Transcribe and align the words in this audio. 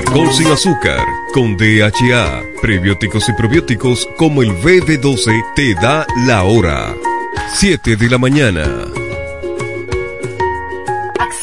Con 0.00 0.32
sin 0.32 0.46
azúcar, 0.46 1.04
con 1.34 1.56
DHA, 1.56 2.42
prebióticos 2.62 3.28
y 3.28 3.32
probióticos 3.34 4.08
como 4.16 4.42
el 4.42 4.50
BB12 4.50 5.54
te 5.54 5.74
da 5.74 6.06
la 6.26 6.44
hora. 6.44 6.94
7 7.56 7.96
de 7.96 8.08
la 8.08 8.16
mañana. 8.16 9.01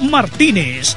Martínez. 0.00 0.96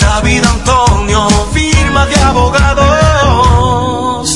David 0.00 0.44
Antonio, 0.44 1.28
firma 1.52 2.06
de 2.06 2.16
abogados. 2.20 2.69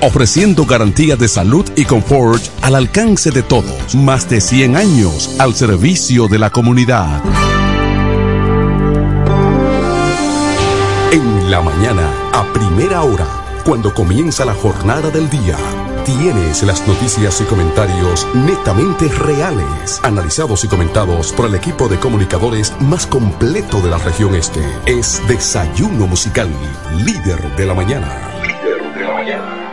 ofreciendo 0.00 0.64
garantía 0.64 1.16
de 1.16 1.28
salud 1.28 1.64
y 1.76 1.84
confort 1.84 2.42
al 2.62 2.74
alcance 2.74 3.30
de 3.30 3.42
todos. 3.42 3.94
Más 3.94 4.28
de 4.28 4.40
100 4.40 4.76
años 4.76 5.36
al 5.38 5.54
servicio 5.54 6.28
de 6.28 6.38
la 6.38 6.50
comunidad. 6.50 7.22
En 11.12 11.50
la 11.50 11.62
mañana, 11.62 12.10
a 12.32 12.52
primera 12.52 13.02
hora, 13.02 13.26
cuando 13.64 13.94
comienza 13.94 14.44
la 14.44 14.54
jornada 14.54 15.10
del 15.10 15.30
día, 15.30 15.56
tienes 16.04 16.62
las 16.62 16.86
noticias 16.86 17.40
y 17.40 17.44
comentarios 17.44 18.26
netamente 18.34 19.08
reales, 19.08 20.00
analizados 20.02 20.64
y 20.64 20.68
comentados 20.68 21.32
por 21.32 21.46
el 21.46 21.54
equipo 21.54 21.88
de 21.88 21.98
comunicadores 21.98 22.72
más 22.80 23.06
completo 23.06 23.80
de 23.80 23.90
la 23.90 23.98
región 23.98 24.34
este. 24.34 24.60
Es 24.86 25.20
Desayuno 25.26 26.06
Musical, 26.06 26.50
líder 27.04 27.56
de 27.56 27.66
la 27.66 27.74
mañana. 27.74 28.08
Líder 28.42 28.94
de 28.94 29.04
la 29.04 29.14
mañana. 29.14 29.65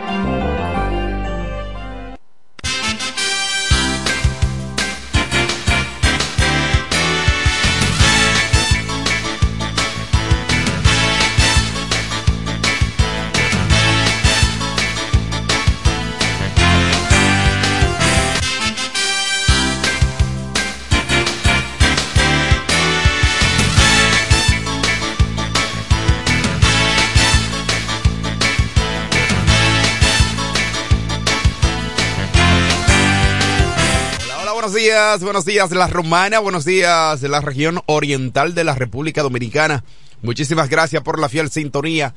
Días, 34.84 35.22
buenos 35.22 35.46
días 35.46 35.70
La 35.70 35.86
Romana, 35.86 36.40
buenos 36.40 36.66
días 36.66 37.22
la 37.22 37.40
región 37.40 37.80
oriental 37.86 38.54
de 38.54 38.64
la 38.64 38.74
República 38.74 39.22
Dominicana. 39.22 39.82
Muchísimas 40.20 40.68
gracias 40.68 41.02
por 41.02 41.18
la 41.18 41.30
fiel 41.30 41.50
sintonía 41.50 42.14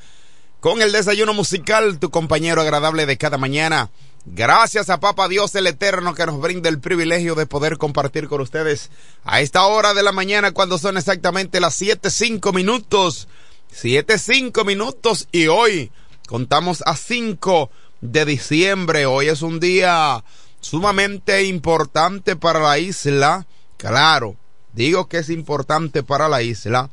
con 0.60 0.82
el 0.82 0.92
desayuno 0.92 1.34
musical, 1.34 1.98
tu 1.98 2.10
compañero 2.10 2.62
agradable 2.62 3.06
de 3.06 3.18
cada 3.18 3.38
mañana. 3.38 3.90
Gracias 4.26 4.90
a 4.90 5.00
Papa 5.00 5.30
Dios 5.30 5.56
el 5.56 5.66
Eterno 5.66 6.14
que 6.14 6.26
nos 6.26 6.42
brinda 6.42 6.68
el 6.68 6.82
privilegio 6.82 7.36
de 7.36 7.46
poder 7.46 7.78
compartir 7.78 8.28
con 8.28 8.42
ustedes 8.42 8.92
a 9.24 9.40
esta 9.40 9.66
hora 9.66 9.94
de 9.94 10.04
la 10.04 10.12
mañana 10.12 10.52
cuando 10.52 10.78
son 10.78 10.98
exactamente 10.98 11.62
las 11.62 11.74
siete 11.74 12.10
cinco 12.10 12.52
minutos. 12.52 13.30
Siete 13.72 14.20
cinco 14.20 14.66
minutos 14.66 15.30
y 15.32 15.48
hoy 15.48 15.90
contamos 16.28 16.84
a 16.86 16.98
5 16.98 17.72
de 18.02 18.26
diciembre. 18.26 19.06
Hoy 19.06 19.30
es 19.30 19.42
un 19.42 19.62
día 19.62 20.22
sumamente 20.60 21.44
importante 21.46 22.36
para 22.36 22.60
la 22.60 22.80
isla. 22.80 23.48
Claro, 23.78 24.36
digo 24.74 25.08
que 25.08 25.20
es 25.20 25.30
importante 25.30 26.04
para 26.04 26.28
la 26.30 26.42
isla. 26.42 26.90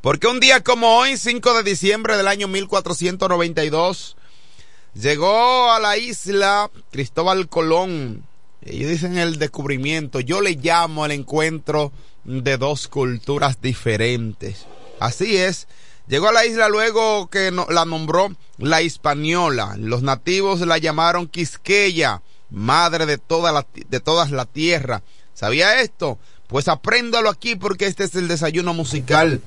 Porque 0.00 0.26
un 0.26 0.40
día 0.40 0.62
como 0.62 0.96
hoy, 0.96 1.16
5 1.16 1.54
de 1.54 1.62
diciembre 1.62 2.16
del 2.16 2.28
año 2.28 2.48
1492, 2.48 4.16
llegó 4.94 5.70
a 5.70 5.78
la 5.78 5.96
isla 5.96 6.70
Cristóbal 6.90 7.48
Colón. 7.48 8.24
Ellos 8.64 8.90
dicen 8.90 9.16
el 9.16 9.38
descubrimiento. 9.38 10.20
Yo 10.20 10.40
le 10.40 10.56
llamo 10.56 11.06
el 11.06 11.12
encuentro 11.12 11.92
de 12.24 12.56
dos 12.56 12.88
culturas 12.88 13.60
diferentes. 13.60 14.66
Así 14.98 15.36
es. 15.36 15.68
Llegó 16.08 16.28
a 16.28 16.32
la 16.32 16.46
isla 16.46 16.68
luego 16.68 17.28
que 17.30 17.52
la 17.52 17.84
nombró 17.84 18.34
la 18.58 18.82
Hispaniola. 18.82 19.76
Los 19.78 20.02
nativos 20.02 20.60
la 20.60 20.78
llamaron 20.78 21.28
Quisqueya 21.28 22.22
madre 22.52 23.06
de, 23.06 23.18
toda 23.18 23.50
la, 23.52 23.66
de 23.74 24.00
todas 24.00 24.30
la 24.30 24.44
tierra. 24.44 25.02
¿Sabía 25.34 25.80
esto? 25.80 26.18
Pues 26.46 26.68
apréndalo 26.68 27.30
aquí 27.30 27.56
porque 27.56 27.86
este 27.86 28.04
es 28.04 28.14
el 28.14 28.28
desayuno 28.28 28.74
musical. 28.74 29.40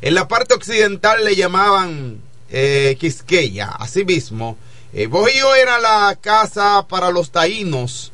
En 0.00 0.14
la 0.14 0.28
parte 0.28 0.54
occidental 0.54 1.24
le 1.24 1.36
llamaban 1.36 2.20
eh, 2.50 2.96
Quisqueya, 2.98 3.68
asimismo. 3.68 4.56
Eh, 4.92 5.06
Bohío 5.06 5.54
era 5.54 5.78
la 5.80 6.16
casa 6.20 6.86
para 6.88 7.10
los 7.10 7.30
taínos. 7.30 8.12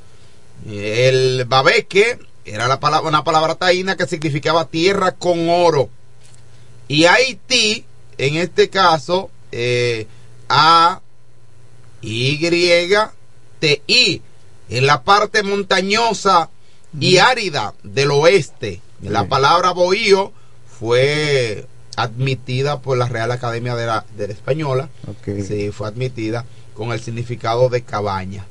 el 0.66 1.44
babeque 1.44 2.18
era 2.44 2.66
la 2.68 2.80
palabra, 2.80 3.08
una 3.08 3.24
palabra 3.24 3.54
taína 3.54 3.96
que 3.96 4.06
significaba 4.06 4.66
tierra 4.66 5.12
con 5.12 5.48
oro. 5.48 5.88
Y 6.88 7.04
Haití, 7.04 7.84
en 8.18 8.36
este 8.36 8.68
caso, 8.68 9.30
eh, 9.52 10.06
A, 10.48 11.00
Y, 12.00 12.38
y 13.86 14.22
en 14.68 14.86
la 14.86 15.02
parte 15.02 15.42
montañosa 15.42 16.50
y 16.98 17.18
árida 17.18 17.74
del 17.82 18.10
oeste. 18.10 18.80
La 19.02 19.28
palabra 19.28 19.72
bohío 19.72 20.32
fue 20.78 21.66
admitida 21.96 22.80
por 22.80 22.96
la 22.96 23.08
Real 23.08 23.30
Academia 23.32 23.74
de 23.74 23.86
la, 23.86 24.04
Española. 24.18 24.88
Sí, 25.24 25.70
fue 25.72 25.88
admitida 25.88 26.44
con 26.74 26.92
el 26.92 27.00
significado 27.00 27.68
de 27.68 27.82
cabaña. 27.82 28.46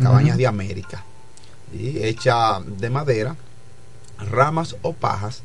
Cabañas 0.00 0.36
de 0.36 0.46
América. 0.46 1.04
Hecha 1.72 2.60
de 2.60 2.90
madera, 2.90 3.36
ramas 4.18 4.76
o 4.82 4.92
pajas. 4.92 5.42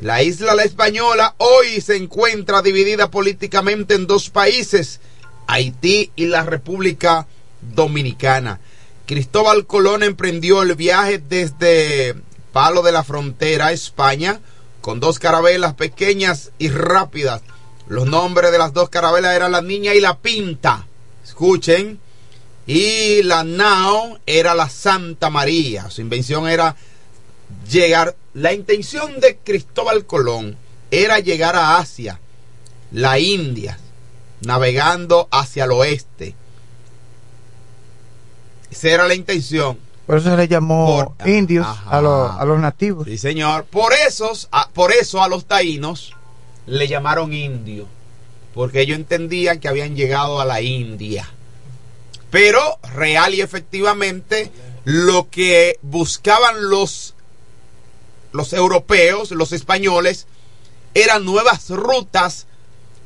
La 0.00 0.22
isla 0.22 0.54
La 0.54 0.64
Española 0.64 1.34
hoy 1.38 1.80
se 1.80 1.96
encuentra 1.96 2.62
dividida 2.62 3.10
políticamente 3.10 3.94
en 3.94 4.06
dos 4.06 4.30
países, 4.30 5.00
Haití 5.46 6.10
y 6.16 6.26
la 6.26 6.44
República 6.44 7.26
Dominicana. 7.74 8.60
Cristóbal 9.06 9.66
Colón 9.66 10.02
emprendió 10.02 10.62
el 10.62 10.74
viaje 10.74 11.18
desde 11.18 12.16
Palo 12.52 12.82
de 12.82 12.92
la 12.92 13.04
Frontera, 13.04 13.72
España, 13.72 14.40
con 14.80 14.98
dos 14.98 15.18
carabelas 15.18 15.74
pequeñas 15.74 16.50
y 16.58 16.68
rápidas. 16.68 17.42
Los 17.88 18.06
nombres 18.06 18.50
de 18.50 18.58
las 18.58 18.72
dos 18.72 18.88
carabelas 18.88 19.36
eran 19.36 19.52
la 19.52 19.62
Niña 19.62 19.94
y 19.94 20.00
la 20.00 20.18
Pinta. 20.18 20.86
Escuchen. 21.24 22.00
Y 22.66 23.22
la 23.22 23.44
nao 23.44 24.18
era 24.26 24.54
la 24.54 24.68
Santa 24.68 25.30
María. 25.30 25.88
Su 25.88 26.00
invención 26.00 26.48
era 26.48 26.74
llegar. 27.70 28.16
La 28.34 28.52
intención 28.52 29.20
de 29.20 29.36
Cristóbal 29.36 30.04
Colón 30.04 30.56
era 30.90 31.20
llegar 31.20 31.54
a 31.54 31.78
Asia, 31.78 32.20
la 32.90 33.20
India, 33.20 33.78
navegando 34.40 35.28
hacia 35.30 35.64
el 35.64 35.72
oeste 35.72 36.34
esa 38.76 38.88
era 38.90 39.08
la 39.08 39.14
intención. 39.14 39.78
Por 40.06 40.18
eso 40.18 40.30
se 40.30 40.36
le 40.36 40.48
llamó 40.48 41.16
indios 41.24 41.66
a, 41.86 42.00
los, 42.00 42.60
nativos. 42.60 43.06
Sí, 43.06 43.18
señor. 43.18 43.64
Por, 43.64 43.92
esos, 43.92 44.48
por 44.72 44.92
eso 44.92 45.22
a 45.22 45.28
los 45.28 45.46
taínos 45.46 46.12
le 46.66 46.86
llamaron 46.86 47.32
indios. 47.32 47.88
Porque 48.54 48.82
ellos 48.82 48.96
entendían 48.98 49.58
que 49.58 49.68
habían 49.68 49.96
llegado 49.96 50.40
a 50.40 50.44
la 50.44 50.60
India. 50.60 51.28
Pero 52.30 52.78
real 52.94 53.34
y 53.34 53.40
efectivamente 53.40 54.52
lo 54.84 55.28
que 55.28 55.78
buscaban 55.82 56.70
los, 56.70 57.14
los 58.32 58.52
europeos, 58.52 59.32
los 59.32 59.52
españoles, 59.52 60.26
eran 60.94 61.24
nuevas 61.24 61.68
rutas 61.70 62.46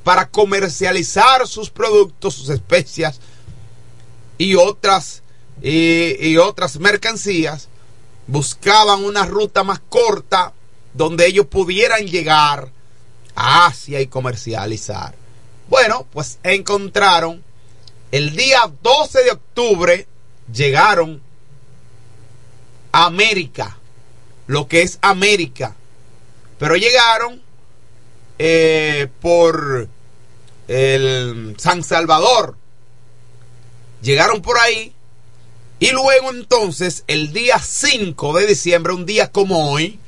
para 0.04 0.28
comercializar 0.28 1.46
sus 1.46 1.70
productos, 1.70 2.34
sus 2.34 2.50
especias 2.50 3.20
y 4.38 4.54
otras 4.54 5.22
y, 5.62 6.36
otras 6.38 6.78
mercancías, 6.78 7.68
buscaban 8.26 9.04
una 9.04 9.26
ruta 9.26 9.62
más 9.64 9.80
corta 9.80 10.52
donde 10.94 11.26
ellos 11.26 11.46
pudieran 11.46 12.06
llegar 12.06 12.70
a 13.34 13.66
Asia 13.66 14.00
y 14.00 14.06
comercializar. 14.06 15.14
Bueno, 15.68 16.06
pues 16.12 16.38
encontraron 16.42 17.42
el 18.10 18.34
día 18.34 18.70
12 18.82 19.24
de 19.24 19.30
octubre, 19.30 20.06
llegaron 20.52 21.22
a 22.92 23.06
América, 23.06 23.78
lo 24.46 24.66
que 24.66 24.82
es 24.82 24.98
América, 25.00 25.76
pero 26.58 26.74
llegaron 26.76 27.40
eh, 28.38 29.08
por 29.20 29.86
el 30.66 31.54
San 31.58 31.84
Salvador, 31.84 32.56
llegaron 34.02 34.42
por 34.42 34.58
ahí 34.58 34.92
y 35.80 35.90
luego 35.92 36.30
entonces, 36.30 37.04
el 37.06 37.32
día 37.32 37.58
5 37.58 38.36
de 38.36 38.46
diciembre, 38.46 38.92
un 38.92 39.06
día 39.06 39.32
como 39.32 39.72
hoy, 39.72 39.98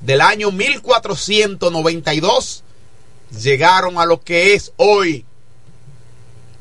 del 0.00 0.22
año 0.22 0.50
1492, 0.50 2.64
llegaron 3.42 3.98
a 3.98 4.06
lo 4.06 4.22
que 4.22 4.54
es 4.54 4.72
hoy 4.76 5.26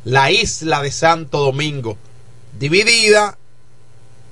la 0.04 0.30
isla 0.30 0.82
de 0.82 0.92
Santo 0.92 1.40
Domingo, 1.40 1.98
dividida 2.60 3.38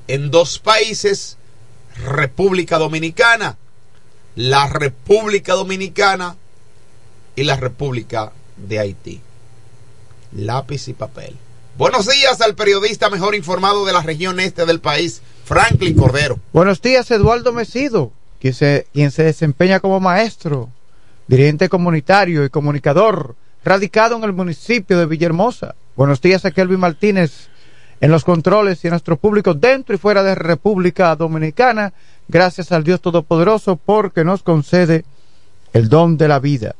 en 0.09 0.29
dos 0.29 0.59
países, 0.59 1.37
República 1.95 2.77
Dominicana, 2.77 3.57
la 4.35 4.67
República 4.67 5.53
Dominicana 5.53 6.35
y 7.37 7.43
la 7.43 7.55
República 7.55 8.33
de 8.57 8.79
Haití. 8.79 9.21
Lápiz 10.33 10.89
y 10.89 10.93
papel. 10.93 11.37
Buenos 11.77 12.07
días 12.07 12.39
al 12.39 12.55
periodista 12.55 13.09
mejor 13.09 13.35
informado 13.35 13.85
de 13.85 13.91
la 13.91 14.01
región 14.01 14.39
este 14.39 14.65
del 14.65 14.79
país, 14.79 15.21
Franklin 15.43 15.97
Cordero. 15.97 16.39
Buenos 16.53 16.81
días, 16.81 17.11
Eduardo 17.11 17.51
Mesido, 17.51 18.13
quien 18.39 18.53
se, 18.53 18.87
quien 18.93 19.11
se 19.11 19.23
desempeña 19.23 19.81
como 19.81 19.99
maestro, 19.99 20.69
dirigente 21.27 21.67
comunitario 21.67 22.45
y 22.45 22.49
comunicador, 22.49 23.35
radicado 23.65 24.15
en 24.15 24.23
el 24.23 24.31
municipio 24.31 24.97
de 24.97 25.05
Villahermosa. 25.05 25.75
Buenos 25.97 26.21
días 26.21 26.45
a 26.45 26.51
Kelvin 26.51 26.79
Martínez 26.79 27.49
en 27.99 28.09
los 28.09 28.23
controles 28.23 28.81
y 28.85 28.87
a 28.87 28.91
nuestro 28.91 29.17
público 29.17 29.53
dentro 29.53 29.93
y 29.93 29.97
fuera 29.97 30.23
de 30.23 30.33
República 30.33 31.13
Dominicana. 31.17 31.91
Gracias 32.29 32.71
al 32.71 32.85
Dios 32.85 33.01
Todopoderoso 33.01 33.75
porque 33.75 34.23
nos 34.23 34.43
concede 34.43 35.03
el 35.73 35.89
don 35.89 36.15
de 36.15 36.29
la 36.29 36.39
vida. 36.39 36.73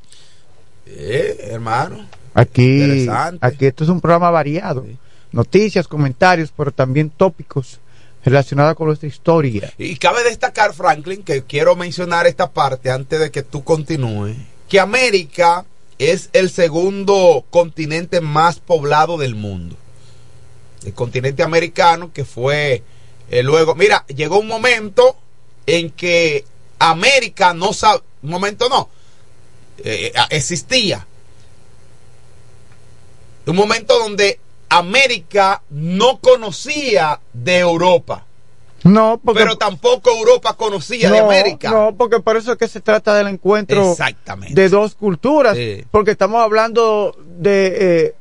Eh, 0.85 1.49
hermano. 1.51 2.24
Aquí, 2.35 3.07
aquí 3.39 3.65
esto 3.65 3.85
es 3.85 3.89
un 3.89 4.01
programa 4.01 4.29
variado. 4.29 4.85
Noticias, 5.31 5.87
comentarios, 5.87 6.51
pero 6.55 6.71
también 6.71 7.09
tópicos 7.09 7.79
relacionados 8.25 8.75
con 8.75 8.87
nuestra 8.87 9.07
historia. 9.07 9.71
Y 9.77 9.95
cabe 9.95 10.23
destacar, 10.23 10.73
Franklin, 10.73 11.23
que 11.23 11.43
quiero 11.43 11.77
mencionar 11.77 12.27
esta 12.27 12.51
parte 12.51 12.91
antes 12.91 13.21
de 13.21 13.31
que 13.31 13.41
tú 13.41 13.63
continúes, 13.63 14.35
que 14.67 14.81
América 14.81 15.65
es 15.97 16.29
el 16.33 16.49
segundo 16.49 17.45
continente 17.49 18.19
más 18.19 18.59
poblado 18.59 19.17
del 19.17 19.35
mundo. 19.35 19.77
El 20.85 20.93
continente 20.93 21.41
americano 21.41 22.11
que 22.11 22.25
fue 22.25 22.83
eh, 23.31 23.43
luego, 23.43 23.75
mira, 23.75 24.05
llegó 24.07 24.39
un 24.39 24.47
momento 24.47 25.15
en 25.65 25.89
que 25.89 26.43
América 26.79 27.53
no 27.53 27.71
sabe, 27.71 28.01
un 28.21 28.29
momento 28.29 28.67
no, 28.67 28.89
eh, 29.77 30.11
eh, 30.13 30.21
existía 30.31 31.07
un 33.51 33.55
momento 33.55 33.97
donde 33.99 34.39
América 34.69 35.61
no 35.69 36.19
conocía 36.19 37.19
de 37.33 37.59
Europa. 37.59 38.25
No, 38.83 39.19
porque, 39.23 39.41
pero 39.41 39.57
tampoco 39.57 40.11
Europa 40.11 40.53
conocía 40.53 41.09
de 41.09 41.17
América. 41.17 41.71
no, 41.71 41.95
porque 41.97 42.19
por 42.19 42.37
eso 42.37 42.51
es 42.51 42.57
que 42.59 42.67
se 42.67 42.81
trata 42.81 43.15
del 43.15 43.27
encuentro 43.27 43.91
Exactamente. 43.91 44.53
de 44.53 44.69
dos 44.69 44.93
culturas, 44.93 45.57
porque 45.89 46.11
estamos 46.11 46.41
hablando 46.41 47.17
de, 47.39 47.77
eh, 47.79 48.15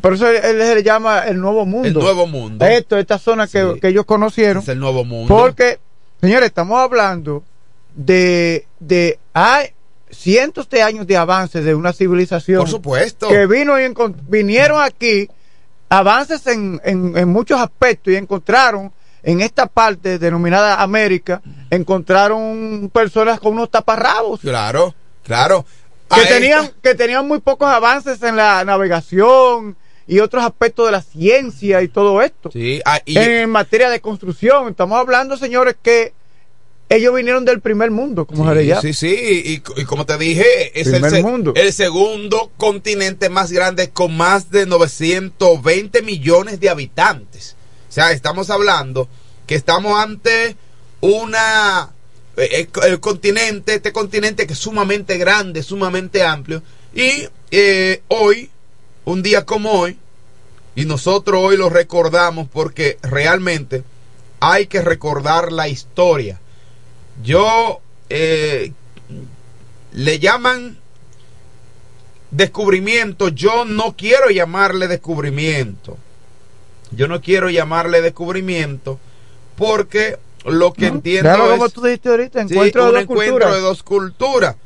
por 0.00 0.14
eso 0.14 0.28
él, 0.28 0.42
se 0.42 0.74
le 0.76 0.82
llama 0.82 1.20
el 1.20 1.40
nuevo 1.40 1.66
mundo. 1.66 1.88
El 1.88 1.94
nuevo 1.94 2.26
mundo. 2.26 2.64
Esto, 2.64 2.98
esta 2.98 3.18
zona 3.18 3.46
que, 3.46 3.78
ellos 3.82 4.04
conocieron. 4.04 4.62
Es 4.62 4.68
el 4.68 4.78
nuevo 4.78 5.04
mundo. 5.04 5.34
Porque, 5.34 5.78
señores, 6.20 6.48
estamos 6.48 6.78
hablando 6.80 7.42
de, 7.94 8.66
de 8.80 9.18
hay 9.32 9.70
cientos 10.10 10.68
de 10.68 10.82
años 10.82 11.06
de 11.06 11.16
avances 11.16 11.64
de 11.64 11.74
una 11.74 11.92
civilización 11.92 12.60
Por 12.60 12.68
supuesto. 12.68 13.28
que 13.28 13.46
vino 13.46 13.80
y 13.80 13.92
vinieron 14.28 14.80
aquí 14.82 15.28
avances 15.88 16.46
en, 16.46 16.80
en, 16.84 17.16
en 17.16 17.28
muchos 17.28 17.60
aspectos 17.60 18.12
y 18.12 18.16
encontraron 18.16 18.92
en 19.22 19.40
esta 19.40 19.66
parte 19.66 20.18
denominada 20.18 20.82
América, 20.82 21.40
encontraron 21.70 22.90
personas 22.92 23.40
con 23.40 23.52
unos 23.54 23.70
taparrabos 23.70 24.40
Claro, 24.40 24.94
claro. 25.22 25.64
que 26.14 26.22
tenían, 26.26 26.70
que 26.82 26.94
tenían 26.94 27.26
muy 27.26 27.40
pocos 27.40 27.68
avances 27.68 28.22
en 28.22 28.36
la 28.36 28.64
navegación 28.64 29.76
y 30.06 30.18
otros 30.20 30.44
aspectos 30.44 30.86
de 30.86 30.92
la 30.92 31.00
ciencia 31.00 31.80
y 31.82 31.88
todo 31.88 32.20
esto. 32.20 32.50
Sí, 32.52 32.82
ah, 32.84 33.00
y- 33.06 33.16
En 33.16 33.48
materia 33.48 33.88
de 33.88 34.00
construcción, 34.00 34.68
estamos 34.68 34.98
hablando, 34.98 35.36
señores, 35.38 35.76
que 35.82 36.12
ellos 36.88 37.14
vinieron 37.14 37.44
del 37.44 37.60
primer 37.60 37.90
mundo, 37.90 38.26
como 38.26 38.52
se 38.52 38.60
Sí, 38.60 38.66
llama. 38.66 38.80
sí, 38.82 38.92
sí, 38.94 39.42
y, 39.44 39.80
y 39.80 39.84
como 39.84 40.04
te 40.06 40.16
dije, 40.18 40.78
es 40.78 40.86
el, 40.88 41.08
se- 41.10 41.22
mundo. 41.22 41.52
el 41.56 41.72
segundo 41.72 42.50
continente 42.56 43.28
más 43.30 43.50
grande 43.52 43.90
con 43.90 44.16
más 44.16 44.50
de 44.50 44.66
920 44.66 46.02
millones 46.02 46.60
de 46.60 46.68
habitantes. 46.70 47.56
O 47.88 47.92
sea, 47.92 48.12
estamos 48.12 48.50
hablando 48.50 49.08
que 49.46 49.54
estamos 49.54 49.98
ante 49.98 50.56
una 51.00 51.90
eh, 52.36 52.68
el, 52.82 52.84
el 52.90 53.00
continente, 53.00 53.74
este 53.74 53.92
continente 53.92 54.46
que 54.46 54.52
es 54.52 54.58
sumamente 54.58 55.16
grande, 55.18 55.62
sumamente 55.62 56.22
amplio, 56.22 56.62
y 56.94 57.28
eh, 57.50 58.02
hoy, 58.08 58.50
un 59.04 59.22
día 59.22 59.44
como 59.44 59.72
hoy, 59.72 59.96
y 60.76 60.84
nosotros 60.86 61.40
hoy 61.42 61.56
lo 61.56 61.68
recordamos 61.70 62.48
porque 62.52 62.98
realmente 63.02 63.84
hay 64.40 64.66
que 64.66 64.82
recordar 64.82 65.52
la 65.52 65.68
historia. 65.68 66.40
Yo 67.22 67.80
eh, 68.08 68.72
le 69.92 70.18
llaman 70.18 70.78
descubrimiento. 72.30 73.28
Yo 73.28 73.64
no 73.64 73.94
quiero 73.96 74.30
llamarle 74.30 74.88
descubrimiento. 74.88 75.96
Yo 76.90 77.08
no 77.08 77.20
quiero 77.20 77.50
llamarle 77.50 78.02
descubrimiento 78.02 78.98
porque 79.56 80.18
lo 80.44 80.72
que 80.72 80.86
entiendo 80.86 81.22
Claro, 81.22 81.44
es 81.46 81.50
como 81.52 81.68
tú 81.70 81.82
dijiste 81.82 82.08
ahorita, 82.08 82.40
encuentro 82.42 82.82
un 82.82 82.88
de 82.88 82.92
dos 82.94 83.02
encuentro 83.02 83.32
culturas. 83.32 83.54
de 83.54 83.60
dos 83.60 83.82
culturas 83.82 84.56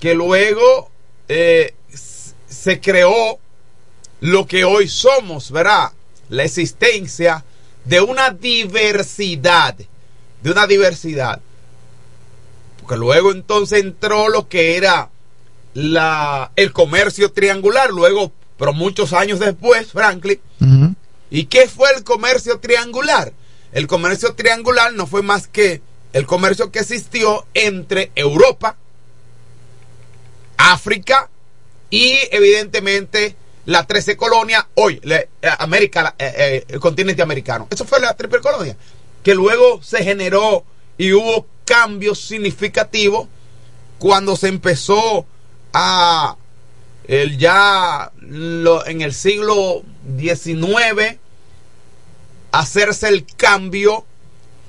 que 0.00 0.14
luego 0.14 0.90
eh, 1.28 1.74
se 2.48 2.80
creó 2.80 3.38
lo 4.20 4.46
que 4.46 4.64
hoy 4.64 4.88
somos, 4.88 5.50
¿verdad? 5.50 5.92
La 6.28 6.44
existencia 6.44 7.44
de 7.84 8.00
una 8.00 8.30
diversidad, 8.30 9.76
de 10.42 10.50
una 10.50 10.66
diversidad. 10.66 11.40
Porque 12.82 12.96
luego 12.96 13.30
entonces 13.32 13.80
entró 13.80 14.28
lo 14.28 14.48
que 14.48 14.76
era 14.76 15.08
la, 15.74 16.50
el 16.56 16.72
comercio 16.72 17.32
triangular, 17.32 17.90
luego, 17.90 18.32
pero 18.58 18.72
muchos 18.72 19.12
años 19.12 19.38
después, 19.38 19.92
Franklin. 19.92 20.40
¿Y 21.30 21.46
qué 21.46 21.68
fue 21.68 21.88
el 21.96 22.04
comercio 22.04 22.58
triangular? 22.58 23.32
El 23.72 23.86
comercio 23.86 24.34
triangular 24.34 24.92
no 24.92 25.06
fue 25.06 25.22
más 25.22 25.46
que 25.46 25.80
el 26.12 26.26
comercio 26.26 26.70
que 26.70 26.80
existió 26.80 27.46
entre 27.54 28.10
Europa, 28.14 28.76
África 30.58 31.30
y 31.90 32.18
evidentemente 32.30 33.36
la 33.64 33.86
13 33.86 34.16
colonia, 34.16 34.68
hoy, 34.74 35.00
la- 35.04 35.20
eh, 35.20 35.28
América, 35.58 36.02
la- 36.02 36.14
eh, 36.18 36.34
eh, 36.36 36.64
el 36.68 36.80
continente 36.80 37.22
americano. 37.22 37.68
Eso 37.70 37.84
fue 37.84 38.00
la 38.00 38.14
triple 38.14 38.40
colonia, 38.40 38.76
que 39.22 39.34
luego 39.34 39.82
se 39.82 40.02
generó 40.04 40.64
y 40.98 41.12
hubo 41.12 41.46
cambios 41.64 42.20
significativos 42.20 43.28
cuando 43.98 44.36
se 44.36 44.48
empezó 44.48 45.26
a 45.72 46.36
ya 47.08 48.12
en 48.86 49.02
el 49.02 49.12
siglo 49.12 49.82
XIX 50.18 51.18
hacerse 52.52 53.08
el 53.08 53.26
cambio 53.26 54.04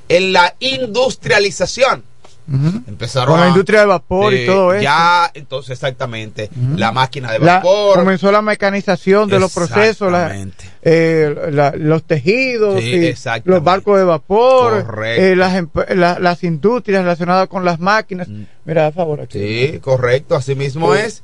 en 0.09 0.33
la 0.33 0.55
industrialización. 0.59 2.03
Empezaron 2.45 3.29
Con 3.33 3.39
la 3.39 3.45
a- 3.45 3.49
industria 3.49 3.79
del 3.79 3.89
vapor 3.89 4.33
y 4.33 4.45
todo 4.45 4.73
eso. 4.73 4.83
Ya, 4.83 5.31
entonces 5.33 5.71
exactamente, 5.71 6.49
la 6.75 6.91
máquina 6.91 7.31
de 7.31 7.39
La- 7.39 7.55
vapor. 7.55 7.99
comenzó 7.99 8.31
la 8.31 8.41
mecanización 8.41 9.29
de 9.29 9.39
los 9.39 9.53
procesos, 9.53 10.11
la- 10.11 10.23
Exactamente. 10.25 10.65
eh, 10.81 11.49
la- 11.51 11.71
los 11.77 12.03
tejidos, 12.03 12.81
Sí, 12.81 13.13
y 13.15 13.15
los 13.45 13.63
barcos 13.63 13.97
de 13.97 14.03
vapor, 14.03 14.85
Correcto. 14.85 15.21
eh, 15.23 15.35
las, 15.35 15.53
emp- 15.53 15.95
la- 15.95 16.19
las 16.19 16.43
industrias 16.43 17.03
relacionadas 17.03 17.47
con 17.47 17.63
las 17.63 17.79
máquinas. 17.79 18.27
Mira, 18.65 18.87
a 18.87 18.91
favor 18.91 19.21
aquí. 19.21 19.39
Sí, 19.39 19.79
correcto, 19.79 20.35
así 20.35 20.53
mismo 20.55 20.93
es. 20.95 21.23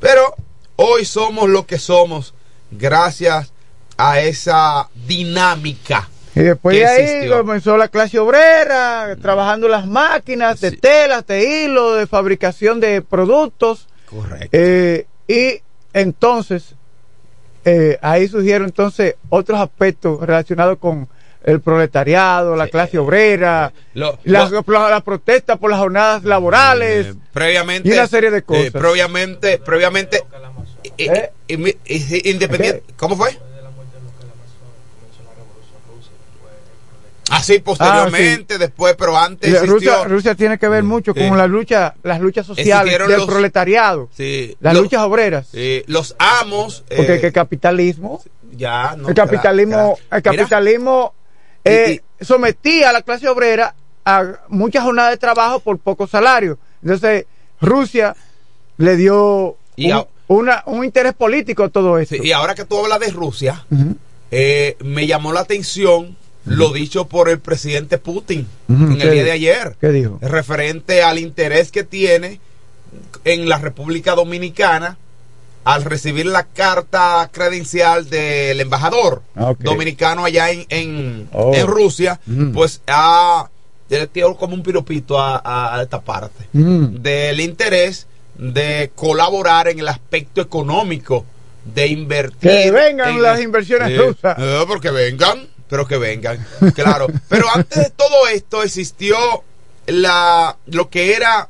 Pero 0.00 0.34
hoy 0.76 1.04
somos 1.04 1.48
lo 1.48 1.66
que 1.66 1.78
somos 1.78 2.34
gracias 2.70 3.52
a 3.96 4.20
esa 4.20 4.88
dinámica. 5.06 6.08
Y 6.38 6.44
después 6.44 6.76
de 6.76 6.86
ahí 6.86 7.02
existió. 7.02 7.38
comenzó 7.38 7.76
la 7.76 7.88
clase 7.88 8.18
obrera, 8.18 9.16
trabajando 9.20 9.68
las 9.68 9.86
máquinas 9.86 10.60
de 10.60 10.70
Sí. 10.70 10.76
telas, 10.76 11.26
de 11.26 11.64
hilo, 11.64 11.94
de 11.94 12.06
fabricación 12.06 12.80
de 12.80 13.02
productos. 13.02 13.88
Correcto. 14.06 14.48
Eh, 14.52 15.06
y 15.26 15.60
entonces, 15.92 16.74
eh, 17.64 17.98
ahí 18.02 18.28
surgieron 18.28 18.66
entonces 18.68 19.16
otros 19.28 19.60
aspectos 19.60 20.20
relacionados 20.20 20.78
con 20.78 21.08
el 21.44 21.60
proletariado, 21.60 22.56
la 22.56 22.64
Sí. 22.66 22.70
clase 22.72 22.98
obrera, 22.98 23.72
Lo- 23.94 24.18
la, 24.24 24.48
lo- 24.48 24.64
la- 24.66 24.90
la 24.90 25.00
protesta 25.00 25.56
por 25.56 25.70
las 25.70 25.78
jornadas 25.80 26.24
laborales. 26.24 27.06
Eh, 27.06 27.14
previamente 27.32 27.88
y 27.88 27.92
una 27.92 28.06
serie 28.06 28.30
de 28.30 28.42
cosas. 28.42 28.64
eh, 28.66 28.70
previamente 28.72 29.58
previamente 29.58 30.22
eh, 30.98 31.30
independiente 32.24 32.82
cómo 32.96 33.16
fue 33.16 33.38
así 37.30 37.58
posteriormente 37.60 38.58
después 38.58 38.94
pero 38.98 39.16
antes 39.16 39.48
existió 39.52 39.74
Rusia, 39.74 40.04
Rusia 40.04 40.34
tiene 40.34 40.58
que 40.58 40.68
ver 40.68 40.82
mucho 40.82 41.12
Sí. 41.14 41.28
con 41.28 41.36
la 41.38 41.46
lucha, 41.46 41.94
las 42.02 42.20
luchas 42.20 42.46
sociales 42.46 42.74
Existieron 42.82 43.08
del 43.08 43.18
los- 43.18 43.26
proletariado, 43.26 44.08
sí, 44.16 44.56
las 44.60 44.74
los- 44.74 44.82
luchas 44.84 45.02
obreras. 45.02 45.48
los 45.86 46.14
amos 46.18 46.84
eh, 46.90 46.96
Porque 46.96 47.26
el 47.26 47.32
capitalismo, 47.32 48.22
ya 48.52 48.94
no, 48.96 49.08
el 49.08 49.14
capitalismo, 49.14 49.98
el 50.10 50.22
capitalismo 50.22 51.14
Y- 51.64 51.68
eh, 51.70 52.02
sometía 52.20 52.90
a 52.90 52.92
la 52.92 53.02
clase 53.02 53.28
obrera 53.28 53.74
a 54.04 54.24
muchas 54.48 54.84
jornadas 54.84 55.10
de 55.10 55.16
trabajo 55.18 55.60
por 55.60 55.78
poco 55.78 56.06
salario. 56.06 56.58
Entonces, 56.82 57.26
Rusia 57.60 58.14
le 58.78 58.96
dio 58.96 59.56
Y 59.76 59.90
un, 59.90 59.98
a- 59.98 60.06
una- 60.28 60.62
un 60.66 60.84
interés 60.84 61.12
político 61.14 61.64
a 61.64 61.68
todo 61.68 61.98
esto. 61.98 62.16
y 62.16 62.32
ahora 62.32 62.54
que 62.54 62.64
tú 62.64 62.78
hablas 62.82 63.00
de 63.00 63.10
Rusia 63.10 63.66
eh, 64.30 64.76
me 64.80 65.06
llamó 65.06 65.32
la 65.32 65.40
atención 65.40 66.16
lo 66.48 66.72
dicho 66.72 67.06
por 67.06 67.28
el 67.28 67.38
presidente 67.38 67.98
Putin 67.98 68.46
en 68.68 68.92
el 68.92 68.98
¿qué 68.98 69.10
día 69.10 69.24
de 69.24 69.30
ayer 69.32 69.76
¿Qué 69.80 69.88
dijo? 69.90 70.18
referente 70.22 71.02
al 71.02 71.18
interés 71.18 71.70
que 71.70 71.84
tiene 71.84 72.40
en 73.24 73.48
la 73.48 73.58
República 73.58 74.14
Dominicana 74.14 74.96
al 75.64 75.84
recibir 75.84 76.24
la 76.26 76.44
carta 76.44 77.28
credencial 77.32 78.08
del 78.08 78.60
embajador 78.60 79.22
Ah, 79.36 79.52
dominicano 79.58 80.24
allá 80.24 80.50
en, 80.50 80.64
en, 80.70 81.28
Oh. 81.32 81.52
en 81.54 81.66
Rusia, 81.66 82.20
Mm. 82.26 82.52
pues 82.52 82.80
ha 82.86 83.48
tiró 84.12 84.36
como 84.36 84.54
un 84.54 84.62
piropito 84.62 85.18
a, 85.18 85.36
a- 85.42 85.78
a 85.78 85.82
esta 85.82 86.00
parte 86.02 86.46
del 86.52 87.40
interés 87.40 88.06
de 88.36 88.90
colaborar 88.94 89.68
en 89.68 89.78
el 89.80 89.88
aspecto 89.88 90.40
económico, 90.42 91.24
de 91.74 91.86
invertir. 91.86 92.50
Que 92.50 92.70
vengan 92.70 93.10
en- 93.16 93.22
las 93.22 93.40
inversiones 93.40 93.90
Eh, 93.90 93.96
rusas. 93.96 94.36
eh, 94.38 94.64
porque 94.68 94.90
vengan, 94.90 95.46
pero 95.68 95.86
que 95.86 95.98
vengan, 95.98 96.44
claro. 96.74 97.06
Pero 97.28 97.46
antes 97.54 97.84
de 97.84 97.90
todo 97.90 98.26
esto 98.28 98.62
existió 98.62 99.16
la 99.86 100.56
lo 100.66 100.88
que 100.90 101.14
era 101.14 101.48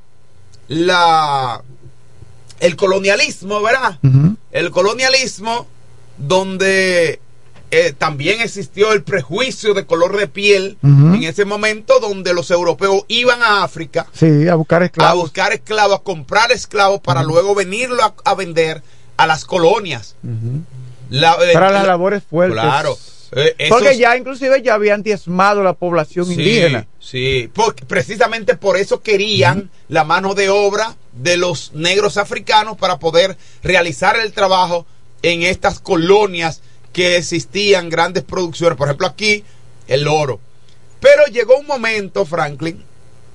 la 0.68 1.62
el 2.60 2.76
colonialismo, 2.76 3.62
¿verdad? 3.62 3.98
El 4.52 4.70
colonialismo 4.70 5.66
donde 6.16 7.20
eh, 7.70 7.92
también 7.96 8.40
existió 8.40 8.92
el 8.92 9.02
prejuicio 9.02 9.74
de 9.74 9.86
color 9.86 10.16
de 10.16 10.26
piel 10.26 10.76
en 10.82 11.22
ese 11.22 11.44
momento 11.44 12.00
donde 12.00 12.32
los 12.34 12.50
europeos 12.50 13.02
iban 13.08 13.42
a 13.42 13.62
África 13.62 14.06
Sí, 14.12 14.48
a 14.48 14.54
buscar 14.56 14.82
a 14.82 14.86
esclavos. 14.86 15.22
buscar 15.22 15.52
esclavos, 15.52 15.98
a 16.00 16.02
comprar 16.02 16.50
esclavos 16.50 17.00
para 17.00 17.22
luego 17.22 17.54
venirlo 17.54 18.02
a, 18.02 18.14
a 18.24 18.34
vender 18.34 18.82
a 19.16 19.26
las 19.26 19.44
colonias. 19.44 20.16
Eh, 20.24 21.52
Para 21.52 21.70
las 21.70 21.82
la- 21.82 21.88
labores 21.88 22.22
fuertes. 22.24 22.60
Claro. 22.60 22.96
Eh, 23.32 23.54
esos- 23.58 23.78
Porque 23.78 23.96
ya 23.98 24.16
inclusive 24.16 24.62
ya 24.62 24.74
habían 24.74 25.02
diezmado 25.02 25.62
la 25.62 25.74
población 25.74 26.26
Sí, 26.26 26.32
indígena. 26.32 26.86
Sí, 26.98 27.50
porque 27.52 27.84
precisamente 27.84 28.56
por 28.56 28.76
eso 28.76 29.02
querían 29.02 29.70
la 29.88 30.04
mano 30.04 30.34
de 30.34 30.48
obra 30.48 30.96
de 31.12 31.36
los 31.36 31.72
negros 31.74 32.16
africanos 32.16 32.76
para 32.78 32.98
poder 32.98 33.36
realizar 33.62 34.16
el 34.18 34.32
trabajo 34.32 34.86
en 35.22 35.42
estas 35.42 35.80
colonias 35.80 36.62
que 36.92 37.16
existían 37.16 37.90
grandes 37.90 38.22
producciones. 38.24 38.78
Por 38.78 38.88
ejemplo, 38.88 39.06
aquí 39.06 39.44
el 39.88 40.08
oro. 40.08 40.40
Pero 41.00 41.26
llegó 41.26 41.58
un 41.58 41.66
momento, 41.66 42.24
Franklin, 42.24 42.82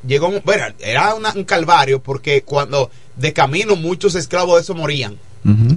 llegó 0.05 0.27
un, 0.27 0.41
bueno, 0.43 0.65
era 0.79 1.13
una- 1.13 1.33
un 1.35 1.43
calvario 1.43 2.01
porque 2.01 2.41
cuando 2.43 2.89
de 3.15 3.31
camino 3.31 3.75
muchos 3.75 4.15
esclavos 4.15 4.55
de 4.55 4.61
eso 4.63 4.73
morían. 4.73 5.17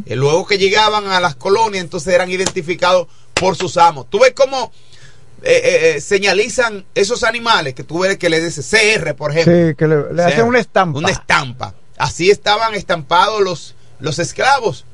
Y 0.07 0.15
luego 0.15 0.47
que 0.47 0.59
llegaban 0.59 1.09
a 1.09 1.19
las 1.21 1.35
colonias, 1.35 1.83
entonces 1.83 2.15
eran 2.15 2.31
identificados 2.31 3.09
por 3.41 3.57
sus 3.57 3.77
amos. 3.77 4.09
Tú 4.11 4.21
ves 4.21 4.33
cómo 4.35 4.73
eh, 5.43 5.61
eh, 5.63 5.97
eh, 5.97 6.01
señalizan 6.01 6.85
esos 6.95 7.23
animales 7.23 7.75
que 7.75 7.85
tú 7.85 8.01
ves 8.01 8.17
que 8.17 8.31
le 8.31 8.41
dice 8.41 8.63
CR, 8.63 9.15
por 9.15 9.31
ejemplo. 9.31 9.69
Sí, 9.69 9.75
que 9.75 9.87
le, 9.87 10.13
le 10.13 10.25
hacen 10.25 10.47
una 10.47 10.59
estampa. 10.59 10.99
Una 10.99 11.11
estampa. 11.11 11.75
Así 11.99 12.31
estaban 12.31 12.75
estampados 12.75 13.41
los, 13.43 13.75
los 14.01 14.19
esclavos, 14.19 14.85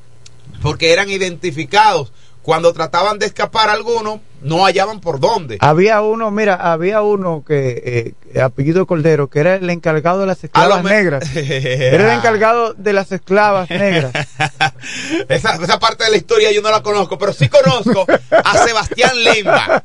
porque 0.61 0.91
eran 0.91 1.09
identificados. 1.09 2.11
Cuando 2.41 2.73
trataban 2.73 3.19
de 3.19 3.25
escapar 3.25 3.69
algunos, 3.69 4.19
no 4.43 4.65
hallaban 4.65 4.99
por 4.99 5.19
dónde. 5.19 5.57
Había 5.59 6.01
uno, 6.01 6.29
mira, 6.31 6.55
había 6.55 7.01
uno 7.01 7.43
que, 7.45 8.15
eh, 8.33 8.41
apellido 8.41 8.85
Cordero, 8.85 9.29
que 9.29 9.39
era 9.39 9.55
el 9.55 9.69
encargado 9.69 10.19
de 10.19 10.25
las 10.27 10.43
esclavas 10.43 10.83
negras. 10.83 11.23
Era 11.35 12.11
el 12.11 12.17
encargado 12.19 12.73
de 12.73 12.93
las 12.93 13.11
esclavas 13.11 13.69
negras. 13.69 14.13
esa, 15.29 15.55
esa 15.55 15.79
parte 15.79 16.03
de 16.03 16.11
la 16.11 16.17
historia 16.17 16.51
yo 16.51 16.61
no 16.61 16.71
la 16.71 16.83
conozco, 16.83 17.17
pero 17.17 17.33
sí 17.33 17.47
conozco 17.47 18.05
a 18.31 18.57
Sebastián 18.65 19.23
Lemba. 19.23 19.83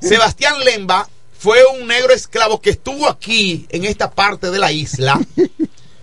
Sebastián 0.00 0.54
Lemba 0.64 1.08
fue 1.38 1.58
un 1.78 1.86
negro 1.86 2.12
esclavo 2.12 2.60
que 2.60 2.70
estuvo 2.70 3.08
aquí 3.08 3.66
en 3.70 3.84
esta 3.84 4.10
parte 4.10 4.50
de 4.50 4.58
la 4.58 4.72
isla. 4.72 5.20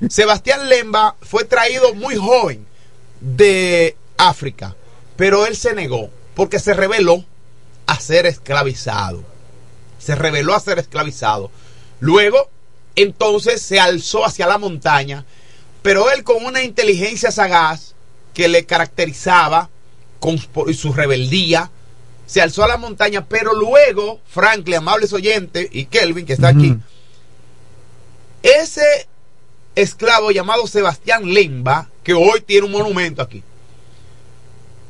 Sebastián 0.10 0.70
Lemba 0.70 1.16
fue 1.22 1.46
traído 1.46 1.94
muy 1.94 2.16
joven 2.16 2.66
de 3.20 3.96
África, 4.18 4.76
pero 5.16 5.46
él 5.46 5.56
se 5.56 5.74
negó 5.74 6.10
porque 6.36 6.60
se 6.60 6.74
rebeló 6.74 7.24
a 7.88 8.00
ser 8.00 8.26
esclavizado. 8.26 9.24
Se 10.00 10.16
rebeló 10.16 10.54
a 10.56 10.60
ser 10.60 10.80
esclavizado. 10.80 11.52
Luego, 12.00 12.50
entonces 12.96 13.62
se 13.62 13.80
alzó 13.80 14.26
hacia 14.26 14.48
la 14.48 14.58
montaña, 14.58 15.26
pero 15.82 16.10
él 16.12 16.24
con 16.24 16.44
una 16.46 16.64
inteligencia 16.64 17.32
sagaz 17.32 17.94
que 18.34 18.48
le 18.48 18.66
caracterizaba 18.66 19.70
con 20.20 20.38
su- 20.74 20.94
rebeldía, 20.94 21.72
se 22.26 22.42
alzó 22.42 22.64
a 22.64 22.68
la 22.68 22.78
montaña, 22.78 23.26
pero 23.28 23.54
luego, 23.54 24.20
Franklin, 24.28 24.78
amables 24.78 25.14
oyentes, 25.14 25.68
y 25.72 25.86
Kelvin, 25.86 26.26
que 26.26 26.34
está 26.34 26.48
aquí, 26.50 26.76
ese 28.42 29.08
esclavo 29.76 30.32
llamado 30.32 30.68
Sebastián 30.68 31.34
Lemba, 31.34 31.90
que 32.04 32.14
hoy 32.14 32.42
tiene 32.42 32.66
un 32.66 32.72
monumento 32.72 33.22
aquí, 33.22 33.44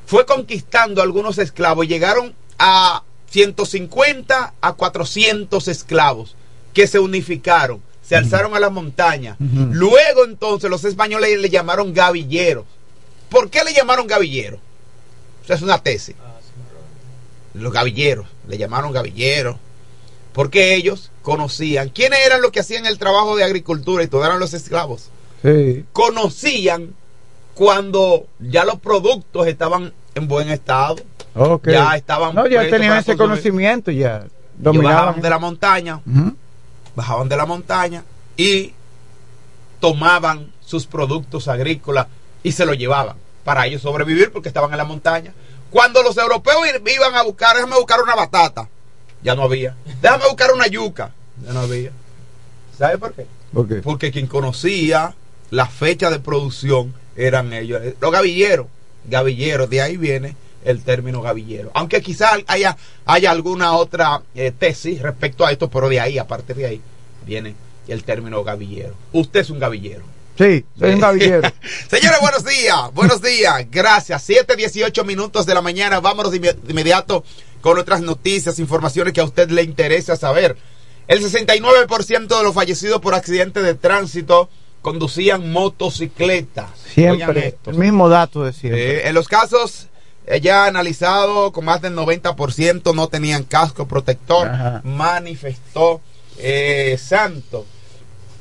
fue 0.06 0.26
conquistando 0.26 1.02
algunos 1.02 1.38
esclavos 1.38 1.86
y 1.86 1.90
llegaron 1.90 2.36
a 2.58 3.04
150 3.30 4.54
a 4.62 4.74
400 4.74 5.68
esclavos 5.68 6.36
que 6.74 6.88
se 6.88 7.00
unificaron, 7.00 7.82
se 8.02 8.16
alzaron 8.16 8.56
a 8.56 8.60
la 8.60 8.70
montaña. 8.70 9.36
Luego 9.40 10.26
entonces 10.26 10.70
los 10.70 10.84
españoles 10.84 11.40
le 11.40 11.50
llamaron 11.50 11.94
gavilleros. 11.94 12.66
¿Por 13.30 13.50
qué 13.50 13.64
le 13.64 13.74
llamaron 13.74 14.08
gavilleros? 14.08 14.60
O 15.44 15.48
sea, 15.48 15.56
es 15.56 15.62
una 15.62 15.82
tesis. 15.82 16.16
Los 17.54 17.72
gavilleros, 17.72 18.28
le 18.48 18.58
llamaron 18.58 18.92
gavilleros, 18.92 19.56
porque 20.34 20.76
ellos 20.76 21.12
conocían 21.22 21.90
quiénes 21.90 22.20
eran 22.26 22.42
los 22.42 22.52
que 22.52 22.60
hacían 22.60 22.86
el 22.86 23.00
trabajo 23.00 23.36
de 23.36 23.44
agricultura 23.44 24.04
y 24.04 24.08
todos 24.08 24.26
eran 24.26 24.40
los 24.40 24.54
esclavos. 24.54 25.10
Sí. 25.42 25.86
Conocían 25.94 26.94
cuando 27.54 28.28
ya 28.40 28.66
los 28.66 28.80
productos 28.80 29.48
estaban 29.48 29.94
en 30.14 30.28
buen 30.28 30.50
estado. 30.50 30.98
Ya 31.66 31.96
estaban 31.96 32.34
No, 32.34 32.48
ya 32.48 32.62
tenían 32.70 32.98
ese 32.98 33.16
consumir. 33.16 33.18
conocimiento, 33.18 33.92
ya. 33.92 34.24
Dominaban. 34.58 34.96
bajaban 34.96 35.22
de 35.22 35.30
la 35.30 35.40
montaña, 35.40 36.02
bajaban 36.96 37.28
de 37.30 37.36
la 37.38 37.46
montaña 37.46 38.04
y 38.38 38.74
tomaban 39.80 40.52
sus 40.62 40.86
productos 40.88 41.48
agrícolas 41.48 42.08
y 42.42 42.52
se 42.54 42.66
los 42.66 42.78
llevaban 42.78 43.18
para 43.44 43.66
ellos 43.68 43.82
sobrevivir 43.82 44.32
porque 44.32 44.48
estaban 44.48 44.72
en 44.72 44.78
la 44.78 44.86
montaña. 44.86 45.34
Cuando 45.70 46.02
los 46.04 46.16
europeos 46.18 46.58
iban 46.86 47.16
a 47.16 47.24
buscar, 47.24 47.56
déjame 47.56 47.76
buscar 47.76 48.02
una 48.02 48.16
batata, 48.16 48.70
ya 49.22 49.36
no 49.36 49.44
había. 49.44 49.76
Déjame 50.02 50.26
buscar 50.28 50.52
una 50.54 50.68
yuca, 50.68 51.12
ya 51.46 51.52
no 51.54 51.60
había. 51.62 51.92
¿Sabe 52.78 52.98
por 52.98 53.14
qué? 53.14 53.26
¿Por 53.54 53.68
qué? 53.68 53.76
Porque 53.76 54.12
quien 54.12 54.28
conocía 54.28 55.16
la 55.52 55.66
fecha 55.68 56.10
de 56.10 56.20
producción 56.20 56.94
eran 57.18 57.52
ellos, 57.54 57.82
los 58.00 58.12
gavilleros. 58.12 58.68
Gavilleros, 59.08 59.70
de 59.70 59.82
ahí 59.82 59.98
viene 59.98 60.36
el 60.66 60.82
término 60.84 61.22
gavillero. 61.22 61.72
Aunque 61.74 62.02
quizás 62.02 62.40
haya, 62.48 62.76
haya 63.06 63.32
alguna 63.32 63.74
otra 63.74 64.22
eh, 64.36 64.52
tesis 64.58 65.02
respecto 65.02 65.46
a 65.46 65.52
esto, 65.52 65.70
pero 65.70 65.88
de 65.88 66.00
ahí, 66.02 66.18
aparte 66.18 66.54
de 66.54 66.66
ahí, 66.66 66.82
viene 67.26 67.56
el 67.88 68.04
término 68.04 68.44
gavillero. 68.44 68.96
Usted 69.14 69.40
es 69.42 69.50
un 69.50 69.60
gavillero. 69.60 70.04
Sí, 70.38 70.66
soy 70.78 70.94
un 70.96 71.00
gavillero. 71.00 71.50
Señores, 71.90 72.20
buenos 72.20 72.44
días, 72.44 72.94
buenos 72.94 73.22
días, 73.22 73.66
gracias. 73.72 74.22
7, 74.24 74.56
18 74.58 75.04
minutos 75.06 75.46
de 75.46 75.54
la 75.54 75.62
mañana, 75.62 76.02
vámonos 76.02 76.32
de 76.34 76.42
inme- 76.42 76.56
de 76.56 76.72
inmediato 76.72 77.24
con 77.62 77.78
otras 77.80 78.02
noticias, 78.02 78.60
informaciones 78.60 79.14
que 79.14 79.22
a 79.22 79.24
usted 79.24 79.50
le 79.50 79.64
interesa 79.64 80.16
saber. 80.18 80.58
El 81.08 81.22
69% 81.24 82.38
de 82.38 82.44
los 82.44 82.54
fallecidos 82.54 83.00
por 83.00 83.14
accidentes 83.16 83.64
de 83.64 83.76
tránsito 83.76 84.50
conducían 84.82 85.52
motocicletas. 85.52 86.70
Siempre. 86.94 87.48
esto. 87.50 87.72
El 87.72 87.78
mismo 87.78 88.10
dato 88.10 88.44
de 88.44 88.54
siempre. 88.54 88.98
Eh, 88.98 89.08
en 89.08 89.14
los 89.16 89.28
casos 89.28 89.88
ya 90.42 90.66
analizado 90.66 91.52
con 91.52 91.66
más 91.66 91.82
del 91.82 91.96
90% 91.96 92.94
no 92.96 93.08
tenían 93.08 93.44
casco 93.44 93.88
protector, 93.88 94.48
Ajá. 94.48 94.82
manifestó 94.84 96.02
eh, 96.38 96.98
Santo. 97.02 97.66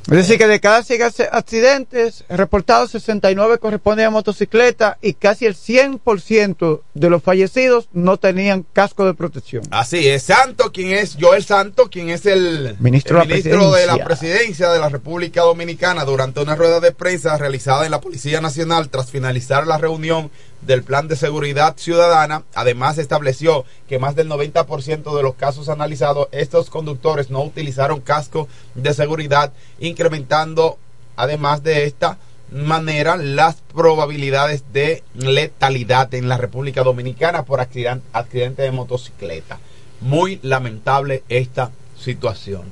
Es 0.06 0.16
decir, 0.18 0.36
que 0.36 0.46
de 0.46 0.60
cada 0.60 0.82
100 0.82 1.00
ac- 1.00 1.28
accidentes 1.32 2.24
reportados, 2.28 2.90
69 2.90 3.56
corresponden 3.56 4.04
a 4.04 4.10
motocicleta 4.10 4.98
y 5.00 5.14
casi 5.14 5.46
el 5.46 5.54
100% 5.56 6.80
de 6.92 7.08
los 7.08 7.22
fallecidos 7.22 7.88
no 7.94 8.18
tenían 8.18 8.66
casco 8.74 9.06
de 9.06 9.14
protección. 9.14 9.62
Así 9.70 10.06
es, 10.06 10.24
Santo, 10.24 10.72
quien 10.72 10.90
es 10.90 11.16
Joel 11.18 11.42
Santo, 11.42 11.88
quien 11.88 12.10
es 12.10 12.26
el 12.26 12.76
Ministro 12.80 13.22
el 13.22 13.28
de 13.28 13.86
la 13.86 13.94
de 13.96 14.04
presidencia 14.04 14.70
de 14.70 14.78
la 14.78 14.90
República 14.90 15.40
Dominicana 15.40 16.04
durante 16.04 16.40
una 16.42 16.54
rueda 16.54 16.80
de 16.80 16.92
prensa 16.92 17.38
realizada 17.38 17.86
en 17.86 17.90
la 17.90 18.02
Policía 18.02 18.42
Nacional 18.42 18.90
tras 18.90 19.10
finalizar 19.10 19.66
la 19.66 19.78
reunión 19.78 20.30
del 20.66 20.82
Plan 20.82 21.08
de 21.08 21.16
Seguridad 21.16 21.76
Ciudadana. 21.76 22.44
Además, 22.54 22.98
estableció 22.98 23.64
que 23.88 23.98
más 23.98 24.14
del 24.14 24.28
90% 24.28 25.16
de 25.16 25.22
los 25.22 25.34
casos 25.34 25.68
analizados, 25.68 26.28
estos 26.32 26.70
conductores 26.70 27.30
no 27.30 27.42
utilizaron 27.42 28.00
casco 28.00 28.48
de 28.74 28.94
seguridad, 28.94 29.52
incrementando, 29.78 30.78
además 31.16 31.62
de 31.62 31.84
esta 31.84 32.18
manera, 32.50 33.16
las 33.16 33.56
probabilidades 33.74 34.64
de 34.72 35.02
letalidad 35.14 36.12
en 36.14 36.28
la 36.28 36.36
República 36.36 36.82
Dominicana 36.82 37.44
por 37.44 37.60
accident- 37.60 38.02
accidente 38.12 38.62
de 38.62 38.70
motocicleta. 38.70 39.58
Muy 40.00 40.38
lamentable 40.42 41.22
esta 41.28 41.70
situación. 41.98 42.62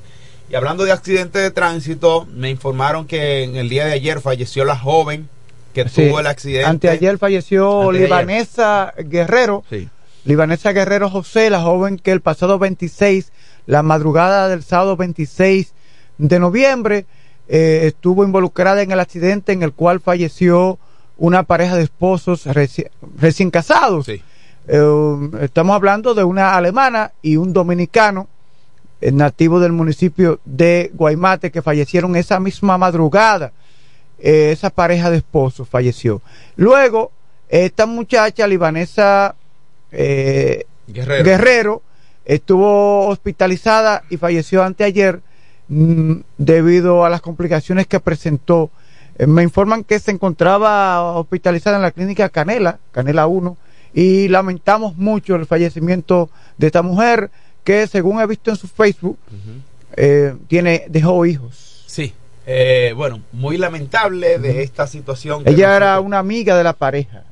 Y 0.51 0.55
hablando 0.55 0.85
de 0.85 0.93
accidente 0.93 1.39
de 1.39 1.51
tránsito, 1.51 2.27
me 2.31 2.51
informaron 2.51 3.07
que 3.07 3.43
en 3.43 3.57
el 3.57 3.71
día 3.71 3.87
de 3.87 3.93
ayer 3.93 4.21
falleció 4.21 4.65
la 4.65 4.77
joven 4.77 5.29
que 5.73 5.89
Sí. 5.89 6.09
tuvo 6.09 6.21
el 6.21 6.27
accidente. 6.27 6.67
Anteayer 6.69 7.19
falleció 7.19 7.83
Anteayer. 7.83 8.03
Libanesa 8.09 8.95
Guerrero. 8.99 9.65
Sí. 9.71 9.89
Libanesa 10.25 10.73
Guerrero 10.73 11.11
José, 11.11 11.51
la 11.51 11.61
joven 11.63 11.99
que 11.99 12.13
el 12.13 12.21
pasado 12.21 12.59
26, 12.59 13.33
la 13.67 13.83
madrugada 13.83 14.49
del 14.49 14.63
sábado 14.63 14.97
26 14.97 15.73
de 16.19 16.39
noviembre, 16.39 17.07
eh, 17.49 17.83
estuvo 17.85 18.25
involucrada 18.25 18.83
en 18.83 18.93
el 18.93 19.01
accidente 19.01 19.53
en 19.53 19.63
el 19.63 19.73
cual 19.73 20.01
falleció 20.01 20.79
una 21.19 21.43
pareja 21.43 21.77
de 21.77 21.83
esposos 21.83 22.47
reci- 22.47 22.89
recién 23.19 23.51
casados. 23.51 24.07
Sí. 24.07 24.23
Eh, 24.69 25.31
estamos 25.41 25.75
hablando 25.75 26.15
de 26.15 26.23
una 26.25 26.57
alemana 26.57 27.13
y 27.21 27.37
un 27.37 27.53
dominicano 27.53 28.29
eh, 29.01 29.11
nativo 29.11 29.59
del 29.59 29.73
municipio 29.73 30.39
de 30.45 30.93
Guaymate 30.95 31.51
que 31.51 31.63
fallecieron 31.63 32.15
esa 32.15 32.39
misma 32.39 32.79
madrugada. 32.79 33.51
Eh, 34.25 34.53
esa 34.53 34.71
pareja 34.71 35.11
de 35.11 35.17
esposos 35.17 35.69
falleció. 35.69 36.23
Luego, 36.55 37.11
esta 37.49 37.87
muchacha 37.87 38.47
libanesa 38.47 39.35
eh, 39.91 40.65
Guerrero. 40.87 41.25
Guerrero 41.25 41.83
estuvo 42.25 43.09
hospitalizada 43.09 44.05
y 44.11 44.17
falleció 44.19 44.63
anteayer 44.63 45.21
mm, 45.67 46.13
debido 46.39 47.05
a 47.05 47.11
las 47.11 47.21
complicaciones 47.21 47.89
que 47.89 47.99
presentó. 47.99 48.71
Eh, 49.19 49.27
me 49.27 49.43
informan 49.43 49.83
que 49.83 49.99
se 49.99 50.13
encontraba 50.13 51.03
hospitalizada 51.15 51.77
en 51.77 51.83
la 51.83 51.91
clínica 51.91 52.29
Canela, 52.29 52.79
Canela 52.93 53.27
1, 53.27 53.57
y 53.93 54.29
lamentamos 54.29 54.97
mucho 54.97 55.35
el 55.35 55.47
fallecimiento 55.47 56.31
de 56.59 56.69
esta 56.69 56.83
mujer 56.83 57.31
que 57.65 57.89
según 57.89 58.21
he 58.21 58.27
visto 58.29 58.51
en 58.51 58.57
su 58.57 58.69
Facebook 58.69 59.19
eh, 59.97 60.37
tiene 60.47 60.85
dejó 60.89 61.27
hijos. 61.27 61.72
Eh, 62.47 62.93
bueno, 62.97 63.21
muy 63.33 63.57
lamentable 63.57 64.39
de 64.39 64.63
esta 64.63 64.87
situación. 64.87 65.45
que 65.45 65.51
Ella 65.51 65.77
era 65.77 66.01
una 66.01 66.19
amiga 66.19 66.57
de 66.57 66.65
la 66.65 66.73
pareja. 66.73 67.23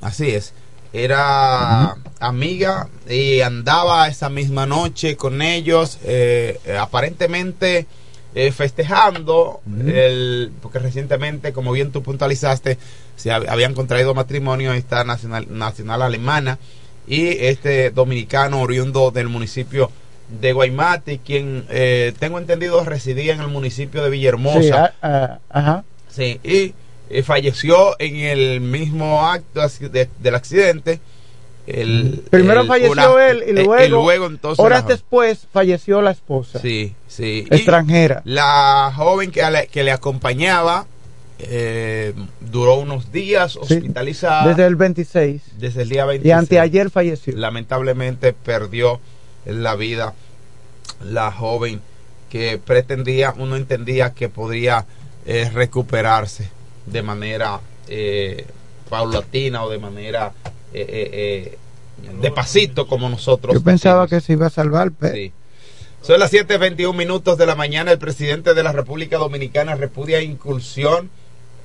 Así 0.00 0.30
es. 0.30 0.52
Era 0.92 1.96
amiga 2.18 2.88
y 3.08 3.40
andaba 3.42 4.08
esa 4.08 4.28
misma 4.28 4.66
noche 4.66 5.16
con 5.16 5.40
ellos, 5.40 5.98
eh, 6.04 6.58
eh, 6.64 6.76
aparentemente 6.76 7.86
eh, 8.34 8.50
festejando, 8.52 9.60
el, 9.86 10.52
porque 10.60 10.78
recientemente, 10.80 11.52
como 11.52 11.70
bien 11.72 11.92
tú 11.92 12.02
puntualizaste, 12.02 12.76
se 13.16 13.30
hab- 13.30 13.48
habían 13.48 13.74
contraído 13.74 14.14
matrimonio 14.14 14.72
esta 14.72 15.04
nacional, 15.04 15.46
nacional 15.50 16.02
alemana 16.02 16.58
y 17.06 17.28
este 17.44 17.90
dominicano 17.90 18.60
oriundo 18.60 19.10
del 19.12 19.28
municipio 19.28 19.90
de 20.40 20.52
Guaymate, 20.52 21.18
quien 21.24 21.64
eh, 21.70 22.12
tengo 22.18 22.38
entendido 22.38 22.84
residía 22.84 23.32
en 23.34 23.40
el 23.40 23.48
municipio 23.48 24.02
de 24.02 24.10
Villahermosa. 24.10 24.60
Sí, 24.62 24.70
ah, 24.72 24.92
ah, 25.02 25.38
ajá. 25.50 25.84
Sí, 26.08 26.38
y 26.44 26.74
eh, 27.10 27.22
falleció 27.22 27.96
en 27.98 28.16
el 28.16 28.60
mismo 28.60 29.26
acto 29.26 29.60
de- 29.90 30.08
del 30.20 30.34
accidente. 30.34 31.00
El, 31.66 32.22
Primero 32.30 32.62
el- 32.62 32.66
falleció 32.66 32.92
una- 33.14 33.28
él 33.30 33.44
y 33.46 33.50
eh, 33.50 33.64
luego, 33.64 33.84
y 33.84 33.88
luego 33.88 34.26
entonces 34.26 34.64
horas 34.64 34.82
la- 34.84 34.88
después 34.90 35.46
falleció 35.52 36.00
la 36.02 36.10
esposa. 36.12 36.58
Sí, 36.58 36.94
sí. 37.06 37.46
Y 37.50 37.54
Extranjera. 37.54 38.22
la 38.24 38.92
joven 38.96 39.30
que, 39.30 39.42
la- 39.42 39.66
que 39.66 39.84
le 39.84 39.92
acompañaba 39.92 40.86
eh, 41.42 42.12
duró 42.40 42.74
unos 42.74 43.12
días 43.12 43.52
Sí, 43.52 43.58
hospitalizada 43.60 44.48
Desde 44.48 44.66
el 44.66 44.76
26. 44.76 45.42
desde 45.58 45.82
el 45.82 45.88
día 45.88 46.04
26. 46.04 46.28
Y 46.28 46.32
anteayer 46.32 46.90
falleció. 46.90 47.34
Lamentablemente 47.36 48.32
perdió 48.34 49.00
la 49.46 49.74
vida 49.76 50.14
la 51.04 51.32
joven 51.32 51.80
que 52.28 52.58
pretendía, 52.58 53.34
uno 53.36 53.56
entendía 53.56 54.12
que 54.12 54.28
podría 54.28 54.86
eh, 55.26 55.50
recuperarse 55.52 56.48
de 56.86 57.02
manera 57.02 57.60
eh, 57.88 58.46
paulatina 58.88 59.64
o 59.64 59.70
de 59.70 59.78
manera 59.78 60.32
eh, 60.72 61.10
eh, 61.52 61.58
de 62.20 62.30
pasito 62.30 62.86
como 62.86 63.08
nosotros. 63.08 63.54
Yo 63.54 63.62
pensaba 63.62 64.02
decimos. 64.02 64.22
que 64.22 64.26
se 64.26 64.32
iba 64.34 64.46
a 64.46 64.50
salvar, 64.50 64.90
pero 64.98 65.14
Sí. 65.14 65.32
Son 66.02 66.18
las 66.18 66.32
7.21 66.32 66.94
minutos 66.96 67.36
de 67.36 67.44
la 67.44 67.54
mañana. 67.54 67.92
El 67.92 67.98
presidente 67.98 68.54
de 68.54 68.62
la 68.62 68.72
República 68.72 69.18
Dominicana 69.18 69.74
repudia 69.74 70.22
incursión. 70.22 71.10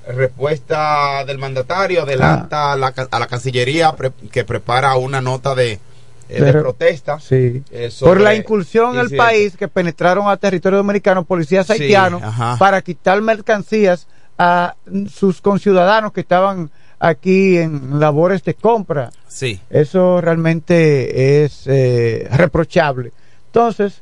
Respuesta 0.08 1.24
del 1.26 1.38
mandatario 1.38 2.04
adelanta 2.04 2.74
a, 2.74 2.76
la, 2.76 2.92
ca- 2.92 3.08
a 3.10 3.20
la 3.20 3.28
Cancillería 3.28 3.94
pre- 3.94 4.12
que 4.32 4.44
prepara 4.44 4.96
una 4.96 5.20
nota 5.22 5.56
de, 5.56 5.80
eh, 6.30 6.42
de 6.42 6.52
protesta. 6.54 7.20
sí. 7.20 7.64
eh, 7.72 7.90
sobre 7.92 8.10
Por 8.12 8.22
la 8.22 8.36
incursión 8.36 8.98
al 8.98 9.10
país 9.12 9.56
que 9.58 9.68
penetraron 9.68 10.28
a 10.28 10.38
territorio 10.38 10.78
dominicano 10.78 11.24
policías 11.24 11.70
haitianos 11.70 12.22
para 12.60 12.82
quitar 12.82 13.22
mercancías 13.22 14.08
a 14.38 14.76
sus 15.10 15.42
conciudadanos 15.42 16.12
que 16.14 16.22
estaban 16.22 16.70
aquí 17.00 17.58
en 17.58 18.00
labores 18.00 18.44
de 18.44 18.54
compra. 18.54 19.12
Sí, 19.28 19.60
Eso 19.70 20.22
realmente 20.22 21.44
es 21.46 21.64
eh, 21.68 22.28
reprochable. 22.32 23.12
Entonces, 23.48 24.02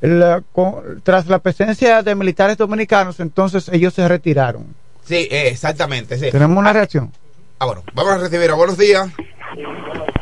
la- 0.00 0.42
con- 0.52 1.00
tras 1.02 1.26
la 1.26 1.38
presencia 1.38 2.02
de 2.02 2.14
militares 2.14 2.56
dominicanos, 2.56 3.20
entonces 3.20 3.68
ellos 3.72 3.94
se 3.94 4.06
retiraron. 4.08 4.66
sí, 5.04 5.28
eh, 5.30 5.48
exactamente. 5.48 6.18
Sí. 6.18 6.30
Tenemos 6.30 6.56
una 6.58 6.72
reacción. 6.72 7.12
Ah, 7.58 7.66
bueno, 7.66 7.82
vamos 7.94 8.12
a 8.14 8.18
recibir 8.18 8.50
a 8.50 8.54
buenos 8.54 8.76
días. 8.76 9.08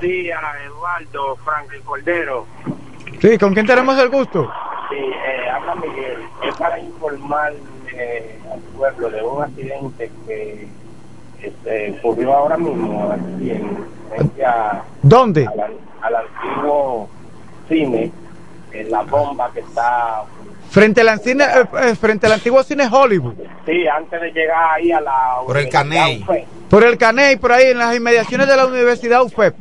Buenos 0.02 0.24
días, 0.24 0.40
Eduardo, 0.66 1.36
Frank 1.44 1.72
el 1.72 1.80
Cordero. 1.82 2.44
Sí, 3.20 3.38
¿con 3.38 3.54
quién 3.54 3.64
tenemos 3.68 3.96
el 4.00 4.08
gusto? 4.08 4.50
Sí, 4.90 4.96
eh, 4.96 5.48
habla 5.48 5.76
Miguel. 5.76 6.18
Es 6.42 6.56
para 6.56 6.76
informar 6.80 7.52
eh, 7.94 8.36
al 8.52 8.58
pueblo 8.76 9.10
de 9.10 9.22
un 9.22 9.42
accidente 9.44 10.10
que 10.26 10.66
este, 11.40 11.96
ocurrió 12.02 12.34
ahora 12.34 12.56
mismo 12.56 13.12
aquí 13.12 13.50
en 13.52 13.78
frente 14.10 14.44
a- 14.44 14.82
¿Dónde? 15.02 15.46
al, 15.46 15.76
al 16.02 16.16
antiguo 16.16 17.08
cine, 17.68 18.10
en 18.72 18.90
la 18.90 19.02
bomba 19.02 19.52
que 19.52 19.60
está, 19.60 20.24
Frente 20.70 21.02
al, 21.02 21.20
cine, 21.20 21.44
eh, 21.44 21.64
eh, 21.90 21.94
frente 21.94 22.26
al 22.26 22.32
antiguo 22.32 22.60
cine 22.64 22.88
Hollywood. 22.90 23.34
sí, 23.66 23.86
antes 23.86 24.20
de 24.20 24.32
llegar 24.32 24.70
ahí 24.74 24.90
a 24.90 25.00
la 25.00 25.36
Por 25.46 25.58
el 25.58 25.68
Caney. 25.68 26.22
UFE. 26.22 26.44
Por 26.70 26.82
el 26.84 26.96
Caney, 26.96 27.36
por 27.36 27.52
ahí, 27.52 27.66
en 27.72 27.78
las 27.78 27.94
inmediaciones 27.94 28.48
de 28.48 28.56
la 28.56 28.64
Universidad 28.64 29.22
UFEP. 29.22 29.54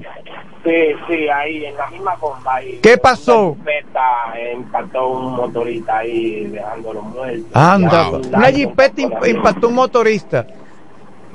Sí, 0.63 0.93
sí, 1.08 1.28
ahí 1.28 1.65
en 1.65 1.76
la 1.76 1.88
misma 1.88 2.15
bomba. 2.15 2.56
Ahí, 2.56 2.80
¿Qué 2.84 2.97
pasó? 2.97 3.58
Una 3.60 4.52
impactó 4.54 5.08
un 5.08 5.34
motorista 5.34 5.97
ahí 5.97 6.45
dejándolo 6.45 7.02
muerto. 7.02 7.45
Anda, 7.54 8.04
Y 8.04 8.06
hay 8.06 8.13
un 8.13 8.26
una 8.36 8.47
jipeta 8.52 8.95
taponamiento. 8.95 9.28
impactó 9.28 9.67
un 9.69 9.74
motorista. 9.74 10.45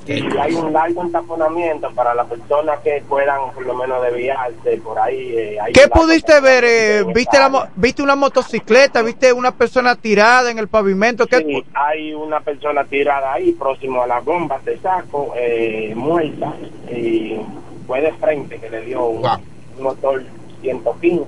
Y 0.07 0.39
hay 0.39 0.55
un 0.55 0.73
largo 0.73 1.03
entaponamiento 1.03 1.91
para 1.91 2.15
las 2.15 2.29
personas 2.29 2.79
que 2.85 3.03
puedan 3.09 3.51
por 3.53 3.67
lo 3.67 3.75
menos 3.75 4.01
desviarse 4.03 4.77
por 4.85 4.97
ahí. 5.01 5.35
eh, 5.37 5.59
¿Qué 5.75 5.87
un 5.87 5.91
pudiste 5.91 6.41
ver? 6.41 6.63
eh, 6.65 7.05
¿Viste, 7.13 7.37
la. 7.37 7.69
¿Viste 7.75 8.03
una 8.05 8.15
motocicleta? 8.15 9.03
¿Viste 9.03 9.33
una 9.33 9.51
persona 9.51 9.97
tirada 9.97 10.53
en 10.53 10.61
el 10.61 10.69
pavimento? 10.69 11.27
¿Qué- 11.27 11.39
Sí, 11.39 11.65
hay 11.75 12.15
una 12.15 12.39
persona 12.39 12.85
tirada 12.85 13.33
ahí 13.33 13.51
próximo 13.51 14.03
a 14.05 14.07
la 14.07 14.21
bomba 14.21 14.61
de 14.65 14.79
saco, 14.79 15.33
eh, 15.37 15.93
muerta, 15.97 16.53
y 16.89 17.41
fue 17.87 18.01
de 18.01 18.13
frente 18.15 18.59
que 18.59 18.69
le 18.71 18.83
dio 18.83 19.05
un, 19.07 19.23
Wow. 19.23 19.31
un 19.79 19.83
motor 19.85 20.23
115, 20.63 21.27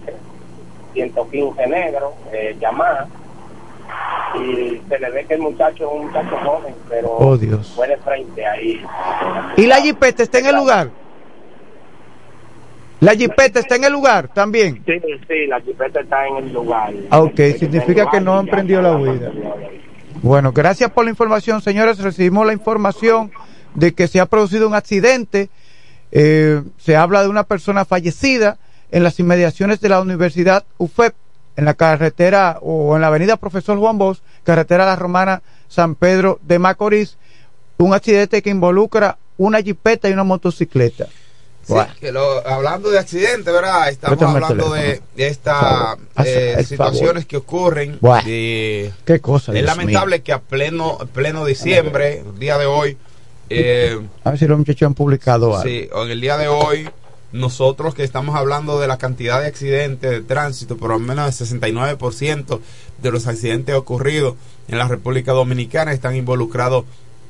115 0.94 1.66
negro, 1.66 2.14
eh, 2.32 2.56
Yamaha, 2.60 3.06
y 4.42 4.80
se 4.88 4.98
le 4.98 5.10
ve 5.10 5.24
que 5.26 5.34
el 5.34 5.40
muchacho 5.40 5.86
es 5.88 5.92
un 6.00 6.06
muchacho 6.06 6.36
joven, 6.44 6.74
pero 6.88 7.08
Oh, 7.18 7.36
Dios. 7.36 7.72
fue 7.74 7.88
de 7.88 7.96
frente 7.98 8.44
ahí. 8.46 8.82
¿Y 9.56 9.66
la 9.66 9.76
jipeta 9.76 10.22
está 10.22 10.38
en 10.38 10.46
el 10.46 10.56
lugar? 10.56 10.90
La 13.00 13.14
jipeta 13.14 13.60
está 13.60 13.76
en 13.76 13.84
el 13.84 13.92
lugar 13.92 14.28
también. 14.28 14.82
Sí, 14.84 14.92
sí, 15.28 15.46
la 15.46 15.60
jipeta 15.60 16.00
está 16.00 16.26
en 16.26 16.36
el 16.38 16.52
lugar. 16.52 16.92
Ah, 17.10 17.20
ok, 17.20 17.36
significa 17.56 18.10
que 18.10 18.20
no 18.20 18.36
han 18.36 18.46
prendido 18.46 18.82
la 18.82 18.96
huida. 18.96 19.30
Bueno, 20.20 20.50
gracias 20.52 20.90
por 20.90 21.04
la 21.04 21.10
información, 21.10 21.62
señores. 21.62 22.00
Recibimos 22.00 22.44
la 22.44 22.52
información 22.52 23.30
de 23.74 23.94
que 23.94 24.08
se 24.08 24.18
ha 24.18 24.26
producido 24.26 24.66
un 24.66 24.74
accidente. 24.74 25.48
Eh, 26.12 26.62
se 26.78 26.96
habla 26.96 27.22
de 27.22 27.28
una 27.28 27.44
persona 27.44 27.84
fallecida 27.84 28.58
en 28.90 29.02
las 29.02 29.18
inmediaciones 29.20 29.80
de 29.80 29.88
la 29.90 30.00
Universidad 30.00 30.64
UFEP, 30.78 31.14
en 31.56 31.64
la 31.64 31.74
carretera 31.74 32.58
o 32.62 32.94
en 32.94 33.02
la 33.02 33.08
avenida 33.08 33.36
Profesor 33.36 33.78
Juan 33.78 33.98
Bosch, 33.98 34.20
carretera 34.44 34.86
La 34.86 34.96
Romana, 34.96 35.42
San 35.68 35.94
Pedro 35.94 36.38
de 36.42 36.58
Macorís. 36.58 37.16
Un 37.78 37.94
accidente 37.94 38.42
que 38.42 38.50
involucra 38.50 39.18
una 39.36 39.60
jipeta 39.62 40.08
y 40.08 40.12
una 40.12 40.24
motocicleta. 40.24 41.06
Sí, 41.06 41.74
Bueno. 41.74 41.92
que 42.00 42.10
lo- 42.12 42.46
hablando 42.48 42.90
de 42.90 42.98
accidente, 42.98 43.50
¿verdad? 43.52 43.90
Estamos 43.90 44.22
hablando 44.22 44.72
de, 44.72 45.02
de 45.14 45.26
estas 45.28 45.98
eh, 46.24 46.64
situaciones 46.66 47.26
que 47.26 47.36
ocurren. 47.36 47.98
De- 48.24 48.90
Qué 49.04 49.20
cosa. 49.20 49.52
es 49.52 49.62
lamentable 49.64 50.22
que 50.22 50.32
a 50.32 50.40
pleno, 50.40 50.96
pleno 51.12 51.44
diciembre, 51.44 52.20
el 52.26 52.38
día 52.38 52.56
de 52.56 52.64
hoy, 52.66 52.96
eh. 53.50 53.98
A 54.24 54.30
ver 54.30 54.38
si 54.38 54.46
los 54.46 54.58
muchachos 54.58 54.86
han 54.86 54.94
publicado 54.94 55.56
algo. 55.56 55.62
sí, 55.62 55.88
en 55.92 56.10
el 56.10 56.20
día 56.20 56.36
de 56.36 56.48
hoy, 56.48 56.88
nosotros 57.32 57.94
que 57.94 58.04
estamos 58.04 58.36
hablando 58.36 58.80
de 58.80 58.86
la 58.86 58.98
cantidad 58.98 59.40
de 59.40 59.46
accidentes 59.46 60.10
de 60.10 60.20
tránsito, 60.22 60.76
por 60.76 60.90
lo 60.90 60.98
menos 60.98 61.40
el 61.40 61.46
69% 61.46 62.60
de 63.02 63.10
los 63.10 63.26
accidentes 63.26 63.74
ocurridos 63.74 64.34
en 64.68 64.78
la 64.78 64.88
República 64.88 65.32
Dominicana 65.32 65.92
están 65.92 66.16
involucrados 66.16 66.84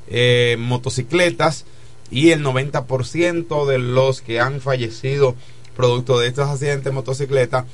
eh, 0.09 0.57
motocicletas 0.59 1.65
y 2.11 2.31
el 2.31 2.45
90% 2.45 3.67
de 3.67 3.79
los 3.79 4.23
que 4.23 4.41
han 4.41 4.61
fallecido 4.61 5.35
producto 5.77 6.19
de 6.19 6.29
estos 6.29 6.49
accidentes 6.49 6.85
de 6.85 6.93
motocicleta 6.93 7.67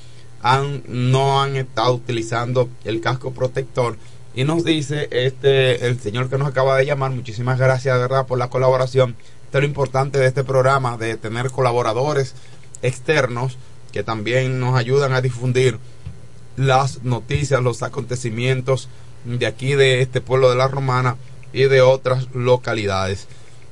han, 0.42 0.82
no 0.88 1.42
han 1.42 1.56
estado 1.56 1.94
utilizando 1.94 2.68
el 2.84 3.00
casco 3.00 3.32
protector 3.32 3.96
y 4.34 4.44
nos 4.44 4.64
dice 4.64 5.08
este 5.10 5.86
el 5.86 6.00
señor 6.00 6.28
que 6.28 6.38
nos 6.38 6.48
acaba 6.48 6.76
de 6.76 6.86
llamar 6.86 7.10
muchísimas 7.10 7.58
gracias 7.58 7.94
de 7.94 8.00
verdad 8.02 8.26
por 8.26 8.38
la 8.38 8.50
colaboración 8.50 9.16
esto 9.44 9.58
es 9.58 9.62
lo 9.62 9.68
importante 9.68 10.18
de 10.18 10.26
este 10.26 10.42
programa 10.42 10.96
de 10.96 11.16
tener 11.16 11.50
colaboradores 11.50 12.34
externos 12.82 13.56
que 13.92 14.02
también 14.02 14.58
nos 14.58 14.76
ayudan 14.76 15.12
a 15.12 15.20
difundir 15.20 15.78
las 16.56 17.04
noticias, 17.04 17.62
los 17.62 17.82
acontecimientos 17.82 18.88
de 19.24 19.46
aquí 19.46 19.74
de 19.74 20.00
este 20.00 20.20
pueblo 20.20 20.50
de 20.50 20.56
la 20.56 20.68
Romana 20.68 21.16
y 21.52 21.64
de 21.64 21.80
otras 21.80 22.28
localidades. 22.34 23.28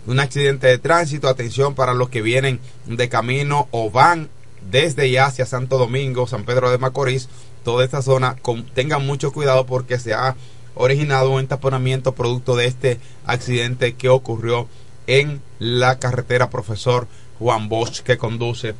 Un 0.07 0.21
accidente 0.21 0.69
de 0.69 0.79
tránsito, 0.79 1.29
atención 1.29 1.75
para 1.75 1.95
los 1.95 2.09
que 2.09 2.23
vienen 2.23 2.61
de 2.87 3.09
camino 3.09 3.69
o 3.71 3.91
van 3.91 4.29
desde 4.71 5.09
y 5.09 5.17
hacia 5.17 5.47
Santo 5.47 5.79
Domingo, 5.79 6.27
San 6.27 6.45
Pedro 6.45 6.71
de 6.71 6.79
Macorís, 6.79 7.29
toda 7.65 7.85
esta 7.85 8.03
zona, 8.03 8.37
con, 8.43 8.65
tengan 8.65 9.07
mucho 9.07 9.33
cuidado 9.33 9.67
porque 9.67 9.99
se 9.99 10.15
ha 10.15 10.37
originado 10.75 11.31
un 11.31 11.41
entaponamiento 11.41 12.13
producto 12.13 12.57
de 12.57 12.67
este 12.67 12.99
accidente 13.27 13.95
que 13.95 14.09
ocurrió 14.09 14.69
en 15.07 15.43
la 15.59 15.99
carretera 15.99 16.51
Profesor 16.51 17.07
Juan 17.39 17.69
Bosch 17.69 18.01
que 18.01 18.19
conduce 18.19 18.75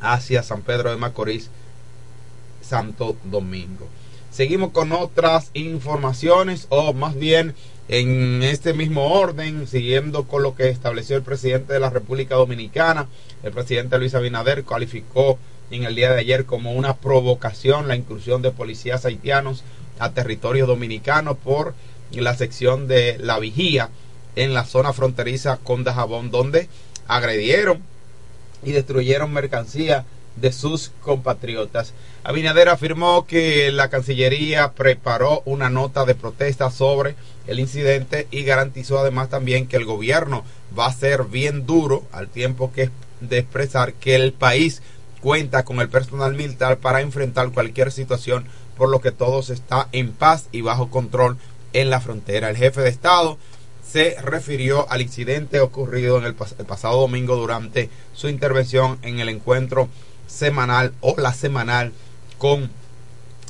hacia 0.00 0.42
San 0.42 0.62
Pedro 0.62 0.90
de 0.90 0.96
Macorís, 0.96 1.50
Santo 2.60 3.16
Domingo. 3.24 3.88
Seguimos 4.30 4.70
con 4.70 4.92
otras 4.92 5.50
informaciones 5.54 6.66
o 6.68 6.92
más 6.92 7.16
bien 7.16 7.54
en 7.88 8.42
este 8.42 8.74
mismo 8.74 9.14
orden, 9.14 9.66
siguiendo 9.66 10.24
con 10.24 10.42
lo 10.42 10.54
que 10.54 10.68
estableció 10.68 11.16
el 11.16 11.22
presidente 11.22 11.72
de 11.72 11.80
la 11.80 11.88
República 11.90 12.34
Dominicana, 12.34 13.08
el 13.42 13.52
presidente 13.52 13.98
Luis 13.98 14.14
Abinader 14.14 14.64
calificó 14.64 15.38
en 15.70 15.84
el 15.84 15.94
día 15.94 16.12
de 16.12 16.20
ayer 16.20 16.44
como 16.44 16.72
una 16.72 16.96
provocación 16.96 17.88
la 17.88 17.96
inclusión 17.96 18.42
de 18.42 18.50
policías 18.50 19.04
haitianos 19.04 19.64
a 19.98 20.10
territorio 20.10 20.66
dominicano 20.66 21.34
por 21.34 21.74
la 22.12 22.34
sección 22.34 22.88
de 22.88 23.18
la 23.18 23.38
vigía 23.38 23.90
en 24.36 24.54
la 24.54 24.64
zona 24.64 24.92
fronteriza 24.92 25.58
con 25.58 25.84
Dajabón, 25.84 26.30
donde 26.30 26.68
agredieron 27.06 27.82
y 28.62 28.72
destruyeron 28.72 29.32
mercancía 29.32 30.04
de 30.36 30.52
sus 30.52 30.92
compatriotas. 31.02 31.92
Abinader 32.22 32.68
afirmó 32.68 33.26
que 33.26 33.72
la 33.72 33.88
Cancillería 33.88 34.72
preparó 34.72 35.42
una 35.44 35.68
nota 35.68 36.04
de 36.04 36.14
protesta 36.14 36.70
sobre 36.70 37.16
el 37.46 37.58
incidente 37.58 38.28
y 38.30 38.42
garantizó 38.42 38.98
además 38.98 39.28
también 39.28 39.66
que 39.66 39.76
el 39.76 39.84
gobierno 39.84 40.44
va 40.78 40.86
a 40.86 40.92
ser 40.92 41.24
bien 41.24 41.66
duro 41.66 42.04
al 42.12 42.28
tiempo 42.28 42.72
que 42.72 42.90
de 43.20 43.38
expresar 43.38 43.94
que 43.94 44.14
el 44.14 44.32
país 44.32 44.82
cuenta 45.20 45.64
con 45.64 45.80
el 45.80 45.88
personal 45.88 46.34
militar 46.34 46.78
para 46.78 47.00
enfrentar 47.00 47.50
cualquier 47.50 47.92
situación, 47.92 48.46
por 48.76 48.88
lo 48.88 49.00
que 49.00 49.12
todo 49.12 49.40
está 49.40 49.88
en 49.92 50.12
paz 50.12 50.46
y 50.52 50.60
bajo 50.60 50.90
control 50.90 51.36
en 51.72 51.90
la 51.90 52.00
frontera. 52.00 52.50
El 52.50 52.56
jefe 52.56 52.80
de 52.80 52.88
Estado 52.88 53.38
se 53.90 54.16
refirió 54.22 54.90
al 54.90 55.02
incidente 55.02 55.60
ocurrido 55.60 56.18
en 56.18 56.24
el, 56.24 56.34
pas 56.34 56.54
el 56.58 56.66
pasado 56.66 57.00
domingo 57.00 57.36
durante 57.36 57.88
su 58.14 58.28
intervención 58.28 58.98
en 59.02 59.18
el 59.18 59.28
encuentro 59.28 59.88
semanal 60.26 60.92
o 61.00 61.14
la 61.18 61.32
semanal 61.32 61.92
con 62.36 62.70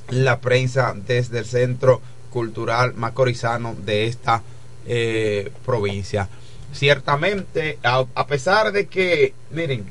la 0.09 0.41
prensa 0.41 0.95
desde 0.95 1.41
el 1.41 1.45
Centro 1.45 2.01
Cultural 2.31 2.95
Macorizano 2.95 3.75
de 3.85 4.07
esta 4.07 4.43
eh, 4.87 5.51
provincia. 5.67 6.29
Ciertamente, 6.73 7.79
a, 7.83 8.27
pesar 8.27 8.73
de 8.73 8.87
que, 8.87 9.35
miren, 9.51 9.91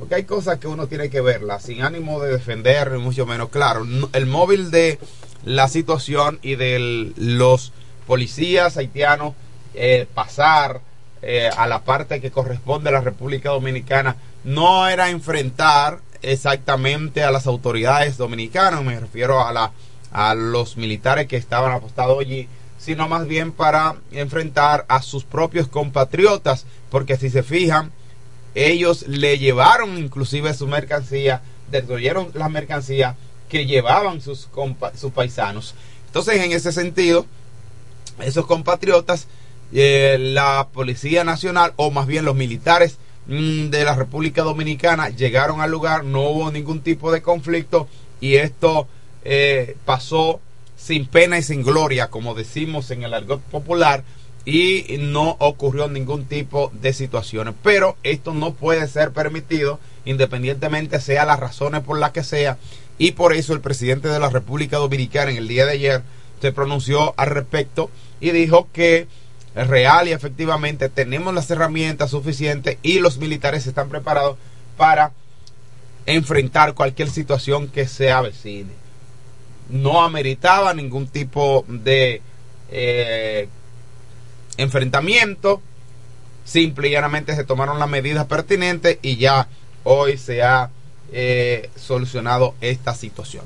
porque 0.00 0.14
hay 0.14 0.24
cosas 0.24 0.58
que 0.58 0.66
uno 0.66 0.86
tiene 0.86 1.10
que 1.10 1.20
verlas 1.20 1.64
sin 1.64 1.82
ánimo 1.82 2.20
de 2.20 2.32
defender, 2.32 2.90
mucho 2.98 3.26
menos. 3.26 3.50
Claro, 3.50 3.86
el 4.14 4.26
móvil 4.26 4.70
de 4.70 4.98
la 5.44 5.68
situación 5.68 6.38
y 6.40 6.54
de 6.54 7.12
los 7.16 7.74
policías 8.06 8.78
haitianos 8.78 9.34
eh, 9.74 10.06
pasar 10.14 10.80
eh, 11.20 11.50
a 11.54 11.66
la 11.66 11.84
parte 11.84 12.18
que 12.22 12.30
corresponde 12.30 12.88
a 12.88 12.92
la 12.92 13.02
República 13.02 13.50
Dominicana 13.50 14.16
no 14.42 14.88
era 14.88 15.10
enfrentar 15.10 16.00
exactamente 16.22 17.22
a 17.22 17.30
las 17.30 17.46
autoridades 17.46 18.16
dominicanas, 18.16 18.82
me 18.82 18.98
refiero 18.98 19.46
a, 19.46 19.52
la, 19.52 19.72
a 20.12 20.34
los 20.34 20.78
militares 20.78 21.26
que 21.28 21.36
estaban 21.36 21.72
apostados 21.72 22.18
allí, 22.18 22.48
sino 22.78 23.06
más 23.06 23.26
bien 23.26 23.52
para 23.52 23.96
enfrentar 24.12 24.86
a 24.88 25.02
sus 25.02 25.24
propios 25.24 25.68
compatriotas, 25.68 26.64
porque 26.88 27.18
si 27.18 27.28
se 27.28 27.42
fijan, 27.42 27.92
ellos 28.54 29.06
le 29.06 29.38
llevaron 29.38 29.98
inclusive 29.98 30.54
su 30.54 30.66
mercancía, 30.66 31.42
destruyeron 31.70 32.30
la 32.34 32.48
mercancía 32.48 33.16
que 33.48 33.66
llevaban 33.66 34.20
sus, 34.20 34.48
sus 34.96 35.12
paisanos. 35.12 35.74
Entonces, 36.06 36.42
en 36.42 36.52
ese 36.52 36.72
sentido, 36.72 37.26
esos 38.20 38.46
compatriotas, 38.46 39.26
eh, 39.72 40.16
la 40.18 40.68
Policía 40.72 41.24
Nacional, 41.24 41.72
o 41.76 41.90
más 41.90 42.06
bien 42.06 42.24
los 42.24 42.34
militares 42.34 42.98
mm, 43.26 43.68
de 43.68 43.84
la 43.84 43.94
República 43.94 44.42
Dominicana, 44.42 45.10
llegaron 45.10 45.60
al 45.60 45.70
lugar, 45.70 46.04
no 46.04 46.22
hubo 46.22 46.50
ningún 46.50 46.80
tipo 46.80 47.12
de 47.12 47.22
conflicto 47.22 47.88
y 48.20 48.36
esto 48.36 48.88
eh, 49.24 49.76
pasó 49.84 50.40
sin 50.76 51.06
pena 51.06 51.38
y 51.38 51.42
sin 51.42 51.62
gloria, 51.62 52.08
como 52.08 52.34
decimos 52.34 52.90
en 52.90 53.02
el 53.02 53.14
argot 53.14 53.40
popular, 53.42 54.02
y 54.44 54.96
no 54.98 55.36
ocurrió 55.38 55.88
ningún 55.88 56.24
tipo 56.24 56.72
de 56.80 56.92
situaciones. 56.92 57.54
Pero 57.62 57.96
esto 58.02 58.34
no 58.34 58.54
puede 58.54 58.86
ser 58.88 59.12
permitido, 59.12 59.78
independientemente 60.04 61.00
sea 61.00 61.24
las 61.24 61.40
razones 61.40 61.82
por 61.82 61.98
las 61.98 62.12
que 62.12 62.24
sea, 62.24 62.58
y 62.98 63.12
por 63.12 63.32
eso 63.32 63.52
el 63.52 63.60
presidente 63.60 64.08
de 64.08 64.18
la 64.18 64.30
República 64.30 64.76
Dominicana 64.76 65.30
en 65.30 65.38
el 65.38 65.48
día 65.48 65.66
de 65.66 65.72
ayer 65.72 66.02
se 66.40 66.52
pronunció 66.52 67.14
al 67.16 67.30
respecto 67.30 67.90
y 68.20 68.30
dijo 68.30 68.68
que 68.72 69.06
real 69.54 70.08
y 70.08 70.12
efectivamente 70.12 70.88
tenemos 70.88 71.34
las 71.34 71.50
herramientas 71.50 72.10
suficientes 72.10 72.78
y 72.82 73.00
los 73.00 73.18
militares 73.18 73.66
están 73.66 73.88
preparados 73.88 74.36
para 74.76 75.12
enfrentar 76.06 76.74
cualquier 76.74 77.10
situación 77.10 77.68
que 77.68 77.86
se 77.86 78.10
avecine. 78.10 78.72
No 79.68 80.02
ameritaba 80.02 80.74
ningún 80.74 81.06
tipo 81.06 81.64
de 81.68 82.22
eh, 82.70 83.48
enfrentamiento, 84.56 85.60
simple 86.44 86.88
y 86.88 86.92
llanamente 86.92 87.34
se 87.36 87.44
tomaron 87.44 87.78
las 87.78 87.88
medidas 87.88 88.26
pertinentes 88.26 88.98
y 89.02 89.16
ya 89.16 89.48
hoy 89.84 90.18
se 90.18 90.42
ha 90.42 90.70
eh, 91.12 91.70
solucionado 91.76 92.54
esta 92.60 92.94
situación. 92.94 93.44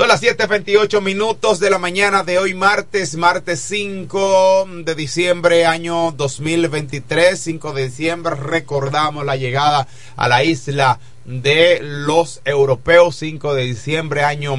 Son 0.00 0.08
las 0.08 0.22
7.28 0.22 1.02
minutos 1.02 1.60
de 1.60 1.68
la 1.68 1.78
mañana 1.78 2.24
de 2.24 2.38
hoy 2.38 2.54
martes, 2.54 3.16
martes 3.16 3.60
5 3.60 4.66
de 4.82 4.94
diciembre 4.94 5.66
año 5.66 6.12
2023, 6.12 7.38
5 7.38 7.74
de 7.74 7.84
diciembre, 7.84 8.34
recordamos 8.34 9.26
la 9.26 9.36
llegada 9.36 9.86
a 10.16 10.26
la 10.26 10.42
isla 10.42 10.98
de 11.26 11.80
los 11.82 12.40
europeos, 12.46 13.16
5 13.16 13.52
de 13.52 13.64
diciembre 13.64 14.24
año 14.24 14.56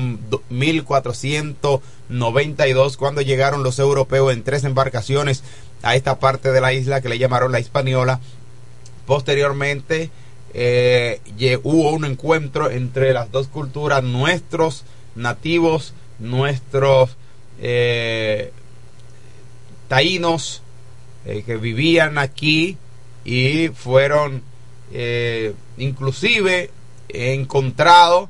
1492, 0.50 2.98
cuando 2.98 3.22
llegaron 3.22 3.64
los 3.64 3.80
europeos 3.80 4.34
en 4.34 4.44
tres 4.44 4.64
embarcaciones 4.64 5.44
a 5.82 5.96
esta 5.96 6.20
parte 6.20 6.52
de 6.52 6.62
la 6.62 6.74
isla 6.74 7.02
que 7.02 7.10
le 7.10 7.18
llamaron 7.18 7.52
la 7.52 7.60
Hispaniola. 7.60 8.20
Posteriormente 9.08 10.12
eh, 10.54 11.20
hubo 11.64 11.94
un 11.94 12.06
encuentro 12.06 12.70
entre 12.70 13.12
las 13.14 13.32
dos 13.32 13.48
culturas, 13.48 14.04
nuestros 14.04 14.86
nativos, 15.16 15.94
nuestros 16.20 17.18
eh, 17.60 18.52
taínos 19.88 20.62
eh, 21.26 21.44
que 21.46 21.58
vivían 21.58 22.18
aquí 22.18 22.78
y 23.26 23.70
fueron 23.70 24.42
eh, 24.94 25.54
inclusive 25.78 26.72
encontrados 27.10 28.30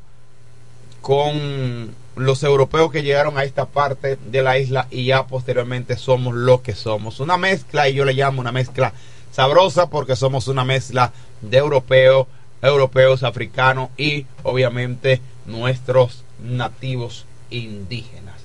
con 1.01 1.95
los 2.15 2.43
europeos 2.43 2.91
que 2.91 3.03
llegaron 3.03 3.37
a 3.37 3.43
esta 3.43 3.65
parte 3.65 4.17
de 4.17 4.41
la 4.41 4.57
isla 4.57 4.87
y 4.91 5.05
ya 5.05 5.27
posteriormente 5.27 5.97
somos 5.97 6.33
lo 6.33 6.61
que 6.61 6.75
somos. 6.75 7.19
Una 7.19 7.37
mezcla, 7.37 7.87
y 7.89 7.93
yo 7.93 8.05
le 8.05 8.13
llamo 8.13 8.41
una 8.41 8.51
mezcla 8.51 8.93
sabrosa 9.31 9.89
porque 9.89 10.15
somos 10.15 10.47
una 10.47 10.65
mezcla 10.65 11.13
de 11.41 11.57
europeos, 11.57 12.27
europeos, 12.61 13.23
africanos 13.23 13.89
y 13.97 14.25
obviamente 14.43 15.21
nuestros 15.45 16.23
nativos 16.41 17.25
indígenas. 17.49 18.35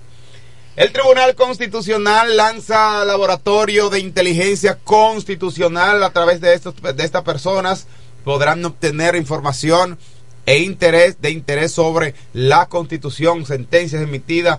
El 0.77 0.93
Tribunal 0.93 1.35
Constitucional 1.35 2.37
lanza 2.37 3.05
laboratorio 3.07 3.89
de 3.89 3.99
inteligencia 3.99 4.79
constitucional 4.85 6.03
a 6.03 6.11
través 6.11 6.43
de, 6.43 6.53
estos, 6.53 6.75
de 6.83 7.03
estas 7.03 7.23
personas. 7.23 7.87
Podrán 8.25 8.63
obtener 8.65 9.17
información 9.17 9.99
e 10.45 10.59
interés 10.59 11.21
de 11.23 11.31
interés 11.31 11.73
sobre 11.73 12.15
la 12.35 12.67
Constitución, 12.67 13.47
sentencias 13.47 14.03
emitidas, 14.03 14.59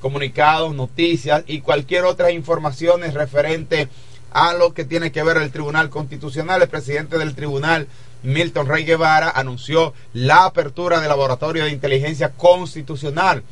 comunicados, 0.00 0.74
noticias 0.74 1.42
y 1.46 1.62
cualquier 1.62 2.04
otra 2.04 2.30
información 2.30 3.00
referente 3.14 3.88
a 4.32 4.52
lo 4.52 4.74
que 4.74 4.84
tiene 4.84 5.10
que 5.10 5.22
ver 5.22 5.38
el 5.38 5.50
Tribunal 5.50 5.88
Constitucional. 5.88 6.60
El 6.60 6.68
presidente 6.68 7.16
del 7.16 7.34
Tribunal 7.34 7.88
Milton 8.22 8.66
Rey 8.66 8.84
Guevara 8.84 9.30
anunció 9.30 9.94
la 10.12 10.44
apertura 10.44 11.00
del 11.00 11.08
Laboratorio 11.08 11.64
de 11.64 11.70
Inteligencia 11.70 12.30
Constitucional, 12.30 13.42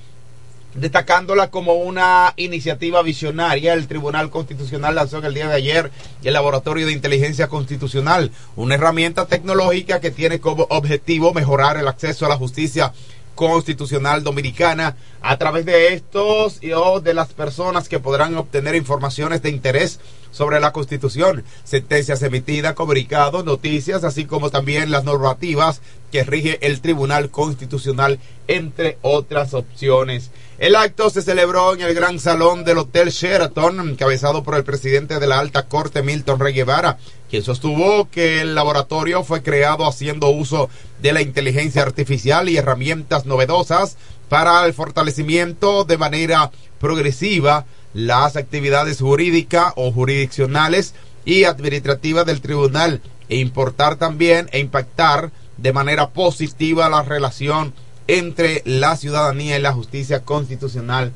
destacándola 0.75 1.51
como 1.51 1.75
una 1.75 2.33
iniciativa 2.37 3.03
visionaria. 3.03 3.75
El 3.75 3.87
Tribunal 3.87 4.31
Constitucional 4.31 4.95
lanzó 4.95 5.19
en 5.19 5.27
el 5.27 5.35
día 5.35 5.49
de 5.49 5.55
ayer 5.55 5.91
el 6.23 6.33
Laboratorio 6.33 6.87
de 6.87 6.93
Inteligencia 6.93 7.49
Constitucional, 7.49 8.31
una 8.57 8.75
herramienta 8.75 9.27
tecnológica 9.27 10.01
que 10.01 10.11
tiene 10.11 10.41
como 10.41 10.67
objetivo 10.71 11.33
mejorar 11.33 11.77
el 11.77 11.89
acceso 11.89 12.27
a 12.27 12.31
la 12.31 12.37
justicia 12.37 12.93
constitucional 13.35 14.23
dominicana 14.23 14.97
a 15.23 15.37
través 15.39 15.65
de 15.65 15.95
estos 15.95 16.63
y 16.63 16.73
o 16.73 17.01
de 17.01 17.15
las 17.15 17.33
personas 17.33 17.89
que 17.89 17.99
podrán 17.99 18.37
obtener 18.37 18.75
informaciones 18.75 19.43
de 19.43 19.51
interés 19.51 20.01
sobre 20.31 20.59
la 20.59 20.73
Constitución, 20.73 21.45
sentencias 21.63 22.23
emitidas, 22.23 22.75
comunicados, 22.75 23.45
noticias, 23.45 24.03
así 24.03 24.25
como 24.25 24.51
también 24.51 24.91
las 24.91 25.05
normativas 25.05 25.81
que 26.11 26.25
rige 26.25 26.59
el 26.67 26.81
Tribunal 26.81 27.31
Constitucional, 27.31 28.19
entre 28.49 28.99
otras 29.03 29.55
opciones. 29.55 30.31
El 30.59 30.77
acto 30.77 31.11
se 31.11 31.23
celebró 31.23 31.75
en 31.75 31.83
el 31.83 31.95
gran 31.95 32.19
salón 32.19 32.65
del 32.65 32.79
Hotel 32.79 33.11
Sheraton, 33.11 33.91
encabezado 33.91 34.43
por 34.43 34.55
el 34.55 34.65
presidente 34.65 35.19
de 35.19 35.27
la 35.27 35.39
Alta 35.39 35.67
Corte, 35.67 36.03
Milton 36.03 36.39
Rey 36.39 36.53
Guevara, 36.53 36.99
quien 37.35 37.43
sostuvo 37.43 38.09
que 38.11 38.43
el 38.43 38.55
laboratorio 38.55 39.25
fue 39.25 39.43
creado 39.43 39.89
haciendo 39.89 40.29
uso 40.29 40.71
de 41.03 41.13
la 41.13 41.21
inteligencia 41.21 41.83
artificial 41.83 42.49
y 42.49 42.57
herramientas 42.57 43.27
novedosas 43.27 43.97
para 44.29 44.65
el 44.65 44.73
fortalecimiento 44.73 45.83
de 45.83 45.99
manera 45.99 46.53
progresiva 46.79 47.67
las 47.93 48.37
actividades 48.37 49.01
jurídicas 49.01 49.73
o 49.75 49.91
jurisdiccionales 49.91 50.95
y 51.25 51.43
administrativas 51.43 52.25
del 52.25 52.41
tribunal 52.41 53.03
e 53.29 53.39
importar 53.39 53.97
también 53.97 54.49
e 54.53 54.61
impactar 54.61 55.33
de 55.57 55.73
manera 55.73 56.11
positiva 56.11 56.89
la 56.89 57.03
relación 57.03 57.75
entre 58.07 58.63
la 58.65 58.97
ciudadanía 58.97 59.59
y 59.59 59.61
la 59.61 59.73
justicia 59.73 60.23
constitucional 60.23 61.13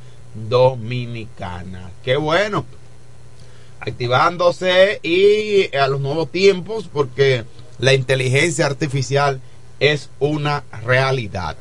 dominicana. 0.49 1.93
Qué 2.03 2.17
bueno. 2.17 2.65
Activándose 3.81 5.01
y 5.03 5.75
a 5.77 5.87
los 5.89 6.01
nuevos 6.01 6.31
tiempos 6.31 6.89
porque 6.93 7.45
la 7.79 7.95
inteligencia 7.95 8.67
artificial 8.67 9.41
es 9.81 10.11
una 10.19 10.65
realidad. 10.85 11.57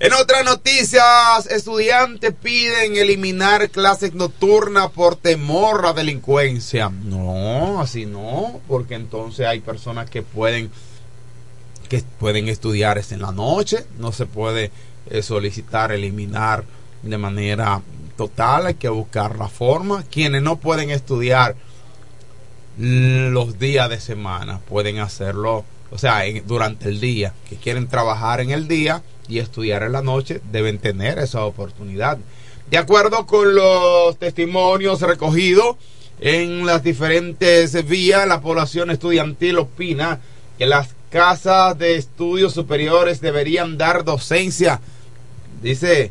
En 0.00 0.12
otras 0.12 0.44
noticias, 0.44 1.46
estudiantes 1.48 2.34
piden 2.34 2.96
eliminar 2.96 3.70
clases 3.70 4.12
nocturnas 4.12 4.90
por 4.90 5.16
temor 5.16 5.86
a 5.86 5.92
delincuencia. 5.92 6.90
No, 6.90 7.80
así 7.80 8.04
no, 8.04 8.60
porque 8.66 8.96
entonces 8.96 9.46
hay 9.46 9.60
personas 9.60 10.10
que 10.10 10.22
pueden 10.22 10.70
que 11.88 12.02
pueden 12.18 12.48
estudiar 12.48 13.00
en 13.10 13.20
la 13.20 13.30
noche, 13.30 13.86
no 13.98 14.10
se 14.10 14.26
puede 14.26 14.70
eh, 15.10 15.22
solicitar 15.22 15.92
eliminar 15.92 16.64
de 17.02 17.18
manera 17.18 17.82
total, 18.16 18.66
hay 18.66 18.74
que 18.74 18.88
buscar 18.88 19.38
la 19.38 19.48
forma. 19.48 20.04
Quienes 20.10 20.42
no 20.42 20.56
pueden 20.56 20.90
estudiar 20.90 21.56
los 22.76 23.58
días 23.58 23.88
de 23.88 24.00
semana 24.00 24.58
pueden 24.58 24.98
hacerlo, 24.98 25.64
o 25.90 25.98
sea, 25.98 26.22
durante 26.46 26.88
el 26.88 27.00
día, 27.00 27.32
que 27.48 27.56
quieren 27.56 27.88
trabajar 27.88 28.40
en 28.40 28.50
el 28.50 28.66
día 28.66 29.02
y 29.28 29.38
estudiar 29.38 29.82
en 29.84 29.92
la 29.92 30.02
noche, 30.02 30.40
deben 30.50 30.78
tener 30.78 31.18
esa 31.18 31.44
oportunidad. 31.44 32.18
De 32.70 32.78
acuerdo 32.78 33.26
con 33.26 33.54
los 33.54 34.18
testimonios 34.18 35.00
recogidos 35.02 35.76
en 36.20 36.66
las 36.66 36.82
diferentes 36.82 37.84
vías, 37.86 38.26
la 38.26 38.40
población 38.40 38.90
estudiantil 38.90 39.58
opina 39.58 40.20
que 40.58 40.66
las 40.66 40.88
casas 41.10 41.78
de 41.78 41.96
estudios 41.96 42.54
superiores 42.54 43.20
deberían 43.20 43.78
dar 43.78 44.04
docencia, 44.04 44.80
dice, 45.62 46.10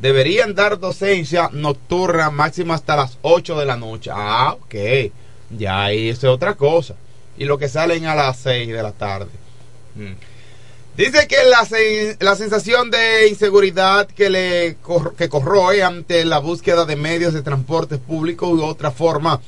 deberían 0.00 0.54
dar 0.54 0.78
docencia 0.78 1.50
nocturna 1.52 2.30
máxima 2.30 2.74
hasta 2.74 2.96
las 2.96 3.18
8 3.22 3.58
de 3.58 3.66
la 3.66 3.76
noche. 3.76 4.10
Ah, 4.12 4.56
ok, 4.60 4.74
ya 5.50 5.84
ahí 5.84 6.08
es 6.08 6.22
otra 6.24 6.54
cosa. 6.54 6.94
Y 7.36 7.44
lo 7.44 7.58
que 7.58 7.68
salen 7.68 8.06
a 8.06 8.14
las 8.14 8.38
6 8.38 8.68
de 8.68 8.82
la 8.82 8.92
tarde. 8.92 9.30
Mm. 9.94 10.12
Dice 10.96 11.28
que 11.28 11.36
la, 11.44 11.66
la, 12.18 12.34
sensación 12.34 12.90
de 12.90 13.28
inseguridad 13.28 14.08
que 14.08 14.30
le 14.30 14.78
que 15.16 15.28
corroe 15.28 15.80
ante 15.84 16.24
la 16.24 16.40
búsqueda 16.40 16.84
de 16.86 16.96
medios 16.96 17.32
de 17.34 17.42
transporte 17.42 17.98
público 17.98 18.48
u 18.48 18.64
otra 18.64 18.90
forma 18.90 19.40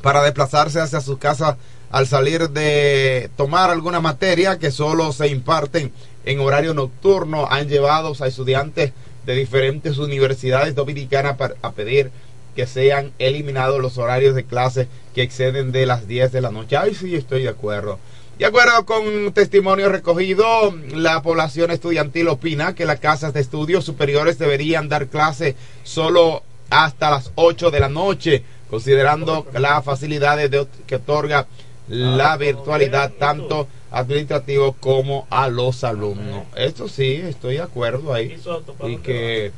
para 0.00 0.22
desplazarse 0.22 0.80
hacia 0.80 1.00
su 1.00 1.18
casa 1.18 1.56
al 1.90 2.06
salir 2.06 2.50
de 2.50 3.30
tomar 3.36 3.70
alguna 3.70 4.00
materia 4.00 4.60
que 4.60 4.70
solo 4.70 5.12
se 5.12 5.26
imparten 5.26 5.92
en 6.24 6.38
horario 6.38 6.72
nocturno 6.72 7.48
han 7.50 7.68
llevado 7.68 8.12
a 8.20 8.26
estudiantes 8.28 8.92
de 9.26 9.34
diferentes 9.34 9.98
universidades 9.98 10.74
dominicanas 10.74 11.36
a 11.60 11.72
pedir 11.72 12.10
que 12.54 12.66
sean 12.66 13.12
eliminados 13.18 13.80
los 13.82 13.98
horarios 13.98 14.34
de 14.34 14.44
clase 14.44 14.88
que 15.14 15.22
exceden 15.22 15.72
de 15.72 15.84
las 15.84 16.08
10 16.08 16.32
de 16.32 16.40
la 16.40 16.50
noche. 16.50 16.76
Ay, 16.76 16.94
sí, 16.94 17.14
estoy 17.14 17.42
de 17.42 17.50
acuerdo. 17.50 17.98
De 18.38 18.46
acuerdo 18.46 18.84
con 18.84 19.32
testimonio 19.32 19.88
recogido, 19.88 20.74
la 20.94 21.22
población 21.22 21.70
estudiantil 21.70 22.28
opina 22.28 22.74
que 22.74 22.84
las 22.84 23.00
casas 23.00 23.32
de 23.34 23.40
estudios 23.40 23.84
superiores 23.84 24.38
deberían 24.38 24.88
dar 24.88 25.08
clase 25.08 25.56
solo 25.84 26.42
hasta 26.70 27.10
las 27.10 27.32
8 27.34 27.70
de 27.70 27.80
la 27.80 27.88
noche, 27.88 28.42
considerando 28.68 29.46
las 29.54 29.84
facilidades 29.84 30.50
que 30.86 30.96
otorga 30.96 31.46
la 31.88 32.36
virtualidad 32.36 33.12
tanto 33.18 33.68
administrativo 33.98 34.72
como 34.74 35.26
a 35.30 35.48
los 35.48 35.84
alumnos. 35.84 36.44
Esto 36.54 36.88
sí, 36.88 37.14
estoy 37.14 37.56
de 37.56 37.62
acuerdo 37.62 38.12
ahí. 38.12 38.38
Y 38.84 38.96
que 38.98 39.52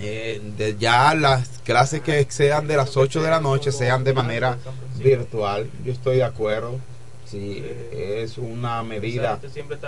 eh, 0.00 0.76
ya 0.78 1.14
las 1.14 1.48
clases 1.64 2.02
que 2.02 2.20
excedan 2.20 2.66
de 2.66 2.76
las 2.76 2.96
8 2.96 3.22
de 3.22 3.30
la 3.30 3.40
noche 3.40 3.72
sean 3.72 4.04
de 4.04 4.12
manera 4.12 4.58
virtual. 4.96 5.70
Yo 5.84 5.92
estoy 5.92 6.16
de 6.16 6.24
acuerdo. 6.24 6.78
Sí, 7.24 7.62
es 7.92 8.38
una 8.38 8.82
medida 8.82 9.38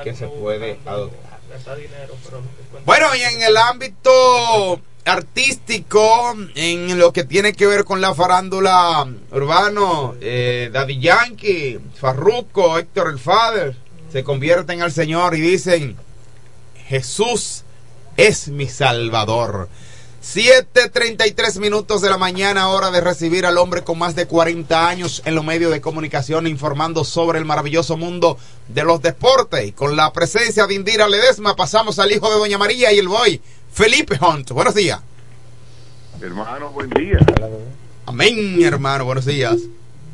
que 0.05 0.15
se 0.15 0.27
puede 0.27 0.79
adoptar. 0.85 1.41
Bueno, 2.85 3.07
y 3.17 3.23
en 3.23 3.43
el 3.43 3.57
ámbito 3.57 4.81
artístico, 5.05 6.35
en 6.55 6.99
lo 6.99 7.13
que 7.13 7.25
tiene 7.25 7.53
que 7.53 7.67
ver 7.67 7.85
con 7.85 8.01
la 8.01 8.15
farándula 8.15 9.07
urbano, 9.33 10.15
eh, 10.21 10.71
Daddy 10.73 11.01
Yankee, 11.01 11.79
Farruco, 11.95 12.79
Héctor 12.79 13.11
el 13.11 13.19
Father, 13.19 13.77
se 14.13 14.25
convierten 14.25 14.83
al 14.83 14.93
Señor 14.93 15.35
y 15.37 15.41
dicen, 15.41 15.97
Jesús 16.89 17.65
es 18.17 18.49
mi 18.49 18.69
Salvador. 18.69 19.69
7.33 20.23 21.61
minutos 21.61 22.03
de 22.03 22.11
la 22.11 22.19
mañana, 22.19 22.69
hora 22.69 22.91
de 22.91 23.01
recibir 23.01 23.47
al 23.47 23.57
hombre 23.57 23.83
con 23.83 23.99
más 23.99 24.15
de 24.15 24.27
40 24.27 24.87
años 24.87 25.23
en 25.25 25.35
los 25.35 25.45
medios 25.45 25.73
de 25.73 25.81
comunicación 25.81 26.47
informando 26.47 27.05
sobre 27.05 27.39
el 27.39 27.47
maravilloso 27.47 27.97
mundo 27.97 28.37
de 28.69 28.85
los 28.85 29.01
deportes. 29.01 29.67
Y 29.67 29.73
con 29.73 29.97
la 29.97 30.13
presencia 30.13 30.67
de 30.67 30.75
Indira 30.75 31.09
Ledesma 31.09 31.57
pasamos 31.57 31.99
al 31.99 32.13
hijo 32.13 32.29
de 32.29 32.39
Doña 32.39 32.59
María 32.59 32.93
y 32.93 32.99
el 32.99 33.09
boy, 33.09 33.41
Felipe 33.73 34.19
Hunt. 34.21 34.51
Buenos 34.51 34.75
días. 34.75 35.01
Hermano, 36.21 36.71
buen 36.71 36.91
día. 36.91 37.19
Amén, 38.07 38.63
hermano, 38.63 39.05
buenos 39.05 39.25
días. 39.25 39.57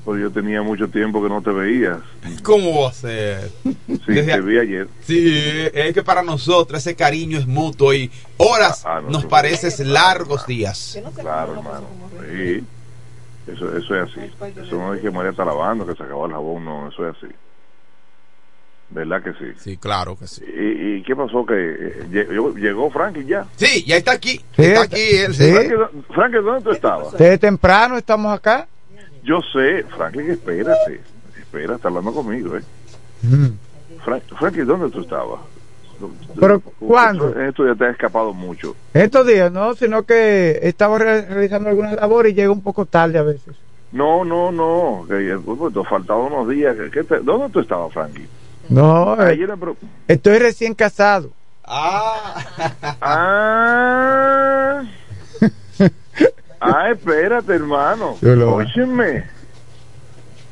Pues 0.04 0.20
yo 0.20 0.30
tenía 0.30 0.62
mucho 0.62 0.88
tiempo 0.88 1.20
que 1.20 1.28
no 1.28 1.42
te 1.42 1.50
veías. 1.50 1.98
¿Cómo 2.44 2.82
va 2.82 2.90
a 2.90 2.92
ser? 2.92 3.50
Sí, 3.64 3.96
te 4.06 4.40
vi 4.40 4.58
ayer. 4.58 4.88
Sí, 5.04 5.32
es 5.74 5.92
que 5.94 6.02
para 6.04 6.22
nosotros 6.22 6.80
ese 6.80 6.94
cariño 6.94 7.38
es 7.38 7.46
mutuo 7.46 7.92
y 7.92 8.08
horas 8.36 8.84
Ah, 8.86 9.00
nos 9.08 9.24
pareces 9.24 9.80
largos 9.80 10.46
días. 10.46 10.96
Claro, 11.20 11.54
hermano. 11.54 11.86
Sí. 12.30 12.64
Eso, 13.52 13.76
eso 13.76 13.94
es 13.96 14.10
así. 14.10 14.20
Eso 14.60 14.76
no 14.76 14.94
es 14.94 15.00
que 15.00 15.10
María 15.10 15.30
está 15.32 15.44
lavando, 15.44 15.84
que 15.86 15.94
se 15.96 16.02
acabó 16.04 16.26
el 16.26 16.32
jabón, 16.32 16.64
no, 16.64 16.88
eso 16.88 17.08
es 17.08 17.16
así. 17.16 17.26
¿Verdad 18.90 19.22
que 19.22 19.32
sí? 19.32 19.52
Sí, 19.58 19.76
claro 19.76 20.16
que 20.16 20.26
sí. 20.26 20.44
¿Y, 20.46 20.96
y 20.98 21.02
qué 21.02 21.16
pasó? 21.16 21.44
que 21.44 21.54
eh, 21.54 22.06
llegó, 22.10 22.54
llegó 22.54 22.90
Franklin 22.90 23.26
ya? 23.26 23.44
Sí, 23.56 23.84
ya 23.84 23.96
está 23.96 24.12
aquí. 24.12 24.38
Sí, 24.54 24.62
está 24.62 24.82
aquí 24.82 25.00
él. 25.16 25.34
sí. 25.34 25.50
Franklin, 25.52 25.78
Franklin, 26.14 26.44
¿dónde 26.44 26.62
tú 26.62 26.70
estabas? 26.70 27.12
Desde 27.12 27.38
temprano 27.38 27.96
estamos 27.98 28.32
acá. 28.32 28.68
Yo 29.24 29.40
sé, 29.52 29.82
Franklin, 29.96 30.30
espérate. 30.30 31.00
Espera, 31.38 31.74
está 31.74 31.88
hablando 31.88 32.12
conmigo, 32.12 32.56
¿eh? 32.56 32.62
Frank, 34.04 34.22
Franklin, 34.38 34.66
¿dónde 34.66 34.90
tú 34.90 35.00
estabas? 35.00 35.40
¿Pero 36.38 36.60
cuándo? 36.78 37.40
Esto 37.40 37.66
ya 37.66 37.74
te 37.74 37.86
ha 37.86 37.90
escapado 37.90 38.32
mucho. 38.34 38.76
Estos 38.94 39.26
días, 39.26 39.50
no, 39.50 39.74
sino 39.74 40.04
que 40.04 40.60
estaba 40.62 40.98
re- 40.98 41.22
realizando 41.26 41.70
algunas 41.70 41.94
labores 41.96 42.32
y 42.32 42.36
llega 42.36 42.50
un 42.52 42.62
poco 42.62 42.84
tarde 42.86 43.18
a 43.18 43.22
veces. 43.22 43.56
No, 43.92 44.24
no, 44.24 44.52
no. 44.52 45.06
Eh, 45.10 45.38
pues, 45.44 45.72
te 45.72 45.82
faltaban 45.84 46.32
unos 46.32 46.48
días. 46.50 46.76
¿Qué 46.92 47.02
te- 47.02 47.20
¿Dónde 47.20 47.48
tú 47.48 47.60
estabas, 47.60 47.92
Franklin? 47.94 48.28
No, 48.68 49.16
eh, 49.28 49.38
estoy 50.08 50.38
recién 50.38 50.74
casado. 50.74 51.30
Ah. 51.64 52.44
Ah, 56.58 56.88
espérate, 56.90 57.52
hermano. 57.54 58.16
Yo 58.22 58.34
lo- 58.34 58.54
Óyeme. 58.56 59.24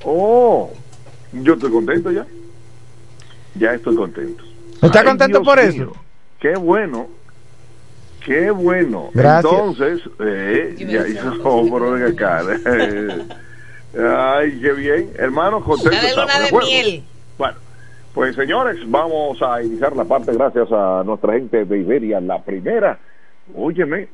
Oh, 0.05 0.71
yo 1.33 1.55
estoy 1.55 1.71
contento 1.71 2.11
ya. 2.13 2.27
Ya 3.55 3.73
estoy 3.75 3.97
contento. 3.97 4.45
¿Está 4.83 5.01
Ay, 5.01 5.07
contento 5.07 5.39
Dios 5.41 5.49
por 5.49 5.59
mío. 5.59 5.69
eso? 5.71 5.93
Qué 6.41 6.55
bueno. 6.57 7.09
Qué 8.25 8.51
bueno. 8.51 9.09
Gracias. 9.15 9.53
Entonces, 9.53 10.01
eh, 10.21 10.75
ya 10.79 11.09
hizo 11.09 11.33
oh, 11.43 11.65
pero 11.73 11.93
venga 11.93 12.09
acá. 12.09 12.41
Ay, 14.37 14.61
qué 14.61 14.73
bien. 14.73 15.11
Hermano, 15.17 15.65
contento. 15.65 15.91
Una 15.91 16.01
de 16.03 16.09
estamos, 16.09 16.33
luna 16.35 16.47
de 16.47 16.53
miel. 16.67 17.05
Bueno, 17.39 17.57
pues 18.15 18.37
señores, 18.37 18.79
vamos 18.89 19.43
a 19.43 19.61
iniciar 19.61 19.97
la 19.97 20.05
parte 20.05 20.33
gracias 20.33 20.71
a 20.71 21.03
nuestra 21.05 21.33
gente 21.33 21.65
de 21.65 21.79
Iberia, 21.79 22.21
la 22.21 22.41
primera, 22.43 22.97
óyeme, 23.55 24.07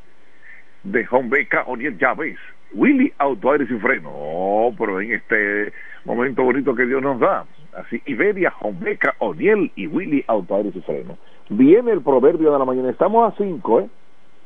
de 0.82 1.07
Beca 1.24 1.64
Oriel 1.66 1.98
Llaves, 1.98 2.38
Willy 2.72 3.12
Auto 3.18 3.53
Aires 3.53 3.70
y 3.70 3.78
Freno, 3.78 4.11
oh, 4.11 4.74
pero 4.78 5.03
en 5.03 5.12
este 5.12 5.72
momento 6.07 6.42
bonito 6.42 6.74
que 6.74 6.86
Dios 6.86 7.03
nos 7.03 7.20
da, 7.20 7.44
así, 7.76 8.01
Iberia, 8.07 8.55
Beca 8.80 9.14
Oriel 9.18 9.70
y 9.76 9.86
Willy 9.86 10.24
Auto 10.26 10.57
Aires 10.57 10.74
y 10.74 10.80
Freno. 10.80 11.18
Viene 11.51 11.92
el 11.92 12.01
proverbio 12.01 12.53
de 12.53 12.59
la 12.59 12.64
mañana, 12.64 12.88
estamos 12.88 13.30
a 13.30 13.36
cinco, 13.36 13.80
¿eh? 13.80 13.88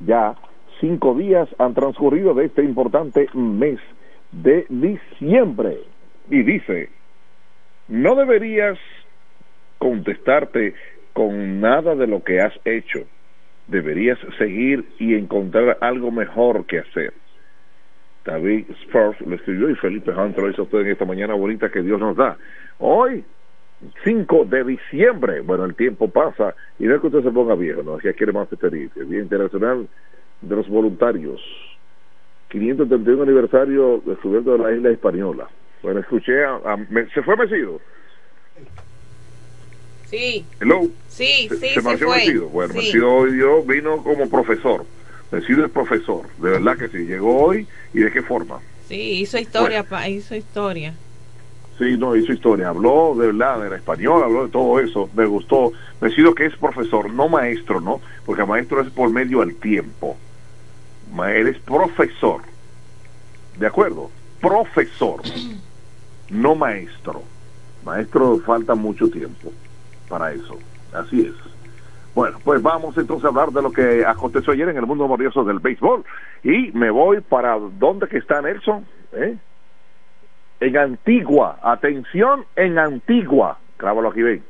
Ya 0.01 0.35
cinco 0.81 1.15
días 1.15 1.49
han 1.59 1.75
transcurrido 1.75 2.35
de 2.35 2.47
este 2.47 2.65
importante 2.65 3.29
mes 3.35 3.79
de 4.33 4.67
diciembre. 4.69 5.79
Y 6.29 6.43
dice, 6.43 6.89
no 7.87 8.17
deberías 8.17 8.79
contestarte 9.85 10.73
con 11.13 11.61
nada 11.61 11.95
de 11.95 12.07
lo 12.07 12.25
que 12.25 12.41
has 12.41 12.55
hecho. 12.65 13.01
Deberías 13.67 14.19
seguir 14.39 14.83
y 14.99 15.15
encontrar 15.15 15.77
algo 15.83 16.11
mejor 16.11 16.65
que 16.65 16.79
hacer. 16.79 17.13
David 18.25 18.65
Spurs 18.83 19.21
lo 19.21 19.37
escribió 19.37 19.69
y 19.69 19.75
Felipe 19.75 20.11
Hunt 20.11 20.39
lo 20.39 20.49
hizo 20.49 20.63
usted 20.63 20.79
en 20.81 20.87
esta 20.93 21.05
mañana 21.05 21.35
bonita 21.35 21.69
que 21.69 21.83
Dios 21.83 22.01
nos 22.01 22.17
da. 22.17 22.39
Hoy, 22.79 23.23
5 24.05 24.47
de 24.47 24.65
diciembre, 24.65 25.41
bueno, 25.43 25.67
el 25.67 25.75
tiempo 25.75 26.09
pasa 26.09 26.55
y 26.79 26.85
no 26.85 26.95
es 26.95 27.03
que 27.03 27.09
usted 27.09 27.23
se 27.23 27.31
ponga 27.31 27.55
viejo, 27.55 27.83
no, 27.83 28.01
ya 28.01 28.15
quiere 28.15 28.33
más 28.33 28.51
experiencia. 28.51 29.03
El 29.03 29.11
Día 29.11 29.21
Internacional 29.21 29.87
de 30.41 30.57
los 30.57 30.67
Voluntarios, 30.67 31.43
531 32.49 33.23
aniversario 33.23 34.03
descubierto 34.07 34.53
de 34.53 34.59
la 34.65 34.73
isla 34.73 34.89
española. 34.89 35.47
Bueno, 35.83 36.01
escuché, 36.01 36.43
a, 36.43 36.75
me- 36.89 37.07
se 37.11 37.21
fue 37.23 37.37
Mesido. 37.37 37.83
Sí, 40.15 40.45
Hello. 40.61 40.83
sí, 41.09 41.49
Se- 41.49 41.57
sí, 41.57 41.69
se 41.75 41.81
se 41.83 41.83
fue. 41.99 42.19
Mesido. 42.19 42.47
Bueno, 42.49 42.75
Sí. 42.81 42.99
Hoy 43.01 43.33
dio- 43.33 43.63
vino 43.65 43.97
como 44.05 44.29
profesor. 44.29 44.87
Mesido 45.33 45.65
es 45.67 45.73
profesor, 45.73 46.27
de 46.39 46.51
verdad 46.51 46.77
que 46.79 46.87
sí. 46.89 46.99
Llegó 46.99 47.43
hoy 47.47 47.67
y 47.93 47.99
de 47.99 48.13
qué 48.13 48.23
forma. 48.23 48.61
Sí, 48.89 48.95
hizo 49.23 49.39
historia, 49.39 49.83
pa- 49.83 50.09
hizo 50.09 50.37
historia. 50.37 50.95
Sí, 51.79 51.97
no, 51.99 52.15
hizo 52.15 52.33
historia. 52.33 52.69
Habló 52.69 53.17
de 53.19 53.27
verdad 53.27 53.61
de 53.61 53.71
la 53.71 53.77
española, 53.77 54.27
habló 54.27 54.45
de 54.45 54.53
todo 54.53 54.79
eso. 54.79 55.11
Me 55.17 55.27
gustó. 55.27 55.73
Me 56.01 56.11
decido 56.11 56.33
que 56.33 56.47
es 56.47 56.55
profesor, 56.59 57.11
no 57.13 57.29
maestro, 57.29 57.81
¿no? 57.81 58.01
Porque 58.25 58.45
maestro 58.45 58.83
es 58.83 58.91
por 58.91 59.11
medio 59.11 59.41
del 59.41 59.57
tiempo. 59.57 60.17
Ma- 61.13 61.33
Él 61.35 61.49
es 61.49 61.59
profesor. 61.59 62.43
¿De 63.59 63.67
acuerdo? 63.67 64.13
Profesor, 64.41 65.23
no 66.31 66.55
maestro. 66.55 67.25
Maestro 67.85 68.39
falta 68.47 68.77
mucho 68.77 69.09
tiempo 69.11 69.53
para 70.15 70.31
eso. 70.31 70.57
Así 70.93 71.27
es. 71.27 71.35
Bueno, 72.15 72.39
pues 72.45 72.63
vamos 72.63 72.97
entonces 72.97 73.25
a 73.25 73.29
hablar 73.31 73.51
de 73.51 73.61
lo 73.61 73.73
que 73.73 74.07
aconteció 74.07 74.53
ayer 74.53 74.69
en 74.69 74.77
el 74.77 74.87
mundo 74.87 75.09
glorioso 75.09 75.43
del 75.43 75.59
béisbol. 75.59 76.05
Y 76.45 76.71
me 76.71 76.89
voy 76.93 77.21
para 77.21 77.59
dónde 77.59 78.07
que 78.07 78.19
está 78.19 78.41
Nelson, 78.41 78.87
¿eh? 79.13 79.37
en 80.61 80.77
Antigua, 80.77 81.59
atención 81.63 82.45
en 82.55 82.79
Antigua, 82.79 83.59
grábalo 83.77 84.11
aquí 84.11 84.23
ven, 84.23 84.45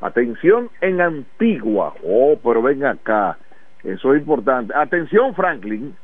atención 0.00 0.68
en 0.80 1.00
Antigua, 1.00 1.94
oh, 2.04 2.36
pero 2.42 2.60
ven 2.60 2.84
acá, 2.84 3.38
eso 3.84 4.14
es 4.14 4.20
importante, 4.20 4.74
atención 4.74 5.32
Franklin, 5.36 5.94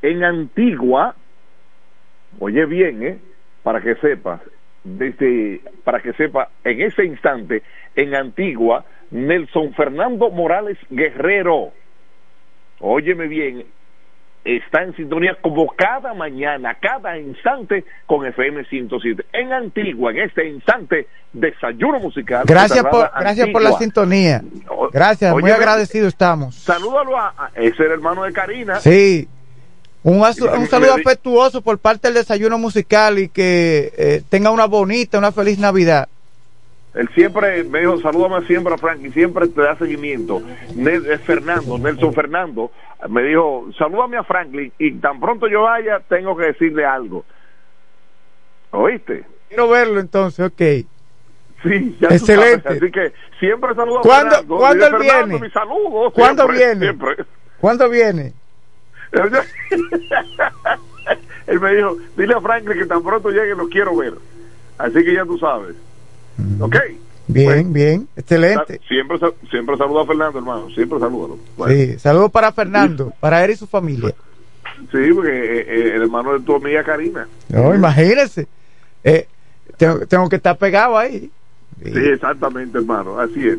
en 0.00 0.22
Antigua, 0.22 1.16
oye 2.38 2.64
bien, 2.66 3.02
eh, 3.02 3.18
para 3.64 3.80
que 3.80 3.96
sepas, 3.96 4.40
desde, 4.84 5.60
para 5.84 6.00
que 6.00 6.12
sepa, 6.14 6.48
en 6.64 6.80
ese 6.82 7.04
instante, 7.04 7.62
en 7.96 8.14
Antigua, 8.14 8.84
Nelson 9.10 9.74
Fernando 9.74 10.30
Morales 10.30 10.78
Guerrero, 10.88 11.72
óyeme 12.80 13.26
bien, 13.28 13.64
está 14.44 14.82
en 14.82 14.94
sintonía 14.96 15.36
como 15.42 15.66
cada 15.76 16.14
mañana, 16.14 16.74
cada 16.80 17.18
instante 17.18 17.84
con 18.06 18.24
FM 18.26 18.64
107. 18.64 19.26
En 19.32 19.52
Antigua, 19.52 20.12
en 20.12 20.18
este 20.20 20.48
instante, 20.48 21.06
desayuno 21.32 22.00
musical. 22.00 22.44
Gracias 22.46 22.84
por, 22.86 23.10
gracias 23.20 23.48
por 23.50 23.62
la 23.62 23.72
sintonía. 23.72 24.42
Gracias, 24.92 25.32
muy 25.32 25.50
agradecido 25.50 26.08
estamos. 26.08 26.54
Salúdalo 26.54 27.18
a, 27.18 27.34
a- 27.36 27.50
ese 27.54 27.82
hermano 27.84 28.22
de 28.24 28.32
Karina. 28.32 28.76
Sí. 28.76 29.28
Un, 30.02 30.16
un 30.20 30.66
saludo 30.66 30.94
afectuoso 30.94 31.60
por 31.60 31.78
parte 31.78 32.08
del 32.08 32.14
desayuno 32.14 32.56
musical 32.58 33.18
y 33.18 33.28
que 33.28 33.92
eh, 33.98 34.22
tenga 34.30 34.50
una 34.50 34.64
bonita, 34.66 35.18
una 35.18 35.30
feliz 35.32 35.58
Navidad. 35.58 36.08
Él 36.94 37.08
siempre 37.14 37.62
me 37.64 37.80
dijo, 37.80 38.00
salúdame 38.00 38.44
siempre 38.46 38.74
a 38.74 38.78
Frank 38.78 39.00
y 39.04 39.10
siempre 39.12 39.46
te 39.48 39.60
da 39.60 39.76
seguimiento. 39.76 40.40
Nel- 40.74 41.06
es 41.08 41.20
Fernando, 41.20 41.78
Nelson 41.78 42.12
Fernando, 42.14 42.72
me 43.08 43.22
dijo, 43.22 43.66
salúdame 43.78 44.16
a 44.16 44.24
Franklin 44.24 44.72
y 44.78 44.94
tan 44.94 45.20
pronto 45.20 45.46
yo 45.48 45.62
vaya, 45.62 46.00
tengo 46.08 46.36
que 46.36 46.46
decirle 46.46 46.84
algo. 46.84 47.24
¿Oíste? 48.72 49.24
Quiero 49.48 49.68
verlo 49.68 50.00
entonces, 50.00 50.46
ok. 50.46 50.86
Sí, 51.62 51.96
ya 52.00 52.08
Excelente. 52.08 52.62
sabes. 52.62 52.82
Así 52.82 52.90
que 52.90 53.12
siempre 53.38 53.74
saludo 53.74 53.98
a 53.98 54.02
¿Cuándo- 54.02 54.30
Fernando. 54.36 54.56
cuándo 54.56 54.86
él 54.86 54.92
Fernando, 54.92 55.26
viene? 55.26 55.44
mi 55.46 55.50
saludo. 55.52 56.10
¿Cuándo 56.12 56.42
siempre, 56.44 56.66
viene? 56.66 56.80
Siempre. 56.86 57.24
¿Cuándo 57.60 57.90
viene? 57.90 58.32
Él 61.46 61.60
me 61.60 61.74
dijo, 61.74 61.96
dile 62.16 62.34
a 62.34 62.40
Franklin 62.40 62.78
que 62.78 62.86
tan 62.86 63.02
pronto 63.02 63.30
llegue 63.30 63.54
lo 63.54 63.68
quiero 63.68 63.96
ver. 63.96 64.14
Así 64.78 65.04
que 65.04 65.14
ya 65.14 65.24
tú 65.24 65.36
sabes. 65.38 65.74
¿Ok? 66.60 66.76
Bien, 67.26 67.72
bien, 67.72 68.08
excelente. 68.16 68.80
Siempre, 68.88 69.18
siempre 69.50 69.76
saludo 69.76 70.00
a 70.00 70.06
Fernando, 70.06 70.38
hermano. 70.38 70.68
Siempre. 70.70 70.98
Bueno, 70.98 71.38
Sí, 71.68 71.98
saludos 71.98 72.30
para 72.30 72.52
Fernando, 72.52 73.12
para 73.20 73.44
él 73.44 73.52
y 73.52 73.56
su 73.56 73.66
familia. 73.66 74.14
sí, 74.90 75.12
porque 75.14 75.30
eh, 75.30 75.66
eh, 75.68 75.92
el 75.96 76.02
hermano 76.02 76.32
de 76.32 76.40
tu 76.40 76.56
amiga 76.56 76.82
Karina. 76.82 77.28
No, 77.48 77.74
imagínense. 77.74 78.46
Eh, 79.04 79.26
tengo, 79.76 80.06
tengo 80.06 80.28
que 80.28 80.36
estar 80.36 80.56
pegado 80.56 80.96
ahí. 80.98 81.30
Sí, 81.82 81.92
exactamente, 81.94 82.78
hermano, 82.78 83.18
así 83.18 83.48
es. 83.48 83.58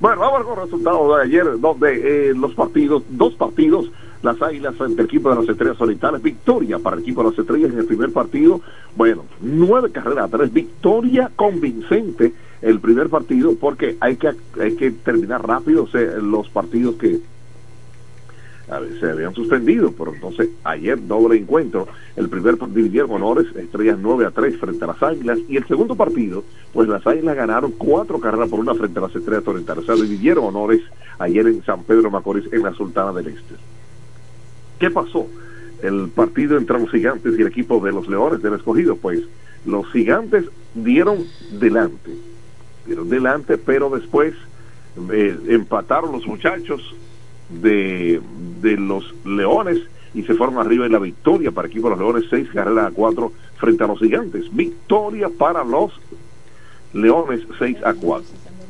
Bueno, 0.00 0.20
vamos 0.20 0.44
con 0.44 0.56
los 0.56 0.64
resultados 0.64 1.16
de 1.16 1.22
ayer, 1.24 1.60
donde 1.60 2.30
eh, 2.30 2.34
los 2.34 2.54
partidos, 2.54 3.02
dos 3.10 3.34
partidos, 3.34 3.90
las 4.24 4.40
Águilas 4.40 4.74
frente 4.74 5.02
al 5.02 5.06
equipo 5.06 5.28
de 5.28 5.36
las 5.36 5.48
Estrellas 5.48 5.80
Orientales, 5.80 6.22
victoria 6.22 6.78
para 6.78 6.96
el 6.96 7.02
equipo 7.02 7.22
de 7.22 7.30
las 7.30 7.38
Estrellas 7.38 7.72
en 7.72 7.78
el 7.78 7.86
primer 7.86 8.12
partido, 8.12 8.60
bueno, 8.96 9.24
nueve 9.40 9.92
carreras 9.92 10.24
a 10.24 10.36
tres, 10.36 10.52
victoria 10.52 11.30
convincente 11.36 12.32
el 12.62 12.80
primer 12.80 13.10
partido, 13.10 13.54
porque 13.60 13.96
hay 14.00 14.16
que, 14.16 14.32
hay 14.60 14.74
que 14.76 14.90
terminar 14.90 15.46
rápido 15.46 15.86
los 16.22 16.48
partidos 16.48 16.96
que 16.96 17.20
a 18.70 18.78
ver, 18.78 18.98
se 18.98 19.10
habían 19.10 19.34
suspendido, 19.34 19.92
pero 19.92 20.14
entonces 20.14 20.48
ayer 20.64 21.06
doble 21.06 21.36
encuentro, 21.36 21.86
el 22.16 22.30
primer 22.30 22.56
dividieron 22.68 23.10
honores, 23.10 23.54
estrellas 23.56 23.98
9 24.00 24.24
a 24.24 24.30
3 24.30 24.56
frente 24.56 24.84
a 24.84 24.86
las 24.86 25.02
Águilas, 25.02 25.38
y 25.48 25.58
el 25.58 25.66
segundo 25.66 25.94
partido, 25.94 26.44
pues 26.72 26.88
las 26.88 27.06
Águilas 27.06 27.36
ganaron 27.36 27.72
cuatro 27.72 28.18
carreras 28.18 28.48
por 28.48 28.60
una 28.60 28.74
frente 28.74 28.98
a 28.98 29.02
las 29.02 29.14
estrellas 29.14 29.46
orientales, 29.46 29.84
o 29.84 29.86
sea, 29.86 30.02
dividieron 30.02 30.44
honores 30.46 30.80
ayer 31.18 31.46
en 31.46 31.62
San 31.62 31.84
Pedro 31.84 32.10
Macorís, 32.10 32.50
en 32.52 32.62
la 32.62 32.72
Sultana 32.72 33.12
del 33.12 33.26
Este. 33.26 33.54
¿Qué 34.78 34.90
pasó? 34.90 35.26
El 35.82 36.08
partido 36.08 36.56
entre 36.56 36.78
los 36.78 36.90
gigantes 36.90 37.38
y 37.38 37.42
el 37.42 37.48
equipo 37.48 37.84
de 37.84 37.92
los 37.92 38.08
Leones 38.08 38.42
del 38.42 38.54
Escogido, 38.54 38.96
pues 38.96 39.20
los 39.66 39.90
gigantes 39.92 40.44
dieron 40.74 41.24
delante, 41.52 42.10
dieron 42.86 43.08
delante, 43.08 43.58
pero 43.58 43.90
después 43.90 44.34
eh, 45.12 45.36
empataron 45.48 46.12
los 46.12 46.26
muchachos 46.26 46.94
de, 47.48 48.20
de 48.60 48.76
los 48.76 49.14
Leones 49.24 49.80
y 50.14 50.22
se 50.22 50.34
fueron 50.34 50.58
arriba 50.58 50.86
en 50.86 50.92
la 50.92 50.98
victoria 50.98 51.50
para 51.50 51.66
el 51.66 51.72
equipo 51.72 51.88
de 51.88 51.96
los 51.96 52.00
Leones, 52.00 52.30
seis 52.30 52.48
carreras 52.52 52.86
a 52.86 52.90
cuatro 52.92 53.32
frente 53.56 53.84
a 53.84 53.86
los 53.86 53.98
Gigantes. 53.98 54.54
Victoria 54.54 55.28
para 55.28 55.64
los 55.64 55.92
Leones, 56.94 57.40
6 57.58 57.78
a 57.84 57.94
4. 57.94 58.24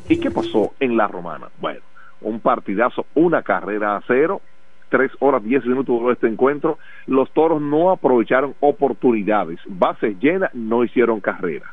¿Y 0.09 0.17
qué 0.17 0.31
pasó 0.31 0.73
en 0.79 0.97
la 0.97 1.07
Romana? 1.07 1.49
Bueno, 1.59 1.81
un 2.21 2.39
partidazo, 2.39 3.05
una 3.13 3.43
carrera 3.43 3.95
a 3.95 4.01
cero, 4.07 4.41
tres 4.89 5.11
horas, 5.19 5.43
diez 5.43 5.65
minutos 5.65 5.99
duró 5.99 6.11
este 6.11 6.27
encuentro. 6.27 6.77
Los 7.07 7.31
toros 7.31 7.61
no 7.61 7.91
aprovecharon 7.91 8.55
oportunidades. 8.59 9.59
Bases 9.65 10.19
llenas, 10.19 10.53
no 10.53 10.83
hicieron 10.83 11.19
carrera. 11.19 11.65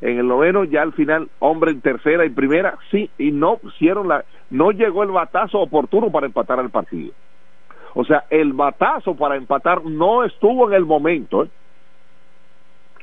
En 0.00 0.18
el 0.18 0.26
noveno, 0.26 0.64
ya 0.64 0.82
al 0.82 0.92
final, 0.92 1.28
hombre 1.38 1.70
en 1.70 1.80
tercera 1.80 2.26
y 2.26 2.30
primera, 2.30 2.76
sí, 2.90 3.10
y 3.16 3.30
no 3.30 3.58
hicieron 3.62 4.08
la, 4.08 4.24
no 4.50 4.70
llegó 4.70 5.02
el 5.02 5.10
batazo 5.10 5.60
oportuno 5.60 6.10
para 6.10 6.26
empatar 6.26 6.58
el 6.58 6.70
partido. 6.70 7.12
O 7.94 8.04
sea, 8.04 8.24
el 8.28 8.52
batazo 8.52 9.14
para 9.14 9.36
empatar 9.36 9.84
no 9.84 10.24
estuvo 10.24 10.68
en 10.68 10.74
el 10.74 10.84
momento. 10.84 11.44
¿eh? 11.44 11.50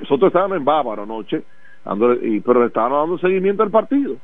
Nosotros 0.02 0.28
estábamos 0.28 0.58
en 0.58 0.66
Bávaro 0.66 1.04
anoche, 1.04 1.44
pero 1.84 2.60
le 2.60 2.68
estaban 2.68 2.92
dando 2.92 3.18
seguimiento 3.18 3.64
al 3.64 3.72
partido. 3.72 4.18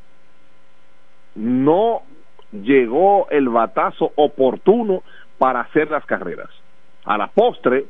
No 1.35 2.01
llegó 2.51 3.27
el 3.29 3.49
batazo 3.49 4.11
oportuno 4.15 5.03
para 5.37 5.61
hacer 5.61 5.91
las 5.91 6.05
carreras. 6.05 6.49
A 7.05 7.17
la 7.17 7.27
postre, 7.27 7.85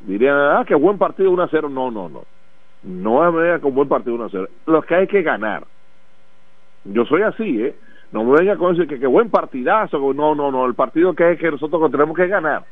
dirían, 0.00 0.36
ah, 0.36 0.64
qué 0.66 0.74
buen 0.74 0.98
partido 0.98 1.30
1 1.30 1.42
a 1.42 1.48
0. 1.48 1.68
No, 1.68 1.90
no, 1.90 2.08
no. 2.08 2.24
No 2.82 3.32
me 3.32 3.42
venga 3.42 3.58
con 3.60 3.74
buen 3.74 3.88
partido 3.88 4.14
1 4.14 4.24
a 4.24 4.28
0. 4.30 4.48
Lo 4.66 4.82
que 4.82 4.94
hay 4.94 5.06
que 5.06 5.22
ganar. 5.22 5.64
Yo 6.84 7.04
soy 7.04 7.22
así, 7.22 7.62
¿eh? 7.62 7.74
No 8.12 8.24
me 8.24 8.38
venga 8.38 8.56
con 8.56 8.74
eso 8.74 8.86
que, 8.88 8.98
que 8.98 9.06
buen 9.06 9.30
partidazo. 9.30 9.98
No, 10.12 10.34
no, 10.34 10.50
no. 10.50 10.66
El 10.66 10.74
partido 10.74 11.14
que 11.14 11.32
es 11.32 11.38
que 11.38 11.50
nosotros 11.50 11.90
tenemos 11.90 12.16
que 12.16 12.26
ganar. 12.26 12.64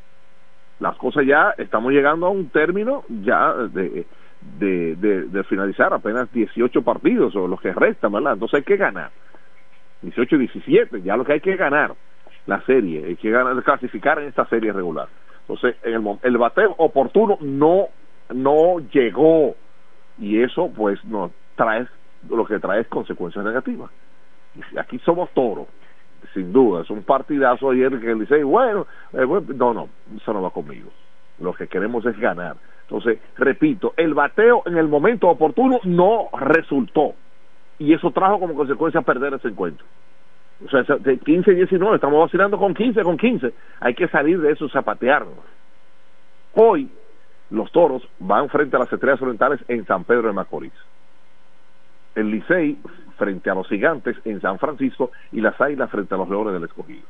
Las 0.79 0.95
cosas 0.97 1.25
ya, 1.25 1.53
estamos 1.57 1.91
llegando 1.91 2.25
a 2.25 2.29
un 2.29 2.49
término 2.49 3.03
ya 3.09 3.53
de, 3.53 4.05
de, 4.59 4.95
de, 4.95 5.23
de 5.23 5.43
finalizar 5.43 5.93
apenas 5.93 6.31
18 6.31 6.81
partidos 6.83 7.35
o 7.35 7.47
los 7.47 7.59
que 7.59 7.73
restan, 7.73 8.11
¿verdad? 8.13 8.33
Entonces 8.33 8.59
hay 8.59 8.63
que 8.63 8.77
ganar. 8.77 9.11
18 10.01 10.35
y 10.35 10.39
17, 10.39 11.01
ya 11.01 11.17
lo 11.17 11.25
que 11.25 11.33
hay 11.33 11.41
que 11.41 11.55
ganar 11.55 11.93
la 12.45 12.61
serie, 12.61 13.05
hay 13.05 13.15
que 13.15 13.29
ganar, 13.29 13.61
clasificar 13.63 14.19
en 14.19 14.27
esta 14.29 14.45
serie 14.45 14.71
regular. 14.71 15.07
Entonces, 15.41 15.75
en 15.83 15.93
el, 15.93 16.19
el 16.23 16.37
bateo 16.37 16.73
oportuno 16.77 17.37
no, 17.41 17.87
no 18.33 18.79
llegó 18.91 19.55
y 20.17 20.41
eso 20.41 20.71
pues 20.75 21.03
nos 21.05 21.31
trae 21.55 21.87
lo 22.27 22.45
que 22.45 22.59
trae 22.59 22.81
es 22.81 22.87
consecuencias 22.87 23.45
negativas. 23.45 23.89
Aquí 24.77 24.99
somos 24.99 25.29
toros, 25.31 25.67
sin 26.33 26.51
duda, 26.51 26.81
es 26.81 26.89
un 26.89 27.03
partidazo 27.03 27.69
ayer 27.71 27.97
que 27.99 28.13
dice, 28.15 28.43
bueno, 28.43 28.87
eh, 29.13 29.23
bueno, 29.23 29.47
no, 29.55 29.73
no, 29.73 29.89
eso 30.17 30.33
no 30.33 30.41
va 30.41 30.49
conmigo. 30.49 30.89
Lo 31.39 31.53
que 31.53 31.67
queremos 31.67 32.05
es 32.05 32.17
ganar. 32.19 32.57
Entonces, 32.81 33.19
repito, 33.37 33.93
el 33.95 34.13
bateo 34.13 34.63
en 34.65 34.77
el 34.77 34.87
momento 34.87 35.29
oportuno 35.29 35.79
no 35.83 36.29
resultó. 36.37 37.13
Y 37.79 37.93
eso 37.93 38.11
trajo 38.11 38.39
como 38.39 38.53
consecuencia 38.53 39.01
perder 39.01 39.33
ese 39.33 39.47
encuentro. 39.47 39.85
O 40.65 40.69
sea, 40.69 40.83
de 40.97 41.17
15 41.17 41.51
y 41.51 41.55
19, 41.55 41.95
estamos 41.95 42.19
vacilando 42.19 42.57
con 42.57 42.73
15, 42.73 43.01
con 43.03 43.17
15. 43.17 43.53
Hay 43.79 43.95
que 43.95 44.07
salir 44.09 44.41
de 44.41 44.51
eso, 44.51 44.67
zapatearnos. 44.69 45.37
Hoy, 46.53 46.89
los 47.49 47.71
toros 47.71 48.07
van 48.19 48.49
frente 48.49 48.75
a 48.75 48.79
las 48.79 48.91
estrellas 48.91 49.21
orientales 49.21 49.61
en 49.69 49.85
San 49.85 50.03
Pedro 50.03 50.27
de 50.27 50.33
Macorís. 50.33 50.73
El 52.15 52.29
Licey 52.31 52.77
frente 53.17 53.49
a 53.49 53.55
los 53.55 53.67
gigantes 53.67 54.17
en 54.25 54.41
San 54.41 54.59
Francisco 54.59 55.11
y 55.31 55.39
las 55.39 55.59
águilas 55.59 55.89
frente 55.89 56.13
a 56.13 56.17
los 56.17 56.29
leones 56.29 56.53
del 56.53 56.63
escogido. 56.65 57.03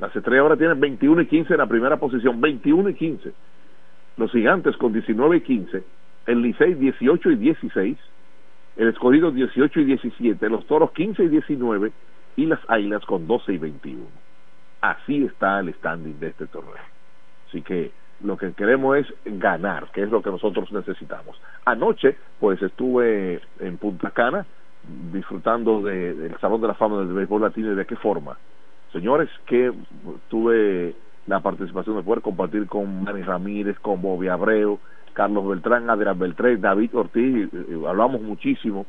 Las 0.00 0.14
estrellas 0.14 0.42
ahora 0.42 0.56
tienen 0.56 0.80
21 0.80 1.22
y 1.22 1.26
15 1.26 1.54
en 1.54 1.58
la 1.58 1.66
primera 1.66 1.96
posición, 1.96 2.40
21 2.40 2.90
y 2.90 2.94
15. 2.94 3.32
Los 4.16 4.32
gigantes 4.32 4.76
con 4.76 4.92
19 4.92 5.36
y 5.36 5.40
15, 5.42 5.84
el 6.26 6.42
Licey 6.42 6.74
18 6.74 7.30
y 7.30 7.36
16, 7.36 7.98
el 8.76 8.88
escogido 8.88 9.30
18 9.30 9.80
y 9.80 9.84
17, 9.84 10.48
los 10.48 10.66
toros 10.66 10.92
15 10.92 11.24
y 11.24 11.28
19 11.28 11.92
y 12.36 12.46
las 12.46 12.60
águilas 12.68 13.04
con 13.06 13.26
12 13.26 13.54
y 13.54 13.58
21. 13.58 14.06
Así 14.82 15.24
está 15.24 15.60
el 15.60 15.72
standing 15.74 16.18
de 16.20 16.28
este 16.28 16.46
torneo. 16.46 16.74
Así 17.48 17.62
que 17.62 17.90
lo 18.22 18.36
que 18.36 18.52
queremos 18.52 18.96
es 18.98 19.06
ganar, 19.24 19.90
que 19.92 20.02
es 20.02 20.10
lo 20.10 20.22
que 20.22 20.30
nosotros 20.30 20.70
necesitamos. 20.72 21.40
Anoche, 21.64 22.16
pues 22.40 22.60
estuve 22.62 23.40
en 23.60 23.78
Punta 23.78 24.10
Cana 24.10 24.46
disfrutando 25.12 25.80
de- 25.82 26.14
del 26.14 26.38
Salón 26.38 26.60
de 26.60 26.68
la 26.68 26.74
Fama 26.74 26.98
del 26.98 27.12
Béisbol 27.12 27.42
Latino 27.42 27.72
y 27.72 27.74
de 27.74 27.86
qué 27.86 27.96
forma. 27.96 28.38
Señores, 28.92 29.28
que 29.46 29.72
tuve 30.28 30.94
la 31.26 31.40
participación 31.40 31.96
de 31.96 32.02
poder 32.02 32.22
compartir 32.22 32.66
con 32.66 33.02
Manny 33.04 33.22
Ramírez, 33.22 33.78
con 33.80 34.00
Bobby 34.00 34.28
Abreu, 34.28 34.78
Carlos 35.16 35.48
Beltrán, 35.48 35.88
Adrián 35.88 36.18
Beltrán, 36.18 36.60
David 36.60 36.94
Ortiz, 36.94 37.48
eh, 37.50 37.66
eh, 37.70 37.82
hablamos 37.88 38.20
muchísimo 38.20 38.84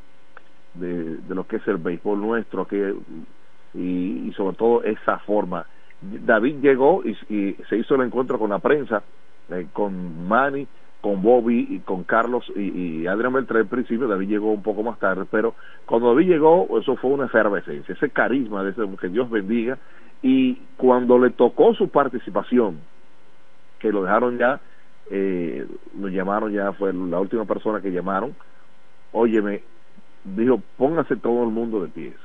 de, 0.73 1.19
lo 1.30 1.47
que 1.47 1.55
es 1.55 1.67
el 1.69 1.78
béisbol 1.78 2.19
nuestro 2.19 2.67
que, 2.67 2.93
y, 3.73 4.32
sobre 4.36 4.57
todo 4.57 4.84
esa 4.84 5.19
forma. 5.19 5.65
David 6.01 6.57
llegó 6.61 7.01
y, 7.05 7.15
se 7.69 7.78
hizo 7.78 7.95
el 7.95 8.01
encuentro 8.01 8.38
con 8.38 8.49
la 8.49 8.59
prensa, 8.59 9.01
eh, 9.49 9.67
con 9.71 10.28
Manny, 10.28 10.67
con 10.99 11.21
Bobby 11.21 11.65
y 11.69 11.80
con 11.80 12.03
Carlos 12.03 12.43
y, 12.57 13.03
y 13.03 13.07
Adrián 13.07 13.32
Beltrán 13.32 13.61
en 13.61 13.69
principio, 13.69 14.09
David 14.09 14.28
llegó 14.28 14.51
un 14.51 14.63
poco 14.63 14.84
más 14.84 14.99
tarde, 14.99 15.23
pero 15.32 15.55
cuando 15.86 16.09
David 16.09 16.28
llegó, 16.28 16.67
eso 16.78 16.97
fue 16.97 17.11
una 17.11 17.28
efervescencia, 17.28 17.95
ese 17.95 18.09
carisma 18.09 18.63
de 18.65 18.71
ese, 18.71 18.82
que 18.99 19.07
Dios 19.07 19.30
bendiga, 19.30 19.78
y 20.21 20.55
cuando 20.75 21.17
le 21.19 21.30
tocó 21.30 21.73
su 21.73 21.88
participación, 21.88 22.82
que 23.80 23.93
lo 23.93 24.03
dejaron 24.03 24.38
ya, 24.38 24.59
eh, 25.10 25.66
lo 25.97 26.08
llamaron 26.10 26.51
ya, 26.51 26.74
fue 26.74 26.93
la 26.93 27.20
última 27.20 27.45
persona 27.45 27.82
que 27.82 27.91
llamaron, 27.91 28.36
óyeme, 29.12 29.64
dijo, 30.24 30.62
póngase 30.78 31.16
todo 31.16 31.43
el 31.43 31.49
mundo 31.49 31.82
de 31.82 31.89
pies. 31.89 32.16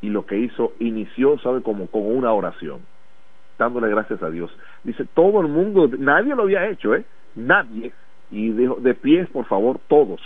Y 0.00 0.10
lo 0.10 0.26
que 0.26 0.36
hizo, 0.38 0.72
inició, 0.80 1.38
¿sabe? 1.38 1.62
Como 1.62 1.86
con 1.86 2.04
una 2.04 2.32
oración, 2.32 2.80
dándole 3.58 3.88
gracias 3.88 4.22
a 4.22 4.30
Dios. 4.30 4.50
Dice, 4.82 5.06
todo 5.14 5.40
el 5.40 5.48
mundo, 5.48 5.88
nadie 5.98 6.34
lo 6.34 6.42
había 6.42 6.68
hecho, 6.68 6.94
¿eh? 6.94 7.04
Nadie. 7.36 7.92
Y 8.30 8.50
dijo, 8.50 8.76
de 8.76 8.94
pies, 8.94 9.28
por 9.30 9.46
favor, 9.46 9.78
todos, 9.88 10.20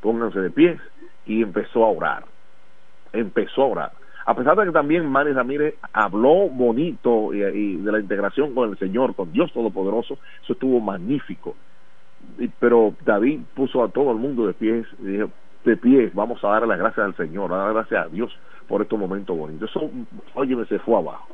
pónganse 0.00 0.40
de 0.40 0.50
pies. 0.50 0.78
Y 1.24 1.42
empezó 1.42 1.84
a 1.84 1.90
orar. 1.90 2.24
Empezó 3.12 3.62
a 3.62 3.66
orar. 3.66 3.92
A 4.26 4.34
pesar 4.34 4.56
de 4.56 4.66
que 4.66 4.72
también 4.72 5.08
Manny 5.08 5.32
Ramírez 5.32 5.76
habló 5.92 6.48
bonito 6.48 7.32
y, 7.32 7.42
y 7.42 7.76
de 7.76 7.92
la 7.92 8.00
integración 8.00 8.54
con 8.54 8.70
el 8.70 8.78
Señor, 8.78 9.14
con 9.14 9.32
Dios 9.32 9.52
Todopoderoso, 9.52 10.18
eso 10.42 10.52
estuvo 10.52 10.80
magnífico. 10.80 11.54
Pero 12.58 12.94
David 13.04 13.40
puso 13.54 13.84
a 13.84 13.88
todo 13.88 14.10
el 14.10 14.18
mundo 14.18 14.46
de 14.46 14.52
pies 14.52 14.84
y 15.00 15.06
dijo, 15.06 15.30
de 15.64 15.76
pies, 15.76 16.12
vamos 16.14 16.42
a 16.42 16.48
darle 16.48 16.68
las 16.68 16.78
gracias 16.78 17.06
al 17.06 17.16
Señor, 17.16 17.52
a 17.52 17.56
dar 17.56 17.72
gracias 17.72 18.06
a 18.06 18.08
Dios 18.08 18.36
por 18.68 18.82
estos 18.82 18.98
momentos 18.98 19.36
bonitos. 19.36 19.70
Eso, 19.70 19.90
óyeme, 20.34 20.64
se 20.66 20.80
fue 20.80 20.96
abajo. 20.96 21.28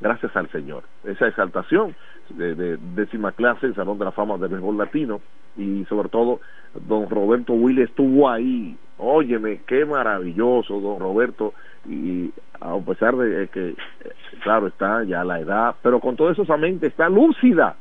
Gracias 0.00 0.36
al 0.36 0.50
Señor. 0.50 0.84
Esa 1.04 1.28
exaltación 1.28 1.96
de, 2.28 2.54
de 2.54 2.76
décima 2.94 3.32
clase, 3.32 3.66
el 3.66 3.74
Salón 3.74 3.98
de 3.98 4.04
la 4.04 4.12
Fama 4.12 4.36
del 4.36 4.50
Béisbol 4.50 4.76
Latino, 4.76 5.20
y 5.56 5.86
sobre 5.86 6.10
todo, 6.10 6.40
don 6.86 7.08
Roberto 7.08 7.54
Willy 7.54 7.82
estuvo 7.82 8.28
ahí. 8.28 8.76
Óyeme, 8.98 9.60
qué 9.66 9.84
maravilloso, 9.84 10.80
don 10.80 10.98
Roberto, 10.98 11.52
y 11.86 12.32
a 12.60 12.76
pesar 12.78 13.16
de 13.16 13.48
que, 13.48 13.70
eh, 13.70 13.76
claro, 14.42 14.66
está 14.68 15.04
ya 15.04 15.22
la 15.24 15.40
edad, 15.40 15.76
pero 15.82 16.00
con 16.00 16.16
todo 16.16 16.30
eso 16.30 16.42
esa 16.42 16.56
mente 16.56 16.86
está 16.86 17.08
lúcida. 17.08 17.76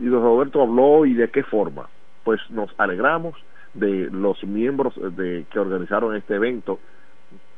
Y 0.00 0.06
don 0.06 0.22
Roberto 0.22 0.62
habló 0.62 1.06
y 1.06 1.14
de 1.14 1.28
qué 1.30 1.42
forma. 1.42 1.88
Pues 2.24 2.40
nos 2.50 2.68
alegramos 2.78 3.34
de 3.74 4.08
los 4.10 4.42
miembros 4.44 4.94
de 5.16 5.46
que 5.50 5.58
organizaron 5.58 6.16
este 6.16 6.34
evento 6.34 6.80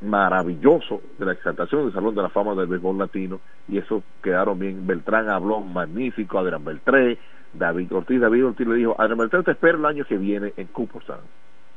maravilloso 0.00 1.00
de 1.18 1.26
la 1.26 1.32
exaltación 1.32 1.84
del 1.84 1.92
Salón 1.92 2.14
de 2.14 2.22
la 2.22 2.28
Fama 2.28 2.54
del 2.54 2.66
Béisbol 2.66 2.98
Latino 2.98 3.40
y 3.68 3.78
eso 3.78 4.02
quedaron 4.22 4.58
bien. 4.58 4.86
Beltrán 4.86 5.28
habló 5.28 5.60
magnífico, 5.60 6.38
Adrián 6.38 6.64
Beltré, 6.64 7.18
David 7.52 7.92
Ortiz, 7.92 8.20
David 8.20 8.46
Ortiz 8.46 8.66
le 8.66 8.76
dijo, 8.76 8.94
Adrián 8.98 9.18
Beltré 9.18 9.42
te 9.42 9.52
espero 9.52 9.78
el 9.78 9.86
año 9.86 10.04
que 10.04 10.16
viene 10.16 10.52
en 10.56 10.66
Cooperstown. 10.68 11.20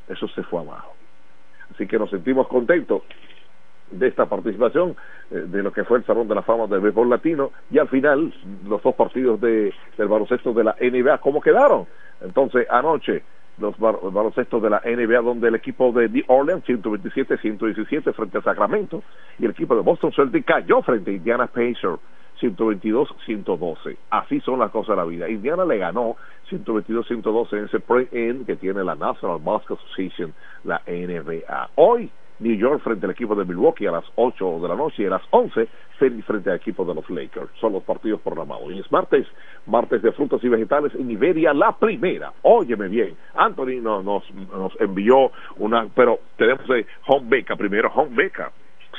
Eso 0.08 0.28
se 0.28 0.42
fue 0.42 0.60
abajo. 0.60 0.94
Así 1.74 1.86
que 1.86 1.98
nos 1.98 2.10
sentimos 2.10 2.48
contentos 2.48 3.02
de 3.90 4.08
esta 4.08 4.26
participación 4.26 4.96
eh, 5.30 5.44
de 5.46 5.62
lo 5.62 5.72
que 5.72 5.84
fue 5.84 5.98
el 5.98 6.04
Salón 6.04 6.28
de 6.28 6.34
la 6.34 6.42
Fama 6.42 6.66
del 6.66 6.80
Béisbol 6.80 7.10
Latino 7.10 7.52
y 7.70 7.78
al 7.78 7.88
final 7.88 8.32
los 8.66 8.82
dos 8.82 8.94
partidos 8.94 9.40
de, 9.40 9.72
del 9.96 10.08
baloncesto 10.08 10.52
de 10.52 10.64
la 10.64 10.76
NBA, 10.80 11.18
¿cómo 11.18 11.40
quedaron? 11.40 11.86
Entonces, 12.20 12.66
anoche 12.70 13.22
los 13.58 13.78
baloncestos 13.78 14.62
de 14.62 14.70
la 14.70 14.80
NBA 14.84 15.20
donde 15.20 15.48
el 15.48 15.54
equipo 15.54 15.92
de 15.92 16.08
New 16.08 16.24
Orleans 16.28 16.64
127-117 16.64 18.14
frente 18.14 18.38
a 18.38 18.42
Sacramento 18.42 19.02
y 19.38 19.44
el 19.44 19.50
equipo 19.50 19.74
de 19.74 19.82
Boston 19.82 20.10
Celtics 20.12 20.46
cayó 20.46 20.82
frente 20.82 21.10
a 21.10 21.14
Indiana 21.14 21.46
Pacers 21.46 22.00
122-112. 22.42 23.96
Así 24.10 24.40
son 24.40 24.58
las 24.58 24.70
cosas 24.70 24.96
de 24.96 25.02
la 25.02 25.04
vida. 25.08 25.28
Indiana 25.28 25.64
le 25.64 25.78
ganó 25.78 26.16
122-112 26.50 27.58
en 27.58 27.64
ese 27.64 27.80
play-in 27.80 28.44
que 28.44 28.56
tiene 28.56 28.84
la 28.84 28.94
National 28.94 29.38
Basketball 29.42 29.78
Association, 29.84 30.32
la 30.64 30.80
NBA. 30.86 31.70
Hoy 31.76 32.10
New 32.40 32.56
York 32.56 32.82
frente 32.82 33.06
al 33.06 33.12
equipo 33.12 33.34
de 33.36 33.44
Milwaukee 33.44 33.86
a 33.86 33.92
las 33.92 34.04
8 34.16 34.58
de 34.60 34.68
la 34.68 34.74
noche 34.74 35.02
y 35.02 35.06
a 35.06 35.10
las 35.10 35.22
11 35.30 35.68
Phoenix 35.98 36.24
frente 36.26 36.50
al 36.50 36.56
equipo 36.56 36.84
de 36.84 36.94
los 36.94 37.08
Lakers. 37.08 37.50
Son 37.60 37.72
los 37.72 37.84
partidos 37.84 38.20
programados. 38.20 38.72
Y 38.72 38.80
es 38.80 38.90
martes, 38.90 39.26
martes 39.66 40.02
de 40.02 40.10
frutas 40.12 40.42
y 40.42 40.48
vegetales 40.48 40.92
en 40.96 41.08
Iberia, 41.10 41.54
la 41.54 41.72
primera. 41.78 42.32
Óyeme 42.42 42.88
bien, 42.88 43.14
Anthony 43.34 43.80
no- 43.80 44.02
nos, 44.02 44.28
nos 44.34 44.72
envió 44.80 45.30
una, 45.58 45.86
pero 45.94 46.18
tenemos 46.36 46.66
de 46.66 46.84
Home 47.06 47.26
Beca 47.28 47.54
primero, 47.54 47.92
Home 47.94 48.16
Beca. 48.16 48.50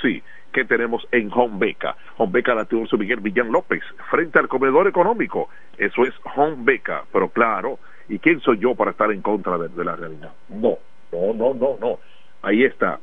Sí, 0.01 0.23
¿qué 0.53 0.63
tenemos 0.63 1.05
en 1.11 1.29
Home 1.33 1.57
Beca? 1.57 1.97
Home 2.17 2.31
Beca 2.31 2.55
la 2.55 2.65
tuvo 2.65 2.85
su 2.87 2.97
Miguel 2.97 3.19
Villán 3.19 3.51
López 3.51 3.83
frente 4.09 4.39
al 4.39 4.47
comedor 4.47 4.87
económico. 4.87 5.49
Eso 5.77 6.03
es 6.03 6.13
Home 6.35 6.57
Beca, 6.59 7.03
pero 7.11 7.27
claro, 7.29 7.79
¿y 8.07 8.19
quién 8.19 8.39
soy 8.39 8.59
yo 8.59 8.75
para 8.75 8.91
estar 8.91 9.11
en 9.11 9.21
contra 9.21 9.57
de, 9.57 9.83
la 9.83 9.95
realidad? 9.95 10.31
No, 10.47 10.77
no, 11.11 11.33
no, 11.33 11.53
no, 11.53 11.77
no. 11.81 11.99
Ahí 12.43 12.63
está, 12.63 12.99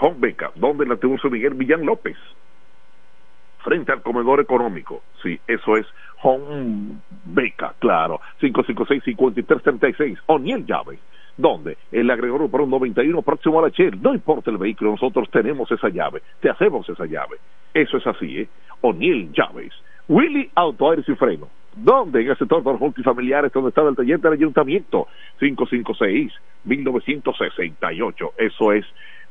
Home 0.00 0.16
Beca, 0.18 0.52
donde 0.54 0.86
la 0.86 0.96
tuvo 0.96 1.18
su 1.18 1.28
Miguel 1.28 1.54
Villán 1.54 1.84
López, 1.84 2.16
frente 3.58 3.92
al 3.92 4.02
comedor 4.02 4.40
económico. 4.40 5.02
Sí, 5.22 5.38
eso 5.46 5.76
es 5.76 5.86
Home 6.22 6.98
Beca, 7.24 7.74
claro. 7.78 8.20
556-5336, 8.40 10.18
Oniel 10.26 10.64
Llave. 10.66 10.98
¿Dónde? 11.36 11.76
El 11.90 12.10
agregador 12.10 12.50
por 12.50 12.60
un 12.60 12.70
91 12.70 13.22
próximo 13.22 13.58
a 13.58 13.62
la 13.62 13.68
Shell. 13.68 14.00
No 14.02 14.14
importa 14.14 14.50
el 14.50 14.58
vehículo, 14.58 14.92
nosotros 14.92 15.28
tenemos 15.30 15.70
esa 15.70 15.88
llave. 15.88 16.22
Te 16.40 16.50
hacemos 16.50 16.88
esa 16.88 17.06
llave. 17.06 17.38
Eso 17.72 17.96
es 17.96 18.06
así, 18.06 18.40
¿eh? 18.40 18.48
Oniel 18.82 19.32
Llaves. 19.32 19.72
Willy 20.08 20.50
Auto 20.54 20.90
Aires 20.90 21.08
y 21.08 21.14
Freno. 21.14 21.48
¿Dónde? 21.74 22.20
En 22.20 22.28
el 22.28 22.36
sector 22.36 22.62
de 22.62 22.70
los 22.70 22.80
multifamiliares, 22.80 23.50
donde 23.52 23.70
está 23.70 23.80
el 23.82 23.96
taller 23.96 24.20
del 24.20 24.34
ayuntamiento. 24.34 25.08
556-1968. 25.40 28.32
Eso 28.36 28.72
es 28.72 28.84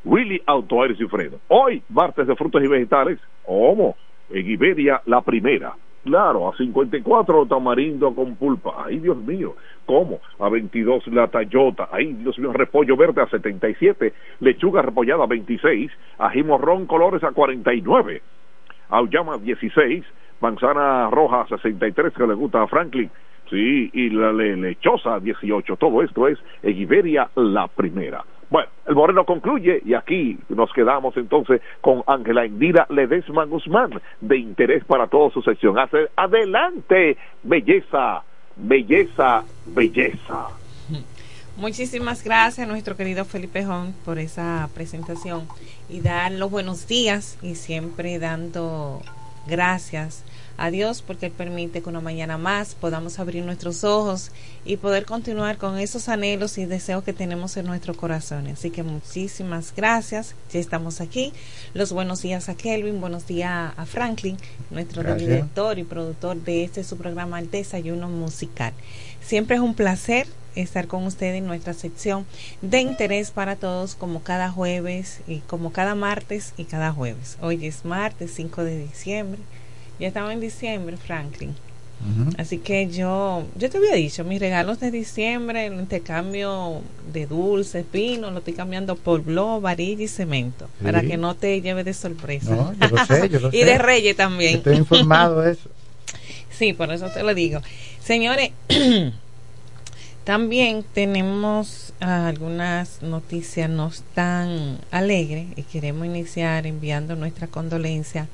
Willy 0.04 0.42
Auto 0.48 0.82
Aires 0.82 1.00
y 1.00 1.06
Freno. 1.06 1.38
Hoy, 1.50 1.84
martes 1.90 2.26
de 2.26 2.36
frutas 2.36 2.64
y 2.64 2.68
vegetales. 2.68 3.20
¿Cómo? 3.46 3.96
En 4.30 4.50
Iberia, 4.50 5.04
la 5.06 5.22
primera. 5.22 5.76
Claro, 6.04 6.50
a 6.50 6.58
54 6.58 7.46
tamarindo 7.46 8.14
con 8.16 8.36
pulpa. 8.36 8.86
Ay, 8.86 8.98
Dios 9.00 9.18
mío. 9.18 9.56
¿Cómo? 9.86 10.20
A 10.40 10.50
22 10.50 11.06
la 11.08 11.28
tallota. 11.28 11.90
Ay, 11.92 12.14
Dios 12.14 12.40
mío, 12.40 12.52
repollo 12.54 12.98
verde 12.98 13.22
a 13.22 13.28
77. 13.28 14.14
Lechuga 14.40 14.82
repollada 14.82 15.24
a 15.26 15.28
26. 15.28 15.92
Ají 16.18 16.44
morrón 16.44 16.88
colores 16.88 17.24
a 17.24 17.32
49. 17.32 18.22
Auyama 18.90 19.38
16. 19.38 20.04
Manzana 20.40 21.08
roja 21.12 21.42
a 21.42 21.48
63 21.48 22.14
que 22.14 22.26
le 22.28 22.34
gusta 22.34 22.64
a 22.64 22.68
Franklin. 22.68 23.10
Sí, 23.50 23.90
y 23.94 24.10
la 24.10 24.34
le- 24.34 24.56
lechosa 24.58 25.16
a 25.16 25.20
18. 25.20 25.76
Todo 25.78 26.02
esto 26.02 26.28
es 26.28 26.40
en 26.64 26.78
Iberia 26.78 27.30
la 27.36 27.68
primera. 27.68 28.24
Bueno, 28.52 28.70
el 28.86 28.96
Moreno 28.96 29.26
concluye 29.26 29.82
y 29.86 29.94
aquí 29.94 30.38
nos 30.50 30.74
quedamos 30.74 31.16
entonces 31.16 31.62
con 31.80 32.04
Ángela 32.06 32.46
Indira 32.46 32.86
Ledesma 32.90 33.46
Guzmán, 33.46 34.02
de 34.20 34.38
interés 34.38 34.84
para 34.84 35.08
toda 35.08 35.32
su 35.32 35.42
sección. 35.42 35.78
Adelante, 36.18 37.18
belleza, 37.44 38.24
belleza, 38.58 39.46
belleza. 39.68 40.50
Muchísimas 41.56 42.26
gracias 42.26 42.68
nuestro 42.68 42.98
querido 42.98 43.24
Felipe 43.24 43.64
Jón 43.64 43.94
por 44.04 44.20
esa 44.20 44.68
presentación 44.74 45.48
y 45.88 46.02
dar 46.02 46.34
los 46.34 46.52
buenos 46.52 46.88
días 46.88 47.38
y 47.42 47.56
siempre 47.56 48.20
dando 48.20 49.02
gracias 49.48 50.26
a 50.58 50.72
Dios 50.72 51.02
porque 51.02 51.28
Él 51.28 51.32
permite 51.32 51.82
que 51.82 51.90
una 51.90 52.02
mañana 52.02 52.38
más 52.38 52.76
podamos 52.76 53.20
abrir 53.20 53.44
nuestros 53.44 53.84
ojos 53.84 54.32
y 54.66 54.78
poder 54.78 55.06
continuar 55.06 55.58
con 55.58 55.80
esos 55.80 56.10
anhelos 56.10 56.58
y 56.58 56.66
deseos 56.66 57.04
que 57.04 57.14
tenemos 57.14 57.58
en 57.58 57.66
nuestro 57.66 57.96
corazón. 57.96 58.48
Así 58.48 58.70
que 58.70 58.84
muchísimas 58.84 59.74
gracias, 59.76 60.36
ya 60.52 60.60
estamos 60.60 61.02
aquí. 61.02 61.34
Los 61.74 61.92
buenos 61.94 62.22
días 62.22 62.50
a 62.50 62.56
Kelvin, 62.56 63.02
buenos 63.02 63.28
días 63.28 63.74
a 63.76 63.86
Franklin, 63.86 64.38
nuestro 64.70 65.04
Gracias. 65.04 65.30
director 65.30 65.80
y 65.80 65.84
productor 65.84 66.38
de 66.38 66.64
este 66.64 66.84
su 66.84 66.98
programa 66.98 67.40
El 67.40 67.50
Desayuno 67.50 68.08
Musical. 68.10 68.74
Siempre 69.22 69.56
es 69.56 69.62
un 69.62 69.76
placer 69.76 70.28
estar 70.56 70.88
con 70.88 71.06
ustedes 71.06 71.38
en 71.38 71.48
nuestra 71.48 71.74
sección 71.74 72.26
de 72.62 72.82
interés 72.82 73.32
para 73.32 73.56
todos 73.56 73.96
como 73.96 74.22
cada 74.22 74.52
jueves 74.52 75.22
y 75.28 75.40
como 75.40 75.72
cada 75.72 75.96
martes 75.96 76.54
y 76.58 76.66
cada 76.66 76.92
jueves. 76.92 77.38
Hoy 77.42 77.66
es 77.66 77.86
martes 77.86 78.32
5 78.36 78.64
de 78.64 78.80
diciembre. 78.80 79.40
Ya 80.02 80.08
estamos 80.10 80.34
en 80.34 80.40
diciembre, 80.42 80.98
Franklin. 80.98 81.56
Así 82.40 82.58
que 82.58 82.90
yo, 82.90 83.44
yo 83.56 83.70
te 83.70 83.78
había 83.78 83.94
dicho, 83.94 84.24
mis 84.24 84.40
regalos 84.40 84.80
de 84.80 84.90
diciembre, 84.90 85.68
el 85.68 85.76
intercambio 85.76 86.82
de 87.14 87.28
dulces, 87.28 87.86
vino, 87.94 88.32
lo 88.32 88.40
estoy 88.40 88.54
cambiando 88.54 88.96
por 88.96 89.22
blog, 89.22 89.62
varilla 89.62 90.04
y 90.04 90.08
cemento, 90.08 90.68
Sí. 90.80 90.84
para 90.86 91.02
que 91.04 91.18
no 91.18 91.36
te 91.36 91.62
lleve 91.62 91.84
de 91.84 91.94
sorpresa. 91.94 92.56
No, 92.56 92.74
yo 92.74 92.88
lo 92.88 93.06
sé, 93.06 93.30
yo 93.30 93.40
lo 93.40 93.48
y 93.54 93.60
sé. 93.60 93.66
de 93.66 93.78
Reyes 93.78 94.16
también. 94.16 94.56
Estoy 94.58 94.78
informado 94.78 95.42
de 95.42 95.52
eso. 95.52 95.70
Sí, 96.58 96.74
por 96.74 96.92
eso 96.92 97.08
te 97.10 97.22
lo 97.24 97.34
digo. 97.36 97.60
Señores, 98.04 98.50
también 100.24 100.84
tenemos 100.94 101.94
ah, 102.00 102.28
algunas 102.28 103.02
noticias 103.02 103.70
no 103.70 103.92
tan 104.14 104.78
alegres 104.92 105.48
y 105.56 105.64
queremos 105.64 106.06
iniciar 106.06 106.68
enviando 106.68 107.16
nuestra 107.16 107.48
condolencia 107.48 108.28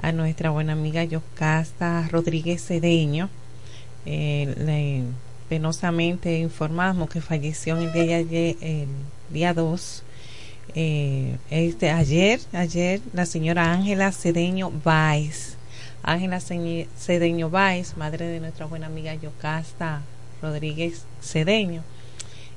a 0.00 0.12
nuestra 0.12 0.50
buena 0.50 0.72
amiga 0.74 1.04
Yocasta 1.04 2.08
Rodríguez 2.10 2.64
Cedeño. 2.64 3.28
Eh, 4.04 4.54
le- 4.58 5.02
penosamente 5.48 6.38
informamos 6.38 7.08
que 7.08 7.20
falleció 7.20 7.76
el 7.78 7.92
día, 7.92 8.18
el 8.18 8.86
día 9.30 9.54
2. 9.54 10.02
Eh, 10.74 11.36
este, 11.50 11.90
ayer, 11.90 12.40
ayer, 12.52 13.00
la 13.12 13.26
señora 13.26 13.72
Ángela 13.72 14.12
Cedeño 14.12 14.70
Báez. 14.84 15.56
Ángela 16.02 16.40
Cedeño 16.40 17.50
Báez, 17.50 17.96
madre 17.96 18.26
de 18.28 18.40
nuestra 18.40 18.66
buena 18.66 18.86
amiga 18.86 19.14
Yocasta 19.14 20.02
Rodríguez 20.42 21.04
Cedeño, 21.20 21.82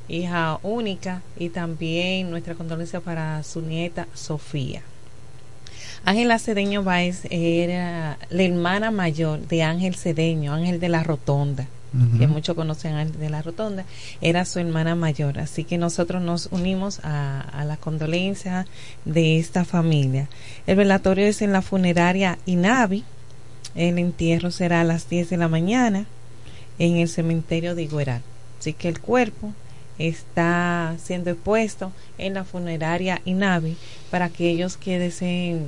hija 0.08 0.60
única, 0.62 1.22
y 1.38 1.50
también 1.50 2.30
nuestra 2.30 2.54
condolencia 2.56 3.00
para 3.00 3.42
su 3.44 3.62
nieta 3.62 4.08
Sofía. 4.14 4.84
Ángela 6.06 6.40
Cedeño 6.40 6.84
Báez 6.84 7.26
era 7.30 8.18
la 8.30 8.44
hermana 8.44 8.92
mayor 8.92 9.48
de 9.48 9.64
Ángel 9.64 9.96
Cedeño, 9.96 10.54
Ángel 10.54 10.80
de 10.80 10.90
la 10.90 11.04
Rotonda, 11.04 11.68
que 12.20 12.28
muchos 12.28 12.56
conocen 12.56 12.94
a 12.94 13.02
Ángel 13.02 13.20
de 13.20 13.30
la 13.30 13.42
Rotonda, 13.42 13.84
era 14.22 14.46
su 14.46 14.60
hermana 14.60 14.96
mayor. 14.96 15.40
Así 15.40 15.64
que 15.64 15.78
nosotros 15.78 16.22
nos 16.22 16.48
unimos 16.52 17.00
a, 17.04 17.42
a 17.42 17.66
la 17.66 17.78
condolencia 17.78 18.66
de 19.06 19.40
esta 19.40 19.66
familia. 19.66 20.30
El 20.68 20.78
velatorio 20.78 21.26
es 21.26 21.42
en 21.42 21.52
la 21.52 21.62
funeraria 21.62 22.38
Inavi. 22.46 23.04
El 23.76 24.00
entierro 24.00 24.52
será 24.52 24.82
a 24.82 24.84
las 24.84 25.10
10 25.10 25.30
de 25.30 25.38
la 25.38 25.48
mañana 25.48 26.06
en 26.80 26.98
el 26.98 27.10
cementerio 27.10 27.76
de 27.76 27.84
Igueral. 27.84 28.22
Así 28.60 28.74
que 28.74 28.88
el 28.90 29.00
cuerpo 29.00 29.54
está 30.00 30.96
siendo 31.02 31.30
expuesto 31.30 31.92
en 32.18 32.34
la 32.34 32.46
funeraria 32.46 33.22
Inavi 33.26 33.78
para 34.10 34.26
aquellos 34.26 34.78
que 34.78 34.98
deseen 34.98 35.68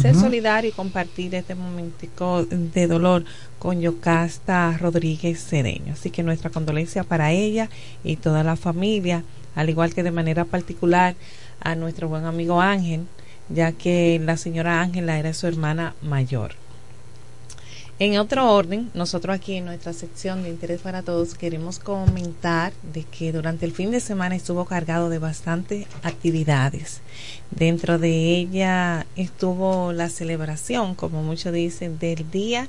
ser 0.00 0.12
Ujú. 0.12 0.24
solidarios 0.24 0.72
y 0.72 0.76
compartir 0.76 1.34
este 1.34 1.54
momentico 1.54 2.44
de 2.44 2.86
dolor 2.86 3.24
con 3.58 3.80
Yocasta 3.80 4.76
Rodríguez 4.78 5.44
Cedeño. 5.44 5.92
Así 5.92 6.10
que 6.10 6.22
nuestra 6.22 6.50
condolencia 6.50 7.04
para 7.04 7.32
ella 7.32 7.68
y 8.02 8.16
toda 8.16 8.42
la 8.44 8.56
familia, 8.56 9.24
al 9.54 9.70
igual 9.70 9.94
que 9.94 10.02
de 10.02 10.10
manera 10.10 10.44
particular 10.44 11.14
a 11.60 11.74
nuestro 11.74 12.08
buen 12.08 12.24
amigo 12.24 12.60
Ángel, 12.60 13.06
ya 13.48 13.72
que 13.72 14.20
la 14.24 14.36
señora 14.36 14.80
Ángela 14.80 15.18
era 15.18 15.32
su 15.32 15.46
hermana 15.46 15.94
mayor. 16.02 16.52
En 18.00 18.18
otro 18.18 18.52
orden, 18.52 18.90
nosotros 18.92 19.36
aquí 19.36 19.54
en 19.54 19.66
nuestra 19.66 19.92
sección 19.92 20.42
de 20.42 20.48
Interés 20.48 20.80
para 20.80 21.02
Todos 21.02 21.34
queremos 21.34 21.78
comentar 21.78 22.72
de 22.92 23.04
que 23.04 23.30
durante 23.30 23.66
el 23.66 23.72
fin 23.72 23.92
de 23.92 24.00
semana 24.00 24.34
estuvo 24.34 24.64
cargado 24.64 25.08
de 25.10 25.20
bastantes 25.20 25.86
actividades. 26.02 27.02
Dentro 27.52 28.00
de 28.00 28.34
ella 28.34 29.06
estuvo 29.14 29.92
la 29.92 30.08
celebración, 30.08 30.96
como 30.96 31.22
muchos 31.22 31.52
dicen, 31.52 31.98
del 32.00 32.28
Día 32.32 32.68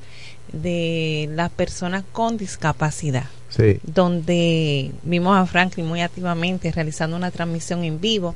de 0.53 1.27
las 1.33 1.49
Personas 1.49 2.03
con 2.11 2.37
Discapacidad 2.37 3.25
Sí. 3.49 3.79
donde 3.83 4.91
vimos 5.03 5.37
a 5.37 5.45
Franklin 5.45 5.85
muy 5.87 6.01
activamente 6.01 6.71
realizando 6.71 7.15
una 7.15 7.31
transmisión 7.31 7.83
en 7.83 8.01
vivo. 8.01 8.35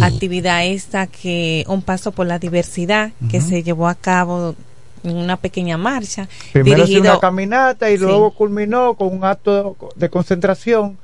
Actividad 0.00 0.64
esta 0.64 1.06
que 1.06 1.64
un 1.68 1.82
paso 1.82 2.10
por 2.10 2.26
la 2.26 2.38
diversidad 2.38 3.12
que 3.30 3.40
se 3.40 3.62
llevó 3.62 3.86
a 3.86 3.94
cabo 3.94 4.56
una 5.02 5.36
pequeña 5.36 5.76
marcha 5.78 6.28
Primero 6.52 6.84
hizo 6.84 7.00
una 7.00 7.18
caminata 7.18 7.90
y 7.90 7.96
Sí. 7.96 8.02
luego 8.04 8.32
culminó 8.32 8.94
con 8.94 9.08
un 9.16 9.24
acto 9.24 9.76
de 9.96 10.08
concentración 10.10 10.98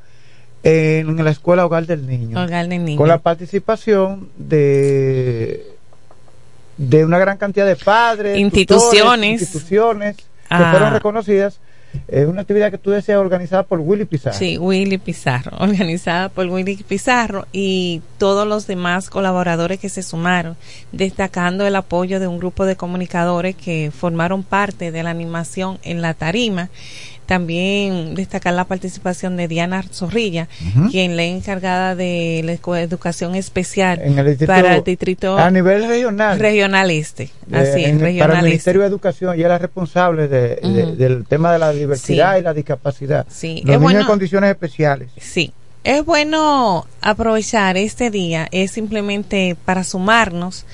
en 0.62 1.22
la 1.24 1.30
escuela 1.30 1.64
Hogar 1.64 1.86
del 1.86 2.06
Niño. 2.06 2.42
Hogar 2.42 2.68
del 2.68 2.84
Niño. 2.84 2.98
Con 2.98 3.08
la 3.08 3.18
participación 3.18 4.28
de 4.36 5.72
de 6.78 7.04
una 7.06 7.18
gran 7.18 7.38
cantidad 7.38 7.64
de 7.64 7.76
padres, 7.76 8.36
Instituciones. 8.38 9.00
tutores, 9.00 9.30
instituciones 9.42 10.16
que 10.16 10.24
Ah. 10.50 10.68
fueron 10.72 10.92
reconocidas. 10.92 11.58
Es 12.08 12.26
una 12.26 12.42
actividad 12.42 12.70
que 12.70 12.78
tú 12.78 12.90
decías 12.90 13.18
organizada 13.18 13.62
por 13.62 13.80
Willy 13.80 14.04
Pizarro. 14.04 14.36
Sí, 14.36 14.58
Willy 14.58 14.98
Pizarro, 14.98 15.56
organizada 15.60 16.28
por 16.28 16.46
Willy 16.46 16.76
Pizarro 16.76 17.46
y 17.52 18.02
todos 18.18 18.46
los 18.46 18.66
demás 18.66 19.10
colaboradores 19.10 19.78
que 19.78 19.88
se 19.88 20.02
sumaron, 20.02 20.56
destacando 20.92 21.66
el 21.66 21.76
apoyo 21.76 22.20
de 22.20 22.26
un 22.26 22.38
grupo 22.38 22.64
de 22.64 22.76
comunicadores 22.76 23.56
que 23.56 23.90
formaron 23.96 24.42
parte 24.42 24.92
de 24.92 25.02
la 25.02 25.10
animación 25.10 25.78
en 25.82 26.02
la 26.02 26.14
tarima. 26.14 26.70
También 27.26 28.14
destacar 28.14 28.54
la 28.54 28.64
participación 28.64 29.36
de 29.36 29.48
Diana 29.48 29.82
Zorrilla, 29.92 30.48
quien 30.90 31.16
le 31.16 31.28
es 31.30 31.42
encargada 31.42 31.94
de 31.96 32.42
la 32.44 32.52
educación 32.80 33.34
especial 33.34 34.00
En 34.00 34.18
el 34.18 34.26
distrito- 34.26 34.52
para 34.52 34.76
el 34.76 34.84
distrito 34.84 35.36
a 35.36 35.50
nivel 35.50 35.86
regional. 35.88 36.38
regional 36.38 36.90
este. 36.90 37.30
de- 37.46 37.58
Así 37.58 37.82
es, 37.82 37.88
en- 37.88 37.98
para 37.98 38.06
regional 38.06 38.30
el 38.30 38.36
este. 38.38 38.48
Ministerio 38.48 38.80
de 38.82 38.86
Educación 38.88 39.34
ella 39.34 39.46
era 39.46 39.58
responsable 39.58 40.28
de- 40.28 40.56
del 40.96 41.24
tema 41.26 41.52
de 41.52 41.58
la 41.58 41.70
diversidad 41.72 42.34
Sí. 42.34 42.40
y 42.40 42.42
la 42.42 42.54
discapacidad. 42.54 43.26
Sí, 43.28 43.48
Los 43.48 43.60
es 43.60 43.66
niños 43.66 43.82
bueno- 43.82 44.00
en 44.00 44.06
condiciones 44.06 44.50
especiales. 44.50 45.10
Sí, 45.20 45.52
es 45.84 46.04
bueno 46.04 46.86
aprovechar 47.00 47.76
este 47.76 48.10
día, 48.10 48.48
es 48.52 48.70
simplemente 48.70 49.56
para 49.64 49.82
sumarnos, 49.84 50.64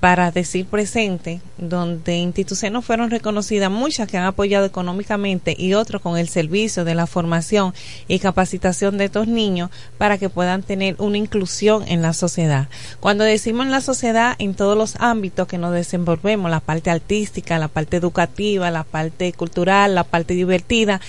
para 0.00 0.30
decir 0.30 0.66
presente, 0.66 1.40
donde 1.56 2.16
instituciones 2.16 2.84
fueron 2.84 3.10
reconocidas, 3.10 3.70
muchas 3.70 4.08
que 4.08 4.16
han 4.16 4.24
apoyado 4.24 4.64
económicamente 4.64 5.56
y 5.58 5.74
otros 5.74 6.00
con 6.00 6.16
el 6.16 6.28
servicio 6.28 6.84
de 6.84 6.94
la 6.94 7.06
formación 7.06 7.74
y 8.06 8.20
capacitación 8.20 8.96
de 8.96 9.06
estos 9.06 9.26
niños 9.26 9.70
para 9.98 10.16
que 10.16 10.28
puedan 10.28 10.62
tener 10.62 10.94
una 10.98 11.18
inclusión 11.18 11.84
en 11.88 12.02
la 12.02 12.12
sociedad. 12.12 12.68
Cuando 13.00 13.24
decimos 13.24 13.66
en 13.66 13.72
la 13.72 13.80
sociedad, 13.80 14.36
en 14.38 14.54
todos 14.54 14.78
los 14.78 14.94
ámbitos 15.00 15.48
que 15.48 15.58
nos 15.58 15.72
desenvolvemos, 15.72 16.50
la 16.50 16.60
parte 16.60 16.90
artística, 16.90 17.58
la 17.58 17.68
parte 17.68 17.96
educativa, 17.96 18.70
la 18.70 18.84
parte 18.84 19.32
cultural, 19.32 19.96
la 19.96 20.04
parte 20.04 20.34
divertida, 20.34 21.00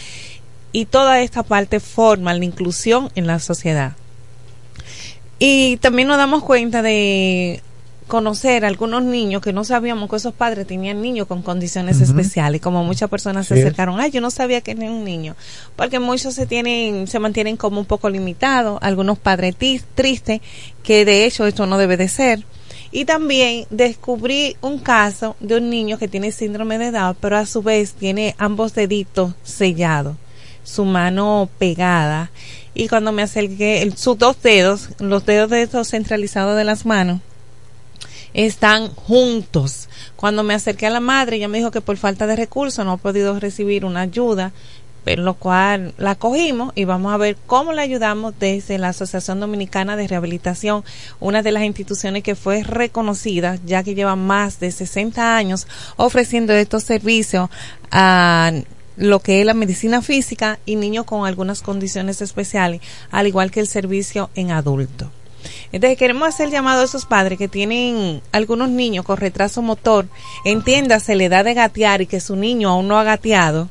y 0.72 0.86
toda 0.86 1.22
esta 1.22 1.44
parte 1.44 1.80
forma 1.80 2.34
la 2.34 2.46
inclusión 2.46 3.12
en 3.16 3.28
la 3.28 3.40
sociedad. 3.40 3.94
Y 5.40 5.78
también 5.78 6.08
nos 6.08 6.18
damos 6.18 6.44
cuenta 6.44 6.82
de 6.82 7.64
conocer 8.10 8.66
a 8.66 8.68
algunos 8.68 9.04
niños 9.04 9.42
que 9.42 9.54
no 9.54 9.64
sabíamos 9.64 10.10
que 10.10 10.18
esos 10.18 10.34
padres 10.34 10.68
tenían 10.68 11.02
niños 11.02 11.28
con 11.28 11.42
condiciones 11.42 11.96
Ujú. 11.98 12.06
especiales, 12.06 12.60
como 12.60 12.84
muchas 12.84 13.10
personas 13.10 13.48
se 13.48 13.54
acercaron, 13.54 14.02
ay, 14.02 14.12
yo 14.12 14.20
no 14.20 14.32
sabía 14.32 14.60
que 14.60 14.72
era 14.72 14.82
un 14.92 15.06
niño, 15.06 15.38
porque 15.78 16.00
muchos 16.00 16.34
se 16.34 16.46
tienen, 16.46 17.08
se 17.08 17.20
mantienen 17.20 17.56
como 17.56 17.80
un 17.80 17.86
poco 17.86 18.10
limitados, 18.10 18.80
algunos 18.82 19.18
padres 19.18 19.56
tristes, 19.96 20.42
que 20.84 21.06
de 21.06 21.26
hecho 21.26 21.48
esto 21.48 21.66
no 21.66 21.78
debe 21.78 21.96
de 21.96 22.10
ser. 22.10 22.44
Y 22.92 23.06
también 23.06 23.68
descubrí 23.70 24.58
un 24.62 24.80
caso 24.80 25.36
de 25.40 25.58
un 25.58 25.70
niño 25.70 26.00
que 26.00 26.08
tiene 26.08 26.32
síndrome 26.32 26.80
de 26.80 26.92
Down, 26.92 27.16
pero 27.22 27.38
a 27.38 27.46
su 27.46 27.62
vez 27.62 27.94
tiene 27.94 28.36
ambos 28.40 28.74
deditos 28.74 29.36
sellados, 29.44 30.18
su 30.64 30.84
mano 30.86 31.48
pegada 31.60 32.32
y 32.74 32.88
cuando 32.88 33.12
me 33.12 33.22
acerqué, 33.22 33.92
sus 33.96 34.18
dos 34.18 34.42
dedos, 34.42 34.90
los 35.00 35.26
dedos 35.26 35.50
de 35.50 35.64
estos 35.64 35.90
centralizados 35.90 36.56
de 36.56 36.64
las 36.64 36.86
manos, 36.86 37.20
están 38.46 38.94
juntos. 38.96 39.90
Cuando 40.16 40.44
me 40.44 40.54
acerqué 40.54 40.88
a 40.88 40.92
la 40.92 41.02
madre, 41.02 41.36
ella 41.36 41.50
me 41.50 41.58
dijo 41.58 41.72
que 41.72 41.82
por 41.82 41.98
falta 41.98 42.26
de 42.26 42.38
recursos 42.38 42.86
no 42.86 42.94
ha 42.94 42.98
podido 42.98 43.38
recibir 43.38 43.84
una 43.84 44.02
ayuda, 44.02 44.54
pero 45.04 45.24
lo 45.24 45.34
cual 45.34 45.94
la 45.98 46.16
cogimos 46.16 46.72
y 46.74 46.86
vamos 46.86 47.14
a 47.14 47.18
ver 47.18 47.36
cómo 47.48 47.74
le 47.74 47.82
ayudamos 47.82 48.34
desde 48.40 48.78
la 48.78 48.90
Asociación 48.90 49.42
Dominicana 49.42 49.98
de 49.98 50.08
Rehabilitación, 50.08 50.86
una 51.20 51.42
de 51.42 51.52
las 51.52 51.64
instituciones 51.64 52.24
que 52.24 52.36
fue 52.36 52.64
reconocida, 52.64 53.58
ya 53.66 53.84
que 53.84 53.96
lleva 53.96 54.16
más 54.16 54.62
de 54.62 54.72
60 54.72 55.36
años 55.36 55.68
ofreciendo 55.98 56.54
estos 56.54 56.84
servicios 56.84 57.50
a 57.92 58.54
lo 58.96 59.20
que 59.20 59.42
es 59.42 59.46
la 59.46 59.54
medicina 59.54 60.02
física 60.02 60.60
y 60.66 60.78
niños 60.78 61.06
con 61.06 61.26
algunas 61.26 61.62
condiciones 61.62 62.22
especiales, 62.22 62.80
al 63.12 63.28
igual 63.28 63.52
que 63.52 63.60
el 63.60 63.68
servicio 63.68 64.30
en 64.36 64.52
adultos. 64.52 65.10
Entonces 65.72 65.98
queremos 65.98 66.28
hacer 66.28 66.50
llamado 66.50 66.82
a 66.82 66.86
esos 66.86 67.06
padres 67.06 67.38
que 67.38 67.48
tienen 67.48 68.22
algunos 68.32 68.70
niños 68.70 69.06
con 69.06 69.18
retraso 69.18 69.62
motor, 69.62 70.08
entiéndase 70.46 71.16
la 71.16 71.26
edad 71.26 71.46
de 71.46 71.54
gatear 71.54 72.02
y 72.02 72.08
que 72.08 72.20
su 72.20 72.36
niño 72.36 72.70
aún 72.70 72.88
no 72.88 73.00
ha 73.00 73.04
gateado, 73.04 73.70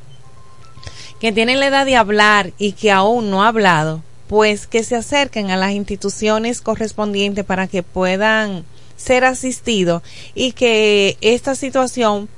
que 1.21 1.33
tienen 1.33 1.61
la 1.61 1.67
edad 1.67 1.87
de 1.87 1.97
hablar 1.97 2.53
y 2.59 2.73
que 2.73 2.91
aún 2.91 3.31
no 3.31 3.43
ha 3.43 3.49
hablado, 3.49 4.03
pues 4.29 4.67
que 4.67 4.85
se 4.85 4.97
acerquen 4.97 5.51
a 5.51 5.57
las 5.57 5.73
instituciones 5.73 6.61
correspondientes 6.61 7.45
para 7.45 7.67
que 7.67 7.83
puedan 7.83 8.65
ser 8.97 9.25
asistidos 9.25 10.03
y 10.35 10.53
que 10.53 11.17
esta 11.21 11.55
situación 11.55 12.29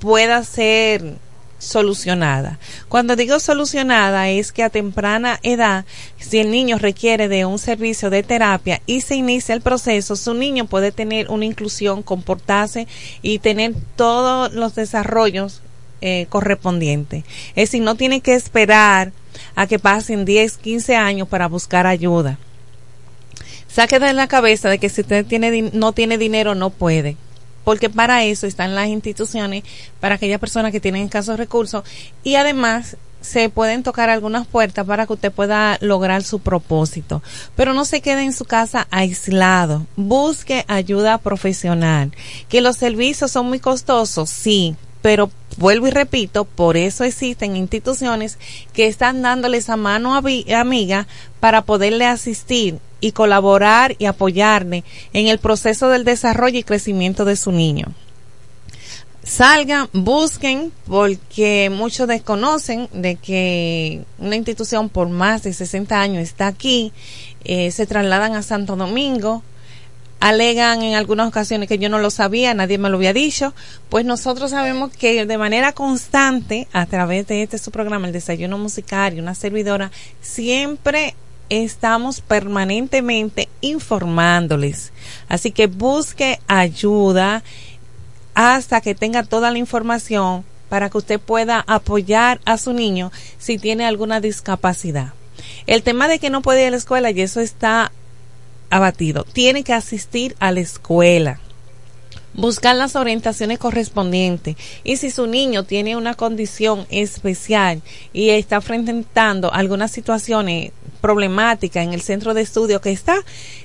pueda 0.00 0.42
ser 0.44 1.16
solucionada. 1.60 2.58
Cuando 2.88 3.14
digo 3.14 3.38
solucionada 3.38 4.28
es 4.30 4.50
que 4.50 4.64
a 4.64 4.70
temprana 4.70 5.38
edad, 5.44 5.84
si 6.18 6.38
el 6.38 6.50
niño 6.50 6.78
requiere 6.78 7.28
de 7.28 7.44
un 7.44 7.58
servicio 7.58 8.10
de 8.10 8.24
terapia 8.24 8.80
y 8.86 9.02
se 9.02 9.14
inicia 9.14 9.54
el 9.54 9.60
proceso, 9.60 10.16
su 10.16 10.34
niño 10.34 10.66
puede 10.66 10.90
tener 10.90 11.30
una 11.30 11.44
inclusión, 11.44 12.02
comportarse 12.02 12.88
y 13.22 13.38
tener 13.38 13.74
todos 13.94 14.52
los 14.52 14.74
desarrollos 14.74 15.62
eh, 16.00 16.26
correspondientes. 16.30 17.24
Es 17.50 17.70
decir, 17.70 17.82
no 17.82 17.94
tiene 17.94 18.22
que 18.22 18.34
esperar 18.34 19.12
a 19.54 19.66
que 19.66 19.78
pasen 19.78 20.24
10, 20.24 20.56
15 20.56 20.96
años 20.96 21.28
para 21.28 21.46
buscar 21.46 21.86
ayuda. 21.86 22.38
Saque 23.68 24.00
de 24.00 24.12
la 24.14 24.26
cabeza 24.26 24.68
de 24.68 24.78
que 24.78 24.88
si 24.88 25.02
usted 25.02 25.26
no 25.72 25.92
tiene 25.92 26.18
dinero 26.18 26.54
no 26.56 26.70
puede 26.70 27.16
porque 27.70 27.88
para 27.88 28.24
eso 28.24 28.48
están 28.48 28.74
las 28.74 28.88
instituciones, 28.88 29.62
para 30.00 30.16
aquellas 30.16 30.40
personas 30.40 30.72
que 30.72 30.80
tienen 30.80 31.04
escasos 31.04 31.38
recursos 31.38 31.84
y 32.24 32.34
además 32.34 32.96
se 33.20 33.48
pueden 33.48 33.84
tocar 33.84 34.10
algunas 34.10 34.44
puertas 34.44 34.84
para 34.84 35.06
que 35.06 35.12
usted 35.12 35.30
pueda 35.30 35.78
lograr 35.80 36.24
su 36.24 36.40
propósito. 36.40 37.22
Pero 37.54 37.72
no 37.72 37.84
se 37.84 38.00
quede 38.00 38.24
en 38.24 38.32
su 38.32 38.44
casa 38.44 38.88
aislado. 38.90 39.86
Busque 39.94 40.64
ayuda 40.66 41.18
profesional. 41.18 42.10
Que 42.48 42.60
los 42.60 42.76
servicios 42.76 43.30
son 43.30 43.46
muy 43.46 43.60
costosos, 43.60 44.30
sí, 44.30 44.74
pero 45.00 45.30
vuelvo 45.56 45.86
y 45.86 45.92
repito, 45.92 46.44
por 46.44 46.76
eso 46.76 47.04
existen 47.04 47.56
instituciones 47.56 48.36
que 48.72 48.88
están 48.88 49.22
dándole 49.22 49.58
esa 49.58 49.76
mano 49.76 50.20
avi- 50.20 50.52
amiga 50.52 51.06
para 51.38 51.62
poderle 51.62 52.04
asistir 52.06 52.80
y 53.00 53.12
colaborar 53.12 53.96
y 53.98 54.06
apoyarle 54.06 54.84
en 55.12 55.28
el 55.28 55.38
proceso 55.38 55.88
del 55.88 56.04
desarrollo 56.04 56.58
y 56.58 56.64
crecimiento 56.64 57.24
de 57.24 57.36
su 57.36 57.52
niño. 57.52 57.86
Salgan, 59.22 59.88
busquen, 59.92 60.72
porque 60.86 61.70
muchos 61.70 62.08
desconocen 62.08 62.88
de 62.92 63.16
que 63.16 64.02
una 64.18 64.36
institución 64.36 64.88
por 64.88 65.08
más 65.08 65.42
de 65.42 65.52
60 65.52 66.00
años 66.00 66.22
está 66.22 66.46
aquí, 66.46 66.92
eh, 67.44 67.70
se 67.70 67.86
trasladan 67.86 68.34
a 68.34 68.42
Santo 68.42 68.76
Domingo, 68.76 69.42
alegan 70.20 70.82
en 70.82 70.94
algunas 70.94 71.28
ocasiones 71.28 71.68
que 71.68 71.78
yo 71.78 71.88
no 71.88 71.98
lo 71.98 72.10
sabía, 72.10 72.54
nadie 72.54 72.78
me 72.78 72.90
lo 72.90 72.96
había 72.96 73.12
dicho, 73.12 73.54
pues 73.88 74.04
nosotros 74.04 74.50
sabemos 74.50 74.90
que 74.90 75.24
de 75.24 75.38
manera 75.38 75.72
constante, 75.72 76.68
a 76.72 76.86
través 76.86 77.26
de 77.26 77.42
este 77.42 77.58
su 77.58 77.70
programa, 77.70 78.06
el 78.06 78.12
desayuno 78.12 78.58
musical 78.58 79.14
y 79.14 79.20
una 79.20 79.34
servidora, 79.34 79.90
siempre 80.20 81.14
estamos 81.50 82.22
permanentemente 82.22 83.48
informándoles. 83.60 84.92
Así 85.28 85.50
que 85.50 85.66
busque 85.66 86.40
ayuda 86.46 87.42
hasta 88.34 88.80
que 88.80 88.94
tenga 88.94 89.24
toda 89.24 89.50
la 89.50 89.58
información 89.58 90.44
para 90.70 90.88
que 90.88 90.98
usted 90.98 91.20
pueda 91.20 91.62
apoyar 91.66 92.40
a 92.46 92.56
su 92.56 92.72
niño 92.72 93.12
si 93.38 93.58
tiene 93.58 93.84
alguna 93.84 94.20
discapacidad. 94.20 95.12
El 95.66 95.82
tema 95.82 96.08
de 96.08 96.18
que 96.18 96.30
no 96.30 96.42
puede 96.42 96.62
ir 96.62 96.68
a 96.68 96.70
la 96.70 96.76
escuela 96.76 97.10
y 97.10 97.20
eso 97.20 97.40
está 97.40 97.92
abatido. 98.70 99.24
Tiene 99.24 99.64
que 99.64 99.72
asistir 99.72 100.36
a 100.38 100.52
la 100.52 100.60
escuela. 100.60 101.40
Buscar 102.32 102.76
las 102.76 102.94
orientaciones 102.94 103.58
correspondientes. 103.58 104.56
Y 104.84 104.96
si 104.96 105.10
su 105.10 105.26
niño 105.26 105.64
tiene 105.64 105.96
una 105.96 106.14
condición 106.14 106.86
especial 106.88 107.82
y 108.12 108.30
está 108.30 108.56
enfrentando 108.56 109.52
algunas 109.52 109.90
situaciones 109.90 110.70
problemáticas 111.00 111.84
en 111.84 111.92
el 111.92 112.02
centro 112.02 112.34
de 112.34 112.42
estudio 112.42 112.80
que 112.80 112.92
está, 112.92 113.16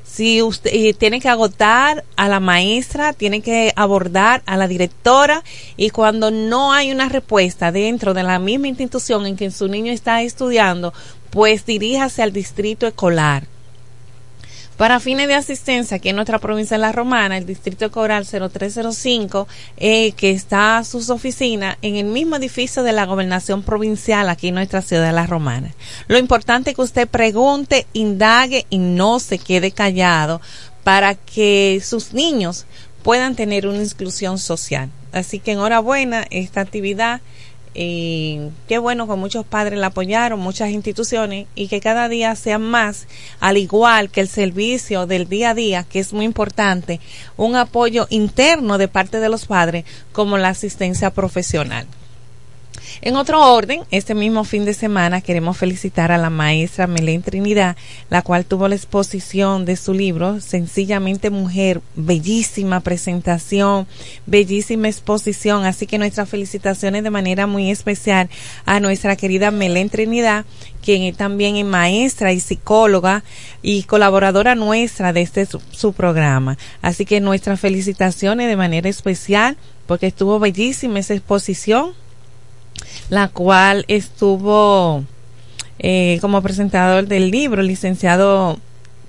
si 0.04 0.42
usted 0.42 0.74
y 0.74 0.94
tiene 0.94 1.20
que 1.20 1.30
agotar 1.30 2.04
a 2.16 2.28
la 2.28 2.40
maestra, 2.40 3.14
tiene 3.14 3.42
que 3.42 3.74
abordar 3.76 4.42
a 4.46 4.58
la 4.58 4.68
directora 4.68 5.44
y 5.78 5.90
cuando 5.90 6.32
no 6.32 6.74
hay 6.74 6.92
una 6.92 7.10
respuesta 7.10 7.72
dentro 7.72 8.14
de 8.14 8.24
la 8.24 8.40
misma 8.40 8.68
institución 8.68 9.26
en 9.26 9.36
que 9.36 9.52
su 9.52 9.68
niño 9.68 9.92
está 9.92 10.22
estudiando, 10.22 10.94
pues 11.30 11.66
diríjase 11.66 12.24
al 12.24 12.32
distrito 12.32 12.88
escolar. 12.88 13.55
Para 14.78 15.00
fines 15.00 15.30
de 15.30 15.36
asistencia 15.36 15.96
aquí 15.96 16.10
en 16.10 16.18
nuestra 16.18 16.40
provincia 16.40 16.76
de 16.76 16.82
La 16.82 16.92
Romana, 16.92 17.38
el 17.38 17.46
distrito 17.46 17.90
Coral 17.92 18.26
0305, 18.26 19.48
eh, 19.78 20.12
que 20.12 20.32
está 20.32 20.78
a 20.78 20.84
sus 20.84 21.10
oficinas 21.10 21.78
en 21.82 21.96
el 21.96 22.08
mismo 22.08 22.36
edificio 22.36 22.84
de 22.84 22.92
la 22.92 23.06
gobernación 23.06 23.64
provincial 23.64 24.28
aquí 24.28 24.50
en 24.50 24.56
nuestra 24.56 24.82
ciudad 24.82 25.06
de 25.06 25.14
La 25.14 25.28
Romana. 25.28 25.74
Lo 26.10 26.18
importante 26.18 26.72
es 26.72 26.76
que 26.76 26.82
usted 26.82 27.08
pregunte, 27.08 27.88
indague 27.94 28.66
y 28.70 28.78
no 28.78 29.22
se 29.22 29.38
quede 29.38 29.72
callado 29.72 30.42
para 30.84 31.16
que 31.16 31.82
sus 31.82 32.14
niños 32.14 32.66
puedan 33.02 33.36
tener 33.36 33.68
una 33.68 33.82
inclusión 33.82 34.38
social. 34.38 34.90
Así 35.14 35.40
que 35.40 35.54
enhorabuena 35.54 36.26
esta 36.32 36.60
actividad 36.60 37.22
y 37.76 38.40
qué 38.68 38.78
bueno 38.78 39.08
que 39.08 39.16
muchos 39.16 39.46
padres 39.46 39.78
la 39.78 39.88
apoyaron, 39.88 40.40
muchas 40.40 40.70
instituciones 40.70 41.48
y 41.56 41.68
que 41.68 41.82
cada 41.82 42.08
día 42.08 42.34
sean 42.36 42.62
más, 42.62 43.08
al 43.42 43.58
igual 43.58 44.10
que 44.10 44.22
el 44.22 44.30
servicio 44.30 45.06
del 45.06 45.28
día 45.28 45.50
a 45.50 45.54
día, 45.54 45.84
que 45.84 46.00
es 46.00 46.14
muy 46.14 46.26
importante, 46.26 47.02
un 47.36 47.58
apoyo 47.58 48.08
interno 48.10 48.78
de 48.78 48.88
parte 48.88 49.20
de 49.20 49.30
los 49.30 49.46
padres 49.46 49.84
como 50.14 50.38
la 50.38 50.50
asistencia 50.50 51.12
profesional. 51.12 51.86
En 53.02 53.18
otro 53.18 53.54
orden, 53.54 53.82
este 53.92 54.16
mismo 54.16 54.46
fin 54.46 54.64
de 54.64 54.74
semana 54.74 55.20
queremos 55.20 55.58
felicitar 55.58 56.12
a 56.12 56.18
la 56.18 56.30
maestra 56.30 56.88
Melén 56.88 57.22
Trinidad, 57.22 57.76
la 58.10 58.22
cual 58.22 58.46
tuvo 58.46 58.68
la 58.68 58.76
exposición 58.76 59.66
de 59.66 59.76
su 59.76 59.94
libro, 59.94 60.40
Sencillamente 60.40 61.30
Mujer, 61.30 61.82
bellísima 61.96 62.80
presentación, 62.80 63.86
bellísima 64.26 64.88
exposición, 64.88 65.66
así 65.66 65.88
que 65.88 65.98
nuestras 65.98 66.30
felicitaciones 66.30 67.04
de 67.04 67.10
manera 67.10 67.48
muy 67.48 67.70
especial 67.70 68.30
a 68.66 68.80
nuestra 68.80 69.18
querida 69.18 69.52
Melén 69.52 69.90
Trinidad, 69.90 70.46
quien 70.82 71.14
también 71.16 71.58
es 71.58 71.66
maestra 71.66 72.32
y 72.32 72.40
psicóloga 72.40 73.24
y 73.62 73.84
colaboradora 73.84 74.56
nuestra 74.56 75.12
de 75.12 75.22
este 75.22 75.46
su, 75.46 75.62
su 75.72 75.92
programa. 75.92 76.58
Así 76.82 77.06
que 77.06 77.20
nuestras 77.20 77.60
felicitaciones 77.60 78.48
de 78.48 78.56
manera 78.56 78.88
especial 78.88 79.58
porque 79.86 80.08
estuvo 80.08 80.40
bellísima 80.40 81.00
esa 81.00 81.14
exposición 81.14 81.94
la 83.10 83.28
cual 83.28 83.86
estuvo 83.88 85.04
eh, 85.80 86.18
como 86.22 86.42
presentador 86.42 87.08
del 87.08 87.32
libro, 87.32 87.62
el 87.62 87.68
licenciado 87.68 88.60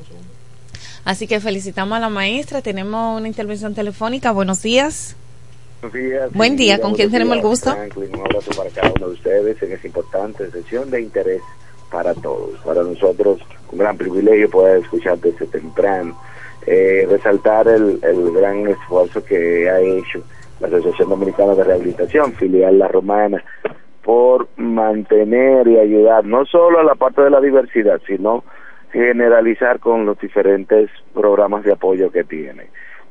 Así 1.03 1.25
que 1.27 1.39
felicitamos 1.39 1.97
a 1.97 1.99
la 1.99 2.09
maestra. 2.09 2.61
Tenemos 2.61 3.17
una 3.17 3.27
intervención 3.27 3.73
telefónica. 3.73 4.31
Buenos 4.31 4.61
días. 4.61 5.15
Buenos 5.81 5.99
días. 5.99 6.31
Buen 6.33 6.55
día. 6.57 6.79
¿Con 6.79 6.93
quién 6.93 7.09
tenemos 7.09 7.37
el 7.37 7.41
gusto? 7.41 7.71
Franklin, 7.71 8.13
un 8.13 8.21
abrazo 8.21 8.51
para 8.55 8.69
cada 8.69 8.93
uno 8.95 9.07
de 9.07 9.13
ustedes 9.13 9.59
en 9.63 9.71
esta 9.71 9.87
importante 9.87 10.51
sesión 10.51 10.91
de 10.91 11.01
interés 11.01 11.41
para 11.89 12.13
todos. 12.13 12.59
Para 12.59 12.83
nosotros, 12.83 13.39
un 13.71 13.79
gran 13.79 13.97
privilegio 13.97 14.47
poder 14.49 14.83
escuchar 14.83 15.17
desde 15.19 15.47
temprano 15.47 16.15
eh, 16.67 17.07
resaltar 17.09 17.67
el, 17.67 17.99
el 18.03 18.31
gran 18.31 18.67
esfuerzo 18.67 19.23
que 19.23 19.69
ha 19.69 19.79
hecho 19.79 20.23
la 20.59 20.67
Asociación 20.67 21.09
Dominicana 21.09 21.55
de 21.55 21.63
Rehabilitación, 21.63 22.33
filial 22.33 22.77
La 22.77 22.87
Romana, 22.87 23.43
por 24.03 24.47
mantener 24.57 25.67
y 25.67 25.77
ayudar 25.77 26.25
no 26.25 26.45
solo 26.45 26.79
a 26.79 26.83
la 26.83 26.95
parte 26.95 27.21
de 27.21 27.29
la 27.29 27.41
diversidad, 27.41 27.99
sino 28.05 28.43
generalizar 28.91 29.79
con 29.79 30.05
los 30.05 30.19
diferentes 30.19 30.89
programas 31.13 31.63
de 31.63 31.73
apoyo 31.73 32.11
que 32.11 32.23
tiene. 32.23 32.67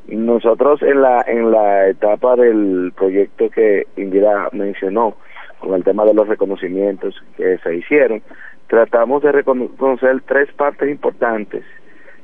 Nosotros 0.09 0.83
en 0.83 1.01
la 1.03 1.23
en 1.27 1.51
la 1.51 1.89
etapa 1.89 2.37
del 2.37 2.93
proyecto 2.97 3.49
que 3.51 3.87
Indira 3.97 4.49
mencionó, 4.53 5.17
con 5.59 5.75
el 5.75 5.85
tema 5.85 6.05
de 6.05 6.15
los 6.15 6.27
reconocimientos 6.27 7.15
que 7.37 7.59
se 7.59 7.77
hicieron, 7.77 8.23
tratamos 8.67 9.23
de 9.23 9.33
reconocer 9.33 10.23
tres 10.27 10.51
partes 10.53 10.89
importantes 10.89 11.65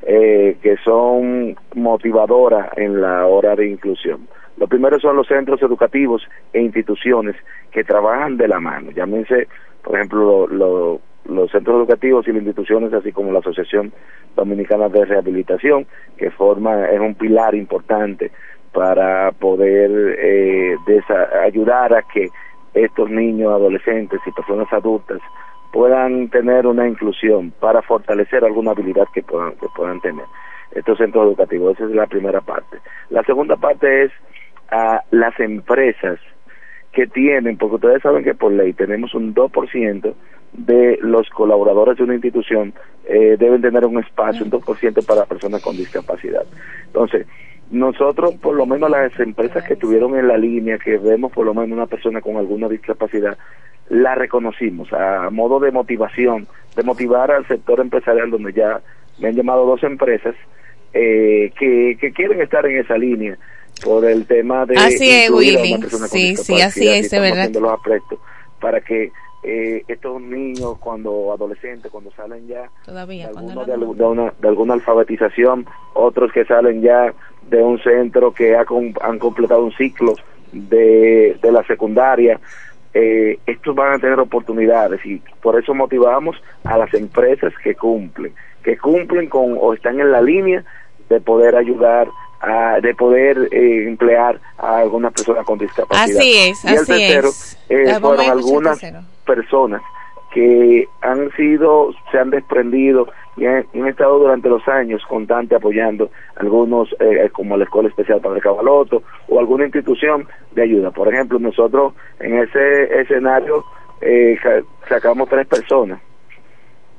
eh, 0.08 0.56
que 0.62 0.76
son 0.84 1.56
motivadoras 1.74 2.70
en 2.76 3.00
la 3.00 3.26
hora 3.26 3.56
de 3.56 3.66
inclusión. 3.68 4.28
Lo 4.56 4.68
primero 4.68 5.00
son 5.00 5.16
los 5.16 5.26
centros 5.26 5.60
educativos 5.62 6.22
e 6.52 6.60
instituciones 6.60 7.34
que 7.72 7.82
trabajan 7.82 8.36
de 8.36 8.46
la 8.46 8.60
mano. 8.60 8.92
Llámense, 8.92 9.48
por 9.82 9.96
ejemplo, 9.96 10.46
los 10.46 11.50
centros 11.50 11.78
educativos 11.78 12.28
y 12.28 12.30
las 12.32 12.42
instituciones, 12.42 12.92
así 12.92 13.10
como 13.10 13.32
la 13.32 13.40
Asociación 13.40 13.92
Dominicana 14.36 14.88
de 14.88 15.04
Rehabilitación, 15.06 15.88
que 16.16 16.30
forma, 16.30 16.86
es 16.86 17.00
un 17.00 17.16
pilar 17.16 17.56
importante 17.56 18.30
para 18.72 19.32
poder 19.32 19.90
eh, 20.20 20.76
ayudar 21.44 21.94
a 21.94 22.02
que 22.02 22.28
estos 22.74 23.10
niños, 23.10 23.52
adolescentes 23.52 24.20
y 24.24 24.30
personas 24.30 24.72
adultas 24.72 25.20
puedan 25.76 26.30
tener 26.30 26.66
una 26.66 26.88
inclusión 26.88 27.52
para 27.60 27.82
fortalecer 27.82 28.42
alguna 28.42 28.70
habilidad 28.70 29.04
que 29.12 29.22
puedan, 29.22 29.52
que 29.56 29.66
puedan 29.76 30.00
tener 30.00 30.24
estos 30.72 30.96
centros 30.96 31.26
educativos. 31.26 31.74
Esa 31.74 31.84
es 31.84 31.90
la 31.90 32.06
primera 32.06 32.40
parte. 32.40 32.78
La 33.10 33.22
segunda 33.24 33.56
parte 33.56 34.04
es 34.04 34.12
a 34.70 35.02
las 35.10 35.38
empresas 35.38 36.18
que 36.92 37.06
tienen, 37.06 37.58
porque 37.58 37.74
ustedes 37.74 38.00
saben 38.00 38.24
que 38.24 38.34
por 38.34 38.52
ley 38.52 38.72
tenemos 38.72 39.12
un 39.12 39.34
2% 39.34 40.14
de 40.54 40.98
los 41.02 41.28
colaboradores 41.28 41.98
de 41.98 42.04
una 42.04 42.14
institución 42.14 42.72
eh, 43.04 43.36
deben 43.38 43.60
tener 43.60 43.84
un 43.84 43.98
espacio, 43.98 44.46
un 44.46 44.50
2% 44.50 45.04
para 45.04 45.26
personas 45.26 45.62
con 45.62 45.76
discapacidad. 45.76 46.46
Entonces, 46.86 47.26
nosotros, 47.70 48.34
por 48.36 48.54
lo 48.54 48.64
menos 48.64 48.88
las 48.88 49.20
empresas 49.20 49.62
que 49.64 49.74
estuvieron 49.74 50.16
en 50.16 50.26
la 50.26 50.38
línea, 50.38 50.78
que 50.78 50.96
vemos 50.96 51.32
por 51.32 51.44
lo 51.44 51.52
menos 51.52 51.76
una 51.76 51.86
persona 51.86 52.22
con 52.22 52.38
alguna 52.38 52.66
discapacidad, 52.66 53.36
la 53.88 54.14
reconocimos 54.14 54.92
a 54.92 55.30
modo 55.30 55.60
de 55.60 55.70
motivación, 55.70 56.46
de 56.74 56.82
motivar 56.82 57.30
al 57.30 57.46
sector 57.46 57.80
empresarial 57.80 58.30
donde 58.30 58.52
ya 58.52 58.80
me 59.18 59.28
han 59.28 59.34
llamado 59.34 59.64
dos 59.66 59.82
empresas 59.82 60.34
eh, 60.92 61.52
que, 61.58 61.96
que 62.00 62.12
quieren 62.12 62.40
estar 62.40 62.66
en 62.66 62.78
esa 62.78 62.96
línea 62.96 63.36
por 63.84 64.04
el 64.04 64.26
tema 64.26 64.64
de 64.64 64.76
así 64.76 65.08
es 65.10 65.30
Willy 65.30 65.78
sí 66.08 66.36
sí 66.36 66.60
así 66.60 66.88
es 66.88 67.10
de 67.10 67.20
verdad. 67.20 67.50
los 67.50 67.78
para 68.60 68.80
que 68.80 69.12
eh, 69.42 69.84
estos 69.86 70.20
niños 70.22 70.78
cuando 70.78 71.32
adolescentes 71.32 71.90
cuando 71.90 72.10
salen 72.12 72.48
ya 72.48 72.70
Todavía, 72.84 73.28
de, 73.28 73.76
de, 73.76 74.04
una, 74.04 74.32
de 74.40 74.48
alguna 74.48 74.74
alfabetización 74.74 75.66
otros 75.94 76.32
que 76.32 76.44
salen 76.46 76.80
ya 76.80 77.12
de 77.48 77.62
un 77.62 77.78
centro 77.80 78.32
que 78.32 78.56
ha, 78.56 78.64
han 79.02 79.18
completado 79.18 79.64
un 79.64 79.72
ciclo 79.72 80.14
de, 80.52 81.38
de 81.40 81.52
la 81.52 81.62
secundaria 81.64 82.40
eh, 82.94 83.38
estos 83.46 83.74
van 83.74 83.94
a 83.94 83.98
tener 83.98 84.18
oportunidades 84.18 85.04
y 85.04 85.22
por 85.42 85.58
eso 85.58 85.74
motivamos 85.74 86.36
a 86.64 86.78
las 86.78 86.92
empresas 86.94 87.52
que 87.62 87.74
cumplen 87.74 88.32
que 88.62 88.76
cumplen 88.78 89.28
con 89.28 89.56
o 89.60 89.74
están 89.74 90.00
en 90.00 90.10
la 90.10 90.20
línea 90.20 90.64
de 91.08 91.20
poder 91.20 91.54
ayudar 91.54 92.08
de 92.82 92.94
poder 92.94 93.48
eh, 93.50 93.88
emplear 93.88 94.40
a 94.58 94.78
algunas 94.78 95.12
personas 95.12 95.44
con 95.44 95.58
discapacidad. 95.58 96.18
Así 96.18 96.36
es, 96.36 96.64
y 96.64 96.68
el 96.68 96.86
tercero 96.86 97.30
eh, 97.68 97.98
fueron 98.00 98.30
algunas 98.30 98.80
personas 99.24 99.82
que 100.32 100.86
han 101.00 101.32
sido, 101.32 101.92
se 102.12 102.18
han 102.18 102.30
desprendido 102.30 103.08
y 103.36 103.46
han, 103.46 103.66
estado 103.86 104.18
durante 104.18 104.48
los 104.48 104.66
años 104.68 105.02
constante 105.06 105.54
apoyando 105.54 106.10
algunos, 106.36 106.94
eh, 107.00 107.28
como 107.32 107.56
la 107.56 107.64
Escuela 107.64 107.88
Especial 107.88 108.20
Padre 108.20 108.40
Cabaloto 108.40 109.02
o 109.28 109.38
alguna 109.38 109.64
institución 109.64 110.26
de 110.52 110.62
ayuda. 110.62 110.90
Por 110.90 111.12
ejemplo, 111.12 111.38
nosotros 111.38 111.94
en 112.20 112.38
ese 112.38 113.00
escenario 113.00 113.64
sacamos 114.88 115.28
tres 115.28 115.46
personas. 115.46 116.00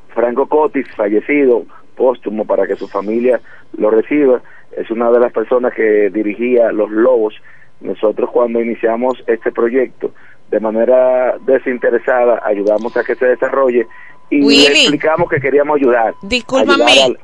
Franco 0.09 0.47
Cotis, 0.47 0.87
fallecido, 0.95 1.63
póstumo 1.95 2.45
para 2.45 2.65
que 2.65 2.75
su 2.75 2.87
familia 2.87 3.39
lo 3.77 3.89
reciba, 3.89 4.41
es 4.77 4.89
una 4.91 5.11
de 5.11 5.19
las 5.19 5.31
personas 5.33 5.73
que 5.73 6.09
dirigía 6.09 6.71
Los 6.71 6.91
Lobos. 6.91 7.35
Nosotros 7.81 8.29
cuando 8.31 8.61
iniciamos 8.61 9.23
este 9.27 9.51
proyecto, 9.51 10.11
de 10.49 10.59
manera 10.59 11.37
desinteresada, 11.45 12.41
ayudamos 12.45 12.95
a 12.95 13.03
que 13.03 13.15
se 13.15 13.25
desarrolle 13.25 13.87
y 14.29 14.41
le 14.41 14.81
explicamos 14.81 15.29
que 15.29 15.39
queríamos 15.39 15.77
ayudar, 15.77 16.13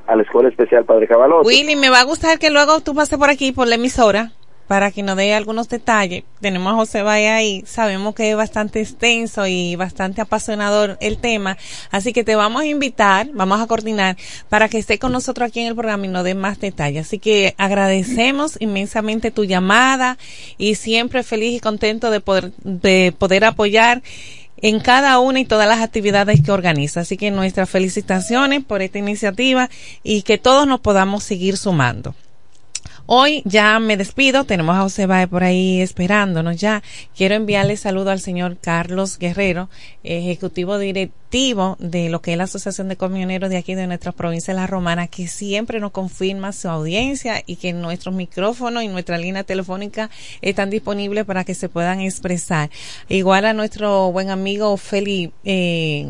a, 0.08 0.16
la 0.16 0.22
Escuela 0.22 0.50
Especial 0.50 0.86
Padre 0.86 1.08
Cabaloto. 1.08 1.48
Willy, 1.48 1.76
me 1.76 1.90
va 1.90 2.00
a 2.00 2.04
gustar 2.04 2.40
que 2.40 2.50
luego 2.50 2.80
tú 2.82 2.96
pases 2.96 3.18
por 3.18 3.30
aquí, 3.30 3.52
por 3.52 3.68
la 3.68 3.76
emisora, 3.76 4.32
para 4.68 4.92
que 4.92 5.04
nos 5.04 5.18
dé 5.18 5.34
algunos 5.34 5.68
detalles. 5.68 6.24
Tenemos 6.40 6.74
a 6.74 6.76
José 6.76 7.04
Valle 7.04 7.30
ahí, 7.30 7.64
sabemos 7.66 8.16
que 8.16 8.32
es 8.32 8.38
bastante 8.38 8.80
extenso 8.80 9.46
y 9.48 9.76
bastante 9.76 10.22
apasionador 10.22 10.98
el 11.02 11.18
tema, 11.18 11.58
así 11.92 12.14
que 12.14 12.24
te 12.24 12.36
vamos 12.36 12.62
a 12.62 12.66
invitar, 12.66 13.28
vamos 13.34 13.62
a 13.62 13.68
coordinar 13.68 14.16
para 14.50 14.70
que 14.70 14.78
esté 14.78 15.00
con 15.00 15.12
nosotros 15.12 15.48
aquí 15.48 15.60
en 15.60 15.68
el 15.68 15.76
programa 15.76 16.06
y 16.06 16.10
nos 16.10 16.24
dé 16.24 16.36
más 16.36 16.60
detalles. 16.60 17.08
Así 17.08 17.20
que 17.20 17.54
agradecemos 17.58 18.58
inmensamente 18.62 19.32
tu 19.32 19.44
llamada 19.44 20.18
y 20.58 20.76
siempre 20.76 21.24
feliz 21.24 21.58
y 21.58 21.60
contento 21.60 22.10
de 22.10 22.22
poder, 22.22 22.52
de 22.64 23.14
poder 23.18 23.46
apoyar 23.46 24.02
en 24.64 24.80
cada 24.80 25.20
una 25.20 25.42
y 25.42 25.46
todas 25.46 25.68
las 25.68 25.82
actividades 25.82 26.42
que 26.42 26.52
organiza. 26.52 27.02
Así 27.02 27.18
que 27.18 27.30
nuestras 27.30 27.70
felicitaciones 27.70 28.64
por 28.64 28.82
esta 28.82 28.98
iniciativa 28.98 29.70
y 30.04 30.24
que 30.24 30.38
todos 30.38 30.66
nos 30.66 30.80
podamos 30.80 31.24
seguir 31.24 31.58
sumando. 31.58 32.16
Hoy 33.06 33.42
ya 33.44 33.80
me 33.80 33.98
despido, 33.98 34.46
tenemos 34.46 34.78
a 34.78 34.82
José 34.84 35.08
Bae 35.08 35.28
por 35.28 35.44
ahí 35.44 35.82
esperándonos 35.82 36.56
ya. 36.56 36.82
Quiero 37.14 37.36
enviarle 37.36 37.76
saludo 37.76 38.12
al 38.12 38.22
señor 38.22 38.58
Carlos 38.62 39.20
Guerrero, 39.20 39.70
ejecutivo 40.06 40.78
directivo 40.78 41.76
de 41.80 42.08
lo 42.08 42.22
que 42.22 42.32
es 42.32 42.38
la 42.38 42.46
Asociación 42.46 42.88
de 42.88 42.96
Camioneros 42.96 43.50
de 43.50 43.58
aquí 43.58 43.76
de 43.76 43.88
nuestra 43.88 44.14
provincia 44.14 44.54
de 44.54 44.60
La 44.62 44.68
Romana, 44.68 45.08
que 45.08 45.28
siempre 45.28 45.82
nos 45.82 45.92
confirma 45.92 46.54
su 46.54 46.70
audiencia 46.70 47.44
y 47.46 47.58
que 47.58 47.74
nuestros 47.74 48.16
micrófonos 48.16 48.84
y 48.84 48.88
nuestra 48.88 49.18
línea 49.18 49.44
telefónica 49.44 50.10
están 50.42 50.70
disponibles 50.70 51.26
para 51.26 51.44
que 51.44 51.56
se 51.56 51.68
puedan 51.68 52.00
expresar. 52.00 52.70
Igual 53.10 53.44
a 53.44 53.54
nuestro 53.54 54.14
buen 54.14 54.30
amigo 54.30 54.78
Feli, 54.78 55.34
eh, 55.44 56.08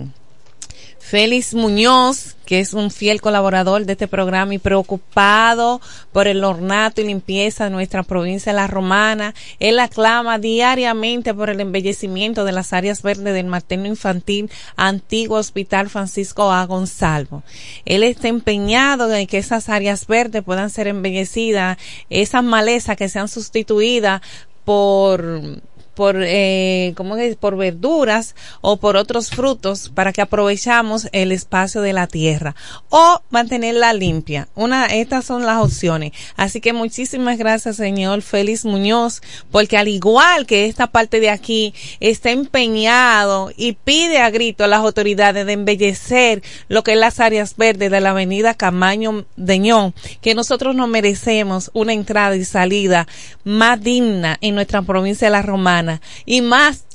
Félix 1.03 1.53
Muñoz, 1.53 2.37
que 2.45 2.61
es 2.61 2.73
un 2.73 2.89
fiel 2.89 3.19
colaborador 3.19 3.85
de 3.85 3.91
este 3.91 4.07
programa 4.07 4.53
y 4.53 4.57
preocupado 4.57 5.81
por 6.13 6.27
el 6.27 6.45
ornato 6.45 7.01
y 7.01 7.03
limpieza 7.03 7.65
de 7.65 7.71
nuestra 7.71 8.03
provincia 8.03 8.53
de 8.53 8.55
La 8.55 8.67
Romana. 8.67 9.35
Él 9.59 9.79
aclama 9.79 10.39
diariamente 10.39 11.33
por 11.33 11.49
el 11.49 11.59
embellecimiento 11.59 12.45
de 12.45 12.53
las 12.53 12.71
áreas 12.71 13.01
verdes 13.01 13.33
del 13.33 13.47
materno 13.47 13.87
infantil 13.87 14.49
antiguo 14.77 15.37
Hospital 15.37 15.89
Francisco 15.89 16.51
A. 16.51 16.65
Gonzalo. 16.65 17.43
Él 17.83 18.03
está 18.03 18.29
empeñado 18.29 19.13
en 19.13 19.27
que 19.27 19.39
esas 19.39 19.67
áreas 19.67 20.07
verdes 20.07 20.41
puedan 20.41 20.69
ser 20.69 20.87
embellecidas, 20.87 21.77
esas 22.09 22.45
malezas 22.45 22.95
que 22.95 23.09
sean 23.09 23.27
sustituidas 23.27 24.21
por 24.63 25.61
por 25.95 26.17
eh, 26.19 26.93
¿cómo 26.95 27.15
es? 27.17 27.35
por 27.35 27.57
verduras 27.57 28.35
o 28.61 28.77
por 28.77 28.97
otros 28.97 29.29
frutos 29.29 29.91
para 29.93 30.13
que 30.13 30.21
aprovechamos 30.21 31.07
el 31.11 31.31
espacio 31.31 31.81
de 31.81 31.93
la 31.93 32.07
tierra 32.07 32.55
o 32.89 33.21
mantenerla 33.29 33.93
limpia. 33.93 34.47
Una 34.55 34.85
estas 34.87 35.25
son 35.25 35.45
las 35.45 35.61
opciones. 35.61 36.11
Así 36.35 36.61
que 36.61 36.73
muchísimas 36.73 37.37
gracias, 37.37 37.77
señor 37.77 38.21
Félix 38.21 38.65
Muñoz, 38.65 39.21
porque 39.51 39.77
al 39.77 39.87
igual 39.87 40.45
que 40.45 40.65
esta 40.65 40.87
parte 40.87 41.19
de 41.19 41.29
aquí 41.29 41.73
está 41.99 42.31
empeñado 42.31 43.51
y 43.55 43.73
pide 43.73 44.19
a 44.19 44.29
grito 44.29 44.63
a 44.63 44.67
las 44.67 44.79
autoridades 44.79 45.45
de 45.45 45.53
embellecer 45.53 46.41
lo 46.67 46.83
que 46.83 46.93
es 46.93 46.97
las 46.97 47.19
áreas 47.19 47.55
verdes 47.57 47.91
de 47.91 48.01
la 48.01 48.11
avenida 48.11 48.53
Camaño 48.53 49.25
Deñón, 49.35 49.93
que 50.21 50.35
nosotros 50.35 50.75
nos 50.75 50.87
merecemos 50.87 51.71
una 51.73 51.93
entrada 51.93 52.35
y 52.35 52.45
salida 52.45 53.07
más 53.43 53.81
digna 53.81 54.37
en 54.41 54.55
nuestra 54.55 54.81
provincia 54.81 55.27
de 55.27 55.31
La 55.31 55.41
Romana 55.41 55.82
y 56.25 56.41
más 56.41 56.86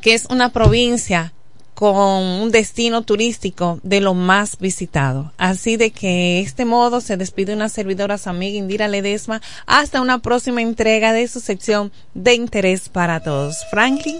que 0.00 0.14
es 0.14 0.26
una 0.26 0.50
provincia 0.50 1.32
con 1.78 2.24
un 2.24 2.50
destino 2.50 3.02
turístico 3.02 3.78
de 3.84 4.00
lo 4.00 4.12
más 4.12 4.58
visitado. 4.58 5.32
Así 5.38 5.76
de 5.76 5.92
que 5.92 6.40
este 6.40 6.64
modo 6.64 7.00
se 7.00 7.16
despide 7.16 7.54
una 7.54 7.68
servidora 7.68 8.18
su 8.18 8.28
amiga 8.28 8.58
Indira 8.58 8.88
Ledesma 8.88 9.40
hasta 9.64 10.00
una 10.00 10.18
próxima 10.18 10.60
entrega 10.60 11.12
de 11.12 11.28
su 11.28 11.38
sección 11.38 11.92
de 12.14 12.34
interés 12.34 12.88
para 12.88 13.20
todos. 13.20 13.64
Franklin. 13.70 14.18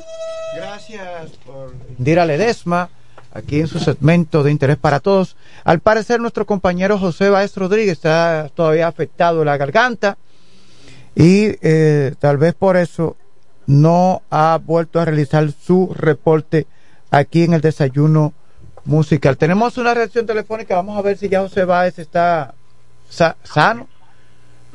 Gracias 0.54 1.32
por 1.44 1.74
Indira 1.98 2.24
Ledesma. 2.24 2.90
aquí 3.32 3.59
en 3.59 3.66
su 3.66 3.80
segmento 3.80 4.44
de 4.44 4.52
interés 4.52 4.76
para 4.76 5.00
todos. 5.00 5.34
Al 5.64 5.80
parecer 5.80 6.20
nuestro 6.20 6.46
compañero 6.46 6.96
José 6.96 7.28
Báez 7.28 7.56
Rodríguez 7.56 7.94
está 7.94 8.50
todavía 8.54 8.86
afectado 8.86 9.44
la 9.44 9.56
garganta 9.56 10.16
y 11.16 11.56
eh, 11.61 12.14
tal 12.20 12.36
vez 12.36 12.54
por 12.54 12.76
eso 12.76 13.16
no 13.68 14.22
ha 14.30 14.58
vuelto 14.64 14.98
a 14.98 15.04
realizar 15.04 15.52
su 15.52 15.94
reporte 15.94 16.66
aquí 17.10 17.44
en 17.44 17.52
el 17.52 17.60
desayuno 17.60 18.32
musical. 18.86 19.36
Tenemos 19.36 19.76
una 19.76 19.92
reacción 19.92 20.24
telefónica, 20.24 20.74
vamos 20.74 20.96
a 20.98 21.02
ver 21.02 21.18
si 21.18 21.28
ya 21.28 21.42
José 21.42 21.66
Báez 21.66 21.98
está 21.98 22.54
sano. 23.10 23.86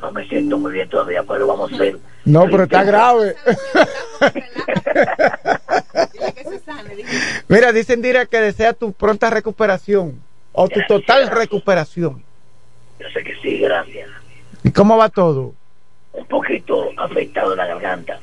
No 0.00 0.12
me 0.12 0.26
siento 0.28 0.56
muy 0.58 0.72
bien 0.72 0.88
todavía, 0.88 1.24
pero 1.24 1.44
vamos 1.48 1.72
a 1.72 1.76
ver. 1.76 1.98
No, 2.24 2.44
pero 2.44 2.62
está 2.62 2.84
grave. 2.84 3.34
Mira, 7.48 7.72
dicen 7.72 8.00
Dira 8.00 8.26
que 8.26 8.40
desea 8.40 8.74
tu 8.74 8.92
pronta 8.92 9.28
recuperación 9.28 10.20
o 10.52 10.68
tu 10.68 10.80
total 10.86 11.30
recuperación. 11.30 12.22
Yo 13.00 13.08
sé 13.12 13.24
que 13.24 13.34
sí, 13.42 13.58
gracias. 13.58 14.08
¿Y 14.62 14.70
cómo 14.70 14.96
va 14.96 15.08
todo? 15.08 15.52
Un 16.12 16.26
poquito 16.26 16.90
afectado 16.96 17.56
la 17.56 17.66
garganta. 17.66 18.20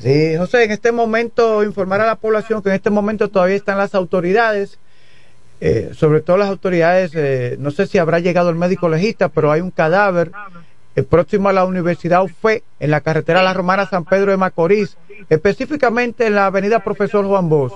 Sí, 0.00 0.34
José, 0.38 0.64
en 0.64 0.70
este 0.70 0.92
momento 0.92 1.62
informar 1.62 2.00
a 2.00 2.06
la 2.06 2.16
población 2.16 2.62
que 2.62 2.70
en 2.70 2.76
este 2.76 2.88
momento 2.88 3.28
todavía 3.28 3.56
están 3.56 3.76
las 3.76 3.94
autoridades, 3.94 4.78
eh, 5.60 5.90
sobre 5.92 6.22
todo 6.22 6.38
las 6.38 6.48
autoridades, 6.48 7.10
eh, 7.14 7.56
no 7.58 7.70
sé 7.70 7.86
si 7.86 7.98
habrá 7.98 8.18
llegado 8.18 8.48
el 8.48 8.56
médico 8.56 8.88
legista, 8.88 9.28
pero 9.28 9.52
hay 9.52 9.60
un 9.60 9.70
cadáver 9.70 10.32
eh, 10.96 11.02
próximo 11.02 11.50
a 11.50 11.52
la 11.52 11.66
Universidad 11.66 12.24
UFE, 12.24 12.62
en 12.78 12.90
la 12.90 13.02
carretera 13.02 13.42
La 13.42 13.52
Romana 13.52 13.84
San 13.84 14.06
Pedro 14.06 14.30
de 14.30 14.38
Macorís, 14.38 14.96
específicamente 15.28 16.26
en 16.26 16.34
la 16.34 16.46
avenida 16.46 16.82
Profesor 16.82 17.26
Juan 17.26 17.50
Bosch. 17.50 17.74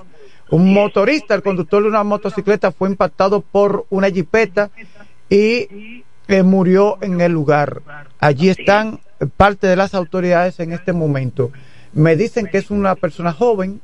Un 0.48 0.72
motorista, 0.72 1.34
el 1.34 1.42
conductor 1.42 1.82
de 1.82 1.90
una 1.90 2.04
motocicleta, 2.04 2.72
fue 2.72 2.88
impactado 2.88 3.42
por 3.42 3.84
una 3.90 4.08
jipeta 4.08 4.70
y 5.28 6.02
murió 6.42 6.96
en 7.02 7.20
el 7.20 7.32
lugar. 7.32 7.82
Allí 8.18 8.48
están 8.48 9.00
parte 9.36 9.66
de 9.66 9.76
las 9.76 9.94
autoridades 9.94 10.58
en 10.60 10.72
este 10.72 10.94
momento. 10.94 11.50
Me 11.94 12.16
dicen 12.16 12.46
que 12.46 12.58
es 12.58 12.70
una 12.70 12.94
persona 12.96 13.32
joven. 13.32 13.80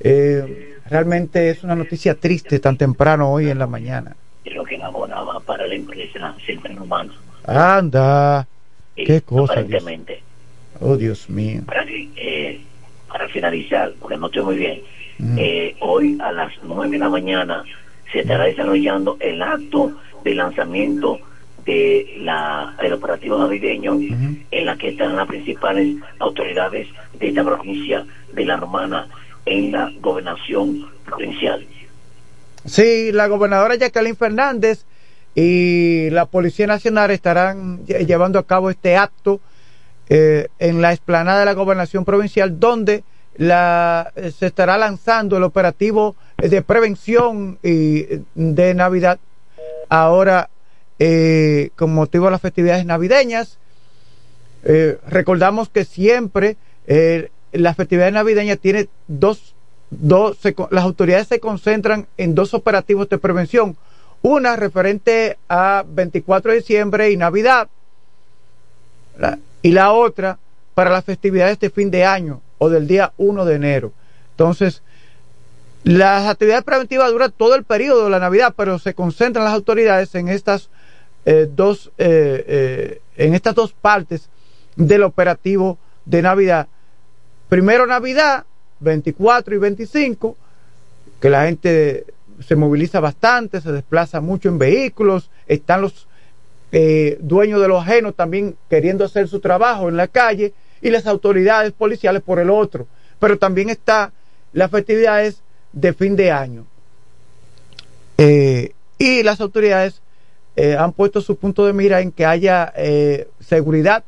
Eh, 0.00 0.76
realmente 0.88 1.50
es 1.50 1.62
una 1.62 1.74
noticia 1.74 2.14
triste 2.14 2.58
tan 2.58 2.76
temprano 2.76 3.30
hoy 3.32 3.48
en 3.48 3.58
la 3.58 3.66
mañana. 3.66 4.16
Creo 4.44 4.64
que 4.64 4.82
abonaba 4.82 5.40
para 5.40 5.66
la 5.66 5.74
empresa 5.74 6.34
Centro 6.44 6.82
Humano. 6.82 7.12
Anda, 7.44 8.46
qué 8.94 9.22
cosa. 9.22 9.54
Aparentemente. 9.54 10.22
Oh, 10.80 10.96
Dios 10.96 11.28
mío. 11.28 11.62
Para, 11.66 11.84
eh, 11.88 12.60
para 13.08 13.28
finalizar, 13.28 13.92
porque 14.00 14.16
no 14.16 14.26
estoy 14.26 14.42
muy 14.42 14.56
bien, 14.56 14.80
mm. 15.18 15.36
eh, 15.38 15.76
hoy 15.80 16.18
a 16.20 16.32
las 16.32 16.52
nueve 16.62 16.92
de 16.92 16.98
la 16.98 17.08
mañana 17.08 17.64
se 18.10 18.20
estará 18.20 18.44
desarrollando 18.44 19.16
el 19.20 19.42
acto 19.42 19.92
de 20.24 20.34
lanzamiento 20.34 21.18
de 21.70 22.14
la, 22.18 22.74
del 22.82 22.94
operativo 22.94 23.38
navideño 23.38 23.98
en 24.50 24.66
la 24.66 24.76
que 24.76 24.88
están 24.88 25.14
las 25.14 25.28
principales 25.28 25.96
autoridades 26.18 26.88
de 27.18 27.28
esta 27.28 27.44
provincia 27.44 28.04
de 28.32 28.44
La 28.44 28.56
Romana 28.56 29.08
en 29.46 29.70
la 29.70 29.92
gobernación 30.00 30.88
provincial. 31.04 31.64
Sí, 32.64 33.12
la 33.12 33.28
gobernadora 33.28 33.76
Jacqueline 33.76 34.16
Fernández 34.16 34.84
y 35.34 36.10
la 36.10 36.26
Policía 36.26 36.66
Nacional 36.66 37.12
estarán 37.12 37.86
llevando 37.86 38.40
a 38.40 38.46
cabo 38.46 38.68
este 38.68 38.96
acto 38.96 39.40
eh, 40.08 40.48
en 40.58 40.82
la 40.82 40.92
explanada 40.92 41.40
de 41.40 41.46
la 41.46 41.54
gobernación 41.54 42.04
provincial 42.04 42.58
donde 42.58 43.04
la, 43.36 44.12
se 44.36 44.46
estará 44.46 44.76
lanzando 44.76 45.36
el 45.36 45.44
operativo 45.44 46.16
de 46.36 46.62
prevención 46.62 47.58
y 47.62 48.06
de 48.34 48.74
Navidad 48.74 49.20
ahora 49.88 50.50
eh, 51.02 51.70
con 51.76 51.94
motivo 51.94 52.26
de 52.26 52.32
las 52.32 52.42
festividades 52.42 52.84
navideñas. 52.84 53.56
Eh, 54.64 54.98
recordamos 55.08 55.70
que 55.70 55.86
siempre 55.86 56.58
eh, 56.86 57.30
las 57.52 57.74
festividades 57.74 58.12
navideñas 58.12 58.58
tiene 58.58 58.90
dos, 59.08 59.54
dos 59.88 60.36
las 60.70 60.84
autoridades 60.84 61.28
se 61.28 61.40
concentran 61.40 62.06
en 62.18 62.34
dos 62.34 62.52
operativos 62.52 63.08
de 63.08 63.16
prevención. 63.16 63.78
Una 64.20 64.56
referente 64.56 65.38
a 65.48 65.86
24 65.88 66.50
de 66.50 66.58
diciembre 66.58 67.10
y 67.10 67.16
Navidad, 67.16 67.68
y 69.62 69.72
la 69.72 69.92
otra 69.92 70.38
para 70.74 70.90
las 70.90 71.06
festividades 71.06 71.58
de 71.60 71.70
fin 71.70 71.90
de 71.90 72.04
año 72.04 72.42
o 72.58 72.68
del 72.68 72.86
día 72.86 73.14
1 73.16 73.46
de 73.46 73.54
enero. 73.54 73.92
Entonces, 74.32 74.82
las 75.82 76.28
actividades 76.28 76.64
preventivas 76.64 77.10
duran 77.10 77.32
todo 77.34 77.54
el 77.54 77.64
periodo 77.64 78.04
de 78.04 78.10
la 78.10 78.18
Navidad, 78.18 78.52
pero 78.54 78.78
se 78.78 78.92
concentran 78.92 79.46
las 79.46 79.54
autoridades 79.54 80.14
en 80.14 80.28
estas 80.28 80.68
eh, 81.26 81.48
dos, 81.54 81.92
eh, 81.98 82.44
eh, 82.46 83.00
en 83.16 83.34
estas 83.34 83.54
dos 83.54 83.72
partes 83.72 84.30
del 84.76 85.02
operativo 85.02 85.78
de 86.06 86.22
Navidad. 86.22 86.66
Primero 87.48 87.86
Navidad, 87.86 88.46
24 88.80 89.54
y 89.54 89.58
25, 89.58 90.36
que 91.20 91.28
la 91.28 91.44
gente 91.44 92.06
se 92.46 92.56
moviliza 92.56 93.00
bastante, 93.00 93.60
se 93.60 93.70
desplaza 93.70 94.22
mucho 94.22 94.48
en 94.48 94.58
vehículos, 94.58 95.30
están 95.46 95.82
los 95.82 96.06
dueños 97.18 97.60
de 97.60 97.66
los 97.66 97.82
ajenos 97.82 98.14
también 98.14 98.56
queriendo 98.68 99.04
hacer 99.04 99.26
su 99.26 99.40
trabajo 99.40 99.88
en 99.88 99.96
la 99.96 100.06
calle 100.06 100.54
y 100.80 100.90
las 100.90 101.08
autoridades 101.08 101.72
policiales 101.72 102.22
por 102.22 102.38
el 102.38 102.48
otro. 102.48 102.86
Pero 103.18 103.38
también 103.38 103.70
está 103.70 104.12
las 104.52 104.70
festividades 104.70 105.42
de 105.72 105.92
fin 105.92 106.14
de 106.14 106.30
año. 106.30 106.64
y 108.16 109.22
las 109.22 109.40
autoridades 109.40 110.00
eh, 110.62 110.76
han 110.76 110.92
puesto 110.92 111.22
su 111.22 111.36
punto 111.36 111.64
de 111.64 111.72
mira 111.72 112.02
en 112.02 112.12
que 112.12 112.26
haya 112.26 112.70
eh, 112.76 113.28
seguridad, 113.40 114.04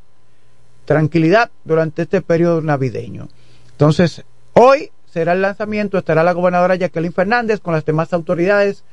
tranquilidad 0.85 1.51
durante 1.65 2.03
este 2.03 2.21
periodo 2.21 2.61
navideño. 2.61 3.29
Entonces, 3.71 4.23
hoy 4.53 4.91
será 5.11 5.33
el 5.33 5.41
lanzamiento, 5.41 5.97
estará 5.97 6.23
la 6.23 6.33
gobernadora 6.33 6.75
Jacqueline 6.75 7.15
Fernández 7.15 7.61
con 7.61 7.73
las 7.73 7.87
demás 7.87 8.13
autoridades 8.13 8.85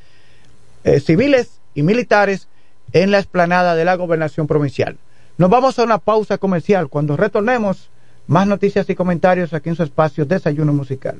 eh, 0.86 1.02
civiles 1.02 1.60
y 1.76 1.84
militares 1.84 2.48
en 2.94 3.12
la 3.12 3.20
explanada 3.20 3.76
de 3.76 3.84
la 3.84 3.96
gobernación 3.96 4.48
provincial. 4.48 4.96
Nos 5.38 5.50
vamos 5.50 5.78
a 5.80 5.84
una 5.84 5.98
pausa 5.98 6.38
comercial. 6.38 6.88
Cuando 6.88 7.18
retornemos, 7.18 7.90
más 8.28 8.48
noticias 8.48 8.90
y 8.90 8.96
comentarios 8.96 9.54
aquí 9.54 9.68
en 9.68 9.76
su 9.76 9.84
espacio 9.84 10.24
Desayuno 10.24 10.72
Musical. 10.72 11.20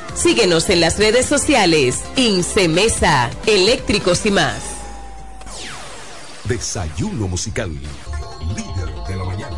Síguenos 0.15 0.69
en 0.69 0.81
las 0.81 0.97
redes 0.99 1.25
sociales. 1.25 2.01
Incemesa, 2.15 3.29
eléctricos 3.45 4.25
y 4.25 4.31
más. 4.31 4.55
Desayuno 6.43 7.27
musical. 7.27 7.71
Líder 8.55 8.93
de 9.07 9.15
la 9.15 9.23
mañana. 9.23 9.57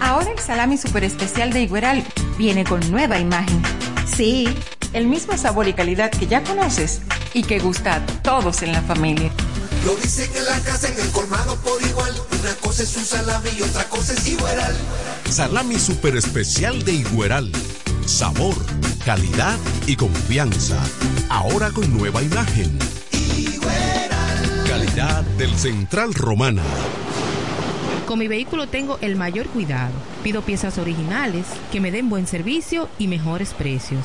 Ahora 0.00 0.30
el 0.32 0.38
salami 0.38 0.78
super 0.78 1.04
especial 1.04 1.52
de 1.52 1.62
Igueral 1.62 2.04
viene 2.38 2.64
con 2.64 2.80
nueva 2.90 3.18
imagen. 3.18 3.62
Sí, 4.06 4.48
el 4.92 5.06
mismo 5.06 5.36
sabor 5.36 5.68
y 5.68 5.74
calidad 5.74 6.10
que 6.10 6.26
ya 6.26 6.42
conoces 6.42 7.02
y 7.34 7.42
que 7.42 7.58
gusta 7.58 7.96
a 7.96 8.06
todos 8.22 8.62
en 8.62 8.72
la 8.72 8.82
familia. 8.82 9.30
Lo 9.84 9.96
dicen 9.96 10.30
en 10.36 10.44
la 10.44 10.60
casa, 10.60 10.88
en 10.88 11.00
el 11.00 11.08
colmado 11.10 11.56
por 11.56 11.82
igual. 11.82 12.14
Una 12.40 12.54
cosa 12.56 12.82
es 12.82 12.96
un 12.96 13.04
salami 13.04 13.48
y 13.58 13.62
otra 13.62 13.84
cosa 13.88 14.12
es 14.12 14.28
Igueral. 14.28 14.76
Salami 15.30 15.78
super 15.78 16.16
especial 16.16 16.84
de 16.84 16.92
Igueral. 16.92 17.50
Sabor, 18.04 18.54
calidad 19.04 19.58
y 19.86 19.96
confianza. 19.96 20.78
Ahora 21.30 21.70
con 21.70 21.96
nueva 21.96 22.22
imagen. 22.22 22.78
Calidad 24.66 25.22
del 25.38 25.56
Central 25.56 26.12
Romana. 26.12 26.62
Con 28.06 28.18
mi 28.18 28.28
vehículo 28.28 28.66
tengo 28.66 28.98
el 29.00 29.16
mayor 29.16 29.46
cuidado. 29.48 29.92
Pido 30.22 30.42
piezas 30.42 30.78
originales 30.78 31.46
que 31.72 31.80
me 31.80 31.90
den 31.90 32.10
buen 32.10 32.26
servicio 32.26 32.88
y 32.98 33.06
mejores 33.06 33.54
precios. 33.54 34.04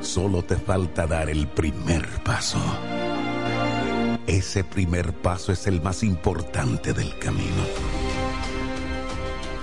Solo 0.00 0.42
te 0.44 0.56
falta 0.56 1.06
dar 1.06 1.30
el 1.30 1.46
primer 1.48 2.06
paso. 2.22 2.58
Ese 4.26 4.64
primer 4.64 5.12
paso 5.12 5.52
es 5.52 5.66
el 5.66 5.82
más 5.82 6.02
importante 6.02 6.92
del 6.92 7.18
camino. 7.18 7.62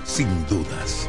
Sin 0.04 0.46
dudas, 0.46 1.08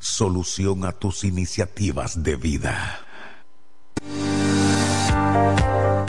solución 0.00 0.84
a 0.84 0.92
tus 0.92 1.24
iniciativas 1.24 2.22
de 2.22 2.36
vida. 2.36 3.04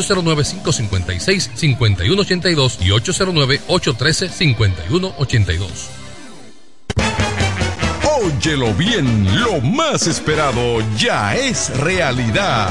809-556-5182 0.00 2.78
y 2.80 2.90
809-813-5182. 2.90 5.68
Óyelo 8.22 8.74
bien, 8.74 9.26
lo 9.40 9.60
más 9.60 10.06
esperado 10.06 10.82
ya 10.96 11.34
es 11.36 11.70
realidad. 11.78 12.70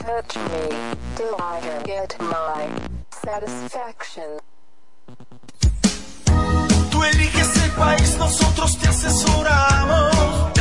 Tú 6.91 7.03
eliges 7.03 7.57
el 7.63 7.71
país, 7.71 8.15
nosotros 8.17 8.77
te 8.77 8.87
asesoramos. 8.87 10.60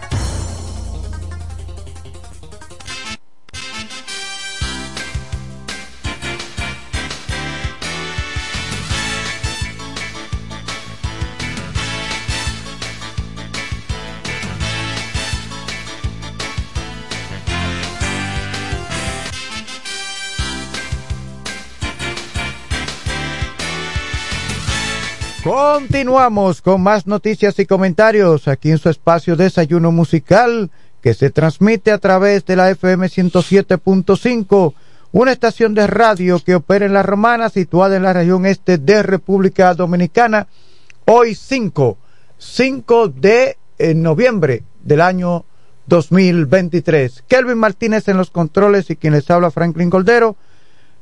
Continuamos 25.43 26.61
con 26.61 26.83
más 26.83 27.07
noticias 27.07 27.57
y 27.57 27.65
comentarios 27.65 28.47
aquí 28.47 28.69
en 28.69 28.77
su 28.77 28.89
espacio 28.89 29.35
Desayuno 29.35 29.91
Musical 29.91 30.69
que 31.01 31.15
se 31.15 31.31
transmite 31.31 31.91
a 31.91 31.97
través 31.97 32.45
de 32.45 32.55
la 32.55 32.69
FM 32.69 33.07
107.5, 33.07 34.73
una 35.11 35.31
estación 35.31 35.73
de 35.73 35.87
radio 35.87 36.39
que 36.39 36.53
opera 36.53 36.85
en 36.85 36.93
La 36.93 37.01
Romana, 37.01 37.49
situada 37.49 37.95
en 37.95 38.03
la 38.03 38.13
región 38.13 38.45
este 38.45 38.77
de 38.77 39.01
República 39.01 39.73
Dominicana. 39.73 40.45
Hoy 41.05 41.33
5, 41.33 41.97
5 42.37 43.07
de 43.07 43.57
eh, 43.79 43.95
noviembre 43.95 44.61
del 44.83 45.01
año 45.01 45.45
2023. 45.87 47.23
Kelvin 47.27 47.57
Martínez 47.57 48.07
en 48.07 48.17
los 48.17 48.29
controles 48.29 48.91
y 48.91 48.95
quien 48.95 49.13
les 49.13 49.29
habla 49.31 49.49
Franklin 49.49 49.89
Goldero. 49.89 50.35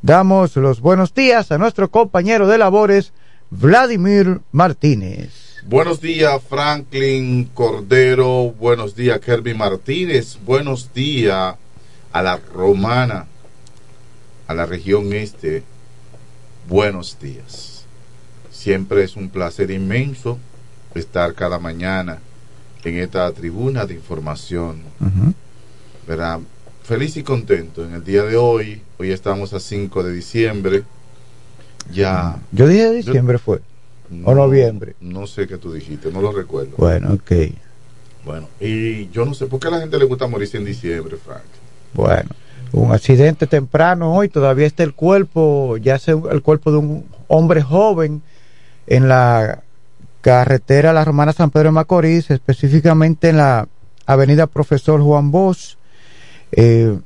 Damos 0.02 0.56
los 0.56 0.80
buenos 0.80 1.14
días 1.14 1.52
a 1.52 1.58
nuestro 1.58 1.92
compañero 1.92 2.48
de 2.48 2.58
labores, 2.58 3.12
Vladimir 3.52 4.42
Martínez. 4.52 5.58
Buenos 5.66 6.00
días, 6.00 6.40
Franklin 6.48 7.46
Cordero. 7.46 8.54
Buenos 8.60 8.96
días, 8.96 9.20
Kelvin 9.20 9.58
Martínez. 9.58 10.38
Buenos 10.46 10.94
días 10.94 11.56
a 12.12 12.22
la 12.22 12.38
romana, 12.38 13.26
a 14.48 14.54
la 14.54 14.68
región 14.68 15.14
este. 15.14 15.64
Buenos 16.68 17.18
días. 17.20 17.86
Siempre 18.52 19.04
es 19.04 19.16
un 19.16 19.30
placer 19.30 19.72
inmenso 19.72 20.38
estar 20.94 21.34
cada 21.34 21.58
mañana 21.58 22.20
en 22.84 22.98
esta 23.00 23.32
tribuna 23.32 23.88
de 23.88 23.96
información. 23.96 24.84
¿Verdad? 26.08 26.40
Feliz 26.84 27.18
y 27.18 27.24
contento 27.24 27.84
en 27.84 27.96
el 27.96 28.04
día 28.04 28.24
de 28.24 28.38
hoy. 28.38 28.84
Hoy 29.00 29.12
estamos 29.12 29.54
a 29.54 29.60
5 29.60 30.04
de 30.04 30.14
diciembre. 30.14 30.84
Ya. 31.92 32.38
Yo 32.52 32.68
dije 32.68 32.92
diciembre 32.92 33.38
fue. 33.38 33.62
o 34.24 34.34
noviembre. 34.34 34.96
No 35.02 35.28
sé 35.28 35.48
qué 35.48 35.58
tú 35.58 35.72
dijiste, 35.72 36.12
no 36.12 36.22
lo 36.22 36.32
recuerdo. 36.32 36.72
Bueno, 36.78 37.14
ok. 37.14 37.32
Bueno, 38.26 38.48
y 38.60 39.10
yo 39.10 39.26
no 39.26 39.34
sé 39.34 39.46
por 39.46 39.60
qué 39.60 39.70
a 39.70 39.72
la 39.72 39.80
gente 39.80 39.98
le 39.98 40.06
gusta 40.06 40.28
morirse 40.28 40.58
en 40.58 40.66
diciembre, 40.66 41.18
Frank. 41.18 41.42
Bueno, 41.94 42.30
un 42.72 42.92
accidente 42.92 43.48
temprano 43.48 44.14
hoy, 44.14 44.30
todavía 44.30 44.68
está 44.68 44.84
el 44.84 44.94
cuerpo, 44.94 45.78
ya 45.78 45.98
sea 45.98 46.16
el 46.32 46.42
cuerpo 46.42 46.72
de 46.72 46.78
un 46.78 47.06
hombre 47.28 47.62
joven 47.62 48.22
en 48.88 49.08
la 49.08 49.64
carretera 50.22 50.94
La 50.94 51.06
Romana 51.06 51.34
San 51.34 51.50
Pedro 51.50 51.70
de 51.70 51.74
Macorís, 51.74 52.30
específicamente 52.30 53.30
en 53.30 53.38
la 53.38 53.68
avenida 54.06 54.48
Profesor 54.48 55.02
Juan 55.02 55.32
Bosch. 55.32 55.78
Eh, 56.52 57.00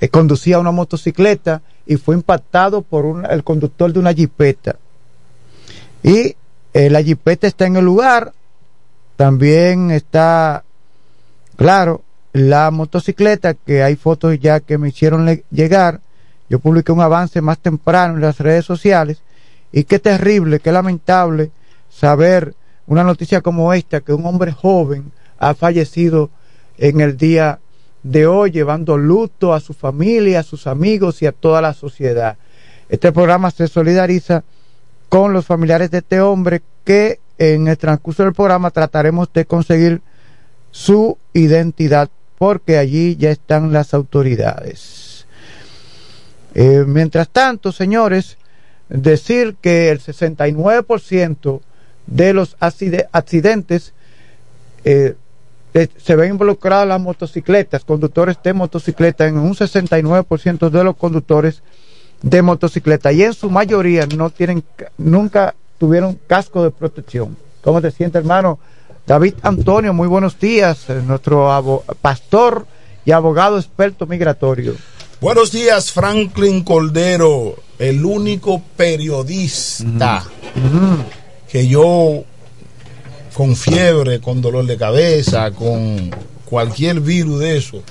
eh, 0.00 0.08
conducía 0.08 0.58
una 0.58 0.70
motocicleta 0.70 1.62
y 1.88 1.96
fue 1.96 2.14
impactado 2.14 2.82
por 2.82 3.04
un- 3.06 3.24
el 3.26 3.42
conductor 3.42 3.92
de 3.92 3.98
una 3.98 4.12
jipeta. 4.14 4.76
Y 6.04 6.36
eh, 6.74 6.90
la 6.90 7.02
jipeta 7.02 7.46
está 7.48 7.66
en 7.66 7.76
el 7.76 7.84
lugar, 7.84 8.32
también 9.16 9.90
está, 9.90 10.62
claro, 11.56 12.02
la 12.32 12.70
motocicleta, 12.70 13.54
que 13.54 13.82
hay 13.82 13.96
fotos 13.96 14.38
ya 14.38 14.60
que 14.60 14.78
me 14.78 14.88
hicieron 14.90 15.24
le- 15.24 15.44
llegar. 15.50 16.00
Yo 16.50 16.60
publiqué 16.60 16.92
un 16.92 17.00
avance 17.00 17.40
más 17.40 17.58
temprano 17.58 18.14
en 18.14 18.20
las 18.20 18.38
redes 18.38 18.64
sociales. 18.66 19.22
Y 19.72 19.84
qué 19.84 19.98
terrible, 19.98 20.60
qué 20.60 20.70
lamentable 20.72 21.50
saber 21.90 22.54
una 22.86 23.02
noticia 23.02 23.40
como 23.40 23.72
esta, 23.72 24.00
que 24.02 24.12
un 24.12 24.24
hombre 24.26 24.52
joven 24.52 25.10
ha 25.38 25.54
fallecido 25.54 26.30
en 26.78 27.00
el 27.00 27.16
día 27.16 27.58
de 28.02 28.26
hoy, 28.26 28.50
llevando 28.50 28.96
luto 28.96 29.52
a 29.52 29.60
su 29.60 29.74
familia, 29.74 30.40
a 30.40 30.44
sus 30.44 30.66
amigos 30.66 31.22
y 31.22 31.26
a 31.26 31.32
toda 31.32 31.60
la 31.60 31.74
sociedad. 31.74 32.36
Este 32.88 33.12
programa 33.12 33.50
se 33.50 33.68
solidariza 33.68 34.44
con 35.08 35.32
los 35.32 35.46
familiares 35.46 35.90
de 35.90 35.98
este 35.98 36.20
hombre 36.20 36.62
que 36.84 37.20
en 37.38 37.68
el 37.68 37.78
transcurso 37.78 38.24
del 38.24 38.32
programa 38.32 38.70
trataremos 38.70 39.32
de 39.32 39.44
conseguir 39.44 40.00
su 40.70 41.18
identidad 41.32 42.10
porque 42.38 42.78
allí 42.78 43.16
ya 43.16 43.30
están 43.30 43.72
las 43.72 43.94
autoridades. 43.94 45.26
Eh, 46.54 46.84
mientras 46.86 47.28
tanto, 47.28 47.72
señores, 47.72 48.38
decir 48.88 49.56
que 49.60 49.90
el 49.90 50.00
69% 50.00 51.60
de 52.06 52.32
los 52.32 52.56
accidentes 52.60 53.92
eh, 54.84 55.14
se 55.72 56.16
ven 56.16 56.30
involucradas 56.32 56.86
las 56.88 57.00
motocicletas, 57.00 57.84
conductores 57.84 58.36
de 58.42 58.52
motocicleta, 58.52 59.26
en 59.26 59.38
un 59.38 59.54
69% 59.54 60.70
de 60.70 60.84
los 60.84 60.96
conductores 60.96 61.62
de 62.22 62.42
motocicleta 62.42 63.12
y 63.12 63.22
en 63.22 63.32
su 63.34 63.48
mayoría 63.50 64.06
no 64.06 64.30
tienen, 64.30 64.64
ca- 64.76 64.90
nunca 64.98 65.54
tuvieron 65.78 66.18
casco 66.26 66.64
de 66.64 66.70
protección. 66.70 67.36
¿Cómo 67.62 67.80
te 67.80 67.90
sientes, 67.90 68.20
hermano? 68.20 68.58
David 69.06 69.34
Antonio, 69.42 69.94
muy 69.94 70.08
buenos 70.08 70.38
días, 70.38 70.90
eh, 70.90 71.00
nuestro 71.06 71.82
pastor 72.02 72.66
y 73.04 73.12
abogado 73.12 73.58
experto 73.58 74.06
migratorio. 74.06 74.74
Buenos 75.20 75.50
días, 75.52 75.92
Franklin 75.92 76.62
Cordero, 76.64 77.54
el 77.78 78.04
único 78.04 78.60
periodista 78.76 80.24
que 81.50 81.66
yo 81.66 82.24
con 83.38 83.54
fiebre, 83.54 84.18
con 84.18 84.40
dolor 84.40 84.66
de 84.66 84.76
cabeza, 84.76 85.52
con 85.52 86.10
cualquier 86.44 86.98
virus 86.98 87.38
de 87.38 87.56
eso, 87.56 87.84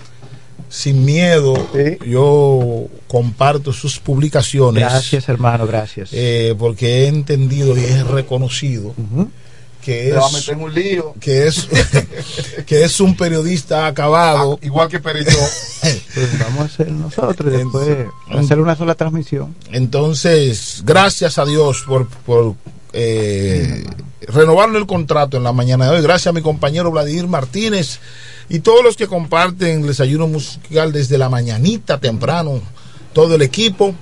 sin 0.67 1.05
miedo, 1.05 1.55
yo 2.05 2.87
comparto 3.07 3.71
sus 3.71 3.97
publicaciones. 3.97 4.83
Gracias, 4.83 5.29
hermano, 5.29 5.65
gracias. 5.65 6.09
eh, 6.11 6.53
porque 6.59 7.05
he 7.05 7.07
entendido 7.07 7.77
y 7.77 7.85
he 7.85 8.03
reconocido 8.03 8.93
que 9.81 10.09
es 10.09 10.33
meter 10.33 10.57
un 10.57 10.73
lío. 10.73 11.13
que 11.21 11.47
es 11.47 11.65
que 12.65 12.83
es 12.83 12.99
un 12.99 13.15
periodista 13.15 13.87
acabado 13.87 14.59
igual 14.61 14.89
que 14.89 14.99
Perito 14.99 15.31
Pues 16.13 16.39
vamos 16.39 16.59
a 16.59 16.65
hacer 16.65 16.91
nosotros 16.91 17.53
después 17.53 17.87
hacer 18.31 18.59
una 18.59 18.75
sola 18.75 18.95
transmisión. 18.95 19.55
Entonces, 19.71 20.81
gracias 20.83 21.37
a 21.37 21.45
Dios 21.45 21.85
por, 21.87 22.05
por 22.09 22.55
eh, 22.93 23.83
renovarle 24.21 24.79
el 24.79 24.87
contrato 24.87 25.37
en 25.37 25.43
la 25.43 25.53
mañana 25.53 25.85
de 25.85 25.97
hoy. 25.97 26.01
Gracias 26.01 26.27
a 26.27 26.33
mi 26.33 26.41
compañero 26.41 26.91
Vladimir 26.91 27.27
Martínez 27.27 27.99
y 28.49 28.59
todos 28.59 28.83
los 28.83 28.95
que 28.95 29.07
comparten 29.07 29.81
el 29.81 29.87
desayuno 29.87 30.27
musical 30.27 30.91
desde 30.91 31.17
la 31.17 31.29
mañanita 31.29 31.99
temprano, 31.99 32.61
todo 33.13 33.35
el 33.35 33.41
equipo. 33.41 33.93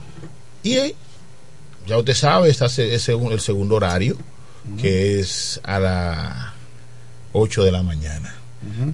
Y 0.64 0.74
eh, 0.74 0.96
ya 1.88 1.98
usted 1.98 2.14
sabe, 2.14 2.50
está 2.50 2.66
es 2.66 3.08
el 3.10 3.40
segundo 3.40 3.76
horario, 3.76 4.18
que 4.80 5.20
es 5.20 5.60
a 5.64 5.80
las 5.80 6.54
8 7.34 7.64
de 7.64 7.72
la 7.72 7.84
mañana. 7.84 8.36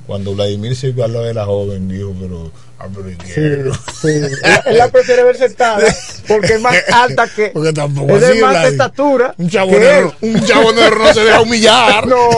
Cuando 0.05 0.35
Vladimir 0.35 0.75
se 0.75 0.91
lado 0.91 1.23
de 1.23 1.33
la 1.33 1.45
joven, 1.45 1.87
dijo, 1.87 2.13
pero... 2.19 2.51
ah, 2.83 2.89
pero 2.93 3.09
¿y 3.09 3.15
qué? 3.15 3.33
Él, 4.03 4.39
él 4.65 4.77
la 4.77 4.87
prefiere 4.89 5.23
ver 5.23 5.37
sentada 5.37 5.79
porque 6.27 6.53
es 6.53 6.61
más 6.61 6.75
alta 6.93 7.27
que. 7.27 7.47
Porque 7.49 7.73
tampoco 7.73 8.15
es 8.17 8.23
así, 8.23 8.39
más 8.39 8.65
estatura. 8.65 9.33
Un 9.37 9.49
chabonero, 9.49 10.13
un 10.21 10.45
chabonero 10.45 10.97
no 10.97 11.13
se 11.13 11.23
deja 11.23 11.41
humillar. 11.41 12.07
No, 12.11 12.29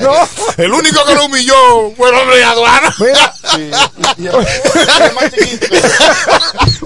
no. 0.00 0.14
El 0.56 0.72
único 0.72 1.04
que 1.04 1.14
lo 1.14 1.24
humilló 1.26 1.90
fue 1.96 2.10
el 2.10 2.14
hombre 2.14 2.36
de 2.36 2.44
aduana. 2.44 2.94
Mira, 2.98 3.34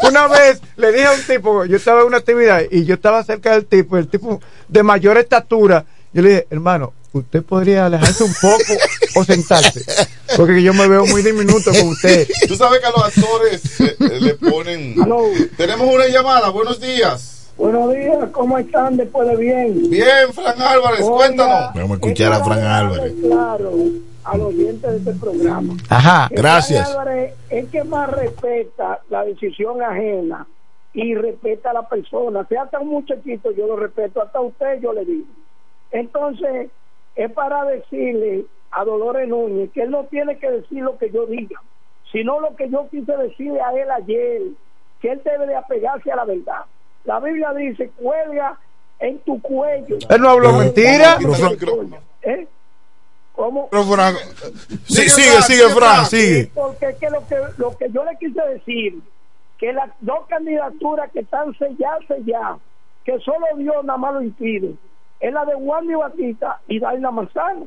una 0.02 0.26
vez 0.28 0.60
le 0.76 0.92
dije 0.92 1.06
a 1.06 1.12
un 1.12 1.22
tipo, 1.22 1.64
yo 1.64 1.76
estaba 1.76 2.00
en 2.00 2.06
una 2.06 2.18
actividad 2.18 2.62
y 2.70 2.84
yo 2.84 2.94
estaba 2.94 3.22
cerca 3.24 3.52
del 3.52 3.66
tipo, 3.66 3.98
el 3.98 4.08
tipo 4.08 4.40
de 4.68 4.82
mayor 4.82 5.18
estatura. 5.18 5.84
Yo 6.12 6.22
le 6.22 6.28
dije, 6.28 6.46
hermano, 6.50 6.94
usted 7.14 7.42
podría 7.42 7.86
alejarse 7.86 8.24
un 8.24 8.34
poco 8.40 8.72
o 9.16 9.24
sentarse, 9.24 9.84
porque 10.36 10.62
yo 10.62 10.74
me 10.74 10.88
veo 10.88 11.06
muy 11.06 11.22
diminuto 11.22 11.70
con 11.70 11.88
usted. 11.88 12.28
Tú 12.48 12.56
sabes 12.56 12.80
que 12.80 12.86
a 12.86 12.90
los 12.90 13.04
actores 13.04 13.80
eh, 13.80 13.96
le 14.20 14.34
ponen. 14.34 14.94
Tenemos 15.56 15.94
una 15.94 16.08
llamada. 16.08 16.50
Buenos 16.50 16.80
días. 16.80 17.52
Buenos 17.56 17.92
días, 17.94 18.18
¿cómo 18.32 18.58
están 18.58 18.96
después 18.96 19.28
de 19.28 19.36
bien? 19.36 19.88
Bien, 19.88 20.32
Fran 20.32 20.60
Álvarez, 20.60 21.02
Oiga, 21.02 21.16
cuéntanos. 21.16 21.74
Vamos 21.74 21.90
a 21.90 21.94
escuchar 21.94 22.32
a 22.32 22.44
Fran 22.44 22.58
Álvarez. 22.64 23.14
Claro, 23.22 23.72
a 24.24 24.36
los 24.36 24.46
oyentes 24.48 24.90
de 24.90 24.96
este 24.96 25.12
programa. 25.12 25.76
Ajá, 25.88 26.26
Que 26.30 26.34
gracias. 26.34 26.90
Fran 26.90 27.00
Álvarez 27.00 27.34
es 27.50 27.68
que 27.68 27.84
más 27.84 28.10
respeta 28.10 29.00
la 29.08 29.24
decisión 29.24 29.80
ajena 29.82 30.48
y 30.94 31.14
respeta 31.14 31.70
a 31.70 31.74
la 31.74 31.88
persona. 31.88 32.44
Sea 32.48 32.62
hasta 32.62 32.80
un 32.80 32.88
muchachito, 32.88 33.52
yo 33.52 33.68
lo 33.68 33.76
respeto, 33.76 34.20
hasta 34.20 34.40
usted 34.40 34.80
yo 34.82 34.92
le 34.92 35.04
digo. 35.04 35.26
Entonces, 35.92 36.70
es 37.16 37.32
para 37.32 37.64
decirle 37.64 38.44
a 38.70 38.84
Dolores 38.84 39.28
Núñez 39.28 39.70
que 39.72 39.82
él 39.82 39.90
no 39.90 40.04
tiene 40.04 40.38
que 40.38 40.50
decir 40.50 40.82
lo 40.82 40.98
que 40.98 41.10
yo 41.10 41.26
diga, 41.26 41.60
sino 42.10 42.40
lo 42.40 42.56
que 42.56 42.68
yo 42.68 42.88
quise 42.90 43.16
decirle 43.16 43.60
a 43.60 43.72
él 43.72 43.90
ayer, 43.90 44.42
que 45.00 45.12
él 45.12 45.22
debe 45.24 45.46
de 45.46 45.56
apegarse 45.56 46.10
a 46.10 46.16
la 46.16 46.24
verdad. 46.24 46.64
La 47.04 47.20
Biblia 47.20 47.52
dice, 47.52 47.90
cuelga 47.96 48.58
en 48.98 49.18
tu 49.20 49.40
cuello. 49.40 49.98
Él 50.08 50.20
no 50.20 50.30
habló 50.30 50.52
mentira. 50.54 51.18
¿Eh? 52.22 52.46
¿Cómo? 53.34 53.68
Pero, 53.68 53.84
Fran, 53.84 54.14
sí, 54.86 55.08
sigue, 55.08 55.42
sigue, 55.42 55.68
Fran, 55.70 56.06
sigue. 56.06 56.50
Porque 56.54 56.90
es 56.90 56.96
que 56.96 57.10
lo 57.10 57.26
que 57.26 57.36
lo 57.58 57.76
que 57.76 57.90
yo 57.90 58.04
le 58.04 58.16
quise 58.16 58.40
decir, 58.48 59.00
que 59.58 59.72
las 59.72 59.90
dos 60.00 60.26
candidaturas 60.28 61.10
que 61.10 61.20
están 61.20 61.52
selladas, 61.58 62.06
selladas, 62.06 62.60
que 63.04 63.18
solo 63.20 63.44
Dios 63.56 63.84
nada 63.84 63.98
más 63.98 64.14
lo 64.14 64.22
impide, 64.22 64.74
es 65.24 65.32
la 65.32 65.46
de 65.46 65.54
Juan 65.54 65.90
y 65.90 65.94
Batista 65.94 66.60
y 66.68 66.78
Daina 66.78 67.10
Manzano. 67.10 67.66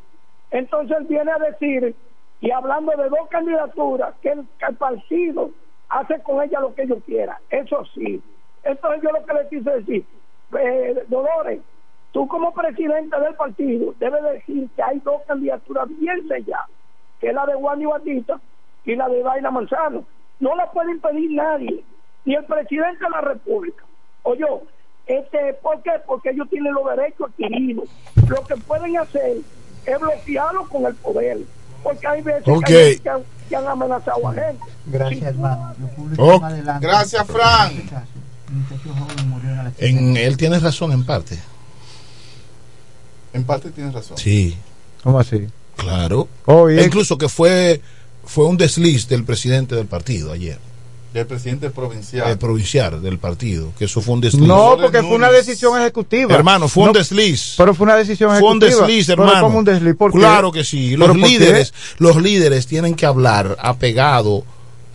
Entonces 0.51 0.95
él 0.95 1.05
viene 1.05 1.31
a 1.31 1.39
decir, 1.39 1.95
y 2.39 2.51
hablando 2.51 2.91
de 2.91 3.09
dos 3.09 3.27
candidaturas, 3.29 4.13
que 4.21 4.29
el, 4.29 4.45
que 4.59 4.65
el 4.67 4.75
partido 4.75 5.49
hace 5.89 6.21
con 6.21 6.43
ella 6.43 6.59
lo 6.59 6.75
que 6.75 6.83
ellos 6.83 6.99
quiera. 7.03 7.39
Eso 7.49 7.83
sí. 7.95 8.21
Entonces 8.63 9.01
yo 9.01 9.11
lo 9.11 9.25
que 9.25 9.33
le 9.33 9.49
quise 9.49 9.71
decir, 9.71 10.05
eh, 10.59 11.03
Dolores, 11.07 11.61
tú 12.11 12.27
como 12.27 12.53
presidente 12.53 13.19
del 13.19 13.33
partido 13.33 13.95
debes 13.97 14.21
decir 14.21 14.69
que 14.75 14.83
hay 14.83 14.99
dos 14.99 15.23
candidaturas 15.25 15.87
bien 15.97 16.27
selladas, 16.27 16.69
que 17.19 17.29
es 17.29 17.33
la 17.33 17.47
de 17.47 17.55
Juan 17.55 17.81
y 17.81 17.87
Batista 17.87 18.39
y 18.85 18.95
la 18.95 19.09
de 19.09 19.23
Daina 19.23 19.49
Manzano. 19.49 20.05
No 20.39 20.55
la 20.55 20.71
puede 20.71 20.91
impedir 20.91 21.31
nadie, 21.31 21.83
ni 22.23 22.35
el 22.35 22.45
presidente 22.45 23.03
de 23.03 23.09
la 23.09 23.21
República. 23.21 23.83
Oye, 24.21 24.45
este, 25.07 25.53
¿por 25.61 25.81
qué? 25.83 25.91
Porque 26.05 26.29
ellos 26.31 26.47
tienen 26.49 26.73
los 26.73 26.83
derechos 26.95 27.29
adquiridos. 27.29 27.89
Lo 28.27 28.43
que 28.45 28.55
pueden 28.57 28.97
hacer 28.97 29.37
es 29.85 29.99
bloquearlo 29.99 30.67
con 30.69 30.85
el 30.85 30.95
poder, 30.95 31.37
porque 31.83 32.07
hay 32.07 32.21
veces 32.21 32.43
Ok. 32.47 32.65
que, 32.65 32.73
hay 32.75 32.83
gente 32.89 33.03
que 33.03 33.09
han, 33.09 33.21
que 33.49 33.55
han 33.55 33.67
amenazado 33.67 34.27
a 34.27 34.33
gente. 34.33 34.63
Gracias, 34.87 35.23
hermano. 35.23 35.75
Yo 35.79 35.87
publico 35.95 36.23
Oh. 36.35 36.41
Gracias, 36.81 37.25
Fran. 37.27 37.73
Murió 39.27 39.49
en 39.49 39.57
la 39.57 39.71
En, 39.77 40.17
él 40.17 40.37
tiene 40.37 40.59
razón 40.59 40.91
en 40.91 41.05
parte. 41.05 41.37
En 43.33 43.43
parte 43.43 43.69
tienes 43.71 43.93
razón. 43.93 44.17
Sí, 44.17 44.57
¿Cómo 45.03 45.19
así? 45.19 45.47
claro. 45.75 46.27
Oh, 46.45 46.69
E 46.69 46.83
incluso 46.83 47.17
que 47.17 47.29
fue 47.29 47.81
fue 48.25 48.45
un 48.45 48.57
desliz 48.57 49.07
del 49.07 49.23
presidente 49.23 49.75
del 49.75 49.85
partido 49.85 50.31
ayer, 50.33 50.57
Del 51.17 51.25
presidente 51.27 51.69
provincial. 51.71 52.29
el 52.29 52.37
provincial 52.37 53.01
del 53.01 53.17
partido, 53.17 53.71
que 53.77 53.85
eso 53.85 54.01
fue 54.01 54.13
un 54.15 54.21
desliz. 54.21 54.47
No, 54.47 54.77
porque 54.79 55.01
fue 55.01 55.15
una 55.15 55.31
decisión 55.31 55.79
ejecutiva. 55.81 56.33
Hermano, 56.35 56.67
fue 56.67 56.83
un 56.83 56.87
No, 56.89 56.93
desliz. 56.93 57.55
Pero 57.57 57.73
fue 57.73 57.85
una 57.85 57.95
decisión 57.95 58.29
Fue 58.37 58.49
un 58.51 58.61
ejecutiva. 58.61 58.87
desliz, 58.87 59.07
Pero 59.07 59.23
hermano. 59.23 59.41
¿cómo 59.47 59.59
un 59.59 59.65
desliz? 59.65 59.95
¿Por 59.95 60.11
qué? 60.11 60.19
Claro 60.19 60.51
que 60.51 60.63
sí. 60.63 60.95
¿Pero 60.97 61.07
Los 61.13 61.17
líderes, 61.17 61.73
los 61.97 62.21
líderes 62.21 62.67
tienen 62.67 62.93
que 62.95 63.05
hablar 63.07 63.57
apegado 63.59 64.43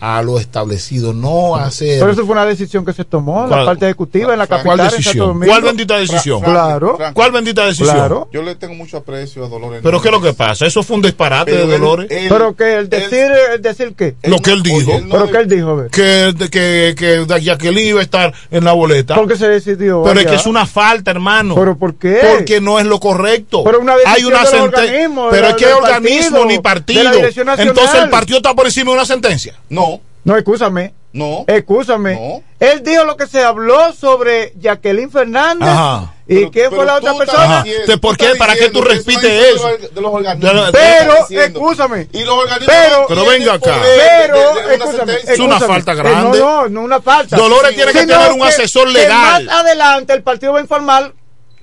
a 0.05 0.21
lo 0.21 0.37
establecido, 0.37 1.13
no 1.13 1.55
hacer. 1.55 1.97
Pero 1.99 2.11
eso 2.11 2.25
fue 2.25 2.33
una 2.33 2.45
decisión 2.45 2.83
que 2.83 2.91
se 2.91 3.05
tomó 3.05 3.45
en 3.45 3.49
la 3.49 3.55
¿Cuál- 3.55 3.65
parte 3.67 3.85
ejecutiva, 3.85 4.33
en 4.33 4.39
la 4.39 4.47
¿Cuál 4.47 4.59
capital, 4.59 4.79
en 4.79 4.85
Santo 4.91 4.97
decisión? 4.97 5.39
¿Cuál 5.47 5.61
bendita 5.61 5.97
decisión? 5.97 6.41
Fra- 6.41 6.51
Claro. 6.51 6.97
¿Cuál 7.13 7.31
bendita 7.31 7.65
decisión? 7.65 7.95
Claro. 7.95 8.27
Yo 8.33 8.41
le 8.41 8.55
tengo 8.55 8.73
mucho 8.73 8.97
aprecio 8.97 9.45
a 9.45 9.47
Dolores. 9.47 9.79
Pero 9.81 10.01
¿qué 10.01 10.09
es 10.09 10.11
lo 10.11 10.21
que 10.21 10.33
pasa? 10.33 10.65
Eso 10.65 10.83
fue 10.83 10.97
un 10.97 11.03
disparate 11.03 11.51
Pero 11.53 11.67
de 11.67 11.77
Dolores. 11.79 12.11
él- 12.11 12.25
Pero 12.27 12.53
que 12.53 12.75
el 12.75 12.89
decir, 12.89 13.31
el 13.53 13.61
decir 13.61 13.93
qué. 13.97 14.15
lo 14.23 14.39
que 14.39 14.51
él 14.51 14.61
dijo. 14.61 14.75
Oye, 14.91 14.95
él 14.97 15.07
no 15.07 15.15
Pero 15.15 15.31
que 15.31 15.37
él 15.37 15.47
dijo, 15.47 15.83
que, 15.89 16.35
que, 16.51 16.95
que 16.97 17.41
Jacqueline 17.41 17.87
iba 17.87 17.99
a 18.01 18.03
estar 18.03 18.33
en 18.51 18.65
la 18.65 18.73
boleta. 18.73 19.15
¿Por 19.15 19.29
qué 19.29 19.37
se 19.37 19.47
decidió? 19.47 20.03
Pero 20.03 20.19
es 20.19 20.25
que 20.25 20.35
es 20.35 20.45
una 20.45 20.65
falta, 20.65 21.11
hermano. 21.11 21.55
¿Pero 21.55 21.77
por 21.77 21.95
qué? 21.95 22.19
Porque 22.35 22.59
no 22.59 22.77
es 22.77 22.85
lo 22.85 22.99
correcto. 22.99 23.63
Pero 23.63 23.79
una 23.79 23.93
decisión 23.95 24.15
Hay 24.17 24.23
una 24.25 24.37
de 24.39 24.43
los 24.43 24.53
senten- 24.53 24.63
organismos, 24.63 25.27
Pero 25.31 25.47
es 25.47 25.53
que 25.55 25.65
organismo 25.67 26.39
partido, 26.39 26.45
ni 26.45 26.59
partido. 26.59 27.11
Entonces 27.57 28.01
el 28.03 28.09
partido 28.09 28.37
está 28.39 28.53
por 28.53 28.65
encima 28.65 28.91
de 28.91 28.97
una 28.97 29.05
sentencia. 29.05 29.53
No, 29.69 29.92
No, 30.23 30.37
escúchame. 30.37 30.93
no. 31.11 31.43
Escúchame. 31.47 32.13
No. 32.15 32.43
Él 32.59 32.81
dijo 32.81 33.03
lo 33.03 33.17
que 33.17 33.27
se 33.27 33.43
habló 33.43 33.91
sobre 33.93 34.53
Jacqueline 34.59 35.11
Fernández. 35.11 35.67
Ajá. 35.67 36.13
¿Y 36.25 36.35
Pero- 36.35 36.51
quién 36.51 36.71
fue 36.71 36.85
la 36.85 36.95
otra 36.95 37.13
persona? 37.15 37.43
Ajá. 37.43 37.63
diciendo- 37.63 37.97
¿por 37.99 38.15
qué? 38.15 38.35
¿Para 38.35 38.55
qué 38.55 38.69
tú 38.69 38.81
repites 38.81 39.23
eso? 39.23 39.67
de 39.67 39.79
los- 39.79 39.93
de 39.95 40.01
los 40.01 40.13
organismos. 40.13 40.69
Pero, 40.71 41.41
escúchame. 41.41 42.07
Y 42.13 42.23
los 42.23 42.35
organismos 42.37 42.75
Pero- 42.81 43.05
Pero 43.09 43.25
venga 43.25 43.53
acá. 43.53 43.77
de- 43.79 43.99
Pero, 44.21 44.55
de- 44.55 44.75
escúchame. 44.75 45.13
Es 45.27 45.39
una 45.39 45.59
falta 45.59 45.91
Eh, 45.91 45.95
grande. 45.95 46.39
No, 46.39 46.61
no, 46.63 46.69
no 46.69 46.81
una 46.83 47.01
falta. 47.01 47.35
Dolores 47.35 47.75
tiene 47.75 47.91
que 47.91 48.05
tener 48.05 48.31
un 48.31 48.41
asesor 48.43 48.87
que 48.87 48.93
legal. 48.93 49.45
más 49.45 49.55
adelante 49.59 50.13
el 50.13 50.23
partido 50.23 50.53
va 50.53 50.59
a 50.59 50.61
informar 50.61 51.13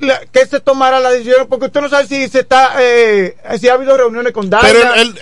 la, 0.00 0.20
que 0.32 0.46
se 0.46 0.60
tomara 0.60 1.00
la 1.00 1.10
decisión, 1.10 1.46
porque 1.48 1.66
usted 1.66 1.80
no 1.80 1.88
sabe 1.88 2.06
si 2.06 2.28
se 2.28 2.40
está, 2.40 2.74
eh, 2.80 3.36
si 3.58 3.68
ha 3.68 3.74
habido 3.74 3.96
reuniones 3.96 4.32
con 4.32 4.50
Dana 4.50 4.68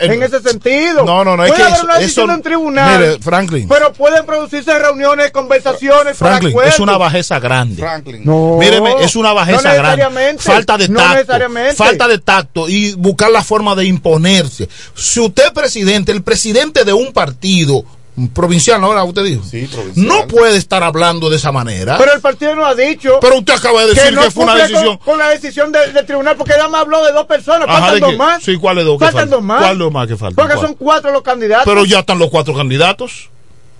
en 0.00 0.22
ese 0.22 0.40
sentido. 0.40 1.04
No, 1.04 1.24
no, 1.24 1.36
no, 1.36 1.44
puede 1.46 1.60
es 1.60 1.66
haber 1.66 1.78
que 1.78 1.84
una 1.84 1.98
decisión 1.98 2.30
en 2.30 2.42
tribunal. 2.42 3.00
Mire, 3.00 3.18
Franklin. 3.18 3.68
Pero 3.68 3.92
pueden 3.92 4.24
producirse 4.24 4.78
reuniones, 4.78 5.30
conversaciones, 5.30 6.16
Franklin, 6.16 6.54
para 6.54 6.68
es 6.68 6.78
una 6.78 6.96
bajeza 6.96 7.38
grande. 7.38 7.82
Franklin. 7.82 8.22
No, 8.24 8.56
Míreme, 8.58 8.94
es 9.00 9.16
una 9.16 9.32
bajeza 9.32 9.74
grande. 9.74 10.38
Falta 10.38 10.78
de 10.78 10.88
tacto. 10.88 11.76
Falta 11.76 12.08
de 12.08 12.18
tacto 12.18 12.68
y 12.68 12.94
buscar 12.94 13.30
la 13.30 13.42
forma 13.42 13.74
de 13.74 13.84
imponerse. 13.84 14.68
Si 14.94 15.20
usted 15.20 15.52
presidente, 15.52 16.12
el 16.12 16.22
presidente 16.22 16.84
de 16.84 16.92
un 16.92 17.12
partido 17.12 17.84
provincial, 18.32 18.82
ahora 18.82 19.04
usted 19.04 19.24
dijo. 19.24 19.42
Sí, 19.44 19.68
provincial. 19.72 20.06
No 20.06 20.26
puede 20.26 20.56
estar 20.56 20.82
hablando 20.82 21.30
de 21.30 21.36
esa 21.36 21.52
manera. 21.52 21.96
Pero 21.98 22.12
el 22.12 22.20
partido 22.20 22.54
no 22.54 22.66
ha 22.66 22.74
dicho. 22.74 23.18
Pero 23.20 23.38
usted 23.38 23.54
acaba 23.54 23.82
de 23.82 23.94
decir 23.94 24.18
que, 24.18 24.30
fue 24.30 24.44
una 24.44 24.54
decisión. 24.56 24.98
Con, 24.98 25.18
la 25.18 25.28
decisión 25.28 25.72
del 25.72 26.06
tribunal, 26.06 26.36
porque 26.36 26.52
nada 26.52 26.68
más 26.68 26.82
habló 26.82 27.04
de 27.04 27.12
dos 27.12 27.26
personas. 27.26 27.66
Faltan 27.66 28.00
dos 28.00 28.16
más. 28.16 28.42
Sí, 28.42 28.56
¿cuáles 28.56 28.84
dos? 28.84 28.98
Faltan, 28.98 29.30
dos 29.30 29.42
más. 29.42 29.60
¿Cuál 29.60 29.78
dos 29.78 29.92
más 29.92 30.06
que 30.06 30.16
faltan? 30.16 30.46
Porque 30.46 30.60
son 30.60 30.74
cuatro 30.74 31.12
los 31.12 31.22
candidatos. 31.22 31.64
Pero 31.66 31.84
ya 31.84 32.00
están 32.00 32.18
los 32.18 32.30
cuatro 32.30 32.54
candidatos. 32.54 33.30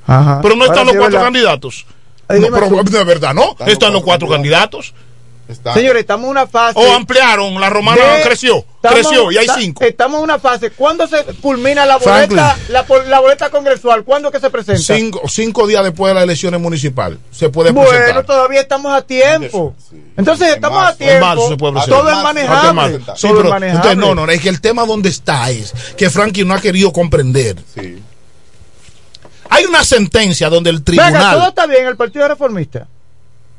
Ajá. 0.07 0.41
Pero 0.43 0.57
no 0.57 0.65
están 0.65 0.87
los 0.87 0.97
cuatro 0.97 1.21
candidatos. 1.21 1.87
No, 2.29 2.49
pero, 2.53 2.83
de 2.83 3.05
verdad, 3.05 3.33
no. 3.35 3.57
Están, 3.67 3.93
los 3.93 4.03
cuatro, 4.03 4.29
candidatos. 4.29 4.93
Señores, 5.75 6.01
estamos 6.01 6.25
en 6.25 6.31
una 6.31 6.47
fase. 6.47 6.79
O 6.79 6.93
ampliaron, 6.93 7.59
la 7.59 7.71
romana 7.71 8.03
creció, 8.23 8.65
creció 8.83 9.33
y 9.33 9.39
hay 9.39 9.47
cinco. 9.57 9.83
Estamos 9.83 10.19
en 10.19 10.25
una 10.25 10.39
fase. 10.39 10.71
¿Cuándo 10.71 11.07
se 11.07 11.25
culmina 11.41 11.87
la 11.87 11.97
boleta, 11.97 12.59
la, 12.69 13.21
boleta 13.21 13.49
congresual? 13.49 14.05
¿Cuándo 14.05 14.31
que 14.31 14.41
se 14.41 14.51
presenta? 14.51 14.95
Cinco, 14.95 15.23
cinco 15.27 15.67
días 15.67 15.83
después 15.85 16.11
de 16.11 16.15
las 16.15 16.25
elecciones 16.25 16.61
municipales 16.61 17.19
se 17.31 17.49
puede 17.49 17.73
presentar. 17.73 18.05
Bueno, 18.05 18.25
todavía 18.25 18.61
estamos 18.61 18.93
a 18.93 19.03
tiempo. 19.03 19.75
Entonces, 20.17 20.55
estamos 20.55 20.85
a 20.85 20.95
tiempo. 20.95 21.57
Todo 21.87 22.11
es 22.11 22.23
manejable. 22.23 23.01
Sí, 23.17 23.29
todo 23.29 23.45
manejable. 23.45 23.97
No, 23.97 24.15
no, 24.15 24.31
es 24.31 24.41
que 24.43 24.51
el 24.51 24.61
tema 24.61 24.85
donde 24.85 25.09
está 25.09 25.51
es 25.51 25.73
que 25.97 26.11
Frankie 26.11 26.45
no 26.45 26.55
ha 26.55 26.61
querido 26.61 26.93
comprender. 26.93 27.57
Hay 29.51 29.65
una 29.65 29.83
sentencia 29.83 30.51
donde 30.51 30.69
el 30.69 30.85
tribunal. 30.85 31.13
Venga, 31.15 31.33
todo 31.33 31.49
está 31.49 31.67
bien, 31.67 31.87
el 31.87 31.97
Partido 31.97 32.29
Reformista. 32.29 32.87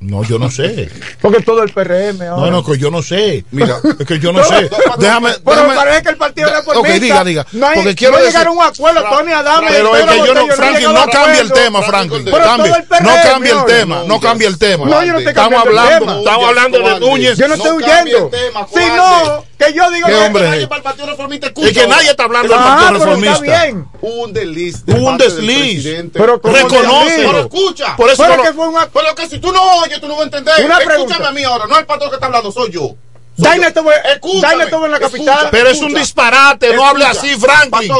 No, 0.02 0.24
yo 0.24 0.40
no 0.40 0.50
sé. 0.50 0.90
Porque 1.22 1.42
todo 1.42 1.62
el 1.64 1.72
PRM 1.72 2.22
ahora. 2.22 2.46
No, 2.46 2.52
no, 2.52 2.66
que 2.66 2.78
yo 2.78 2.90
no 2.90 3.02
sé. 3.02 3.44
Mira, 3.52 3.80
es 4.00 4.06
que 4.06 4.20
yo 4.20 4.32
no 4.32 4.44
sé. 4.44 4.70
Déjame. 4.98 5.32
Pero 5.44 5.56
déjame. 5.58 5.76
parece 5.76 6.04
que 6.04 6.10
el 6.10 6.18
partido 6.18 6.50
reformista. 6.50 6.96
Ok, 6.96 7.02
diga, 7.02 7.24
diga. 7.24 7.46
No 7.52 7.68
hay, 7.68 7.76
porque 7.76 7.96
quiero 7.96 8.14
no 8.14 8.20
decir, 8.20 8.32
llegar 8.32 8.48
a 8.48 8.52
un 8.52 8.62
acuerdo, 8.62 9.04
Tony 9.10 9.32
Adame. 9.32 9.68
Pero 9.70 9.96
es 9.96 10.06
que 10.06 10.18
yo 10.18 10.34
no, 10.34 10.48
Franklin, 10.48 10.94
no 10.94 11.06
cambie 11.08 11.42
el 11.42 11.52
tema, 11.52 11.82
Franklin. 11.84 12.26
Cambie, 12.26 12.72
no 13.02 13.12
cambie 13.24 13.52
el 13.52 13.66
tema, 13.66 14.04
no 14.06 14.20
cambie 14.20 14.48
el 14.48 14.58
tema. 14.58 14.86
No, 14.86 15.04
yo 15.04 15.14
no 15.14 15.20
te 15.20 15.30
Estamos 15.30 15.66
hablando, 15.66 16.20
estamos 16.20 16.48
hablando 16.48 16.80
de 16.80 17.00
Núñez. 17.00 17.38
Yo 17.38 17.48
no 17.48 17.56
estoy 17.56 17.72
huyendo. 17.72 18.32
Si 18.74 18.86
no. 18.86 19.49
Que 19.60 19.74
yo 19.74 19.92
digo 19.92 20.08
que 20.08 20.14
nadie 20.14 20.68
para 20.68 20.78
el 20.78 20.84
Partido 20.84 21.08
Reformista 21.08 21.48
escucha. 21.48 21.70
Y 21.70 21.74
que 21.74 21.86
nadie 21.86 22.10
está 22.12 22.24
hablando 22.24 22.48
del 22.48 22.64
ah, 22.64 22.78
Partido 22.80 23.06
Reformista. 23.06 23.42
Bien. 23.42 23.88
Un 24.02 24.32
desliz. 24.32 24.86
De 24.86 24.94
un 24.94 25.18
desliz. 25.18 25.84
Pero 26.14 26.40
reconoce. 26.42 27.16
Pero 27.18 27.40
escucha. 27.40 27.96
Por 27.98 28.10
eso 28.10 28.24
pero, 28.26 28.42
que 28.42 28.54
fue 28.54 28.70
una... 28.70 28.88
pero 28.88 29.14
que 29.16 29.28
si 29.28 29.38
tú 29.40 29.52
no 29.52 29.62
oyes, 29.82 30.00
tú 30.00 30.08
no 30.08 30.14
vas 30.16 30.22
a 30.22 30.38
entender. 30.38 30.54
Escúchame 30.90 31.26
a 31.26 31.32
mí 31.32 31.44
ahora. 31.44 31.68
No 31.68 31.74
es 31.74 31.82
el 31.82 31.86
pastor 31.86 32.08
que 32.10 32.16
está 32.16 32.28
hablando, 32.28 32.52
soy 32.54 32.72
yo. 32.72 32.96
Dynatome 33.40 34.86
en 34.86 34.92
la 34.92 35.00
capital. 35.00 35.48
pero 35.52 35.70
es 35.70 35.80
un 35.80 35.94
disparate. 35.94 36.76
No 36.76 36.86
hable 36.86 37.06
así, 37.06 37.36
Franklin. 37.36 37.92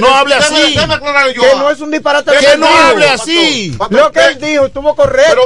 no 0.00 0.14
hable 0.14 0.34
así. 0.34 0.74
que 1.34 1.56
no 1.56 1.70
es 1.70 1.80
un 1.80 1.90
disparate. 1.90 2.32
Que 2.38 2.56
no 2.56 2.66
hable 2.66 3.08
así. 3.08 3.76
Lo 3.90 4.12
que 4.12 4.20
él 4.26 4.38
dijo 4.40 4.66
estuvo 4.66 4.94
correcto. 4.94 5.42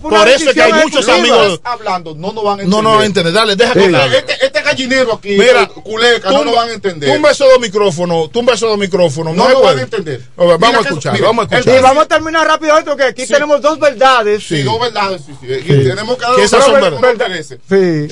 Por 0.00 0.28
eso 0.28 0.50
es 0.50 0.54
que 0.54 0.62
hay 0.62 0.72
muchos 0.72 1.08
amigos. 1.08 1.60
Hablando, 1.64 2.14
no 2.14 2.32
nos 2.32 2.44
van 2.44 2.60
a 2.60 2.62
entender. 2.62 2.82
No, 2.82 2.96
no 2.96 3.02
entender. 3.02 3.32
Dale, 3.32 3.56
deja 3.56 3.72
que 3.72 4.18
este, 4.18 4.46
este 4.46 4.62
gallinero 4.62 5.14
aquí, 5.14 5.36
Mira 5.36 5.66
culeca, 5.66 6.30
no 6.30 6.44
lo 6.44 6.52
van 6.54 6.68
a 6.68 6.72
entender. 6.72 7.12
Tumba 7.12 7.30
esos 7.30 7.48
dos 7.48 7.60
micrófonos. 7.60 8.30
Tumba 8.32 8.54
esos 8.54 8.68
dos 8.68 8.78
micrófonos. 8.78 9.34
No 9.34 9.48
lo 9.48 9.62
van 9.62 9.78
a 9.78 9.82
entender. 9.82 10.22
Vamos 10.36 10.74
a 10.74 10.80
escuchar. 10.80 11.20
Vamos 11.20 11.46
a 11.50 11.56
escuchar. 11.56 11.78
Y 11.78 11.82
vamos 11.82 12.04
a 12.04 12.08
terminar 12.08 12.46
rápido 12.46 12.76
esto, 12.78 12.96
que 12.96 13.04
aquí 13.04 13.26
tenemos 13.26 13.60
dos 13.60 13.78
verdades. 13.78 14.42
Sí, 14.46 14.62
dos 14.62 14.80
verdades. 14.80 15.22
Y 15.42 15.66
tenemos 15.66 16.16
que 16.16 16.22
dar 16.22 16.90
dos 16.90 17.00
verdades. 17.00 17.48
Sí. 17.68 18.08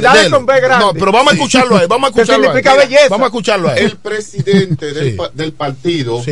No, 0.00 0.92
pero 0.94 1.12
vamos 1.12 1.32
a 1.32 1.36
escucharlo 1.36 1.76
ahí. 1.76 1.86
Vamos 1.86 2.08
a 2.08 2.10
escucharlo 2.14 2.44
significa 2.46 2.72
ahí. 2.72 3.08
Vamos 3.08 3.24
a 3.24 3.26
escucharlo 3.26 3.68
ahí. 3.70 3.84
El 3.84 3.96
presidente 3.96 4.92
del, 4.92 5.52
partido 5.52 6.22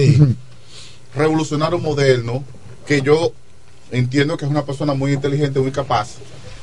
revolucionario 1.15 1.79
moderno, 1.79 2.45
que 2.87 3.01
yo 3.01 3.33
entiendo 3.91 4.37
que 4.37 4.45
es 4.45 4.51
una 4.51 4.65
persona 4.65 4.95
muy 4.95 5.13
inteligente, 5.13 5.61
muy 5.61 5.73
capaz 5.73 6.17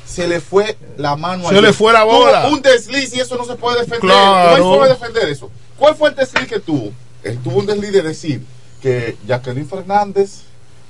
se 0.05 0.27
le 0.27 0.41
fue 0.41 0.77
la 0.97 1.15
mano 1.15 1.47
a 1.47 1.51
se 1.51 1.61
le 1.61 1.71
fue 1.73 1.93
la 1.93 2.03
bola 2.03 2.47
un 2.49 2.61
desliz 2.61 3.15
y 3.15 3.21
eso 3.21 3.37
no 3.37 3.45
se 3.45 3.55
puede 3.55 3.79
defender 3.79 4.01
claro. 4.01 4.49
no 4.49 4.55
hay 4.55 4.61
forma 4.61 4.87
defender 4.89 5.29
eso 5.29 5.49
cuál 5.77 5.95
fue 5.95 6.09
el 6.09 6.15
desliz 6.15 6.45
que 6.45 6.59
tuvo 6.59 6.91
él 7.23 7.39
tuvo 7.41 7.59
un 7.59 7.65
desliz 7.65 7.91
de 7.93 8.01
decir 8.01 8.41
que 8.81 9.15
Jacqueline 9.25 9.67
Fernández 9.67 10.41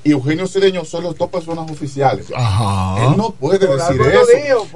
y 0.03 0.11
Eugenio 0.11 0.47
Cedeño 0.47 0.83
son 0.83 1.05
las 1.05 1.15
dos 1.15 1.29
personas 1.29 1.69
oficiales. 1.69 2.27
Ajá. 2.35 3.05
Él 3.05 3.17
no 3.17 3.31
puede 3.31 3.59
decir 3.59 4.01
eso. 4.01 4.25
Digo, 4.35 4.67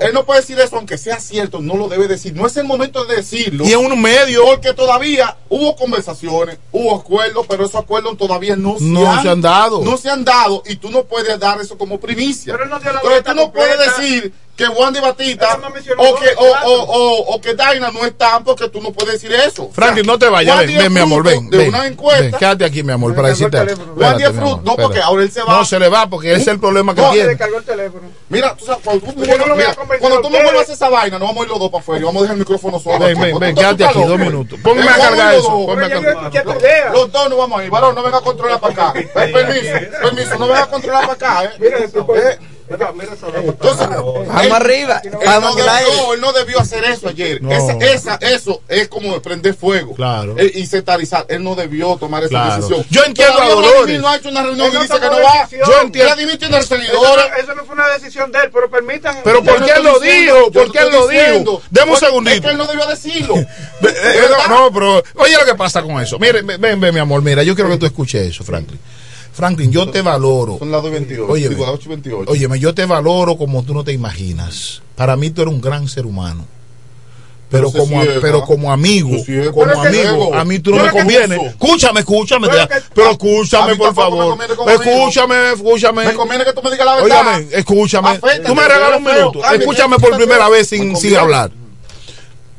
él 0.00 0.12
no 0.12 0.24
puede 0.24 0.40
decir 0.40 0.58
eso, 0.60 0.76
aunque 0.76 0.96
sea 0.96 1.18
cierto, 1.18 1.60
no 1.60 1.76
lo 1.76 1.88
debe 1.88 2.06
decir. 2.06 2.34
No 2.34 2.46
es 2.46 2.56
el 2.56 2.64
momento 2.64 3.04
de 3.04 3.16
decirlo. 3.16 3.64
Y 3.64 3.72
en 3.72 3.92
un 3.92 4.00
medio. 4.00 4.44
Porque 4.44 4.74
todavía 4.74 5.36
hubo 5.48 5.74
conversaciones, 5.76 6.58
hubo 6.70 6.94
acuerdos, 6.94 7.46
pero 7.48 7.64
esos 7.64 7.80
acuerdos 7.80 8.16
todavía 8.16 8.54
no, 8.54 8.78
se, 8.78 8.84
han, 8.84 9.22
se, 9.22 9.28
han, 9.28 9.40
dado. 9.40 9.82
No 9.82 9.96
se 9.96 10.08
han 10.08 10.24
dado 10.24 10.62
y 10.66 10.76
tú 10.76 10.90
no 10.90 11.04
puedes 11.04 11.38
dar 11.38 11.60
eso 11.60 11.76
como 11.76 11.98
primicia. 11.98 12.56
Pero 12.56 12.66
no 12.66 12.76
Entonces 12.76 13.24
tú 13.24 13.34
no 13.34 13.52
puedes 13.52 13.78
decir 13.78 14.32
que 14.58 14.66
Wandy 14.66 14.98
Batista 14.98 15.56
o 15.96 16.14
que, 16.16 16.34
o, 16.36 16.44
o, 16.66 17.34
o, 17.34 17.40
que 17.40 17.54
Daina 17.54 17.92
no 17.92 18.04
están 18.04 18.42
porque 18.42 18.68
tú 18.68 18.80
no 18.82 18.92
puedes 18.92 19.12
decir 19.12 19.32
eso. 19.32 19.70
Franklin, 19.72 20.04
no 20.04 20.18
te 20.18 20.28
vayas, 20.28 20.66
ven, 20.66 20.92
mi 20.92 20.98
amor, 20.98 21.22
ven. 21.22 21.48
De 21.48 21.68
una 21.68 21.86
encuesta. 21.86 22.36
quédate 22.36 22.64
aquí, 22.64 22.82
mi 22.82 22.92
amor, 22.92 23.14
para 23.14 23.28
decirte. 23.28 23.56
Fruto, 23.68 24.62
no, 24.64 24.74
porque 24.74 25.00
ahora 25.00 25.22
él 25.22 25.30
se 25.30 25.44
va. 25.44 25.58
No, 25.58 25.64
se 25.64 25.78
le 25.78 25.88
va 25.88 26.08
porque 26.08 26.32
ese 26.32 26.42
es 26.42 26.48
el 26.48 26.58
problema 26.58 26.92
que 26.92 27.02
tiene. 27.12 27.38
Mira, 28.28 28.56
tú 28.56 28.64
sabes, 28.64 28.82
cuando 28.82 30.20
tú, 30.22 30.28
me 30.28 30.42
vuelvas 30.42 30.68
esa 30.68 30.88
vaina, 30.88 31.20
no 31.20 31.26
vamos 31.26 31.42
a 31.42 31.44
ir 31.44 31.50
los 31.50 31.60
dos 31.60 31.70
para 31.70 31.80
afuera, 31.80 32.04
vamos 32.06 32.20
a 32.20 32.22
dejar 32.22 32.34
el 32.34 32.40
micrófono 32.40 32.80
solo. 32.80 32.98
Ven, 32.98 33.20
ven, 33.20 33.38
ven, 33.38 33.54
quédate 33.54 33.84
aquí 33.84 34.02
dos 34.02 34.18
minutos. 34.18 34.58
Póngame 34.60 34.90
a 34.90 34.96
cargar 34.96 35.34
eso. 35.36 35.66
Los 36.92 37.12
dos 37.12 37.30
no 37.30 37.36
vamos 37.36 37.60
a 37.60 37.64
ir, 37.64 37.70
varón, 37.70 37.94
no 37.94 38.02
venga 38.02 38.18
a 38.18 38.22
controlar 38.22 38.58
para 38.58 38.72
acá. 38.72 38.94
Eh, 39.18 39.32
permiso, 39.32 40.00
permiso, 40.02 40.38
no 40.38 40.46
venga 40.46 40.62
a 40.62 40.70
controlar 40.70 41.02
para 41.02 41.12
acá. 41.12 41.44
Eh. 41.44 41.50
Mira, 41.58 41.78
eh, 41.78 42.38
entonces, 42.70 43.88
vamos 43.88 44.52
arriba. 44.52 45.00
Él, 45.04 45.12
vamos 45.24 45.56
no 45.56 45.64
debió, 45.64 46.14
él 46.14 46.20
no 46.20 46.32
debió 46.32 46.60
hacer 46.60 46.84
eso 46.84 47.08
ayer. 47.08 47.40
Esa, 47.80 48.16
eso 48.16 48.62
es 48.68 48.88
como 48.88 49.20
prender 49.22 49.54
fuego 49.54 49.94
claro. 49.94 50.36
e, 50.38 50.52
y 50.54 50.66
sectarizar. 50.66 51.26
Él 51.28 51.42
no 51.42 51.54
debió 51.54 51.96
tomar 51.96 52.24
esa 52.24 52.56
decisión. 52.56 52.84
Yo 52.90 53.04
entiendo 53.04 53.40
a 53.40 53.48
Dolores. 53.48 54.00
no 54.00 54.08
ha 54.08 54.16
hecho 54.16 54.28
una 54.28 54.42
reunión 54.42 54.68
y 54.68 54.78
dice 54.78 54.94
que 55.00 55.06
no 55.06 55.22
va. 55.22 55.48
Yo 55.50 55.80
entiendo. 55.82 56.14
Eso, 56.58 56.74
eso, 56.76 57.54
no 57.54 57.64
fue 57.64 57.74
una 57.74 57.88
decisión 57.88 58.30
de 58.32 58.40
él, 58.40 58.50
pero 58.52 58.70
permitan. 58.70 59.18
Pero 59.24 59.42
¿por 59.42 59.64
qué 59.64 59.72
él 59.72 59.84
lo 59.84 59.98
dijo? 60.00 60.52
¿Por 60.52 60.72
qué 60.72 60.80
lo 60.90 61.08
dijo? 61.08 61.62
Deme 61.70 61.92
un 61.92 61.98
segundito. 61.98 62.36
Es 62.36 62.40
que 62.42 62.50
él 62.50 62.58
no 62.58 62.66
debió 62.66 62.86
decirlo. 62.86 63.34
Eh, 63.80 64.28
no, 64.48 64.70
pero 64.72 65.02
oye 65.16 65.34
lo 65.38 65.44
que 65.44 65.54
pasa 65.54 65.82
con 65.82 66.00
eso. 66.00 66.18
Mire, 66.18 66.42
ven, 66.42 66.80
ven, 66.80 66.94
mi 66.94 67.00
amor. 67.00 67.22
Mira, 67.22 67.42
yo 67.42 67.54
quiero 67.54 67.70
que 67.70 67.78
tú 67.78 67.86
escuches 67.86 68.28
eso, 68.28 68.44
Franklin. 68.44 68.78
Franklin, 69.38 69.70
yo 69.70 69.88
te 69.88 70.02
valoro. 70.02 70.58
Son 70.58 70.72
las 70.72 70.82
2.28. 70.82 71.26
Óyeme, 72.26 72.56
digo, 72.56 72.56
yo 72.56 72.74
te 72.74 72.84
valoro 72.86 73.36
como 73.36 73.62
tú 73.62 73.72
no 73.72 73.84
te 73.84 73.92
imaginas. 73.92 74.82
Para 74.96 75.16
mí 75.16 75.30
tú 75.30 75.42
eres 75.42 75.54
un 75.54 75.60
gran 75.60 75.86
ser 75.86 76.06
humano. 76.06 76.44
Pero, 77.48 77.70
como, 77.70 78.02
pero 78.20 78.42
como 78.42 78.72
amigo, 78.72 79.10
como 79.54 79.80
amigo, 79.80 80.34
a 80.34 80.44
mí 80.44 80.58
tú 80.58 80.74
no 80.74 80.82
me 80.82 80.90
convienes. 80.90 81.40
Escúchame, 81.40 82.00
escúchame, 82.00 82.48
pero, 82.92 83.12
escúchame, 83.12 83.76
por 83.76 83.94
favor. 83.94 84.36
Escúchame, 84.72 85.52
escúchame. 85.52 86.06
Me 86.06 86.14
conviene 86.14 86.44
que 86.44 86.52
tú 86.52 86.60
me 86.60 86.72
digas 86.72 86.84
la 86.84 86.94
verdad. 86.96 87.04
Óyame, 87.04 87.46
escúchame. 87.52 88.18
Tú 88.18 88.54
me 88.56 88.68
regalas 88.68 88.98
un 88.98 89.04
minuto. 89.04 89.40
Escúchame 89.54 89.98
por 90.00 90.16
primera 90.16 90.48
vez 90.48 90.68
sin, 90.68 90.96
sin 90.96 91.14
hablar. 91.14 91.52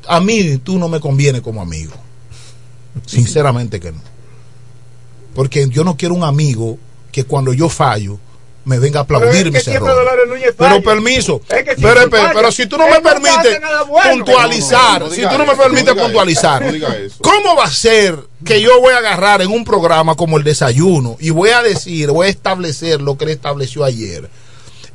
A 0.08 0.22
mí 0.22 0.58
tú 0.60 0.80
no 0.80 0.88
me 0.88 1.02
conviene 1.02 1.42
como 1.42 1.62
amigo. 1.62 1.92
Sinceramente 3.06 3.82
que 3.82 3.92
no 3.92 4.00
porque 5.40 5.70
yo 5.70 5.86
no 5.86 5.96
quiero 5.96 6.16
un 6.16 6.26
amigo 6.26 6.78
que 7.14 7.24
cuando 7.24 7.54
yo 7.54 7.70
fallo 7.70 8.20
me 8.66 8.78
venga 8.78 9.00
a 9.00 9.04
aplaudir 9.04 9.50
mis 9.54 9.66
errores. 9.70 10.54
Pero 10.58 10.84
permiso, 10.84 11.40
es 11.48 11.64
que 11.64 11.76
si 11.78 11.82
pero, 11.82 12.10
pero, 12.10 12.30
pero, 12.34 12.52
si 12.52 12.66
tú 12.68 12.78
no 12.78 12.86
me 12.90 13.00
permites 13.00 13.62
puntualizar, 14.04 15.10
si 15.10 15.22
tú 15.22 15.38
no 15.38 15.46
me 15.46 15.56
permites 15.56 15.94
puntualizar, 15.94 16.62
¿cómo 17.22 17.56
va 17.56 17.64
a 17.64 17.72
ser 17.72 18.20
que 18.44 18.60
yo 18.60 18.82
voy 18.82 18.94
a 18.94 18.98
agarrar 18.98 19.42
en 19.42 19.50
un 19.50 19.64
programa 19.64 20.16
como 20.16 20.38
el 20.38 20.44
desayuno 20.44 21.16
y 21.22 21.30
voy 21.30 21.52
a 21.52 21.62
decir, 21.62 22.12
voy 22.12 22.28
a 22.28 22.30
establecer 22.32 23.00
lo 23.00 23.18
que 23.18 23.24
él 23.24 23.32
estableció 23.32 23.86
ayer? 23.86 24.30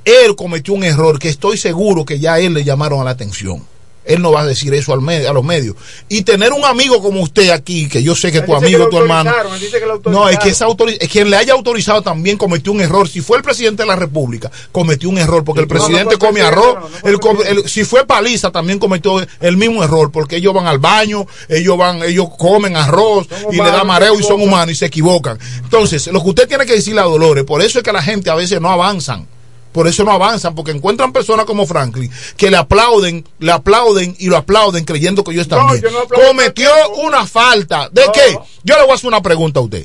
Él 0.05 0.37
cometió 0.37 0.75
un 0.75 0.85
error 0.85 1.19
que 1.19 1.31
estoy 1.31 1.57
seguro 1.57 2.05
que 2.05 2.21
ya 2.21 2.35
a 2.35 2.41
él 2.41 2.53
le 2.53 2.65
llamaron 2.65 3.01
a 3.01 3.05
la 3.05 3.13
atención. 3.13 3.65
Él 4.05 4.21
no 4.23 4.33
va 4.33 4.43
a 4.43 4.47
decir 4.47 4.73
eso 4.75 4.93
al 4.93 5.01
me- 5.01 5.27
a 5.27 5.33
los 5.33 5.45
medios. 5.45 5.77
Y 6.09 6.23
tener 6.23 6.53
un 6.53 6.65
amigo 6.65 7.03
como 7.03 7.21
usted 7.23 7.51
aquí, 7.51 7.89
que 7.89 8.03
yo 8.03 8.15
sé 8.15 8.31
que 8.31 8.39
Él 8.39 8.45
tu 8.47 8.55
amigo, 8.55 8.85
que 8.85 8.91
tu 8.91 8.99
hermano. 9.03 9.31
que 9.31 10.11
No, 10.11 10.29
es 10.29 10.39
que 10.39 10.49
esa 10.51 10.67
es 11.01 11.09
quien 11.09 11.31
le 11.31 11.37
haya 11.37 11.53
autorizado 11.55 12.03
también 12.03 12.37
cometió 12.37 12.73
un 12.73 12.81
error. 12.81 13.09
Si 13.09 13.21
fue 13.21 13.37
el 13.39 13.43
presidente 13.43 13.83
de 13.83 13.87
la 13.89 13.97
República, 13.97 14.51
cometió 14.73 15.09
un 15.09 15.19
error, 15.19 15.45
porque 15.45 15.63
el 15.63 15.69
No, 15.69 15.75
no 15.75 15.81
presidente 15.81 16.17
come 16.19 16.41
arroz. 16.43 16.77
el 17.05 17.19
el- 17.47 17.69
si 17.69 17.85
fue 17.85 18.07
paliza, 18.07 18.51
también 18.51 18.79
cometió 18.79 19.25
el 19.41 19.57
mismo 19.57 19.83
error, 19.83 20.11
porque 20.11 20.37
ellos 20.37 20.53
van 20.53 20.67
al 20.67 20.79
baño, 20.79 21.27
ellos 21.49 21.77
van, 21.79 22.03
ellos 22.03 22.27
comen 22.39 22.77
arroz 22.77 23.27
y 23.51 23.57
le 23.57 23.63
da 23.71 23.85
mareo 23.85 24.19
y 24.19 24.23
son 24.23 24.41
humanos 24.43 24.73
y 24.73 24.75
se 24.77 24.87
equivocan. 24.87 25.39
Entonces, 25.63 26.07
lo 26.09 26.23
que 26.23 26.29
usted 26.31 26.49
tiene 26.49 26.67
que 26.67 26.75
decirle 26.75 27.01
a 27.01 27.05
Dolores, 27.05 27.45
por 27.45 27.63
eso 27.63 27.79
es 27.79 27.85
que 27.85 27.93
la 27.93 28.03
gente 28.03 28.31
a 28.31 28.35
veces 28.35 28.61
no 28.61 28.71
avanzan. 28.71 29.27
Por 29.75 29.89
eso 29.89 30.05
no 30.05 30.13
avanzan, 30.13 30.55
porque 30.55 30.71
encuentran 30.71 31.13
personas 31.13 31.47
como 31.47 31.67
Franklin 31.67 32.09
que 32.37 32.49
le 32.49 32.57
aplauden, 32.57 33.27
le 33.41 33.51
aplauden 33.51 34.15
y 34.21 34.29
lo 34.29 34.37
aplauden 34.37 34.85
creyendo 34.85 35.25
que 35.25 35.33
ellos 35.33 35.43
están 35.43 35.67
No, 35.67 35.73
bien. 35.73 35.83
yo 35.83 35.91
no 35.91 35.99
aplaudo 35.99 36.29
Cometió 36.29 36.71
una 37.03 37.27
falta. 37.27 37.89
¿De 37.91 38.03
qué? 38.15 38.39
Yo 38.63 38.77
le 38.77 38.83
voy 38.83 38.93
a 38.93 38.95
hacer 38.95 39.09
una 39.09 39.21
pregunta 39.21 39.59
a 39.59 39.65
usted. 39.65 39.85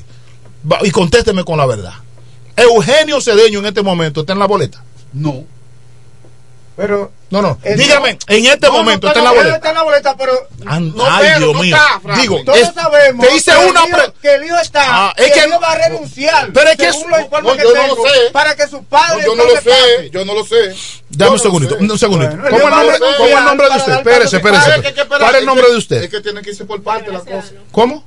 Y 0.82 0.92
contésteme 0.92 1.42
con 1.42 1.58
la 1.58 1.66
verdad. 1.66 1.94
Eugenio 2.56 3.20
Cedeño 3.20 3.58
en 3.58 3.66
este 3.66 3.82
momento 3.82 4.20
está 4.20 4.32
en 4.32 4.38
la 4.38 4.46
boleta. 4.46 4.84
No. 5.12 5.42
Pero. 6.80 7.12
No, 7.30 7.42
no. 7.42 7.58
Eh, 7.62 7.76
Dígame, 7.76 8.14
no. 8.14 8.18
en 8.34 8.46
este 8.46 8.66
No, 8.66 8.72
no 8.72 8.78
momento 8.78 9.06
está 9.06 9.20
está 9.20 9.20
en 9.20 9.24
la 9.24 9.30
boleta. 9.42 9.56
está 9.56 9.68
en 9.68 9.74
la 9.74 9.82
boleta, 9.82 10.16
pero. 10.16 10.32
No, 10.80 11.04
ay, 11.06 11.24
pero 11.26 11.38
Dios 11.38 11.54
no 11.54 11.62
mío. 11.62 11.76
está. 11.76 12.20
Digo, 12.20 12.42
todos 12.44 12.58
es- 12.58 12.74
sabemos 12.74 13.26
te 13.28 13.34
hice 13.36 13.50
que, 13.52 13.56
una 13.58 13.80
el 13.84 13.88
hijo, 13.88 13.96
pre- 13.98 14.12
que 14.22 14.34
el 14.34 14.44
hijo 14.44 14.58
está. 14.58 14.82
Ah, 14.86 15.14
es 15.16 15.26
que, 15.26 15.32
que- 15.32 15.40
el 15.40 15.50
hijo 15.50 15.60
va 15.60 15.72
a 15.72 15.78
renunciar. 15.88 16.50
Pero 16.52 16.70
es 16.70 16.76
que 16.76 16.84
según 16.92 17.02
es- 17.04 17.10
los 17.10 17.20
informes 17.20 17.52
no, 17.52 17.56
que 17.56 17.62
yo 17.62 17.74
no 17.74 17.86
lo 17.94 18.02
sé. 18.02 18.30
Para 18.32 18.56
que 18.56 18.66
su 18.66 18.84
padre. 18.84 19.22
yo 19.24 19.36
no 19.36 19.44
lo 19.44 19.50
sé, 19.60 19.70
pase. 19.70 20.10
yo 20.10 20.24
no 20.24 20.34
lo 20.34 20.44
sé. 20.44 20.74
Dame 21.10 21.30
un 21.32 21.38
segundito, 21.38 21.76
un 21.78 21.98
segundito. 21.98 22.36
Bueno, 22.36 22.50
¿Cómo 22.50 22.68
el 22.68 22.74
nombre, 22.74 22.98
cómo 23.18 23.38
el 23.38 23.44
nombre 23.44 23.68
de 23.70 23.76
usted? 23.76 23.92
Espérese, 23.92 24.36
espérese. 24.36 25.06
¿Cuál 25.08 25.34
es 25.34 25.40
el 25.40 25.46
nombre 25.46 25.70
de 25.70 25.76
usted? 25.76 26.02
Es 26.02 26.10
que 26.10 26.20
tiene 26.20 26.42
que 26.42 26.50
irse 26.50 26.64
por 26.64 26.82
parte 26.82 27.12
la 27.12 27.20
cosa. 27.20 27.52
¿Cómo? 27.72 28.04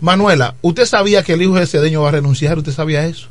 Manuela, 0.00 0.54
¿usted 0.62 0.84
sabía 0.86 1.22
que 1.22 1.34
el 1.34 1.42
hijo 1.42 1.54
de 1.54 1.66
Cedeño 1.66 2.02
va 2.02 2.08
a 2.08 2.12
renunciar? 2.12 2.58
¿Usted 2.58 2.72
sabía 2.72 3.04
eso? 3.06 3.28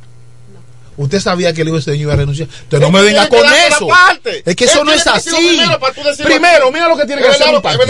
¿Usted 0.96 1.20
sabía 1.20 1.52
que 1.54 1.62
el 1.62 1.68
hijo 1.68 1.80
Cedeño 1.80 2.02
iba 2.02 2.12
a 2.12 2.16
renunciar? 2.16 2.48
Entonces 2.64 2.80
no 2.80 2.92
me 2.92 3.02
venga 3.02 3.28
con 3.28 3.40
eso. 3.76 3.86
Es 4.44 4.56
que 4.56 4.64
eso 4.64 4.84
no 4.84 4.92
es 4.92 5.04
así. 5.16 5.30
primero 6.24 6.70
mira 6.70 6.88
lo 6.88 6.96
que 6.96 7.06
tiene 7.06 7.22
que 7.22 7.28
hacer 7.28 7.46
un 7.56 7.62
partido. 7.62 7.86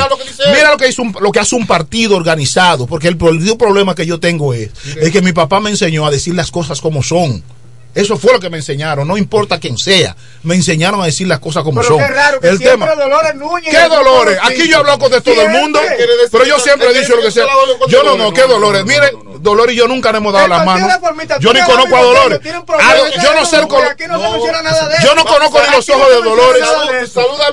Mira 0.55 0.71
lo 0.71 0.77
que, 0.77 0.89
hizo 0.89 1.03
un- 1.03 1.17
lo 1.21 1.33
que 1.33 1.41
hace 1.41 1.55
un 1.57 1.67
partido 1.67 2.17
organizado. 2.17 2.87
Porque 2.87 3.09
el, 3.09 3.19
el 3.21 3.57
problema 3.57 3.95
que 3.95 4.07
yo 4.07 4.21
tengo 4.21 4.55
es, 4.55 4.71
es 5.01 5.11
que 5.11 5.21
mi 5.21 5.33
papá 5.33 5.59
me 5.61 5.71
enseñó 5.71 6.07
a 6.07 6.11
decir 6.11 6.35
las 6.35 6.51
cosas 6.51 6.81
como 6.81 7.03
son. 7.03 7.43
Eso 7.95 8.17
fue 8.17 8.33
lo 8.33 8.41
que 8.41 8.49
me 8.49 8.57
enseñaron, 8.57 9.07
no 9.07 9.17
importa 9.19 9.61
quién 9.61 9.77
sea. 9.77 10.17
Me 10.43 10.55
enseñaron 10.55 11.03
a 11.03 11.07
decir 11.07 11.27
las 11.27 11.41
cosas 11.41 11.63
como 11.63 11.81
Pero 11.81 11.95
son. 11.95 12.07
qué 12.07 12.13
raro 12.13 12.41
que 12.41 12.49
el 12.49 12.59
tema. 12.59 12.95
Dolores 12.95 13.35
Núñez. 13.35 13.71
¿Qué 13.71 13.89
Dolores? 13.89 14.39
Aquí 14.43 14.69
yo 14.69 14.79
hablo 14.79 14.99
con 14.99 15.11
de 15.11 15.21
todo 15.21 15.43
el 15.43 15.51
mundo, 15.51 15.79
pero 16.31 16.45
yo 16.45 16.59
siempre 16.59 16.89
he 16.91 17.01
dicho 17.01 17.15
lo 17.17 17.23
que 17.23 17.31
sea. 17.31 17.47
Yo 17.89 18.03
no, 18.03 18.17
no, 18.17 18.33
¿qué 18.33 18.43
Dolores? 18.43 18.85
Mire, 18.85 19.13
Dolores 19.41 19.75
y 19.75 19.79
yo 19.79 19.89
nunca 19.89 20.11
le 20.13 20.19
hemos 20.19 20.33
dado 20.33 20.49
las 20.49 20.65
manos. 20.65 20.91
Yo 21.41 21.53
ni 21.53 21.61
conozco 21.63 21.97
a 21.97 22.03
Dolores. 22.03 22.41
Ah, 22.81 22.95
Yo 23.23 23.35
no 23.35 23.45
sé 23.45 23.57
Yo 25.03 25.15
no 25.15 25.25
conozco 25.25 25.61
ni 25.61 25.77
los 25.77 25.89
ojos 25.91 26.09
de 26.09 26.23
Dolores. 26.23 26.65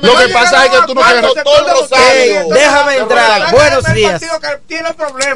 Lo 0.01 0.17
que 0.17 0.27
pasa 0.29 0.65
es 0.65 0.71
que 0.71 0.77
tú 0.87 0.95
no 0.95 1.01
quieres. 1.01 2.49
déjame 2.49 2.95
entrar. 2.97 3.51
Buenos 3.51 3.93
días. 3.93 4.21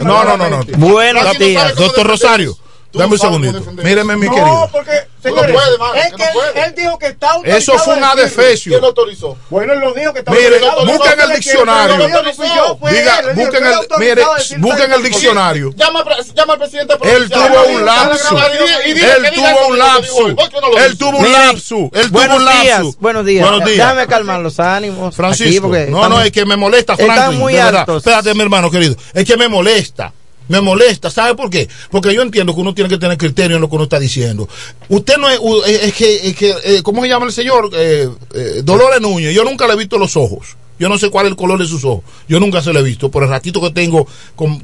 No, 0.02 0.24
no, 0.24 0.38
no, 0.38 0.50
no. 0.50 0.64
Buenos 0.78 1.38
días. 1.38 1.76
Doctor 1.76 2.08
Rosario, 2.08 2.58
dame 2.94 3.14
un 3.14 3.20
segundito. 3.20 3.62
Míreme, 3.84 4.16
mi 4.16 4.28
No, 4.28 4.34
querido. 4.36 4.70
porque, 4.72 4.92
no 4.92 5.30
señores, 5.30 5.56
puedes, 5.56 5.80
mano, 5.80 5.94
es 5.96 6.12
que 6.12 6.16
que 6.16 6.24
no 6.34 6.64
él, 6.64 6.76
dijo 6.76 7.00
que 7.00 7.08
está 7.08 7.28
Eso 7.44 7.78
fue 7.80 7.96
un 7.96 8.04
autorizado 8.04 8.22
adefesio. 8.22 8.70
¿Quién 8.72 8.82
lo 8.82 8.88
autorizó? 8.88 9.38
Bueno, 9.50 9.74
él 9.74 9.80
lo 9.80 9.94
dijo 9.94 10.14
que 10.14 10.20
está 10.20 10.32
Mire, 10.32 10.46
autorizado. 10.68 10.86
busquen 10.86 11.18
No, 11.18 11.24
el 11.24 11.36
diccionario. 11.36 11.98
no 11.98 12.04
Diga, 12.08 12.16
busquen 12.22 12.28
"Estoy 12.30 13.68
el, 13.68 13.74
autorizado 13.74 14.00
mire, 14.00 14.24
busquen 14.60 14.84
el 14.92 14.98
cosa". 14.98 15.08
diccionario. 15.10 15.72
Llama, 15.76 16.06
llama 16.36 16.54
al 16.54 16.60
presidente 16.60 16.94
Él 17.04 17.30
tuvo 17.30 17.68
un 17.68 17.86
lapso. 17.86 18.38
Él 18.40 19.38
tuvo 19.38 19.68
un 19.68 19.80
lapso. 19.80 20.26
digo, 20.26 20.36
¿por 20.36 20.50
qué 20.50 20.62
no 20.62 20.78
Él 20.78 20.98
tuvo 20.98 21.10
un 21.18 21.24
Miren, 21.24 21.32
lapso. 21.48 21.76
Él 21.94 22.12
tuvo 22.12 22.36
un 22.36 22.46
lapso. 22.46 22.96
buenos 23.00 23.26
días. 23.26 23.42
Buenos 23.46 23.66
días. 23.66 23.78
Déjame 23.78 24.08
calmar 24.08 24.40
los 24.40 24.60
ánimos. 24.60 25.16
Francisco, 25.16 25.68
porque 25.68 25.88
no, 25.88 25.98
están- 25.98 26.10
no, 26.12 26.22
es 26.22 26.32
que 26.32 26.46
me 26.46 26.58
molesta, 26.58 26.94
están 26.94 27.08
Franklin. 27.08 27.40
muy 27.40 27.54
de 27.54 27.64
verdad. 27.64 27.80
altos. 27.82 27.98
Espérate, 27.98 28.34
mi 28.34 28.42
hermano 28.42 28.70
querido. 28.72 28.96
Es 29.14 29.26
que 29.26 29.38
me 29.38 29.48
molesta. 29.48 30.12
Me 30.48 30.60
molesta, 30.60 31.10
¿sabe 31.10 31.36
por 31.36 31.50
qué? 31.50 31.70
Porque 31.90 32.14
yo 32.14 32.22
entiendo 32.22 32.54
que 32.54 32.62
uno 32.62 32.74
tiene 32.74 32.90
que 32.90 32.98
tener 32.98 33.18
criterio 33.18 33.56
en 33.56 33.62
lo 33.62 33.70
que 33.70 33.76
uno 33.76 33.86
está 33.86 34.00
diciendo. 34.00 34.48
Usted 34.90 35.18
no 35.18 35.30
es, 35.30 35.94
que, 35.94 36.28
es 36.28 36.36
que 36.36 36.54
eh, 36.64 36.82
¿cómo 36.84 37.02
se 37.02 37.08
llama 37.08 37.26
el 37.26 37.32
señor? 37.32 37.70
Eh, 37.74 38.10
eh, 38.34 38.62
Dolores 38.64 39.00
Núñez. 39.00 39.34
Yo 39.34 39.44
nunca 39.44 39.68
le 39.68 39.74
he 39.74 39.78
visto 39.78 39.98
los 39.98 40.18
ojos. 40.18 40.58
Yo 40.80 40.90
no 40.90 40.98
sé 40.98 41.10
cuál 41.10 41.28
es 41.28 41.32
el 41.32 41.38
color 41.38 41.60
de 41.60 41.66
sus 41.66 41.86
ojos. 41.86 42.04
Yo 42.28 42.40
nunca 42.40 42.62
se 42.62 42.74
lo 42.74 42.80
he 42.80 42.84
visto, 42.84 43.10
por 43.10 43.24
el 43.24 43.30
ratito 43.30 43.62
que 43.62 43.72
tengo 43.72 44.06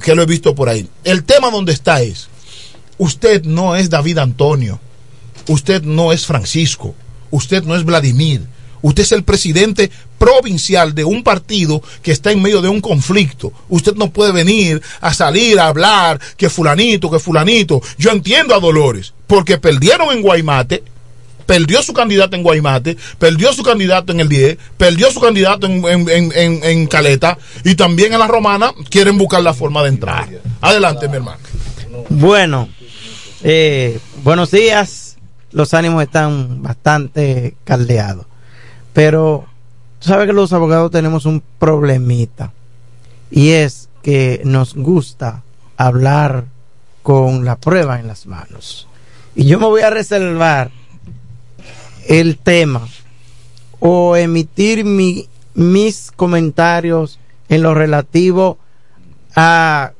que 0.03 0.15
lo 0.15 0.23
he 0.23 0.25
visto 0.25 0.53
por 0.53 0.67
ahí. 0.67 0.87
El 1.03 1.23
tema 1.23 1.49
donde 1.49 1.71
está 1.71 2.01
es, 2.01 2.27
usted 2.97 3.43
no 3.43 3.75
es 3.75 3.89
David 3.89 4.17
Antonio. 4.17 4.79
Usted 5.47 5.83
no 5.83 6.11
es 6.11 6.25
Francisco. 6.25 6.93
Usted 7.31 7.63
no 7.63 7.75
es 7.75 7.85
Vladimir. 7.85 8.41
Usted 8.81 9.03
es 9.03 9.11
el 9.11 9.23
presidente 9.23 9.91
provincial 10.19 10.93
de 10.93 11.03
un 11.03 11.23
partido 11.23 11.81
que 12.03 12.11
está 12.11 12.31
en 12.31 12.41
medio 12.41 12.61
de 12.61 12.69
un 12.69 12.81
conflicto. 12.81 13.51
Usted 13.69 13.95
no 13.95 14.11
puede 14.11 14.31
venir 14.31 14.81
a 15.01 15.13
salir 15.13 15.59
a 15.59 15.67
hablar 15.67 16.19
que 16.37 16.49
fulanito, 16.49 17.09
que 17.09 17.17
fulanito. 17.17 17.81
Yo 17.97 18.11
entiendo 18.11 18.53
a 18.53 18.59
Dolores, 18.59 19.13
porque 19.25 19.57
perdieron 19.57 20.11
en 20.11 20.21
Guaymate, 20.21 20.83
perdió 21.49 21.81
su 21.81 21.93
candidato 21.93 22.35
en 22.35 22.43
Guaymate, 22.43 22.95
perdió 23.17 23.51
su 23.53 23.63
candidato 23.63 24.11
en 24.11 24.19
el 24.19 24.29
10, 24.29 24.57
perdió 24.77 25.09
su 25.09 25.19
candidato 25.19 25.65
en, 25.65 26.87
Caleta 26.87 27.39
y 27.63 27.73
también 27.73 28.13
en 28.13 28.19
la 28.19 28.27
Romana 28.27 28.71
quieren 28.91 29.17
buscar 29.17 29.41
la 29.41 29.55
forma 29.55 29.81
de 29.81 29.89
entrar. 29.89 30.29
Adelante, 30.61 31.07
mi 31.07 31.15
hermano. 31.15 31.39
Bueno, 32.09 32.69
eh, 33.43 33.99
buenos 34.23 34.51
días. 34.51 35.17
Los 35.51 35.73
ánimos 35.73 36.03
están 36.03 36.61
bastante 36.61 37.55
caldeados. 37.63 38.27
Pero, 38.93 39.47
tú 39.99 40.07
sabes 40.09 40.27
que 40.27 40.33
los 40.33 40.53
abogados 40.53 40.91
tenemos 40.91 41.25
un 41.25 41.41
problemita. 41.59 42.51
Y 43.31 43.49
es 43.51 43.89
que 44.01 44.41
nos 44.45 44.73
gusta 44.75 45.43
hablar 45.77 46.45
con 47.03 47.45
la 47.45 47.57
prueba 47.57 47.99
en 47.99 48.07
las 48.07 48.25
manos. 48.25 48.87
Y 49.35 49.45
yo 49.45 49.59
me 49.59 49.65
voy 49.67 49.81
a 49.81 49.89
reservar 49.89 50.71
el 52.07 52.37
tema 52.37 52.87
o 53.79 54.15
emitir 54.15 54.83
mi- 54.83 55.27
mis 55.53 56.11
comentarios 56.15 57.19
en 57.49 57.61
lo 57.63 57.73
relativo 57.73 58.57
a 59.35 59.91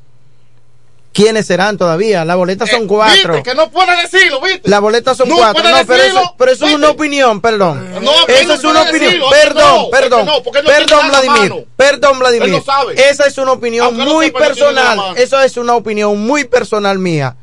quiénes 1.20 1.46
serán 1.48 1.78
todavía. 1.78 2.24
Las 2.24 2.38
boletas 2.38 2.70
son 2.70 2.88
cuatro. 2.88 3.34
Eh, 3.34 3.38
Viste, 3.38 3.50
que 3.52 3.56
no 3.56 3.70
puede 3.70 3.96
decirlo, 4.02 4.40
¿viste? 4.42 4.70
Las 4.70 4.80
boletas 4.80 5.18
son 5.18 5.28
No 5.28 5.36
cuatro. 5.36 5.64
No, 5.64 5.70
pero 5.86 6.02
decirlo, 6.04 6.22
eso, 6.22 6.36
pero 6.38 6.52
eso 6.52 6.66
es 6.68 6.74
una 6.76 6.90
opinión, 6.90 7.42
perdón. 7.42 7.92
No, 8.02 8.12
Eso 8.28 8.48
no 8.48 8.54
es 8.54 8.64
una 8.64 8.82
opinión. 8.84 9.02
decirlo, 9.12 9.30
Perdón, 9.30 9.76
no, 9.76 9.90
perdón. 9.90 10.30
porque 10.44 10.62
perdón, 10.64 11.08
Vladimir. 11.10 11.68
Perdón, 11.76 12.20
Vladimir. 12.20 12.64
sabe. 12.64 12.94
Esa 13.10 13.26
es 13.28 13.38
una 13.38 13.52
opinión 13.52 13.88
Aunque 13.88 14.04
muy 14.06 14.32
personal. 14.32 15.00
Eso 15.18 15.42
es 15.42 15.58
una 15.58 15.76
opinión 15.76 16.18
muy 16.20 16.46
personal 16.46 17.00
mía. 17.00 17.36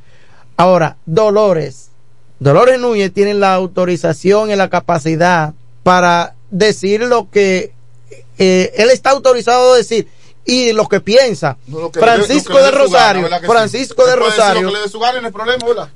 Ahora, 0.57 0.97
Dolores. 1.05 1.91
Dolores 2.39 2.79
Núñez 2.79 3.13
tiene 3.13 3.35
la 3.35 3.55
autorización 3.55 4.51
y 4.51 4.57
la 4.57 4.69
capacidad 4.71 5.53
para 5.83 6.35
decir 6.51 7.01
lo 7.03 7.31
que 7.31 7.73
eh, 8.39 8.73
él 8.77 8.91
está 8.91 9.11
autorizado 9.11 9.73
a 9.75 9.77
decir 9.77 10.09
y 10.47 10.73
lo 10.73 10.89
que 10.89 11.01
piensa. 11.01 11.57
Que 11.93 11.99
Francisco 12.01 12.55
le 12.55 12.59
de 12.65 12.71
gana, 12.71 12.79
Rosario. 12.79 13.29
Francisco 13.47 14.07
de 14.07 14.17
Rosario. 14.17 14.73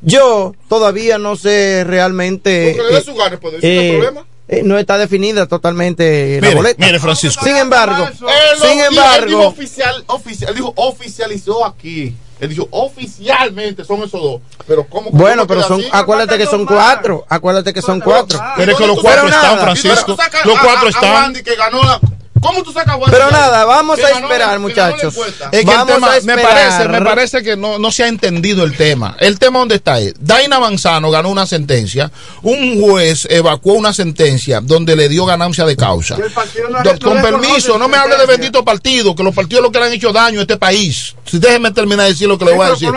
Yo 0.02 0.54
todavía 0.68 1.18
no 1.18 1.36
sé 1.36 1.84
realmente. 1.86 2.74
Lo 2.76 2.82
que 2.82 2.88
le 2.88 2.94
dé 2.94 2.98
eh, 3.00 3.04
su 3.04 3.14
gana, 3.14 3.38
puede 3.38 3.60
decir, 3.60 4.12
no 4.12 4.20
eh, 4.20 4.24
eh, 4.48 4.62
no 4.64 4.78
está 4.78 4.98
definida 4.98 5.46
totalmente 5.46 6.40
la 6.40 6.48
Mire, 6.48 6.54
boleta. 6.56 6.84
mire, 6.84 6.98
Francisco. 6.98 7.44
Sin 7.44 7.56
embargo, 7.56 8.08
Él 8.08 8.14
lo 8.58 8.66
sin 8.66 8.78
dijo, 8.78 8.84
él 8.88 8.88
dijo 8.88 8.88
embargo, 8.88 9.46
oficial, 9.46 10.04
oficial, 10.08 10.50
él 10.50 10.56
dijo 10.56 10.72
oficializó 10.76 11.64
aquí. 11.64 12.14
Él 12.40 12.48
dijo 12.48 12.66
oficialmente 12.70 13.84
son 13.84 13.98
esos 14.02 14.20
dos. 14.20 14.40
Pero 14.66 14.84
¿cómo 14.88 15.10
bueno, 15.10 15.42
cómo 15.42 15.46
pero 15.46 15.60
queda 15.60 15.68
son, 15.68 15.80
así? 15.80 15.88
acuérdate 15.92 16.38
que 16.38 16.46
son 16.46 16.64
cuatro, 16.66 17.24
acuérdate 17.28 17.72
que 17.74 17.82
son 17.82 18.00
cuatro. 18.00 18.40
Pero 18.56 18.72
es 18.72 18.78
que 18.78 18.86
los 18.86 18.96
Pero 18.96 19.02
cuatro 19.02 19.28
están, 19.28 19.58
Francisco. 19.58 20.16
Pero 20.16 20.44
Los 20.54 20.58
cuatro 20.58 20.88
están. 20.88 21.34
Que 21.34 21.54
ganó 21.54 21.82
la- 21.84 22.00
¿Cómo 22.40 22.62
tú 22.62 22.72
sacas? 22.72 22.96
Pero 23.10 23.30
nada, 23.30 23.64
vamos 23.64 23.98
Que 23.98 24.06
a 24.06 24.10
esperar, 24.18 24.58
muchachos. 24.58 25.14
Es 25.16 25.36
que 25.50 25.58
el 25.60 25.66
Vamos 25.66 25.94
tema, 25.94 26.06
a 26.14 26.20
me 26.22 26.38
parece, 26.38 26.88
me 26.88 27.00
parece 27.02 27.42
que 27.42 27.56
no, 27.56 27.78
no 27.78 27.90
se 27.92 28.04
ha 28.04 28.08
entendido 28.08 28.64
el 28.64 28.76
tema. 28.76 29.16
El 29.20 29.38
tema 29.38 29.58
donde 29.58 29.74
está 29.76 29.98
es, 30.00 30.14
Daina 30.18 30.58
Manzano 30.58 31.10
ganó 31.10 31.28
una 31.28 31.46
sentencia, 31.46 32.10
un 32.42 32.80
juez 32.80 33.26
evacuó 33.30 33.74
una 33.74 33.92
sentencia 33.92 34.60
donde 34.60 34.96
le 34.96 35.08
dio 35.08 35.26
ganancia 35.26 35.64
de 35.64 35.76
causa. 35.76 36.16
No 36.16 36.82
Do- 36.82 36.98
con 36.98 37.20
permiso, 37.22 37.78
no 37.78 37.88
me 37.88 37.96
hable 37.96 38.16
de 38.16 38.26
bendito 38.26 38.64
partido, 38.64 39.14
que 39.14 39.22
los 39.22 39.34
partidos 39.34 39.62
lo 39.62 39.70
que 39.72 39.78
le 39.78 39.86
han 39.86 39.92
hecho 39.92 40.12
daño 40.12 40.38
a 40.40 40.42
este 40.42 40.56
país. 40.56 41.14
Si 41.26 41.38
déjenme 41.38 41.70
terminar 41.72 42.06
de 42.06 42.12
decir 42.12 42.28
lo 42.28 42.38
que 42.38 42.44
le 42.46 42.52
voy 42.54 42.66
a 42.66 42.70
decir. 42.70 42.88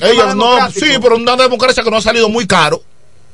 Ellos 0.00 0.34
no, 0.34 0.70
sí, 0.72 0.98
pero 1.02 1.16
una 1.16 1.36
democracia 1.36 1.82
que 1.82 1.90
no 1.90 1.98
ha 1.98 2.02
salido 2.02 2.28
muy 2.28 2.46
caro. 2.46 2.82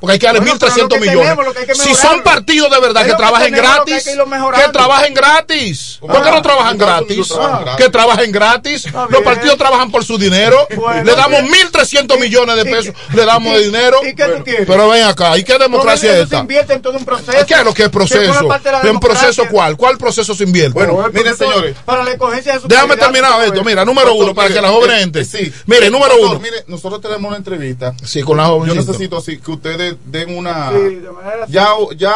Porque 0.05 0.13
hay 0.13 0.19
que 0.19 0.25
darle 0.27 0.41
Bueno, 0.41 0.57
pero 0.59 0.71
1.300 0.71 0.81
lo 0.83 0.87
que 0.89 0.99
millones. 0.99 1.21
tenemos, 1.23 1.45
lo 1.45 1.53
que 1.53 1.59
hay 1.61 1.65
que 1.65 1.75
si 1.75 1.95
son 1.95 2.21
partidos 2.21 2.69
de 2.69 2.79
verdad 2.79 3.05
que 3.07 3.13
trabajen 3.15 3.53
tenemos, 3.55 3.75
gratis, 3.75 4.03
que 4.05 4.71
trabajen 4.71 5.13
gratis. 5.15 5.97
¿Por 5.99 6.23
qué 6.23 6.29
no 6.31 6.41
trabajan 6.43 6.77
gratis? 6.77 7.33
Que 7.77 7.89
trabajen 7.89 8.31
gratis. 8.31 8.85
Los 9.09 9.21
partidos 9.23 9.57
trabajan 9.57 9.89
por 9.89 10.05
su 10.05 10.19
dinero. 10.19 10.67
Le 11.03 11.15
damos 11.15 11.39
1.300 11.41 12.19
millones 12.19 12.55
de 12.55 12.65
pesos. 12.65 12.93
Le 13.15 13.25
damos 13.25 13.55
de 13.55 13.63
dinero. 13.63 13.97
¿Y 14.05 14.13
qué 14.13 14.25
tú 14.25 14.43
quieres? 14.43 14.67
Pero 14.67 14.89
ven 14.89 15.03
acá, 15.05 15.37
¿y 15.39 15.43
qué 15.43 15.57
democracia 15.57 16.11
es 16.11 16.17
se 16.17 16.23
esta? 16.25 16.37
invierte 16.39 16.73
en 16.73 16.81
todo 16.83 16.97
un 16.99 17.05
proceso. 17.05 17.45
¿Qué 17.47 17.53
es 17.55 17.63
lo 17.63 17.73
que 17.73 17.83
es 17.83 17.89
proceso? 17.89 18.47
¿En 18.83 18.99
proceso 18.99 19.43
cuál? 19.49 19.75
¿Cuál 19.75 19.97
proceso 19.97 20.35
se 20.35 20.43
invierte? 20.43 20.73
Bueno, 20.73 21.09
miren, 21.11 21.35
señores. 21.35 21.75
Para 21.83 22.03
la 22.03 22.11
escogencia 22.11 22.53
de 22.53 22.59
su 22.61 22.67
Déjame 22.67 22.95
terminar 22.95 23.43
esto. 23.43 23.63
Mira, 23.63 23.83
número 23.83 24.13
uno, 24.13 24.35
para 24.35 24.49
que 24.49 24.61
la 24.61 24.69
joven 24.69 24.91
gente. 24.99 25.25
sí. 25.25 25.51
Mire, 25.65 25.89
número 25.89 26.13
uno. 26.21 26.39
Mire, 26.39 26.63
nosotros 26.67 27.01
tenemos 27.01 27.27
una 27.27 27.37
entrevista. 27.37 27.95
Sí, 28.03 28.21
con 28.21 28.37
la 28.37 28.43
Yo 28.43 28.49
jovencita. 28.51 28.81
necesito 28.81 29.17
así 29.17 29.37
que 29.39 29.51
ustedes 29.51 29.94
den 30.05 30.37
una. 30.37 30.71
Sí, 30.71 30.95
de 30.95 31.11
manera 31.11 31.45
ya, 31.47 31.67
ya. 31.97 32.15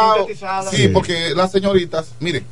Sí, 0.70 0.78
Sí. 0.78 0.88
porque 0.90 1.34
las 1.36 1.52
señoritas, 1.52 2.08
miren. 2.20 2.46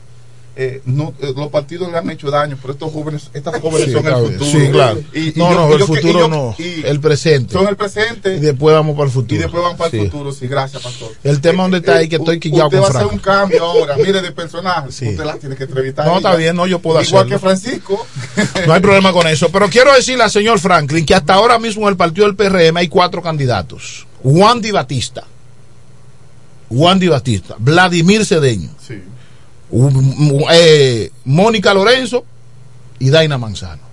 eh, 0.59 0.81
no, 0.85 1.13
eh, 1.21 1.33
los 1.37 1.49
partidos 1.49 1.91
le 1.91 1.99
han 1.99 2.09
hecho 2.09 2.31
daño, 2.31 2.57
pero 2.59 2.73
estos 2.73 2.91
jóvenes, 2.91 3.29
estas 3.31 3.61
jóvenes 3.61 3.85
Sí, 3.85 3.91
son 3.93 4.01
claro. 4.01 4.25
el 4.25 4.39
futuro. 4.39 4.49
Sí, 4.51 4.69
claro. 4.71 4.99
Y- 5.13 5.19
y 5.29 5.33
no, 5.35 5.51
yo- 5.51 5.55
no, 5.55 5.69
y 5.69 5.73
el 5.73 5.79
yo 5.81 5.85
futuro 5.85 6.19
yo- 6.21 6.27
no. 6.27 6.55
y 6.57 6.81
el 6.83 6.99
presente. 6.99 7.53
Son 7.53 7.67
el 7.67 7.75
presente. 7.75 8.37
Y 8.37 8.39
después 8.39 8.73
vamos 8.73 8.95
para 8.95 9.05
el 9.05 9.11
futuro. 9.11 9.35
Y 9.35 9.37
después 9.37 9.61
van 9.61 9.77
para 9.77 9.91
Sí. 9.91 9.99
el 9.99 10.09
futuro, 10.09 10.31
sí, 10.31 10.47
gracias, 10.47 10.81
pastor. 10.81 11.11
El 11.23 11.41
tema 11.41 11.61
donde 11.61 11.77
está 11.77 11.97
ahí 11.97 12.09
que 12.09 12.15
estoy 12.15 12.39
quillado 12.39 12.69
Usted 12.69 12.79
con 12.79 12.83
va 12.85 12.87
a 12.87 12.89
hacer 12.89 13.01
Franco. 13.07 13.13
un 13.13 13.19
cambio 13.19 13.63
ahora, 13.65 13.95
mire, 14.03 14.19
de 14.19 14.31
personaje. 14.31 14.87
Usted 14.87 15.23
la 15.23 15.35
tiene 15.35 15.55
que 15.55 15.65
entrevistar. 15.65 16.07
No, 16.07 16.17
está 16.17 16.35
bien, 16.35 16.55
no, 16.55 16.65
yo 16.65 16.79
puedo 16.79 16.99
Igual 17.03 17.25
hacerlo. 17.25 17.35
que 17.35 17.39
Francisco. 17.39 18.07
No 18.65 18.73
hay 18.73 18.81
problema 18.81 19.13
con 19.13 19.27
eso. 19.27 19.49
Pero 19.51 19.69
quiero 19.69 19.93
decirle 19.93 20.23
al 20.23 20.31
señor 20.31 20.57
Franklin 20.59 21.05
que 21.05 21.13
hasta 21.13 21.35
ahora 21.35 21.59
mismo 21.59 21.83
en 21.83 21.89
el 21.89 21.97
partido 21.97 22.25
del 22.25 22.35
PRM 22.35 22.77
hay 22.79 22.87
cuatro 22.87 23.21
candidatos. 23.21 24.06
Juan 24.23 24.61
Di 24.61 24.72
Batista. 24.72 25.26
Juan 26.69 26.99
Di 26.99 27.07
Batista. 27.07 27.56
Vladimir 27.60 28.26
Cedeño. 28.26 28.69
Sí. 28.85 29.02
eh, 30.52 31.11
Mónica 31.26 31.73
Lorenzo 31.73 32.26
y 32.99 33.10
Daina 33.10 33.38
Manzano. 33.38 33.84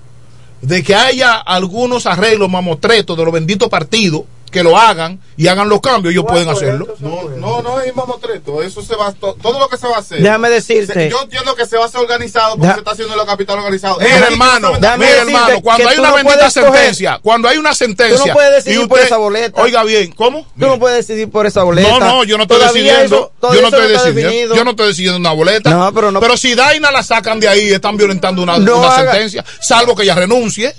De 0.62 0.82
que 0.82 0.94
haya 0.94 1.34
algunos 1.34 2.06
arreglos 2.06 2.50
mamotretos 2.50 3.16
de 3.16 3.24
los 3.24 3.32
benditos 3.34 3.68
partidos 3.68 4.22
que 4.54 4.62
lo 4.62 4.78
hagan 4.78 5.20
y 5.36 5.48
hagan 5.48 5.68
los 5.68 5.80
cambios, 5.80 6.12
ellos 6.12 6.24
pueden 6.26 6.48
hacerlo. 6.48 6.94
No, 7.00 7.28
no, 7.36 7.60
no 7.60 7.80
es 7.80 7.94
mamotreto. 7.94 8.62
Eso 8.62 8.80
se 8.82 8.94
va, 8.96 9.12
to- 9.12 9.34
todo 9.42 9.58
lo 9.58 9.68
que 9.68 9.76
se 9.76 9.86
va 9.88 9.96
a 9.96 9.98
hacer. 9.98 10.20
Déjame 10.22 10.48
decirte. 10.48 10.92
Se- 10.94 11.10
Yo 11.10 11.20
entiendo 11.22 11.54
que 11.56 11.66
se 11.66 11.76
va 11.76 11.82
a 11.84 11.86
hacer 11.88 12.00
organizado 12.00 12.52
porque 12.52 12.68
Da- 12.68 12.72
se 12.74 12.78
está 12.78 12.92
haciendo 12.92 13.12
en 13.14 13.18
la 13.18 13.26
capital 13.26 13.58
organizado. 13.58 13.98
Mira, 13.98 14.28
hermano, 14.28 14.72
mira, 14.74 14.94
hermano, 15.22 15.60
cuando 15.60 15.88
hay 15.88 15.98
una 15.98 16.10
no 16.10 16.14
bendita 16.16 16.46
coger- 16.46 16.50
sentencia, 16.50 17.18
cuando 17.22 17.48
hay 17.48 17.58
una 17.58 17.74
sentencia, 17.74 18.16
Tú 18.18 18.26
no 18.28 18.32
puedes 18.32 18.54
decidir 18.64 18.80
y 18.82 18.86
por 18.86 19.00
esa 19.00 19.16
boleta. 19.16 19.60
Oiga 19.60 19.82
bien, 19.84 20.12
¿cómo? 20.12 20.42
Tú 20.58 20.66
no 20.66 20.78
puedes 20.78 21.06
decidir 21.06 21.28
por 21.30 21.46
esa 21.46 21.64
boleta. 21.64 21.88
No, 21.90 21.98
no, 22.00 22.24
yo 22.24 22.36
no 22.36 22.44
estoy 22.44 22.58
Todavía 22.60 22.82
decidiendo. 22.98 23.32
eso- 23.42 23.54
yo 23.54 23.60
no 23.60 23.68
estoy 23.68 23.88
decidiendo. 23.88 24.20
definido. 24.30 24.54
Yo 24.56 24.64
no 24.64 24.70
estoy 24.70 24.86
decidiendo 24.88 25.18
una 25.18 25.32
boleta. 25.32 25.70
No, 25.70 25.92
pero 25.92 26.10
no- 26.12 26.20
si 26.36 26.54
Daina 26.54 26.90
la 26.92 27.02
sacan 27.02 27.40
de 27.40 27.48
ahí, 27.48 27.72
están 27.72 27.96
violentando 27.96 28.42
una, 28.42 28.58
No 28.58 28.78
una 28.78 28.96
sentencia, 28.96 29.44
salvo 29.60 29.94
que 29.96 30.02
ella 30.04 30.14
renuncie. 30.14 30.74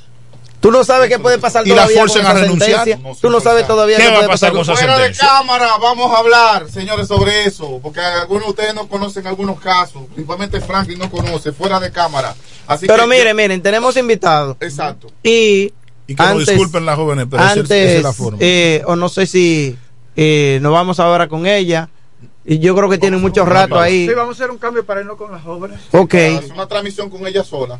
Tú 0.66 0.72
no 0.72 0.84
sabes 0.84 1.10
qué 1.10 1.20
puede 1.20 1.38
pasar 1.38 1.64
Y 1.68 1.70
la 1.70 1.76
todavía 1.76 2.00
forcen 2.00 2.24
con 2.24 2.32
a 2.32 2.34
renunciar. 2.40 2.84
sentencia. 2.86 3.14
Tú 3.22 3.30
no 3.30 3.40
sabes 3.40 3.68
todavía 3.68 3.98
¿Qué 3.98 4.04
qué 4.04 4.10
va 4.10 4.14
a 4.16 4.18
puede 4.22 4.28
pasar 4.30 4.50
pasar 4.52 4.54
con 4.54 4.62
esa 4.64 4.76
Fuera 4.96 4.98
de 5.08 5.16
cámara 5.16 5.70
vamos 5.80 6.12
a 6.12 6.18
hablar, 6.18 6.72
señores, 6.72 7.08
sobre 7.08 7.46
eso, 7.46 7.80
porque 7.84 8.00
algunos 8.00 8.46
de 8.46 8.50
ustedes 8.50 8.74
no 8.74 8.88
conocen 8.88 9.28
algunos 9.28 9.60
casos, 9.60 10.02
principalmente 10.08 10.60
Franklin 10.62 10.98
no 10.98 11.12
conoce, 11.12 11.52
fuera 11.52 11.80
de 11.80 11.92
cámara. 11.92 12.34
Así 12.66 12.88
Pero 12.88 13.04
que, 13.04 13.10
miren, 13.10 13.36
miren, 13.38 13.62
tenemos 13.62 13.96
invitados. 13.96 14.58
Exacto. 14.60 15.10
Y, 15.22 15.72
Y 16.08 16.16
que 16.16 16.24
nos 16.24 16.48
disculpen 16.48 16.84
las 16.84 16.96
jóvenes, 16.96 17.28
pero 17.30 17.44
esa 17.44 17.52
es- 17.54 17.60
antes, 17.60 17.88
esa 17.90 17.98
es 17.98 18.04
la 18.04 18.14
forma. 18.14 18.38
eh, 18.42 18.82
o 18.88 18.96
no 18.96 19.08
sé 19.08 19.28
si 19.28 19.78
eh, 20.16 20.58
nos 20.64 20.72
vamos 20.74 21.00
ahora 21.00 21.28
con 21.28 21.46
ella. 21.46 21.90
Y 22.44 22.58
yo 22.60 22.76
creo 22.76 22.90
que 22.90 22.98
tienen 22.98 23.22
mucho 23.22 23.44
rato 23.46 23.80
ahí. 23.80 24.08
Sí, 24.08 24.14
vamos 24.16 24.36
a 24.40 24.44
hacer 24.44 24.50
un 24.52 24.58
cambio 24.58 24.84
para 24.86 25.02
irnos 25.02 25.18
con 25.18 25.32
las 25.32 25.44
jóvenes. 25.44 25.80
Ok. 25.92 26.14
Es 26.16 26.50
una 26.52 26.68
transmisión 26.68 27.10
con 27.12 27.26
ella 27.28 27.44
sola. 27.44 27.80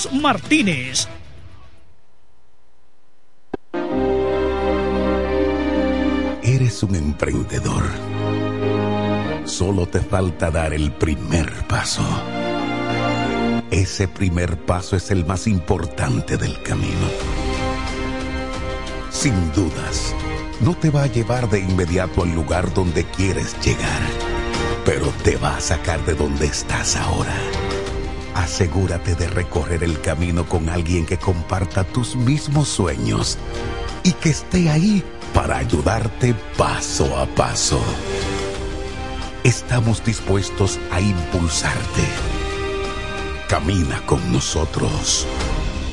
Martínez. 0.11 1.07
Eres 6.43 6.83
un 6.83 6.95
emprendedor. 6.95 7.83
Solo 9.45 9.87
te 9.87 9.99
falta 9.99 10.49
dar 10.49 10.73
el 10.73 10.91
primer 10.91 11.51
paso. 11.67 12.03
Ese 13.69 14.07
primer 14.07 14.57
paso 14.65 14.95
es 14.95 15.11
el 15.11 15.25
más 15.25 15.47
importante 15.47 16.37
del 16.37 16.61
camino. 16.61 17.07
Sin 19.09 19.51
dudas, 19.53 20.15
no 20.61 20.75
te 20.75 20.89
va 20.89 21.03
a 21.03 21.07
llevar 21.07 21.49
de 21.49 21.59
inmediato 21.59 22.23
al 22.23 22.33
lugar 22.33 22.73
donde 22.73 23.03
quieres 23.05 23.55
llegar, 23.63 24.01
pero 24.85 25.07
te 25.23 25.37
va 25.37 25.57
a 25.57 25.61
sacar 25.61 26.03
de 26.05 26.15
donde 26.15 26.45
estás 26.47 26.95
ahora. 26.95 27.33
Asegúrate 28.35 29.15
de 29.15 29.27
recorrer 29.27 29.83
el 29.83 29.99
camino 30.01 30.47
con 30.47 30.69
alguien 30.69 31.05
que 31.05 31.17
comparta 31.17 31.83
tus 31.83 32.15
mismos 32.15 32.69
sueños 32.69 33.37
y 34.03 34.13
que 34.13 34.29
esté 34.29 34.69
ahí 34.69 35.03
para 35.33 35.57
ayudarte 35.57 36.33
paso 36.57 37.17
a 37.17 37.25
paso. 37.25 37.81
Estamos 39.43 40.03
dispuestos 40.05 40.79
a 40.91 41.01
impulsarte. 41.01 42.03
Camina 43.49 44.01
con 44.05 44.31
nosotros. 44.31 45.27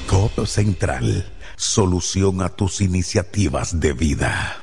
COP 0.07 0.47
Central. 0.47 1.27
Solución 1.57 2.43
a 2.43 2.51
tus 2.51 2.81
iniciativas 2.81 3.81
de 3.81 3.93
vida. 3.95 4.63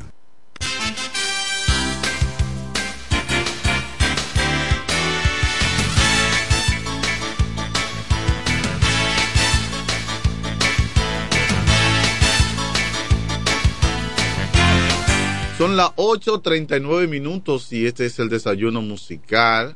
Son 15.61 15.77
las 15.77 15.89
8.39 15.89 17.07
minutos 17.07 17.71
y 17.71 17.85
este 17.85 18.07
es 18.07 18.17
el 18.17 18.29
desayuno 18.29 18.81
musical. 18.81 19.75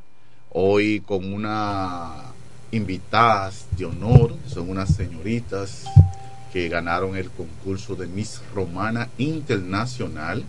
Hoy 0.52 1.02
con 1.02 1.32
una 1.32 2.24
invitadas 2.72 3.68
de 3.78 3.86
honor, 3.86 4.34
son 4.48 4.72
unas 4.72 4.96
señoritas 4.96 5.84
que 6.52 6.70
ganaron 6.70 7.16
el 7.16 7.30
concurso 7.30 7.96
de 7.96 8.08
Miss 8.08 8.42
Romana 8.56 9.10
Internacional 9.20 10.44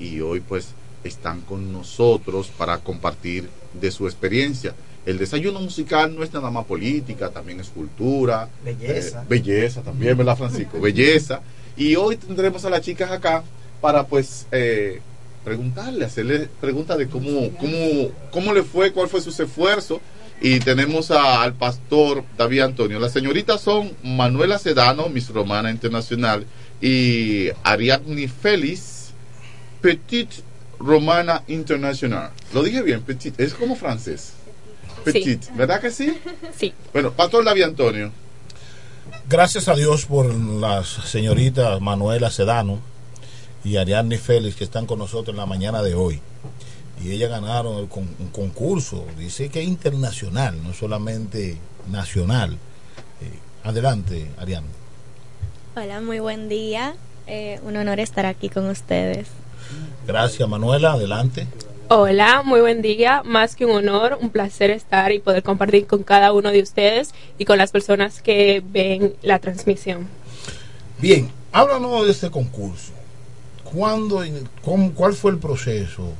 y 0.00 0.22
hoy 0.22 0.40
pues 0.40 0.70
están 1.04 1.42
con 1.42 1.72
nosotros 1.72 2.48
para 2.48 2.78
compartir 2.78 3.48
de 3.80 3.92
su 3.92 4.08
experiencia. 4.08 4.74
El 5.06 5.18
desayuno 5.18 5.60
musical 5.60 6.16
no 6.16 6.24
es 6.24 6.32
nada 6.32 6.50
más 6.50 6.64
política, 6.64 7.30
también 7.30 7.60
es 7.60 7.68
cultura, 7.68 8.48
Belleza. 8.64 9.22
eh, 9.22 9.26
belleza 9.28 9.82
también, 9.82 10.16
¿verdad, 10.16 10.36
Francisco? 10.36 10.80
Belleza. 10.80 11.42
Y 11.76 11.94
hoy 11.94 12.16
tendremos 12.16 12.64
a 12.64 12.70
las 12.70 12.80
chicas 12.80 13.12
acá 13.12 13.44
para 13.80 14.06
pues 14.06 14.46
eh, 14.52 15.00
preguntarle, 15.44 16.04
hacerle 16.04 16.48
preguntas 16.60 16.98
de 16.98 17.08
cómo, 17.08 17.50
cómo, 17.58 18.10
cómo 18.30 18.52
le 18.52 18.62
fue, 18.62 18.92
cuál 18.92 19.08
fue 19.08 19.20
su 19.20 19.30
esfuerzo. 19.30 20.00
Y 20.42 20.58
tenemos 20.60 21.10
a- 21.10 21.42
al 21.42 21.52
pastor 21.54 22.24
David 22.38 22.60
Antonio. 22.60 22.98
Las 22.98 23.12
señoritas 23.12 23.60
son 23.60 23.92
Manuela 24.02 24.58
Sedano, 24.58 25.08
Miss 25.10 25.28
Romana 25.28 25.70
Internacional, 25.70 26.46
y 26.80 27.48
Ariadne 27.62 28.26
Félix, 28.26 29.10
Petit 29.82 30.30
Romana 30.78 31.42
Internacional. 31.46 32.30
Lo 32.54 32.62
dije 32.62 32.80
bien, 32.82 33.02
Petit, 33.02 33.38
es 33.38 33.52
como 33.52 33.76
francés. 33.76 34.32
Petit, 35.04 35.42
¿verdad 35.56 35.78
que 35.80 35.90
sí? 35.90 36.18
Sí. 36.58 36.72
Bueno, 36.94 37.12
pastor 37.12 37.44
David 37.44 37.62
Antonio. 37.64 38.10
Gracias 39.28 39.68
a 39.68 39.74
Dios 39.74 40.06
por 40.06 40.32
las 40.34 40.88
señoritas 40.88 41.80
Manuela 41.82 42.30
Sedano 42.30 42.80
y 43.64 43.76
Ariadne 43.76 44.18
Félix 44.18 44.56
que 44.56 44.64
están 44.64 44.86
con 44.86 44.98
nosotros 44.98 45.34
en 45.34 45.38
la 45.38 45.46
mañana 45.46 45.82
de 45.82 45.94
hoy. 45.94 46.20
Y 47.02 47.12
ellas 47.12 47.30
ganaron 47.30 47.78
el 47.78 47.88
con- 47.88 48.08
un 48.18 48.28
concurso, 48.28 49.04
dice 49.18 49.48
que 49.48 49.62
internacional, 49.62 50.62
no 50.62 50.74
solamente 50.74 51.56
nacional. 51.90 52.52
Eh, 53.22 53.38
adelante, 53.64 54.26
Ariadne. 54.38 54.68
Hola, 55.76 56.00
muy 56.00 56.20
buen 56.20 56.48
día. 56.48 56.94
Eh, 57.26 57.60
un 57.62 57.76
honor 57.76 58.00
estar 58.00 58.26
aquí 58.26 58.48
con 58.48 58.68
ustedes. 58.68 59.28
Gracias, 60.06 60.46
Manuela, 60.48 60.92
adelante. 60.92 61.46
Hola, 61.88 62.42
muy 62.44 62.60
buen 62.60 62.82
día. 62.82 63.22
Más 63.24 63.56
que 63.56 63.66
un 63.66 63.72
honor, 63.72 64.18
un 64.20 64.30
placer 64.30 64.70
estar 64.70 65.12
y 65.12 65.20
poder 65.20 65.42
compartir 65.42 65.86
con 65.86 66.02
cada 66.02 66.32
uno 66.32 66.50
de 66.50 66.62
ustedes 66.62 67.12
y 67.38 67.44
con 67.44 67.58
las 67.58 67.70
personas 67.70 68.20
que 68.22 68.62
ven 68.64 69.14
la 69.22 69.38
transmisión. 69.38 70.06
Bien, 70.98 71.30
háblanos 71.52 72.04
de 72.04 72.12
este 72.12 72.30
concurso. 72.30 72.92
¿Cuándo, 73.72 74.22
cómo- 74.64 74.92
¿Cuál 74.94 75.14
fue 75.14 75.30
el 75.32 75.38
proceso? 75.38 76.12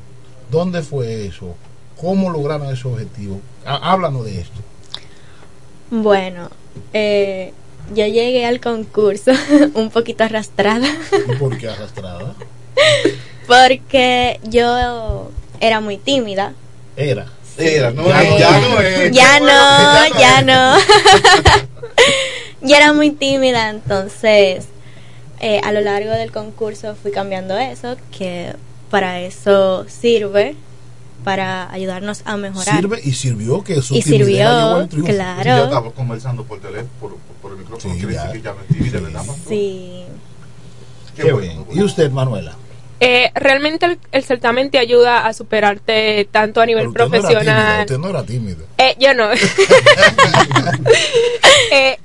¿Dónde 0.51 0.83
fue 0.83 1.27
eso? 1.27 1.55
¿Cómo 2.01 2.31
lograron 2.31 2.73
ese 2.73 2.87
objetivo? 2.89 3.41
Há- 3.65 3.93
Háblanos 3.93 4.25
de 4.25 4.41
esto. 4.41 4.61
Bueno, 5.91 6.51
eh, 6.93 7.53
yo 7.95 8.07
llegué 8.07 8.47
al 8.47 8.61
concurso 8.61 9.33
un 9.75 9.91
poquito 9.91 10.23
arrastrada 10.25 10.87
¿Y 11.29 11.37
por 11.37 11.59
qué 11.59 11.69
arrastrada? 11.69 12.35
porque 13.47 14.39
yo 14.45 15.31
era 15.61 15.81
muy 15.81 15.97
tímida. 15.99 16.55
Era. 16.97 17.27
Era, 17.59 17.91
no, 17.91 18.05
Eh, 18.07 18.37
ya 18.39 18.61
no 18.61 18.81
es. 18.81 19.11
Ya 19.13 19.41
no, 19.41 20.19
ya 20.19 20.43
no. 20.43 20.77
Yo 22.63 22.77
era 22.77 22.93
muy 22.93 23.11
tímida, 23.11 23.71
entonces 23.71 24.67
eh, 25.41 25.61
a 25.65 25.73
lo 25.73 25.81
largo 25.81 26.11
del 26.11 26.31
concurso 26.33 26.95
fui 26.95 27.11
cambiando 27.11 27.59
eso, 27.59 27.97
que 28.17 28.55
para 28.91 29.21
eso 29.21 29.87
sirve, 29.89 30.57
para 31.25 31.71
ayudarnos 31.73 32.23
a 32.25 32.37
mejorar. 32.37 32.77
Sirve 32.77 33.01
y 33.03 33.13
sirvió 33.13 33.63
que 33.63 33.81
su 33.83 33.95
Y 33.95 34.03
sirvió, 34.03 34.89
claro. 35.05 35.45
Ya 35.45 35.65
estaba 35.65 35.91
conversando 35.93 36.45
por 36.45 36.61
teléfono, 36.61 36.89
por, 37.01 37.17
por 37.43 37.53
el 37.53 37.59
micrófono. 37.59 37.95
quiere 37.95 38.15
decir 38.15 38.31
que 38.33 38.43
ya 38.43 38.55
pastor? 38.55 39.37
Sí. 39.49 40.05
Qué 41.17 41.33
bien. 41.33 41.65
¿Y 41.73 41.83
usted, 41.83 42.11
Manuela? 42.11 42.55
Eh, 43.03 43.31
realmente 43.35 43.87
el, 43.87 43.99
el 44.13 44.25
certamen 44.25 44.71
te 44.71 44.79
ayuda 44.79 45.27
a 45.27 45.33
superarte 45.33 46.29
tanto 46.31 46.61
a 46.61 46.67
nivel 46.67 46.91
Pero 46.93 47.07
usted 47.07 47.23
no 47.23 47.29
era 47.31 47.39
tímida, 47.41 47.47
profesional. 47.47 47.81
usted 47.81 47.99
no 47.99 48.09
era 48.11 48.23
tímida. 48.25 48.65
Eh, 48.77 48.95
yo 48.99 49.15
no. 49.15 49.31
Eh, 51.73 51.99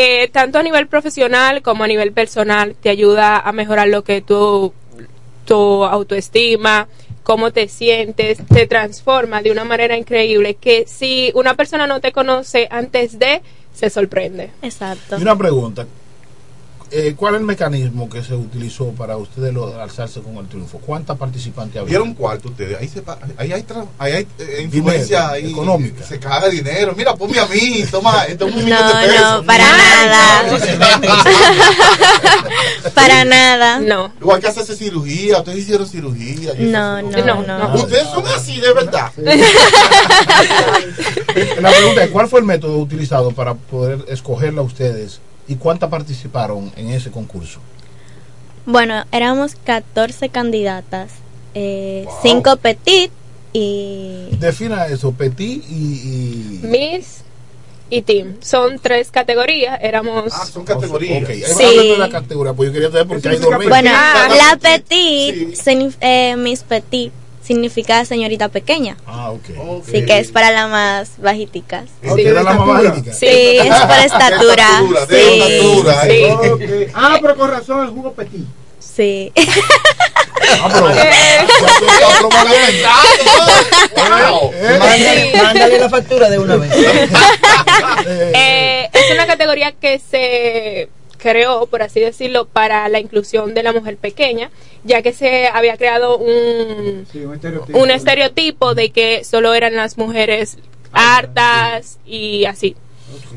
eh, 0.00 0.28
tanto 0.28 0.60
a 0.60 0.62
nivel 0.62 0.86
profesional 0.86 1.60
como 1.60 1.82
a 1.82 1.88
nivel 1.88 2.12
personal 2.12 2.76
te 2.80 2.88
ayuda 2.88 3.36
a 3.36 3.50
mejorar 3.50 3.88
lo 3.88 4.04
que 4.04 4.20
tú, 4.20 4.72
tu 5.44 5.84
autoestima, 5.84 6.86
cómo 7.24 7.50
te 7.50 7.66
sientes, 7.66 8.38
te 8.46 8.68
transforma 8.68 9.42
de 9.42 9.50
una 9.50 9.64
manera 9.64 9.96
increíble 9.96 10.54
que 10.54 10.84
si 10.86 11.32
una 11.34 11.56
persona 11.56 11.88
no 11.88 12.00
te 12.00 12.12
conoce 12.12 12.68
antes 12.70 13.18
de, 13.18 13.42
se 13.74 13.90
sorprende. 13.90 14.50
Exacto. 14.62 15.18
Y 15.18 15.22
una 15.22 15.36
pregunta. 15.36 15.84
Eh, 16.90 17.12
¿Cuál 17.16 17.34
es 17.34 17.40
el 17.40 17.46
mecanismo 17.46 18.08
que 18.08 18.22
se 18.22 18.34
utilizó 18.34 18.86
para 18.92 19.18
ustedes 19.18 19.52
lo- 19.52 19.78
alzarse 19.78 20.20
con 20.22 20.36
el 20.38 20.46
triunfo? 20.48 20.78
¿Cuántas 20.78 21.18
participantes 21.18 21.76
había? 21.76 21.88
¿Vieron 21.90 22.14
cuarto 22.14 22.48
ustedes? 22.48 22.78
Ahí, 22.80 22.88
se 22.88 23.02
pa- 23.02 23.18
ahí 23.36 23.52
hay, 23.52 23.62
tra- 23.62 23.84
ahí 23.98 24.12
hay 24.14 24.26
eh, 24.38 24.62
influencia 24.62 25.32
Dinero, 25.32 25.46
ahí, 25.46 25.50
económica. 25.52 26.02
Se 26.04 26.18
caga 26.18 26.48
dinero. 26.48 26.94
Mira, 26.96 27.14
ponme 27.14 27.38
a 27.38 27.46
mí, 27.46 27.84
toma, 27.90 28.24
toma 28.38 28.56
un 28.56 28.64
millón 28.64 28.80
No, 28.80 28.86
de 29.00 29.06
pesos. 29.06 29.20
no, 29.20 29.44
para 29.44 29.64
nada. 29.76 30.58
para 32.94 33.24
nada. 33.26 33.78
No. 33.80 34.12
Igual 34.20 34.40
que 34.40 34.46
hacerse 34.48 34.74
cirugía, 34.74 35.38
ustedes 35.38 35.58
hicieron 35.58 35.86
cirugía. 35.86 36.52
No, 36.58 37.02
no, 37.02 37.10
cosas. 37.10 37.46
no. 37.46 37.74
Ustedes 37.74 38.08
son 38.08 38.26
así, 38.28 38.60
de 38.60 38.72
verdad. 38.72 39.12
La 41.60 41.70
pregunta 41.70 42.04
es, 42.04 42.10
¿cuál 42.10 42.28
fue 42.28 42.40
el 42.40 42.46
método 42.46 42.78
utilizado 42.78 43.30
para 43.32 43.54
poder 43.54 44.04
escogerla 44.08 44.60
a 44.62 44.64
ustedes? 44.64 45.20
¿Y 45.48 45.56
cuántas 45.56 45.88
participaron 45.90 46.70
en 46.76 46.90
ese 46.90 47.10
concurso? 47.10 47.60
Bueno, 48.66 49.04
éramos 49.12 49.54
14 49.64 50.28
candidatas, 50.28 51.10
eh, 51.54 52.06
5 52.22 52.56
petit 52.58 53.10
y... 53.52 54.28
Defina 54.38 54.86
eso, 54.86 55.12
petit 55.12 55.64
y... 55.70 55.74
y- 55.74 56.60
Miss 56.64 57.22
y 57.90 58.02
Team. 58.02 58.36
Son 58.42 58.78
tres 58.78 59.10
categorías. 59.10 59.78
Éramos. 59.80 60.30
Ah, 60.34 60.44
son 60.44 60.62
categorías. 60.66 61.22
Ok, 61.22 61.30
ahí 61.30 61.42
Sí. 61.42 61.88
de 61.92 61.96
la 61.96 62.10
categoría, 62.10 62.52
pues 62.52 62.68
yo 62.68 62.72
quería 62.74 62.90
saber 62.90 63.06
por 63.06 63.22
qué 63.22 63.30
hay 63.30 63.38
dos. 63.38 63.48
Bueno, 63.66 63.90
Ah, 63.94 64.28
la 64.36 64.56
petit, 64.58 65.54
signif- 65.54 65.96
eh, 66.02 66.36
Miss 66.36 66.62
Petit, 66.62 67.10
significa 67.48 68.04
señorita 68.04 68.48
pequeña. 68.48 68.96
Ah, 69.06 69.30
ok. 69.30 69.82
Así 69.88 70.04
que 70.04 70.18
es 70.18 70.30
para 70.30 70.50
las 70.52 70.68
más 70.70 71.10
bajiticas. 71.18 71.86
Ok, 72.08 72.18
era 72.18 72.42
la 72.44 72.52
más 72.52 72.66
bajítica. 72.84 73.12
Sí, 73.14 73.26
es 73.26 73.74
por 73.80 73.98
estatura. 74.04 74.68
Sí. 75.08 75.16
estatura, 75.16 76.02
Sí. 76.02 76.10
eh. 76.12 76.90
Ah, 76.94 77.18
pero 77.20 77.36
con 77.36 77.50
razón 77.50 77.84
el 77.84 77.90
jugo 77.90 78.12
petit. 78.12 78.44
Sí. 78.78 79.32
Ah, 80.60 80.68
pero- 80.72 80.88
mándale 85.42 85.78
la 85.78 85.88
factura 85.88 86.30
de 86.30 86.38
una 86.38 86.56
vez. 86.56 86.70
Eh, 88.34 88.88
es 88.92 89.10
una 89.12 89.26
categoría 89.26 89.72
que 89.72 90.00
se 90.10 90.88
creó, 91.18 91.66
por 91.66 91.82
así 91.82 92.00
decirlo, 92.00 92.46
para 92.46 92.88
la 92.88 93.00
inclusión 93.00 93.52
de 93.54 93.62
la 93.62 93.72
mujer 93.72 93.96
pequeña, 93.98 94.50
ya 94.84 95.02
que 95.02 95.12
se 95.12 95.48
había 95.48 95.76
creado 95.76 96.16
un, 96.16 97.06
Sí, 97.12 97.18
un 97.24 97.34
estereotipo. 97.34 97.78
un 97.78 97.90
estereotipo 97.90 98.74
de 98.74 98.90
que 98.90 99.24
solo 99.24 99.52
eran 99.54 99.76
las 99.76 99.98
mujeres 99.98 100.56
hartas 100.92 101.98
y 102.06 102.44
así. 102.46 102.76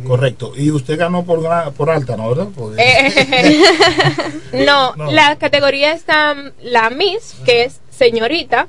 Correcto. 0.06 0.53
Y 0.56 0.70
usted 0.72 0.98
ganó 0.98 1.24
por, 1.24 1.41
por 1.74 1.90
alta, 1.90 2.18
¿no? 2.18 2.30
¿Verdad? 2.36 2.48
Eh, 2.78 3.62
no, 4.66 4.94
No. 4.98 5.12
la 5.12 5.38
categoría 5.38 5.94
está 5.94 6.36
la 6.62 6.90
Miss, 6.90 7.36
que 7.45 7.64
es 7.64 7.80
señorita, 7.90 8.68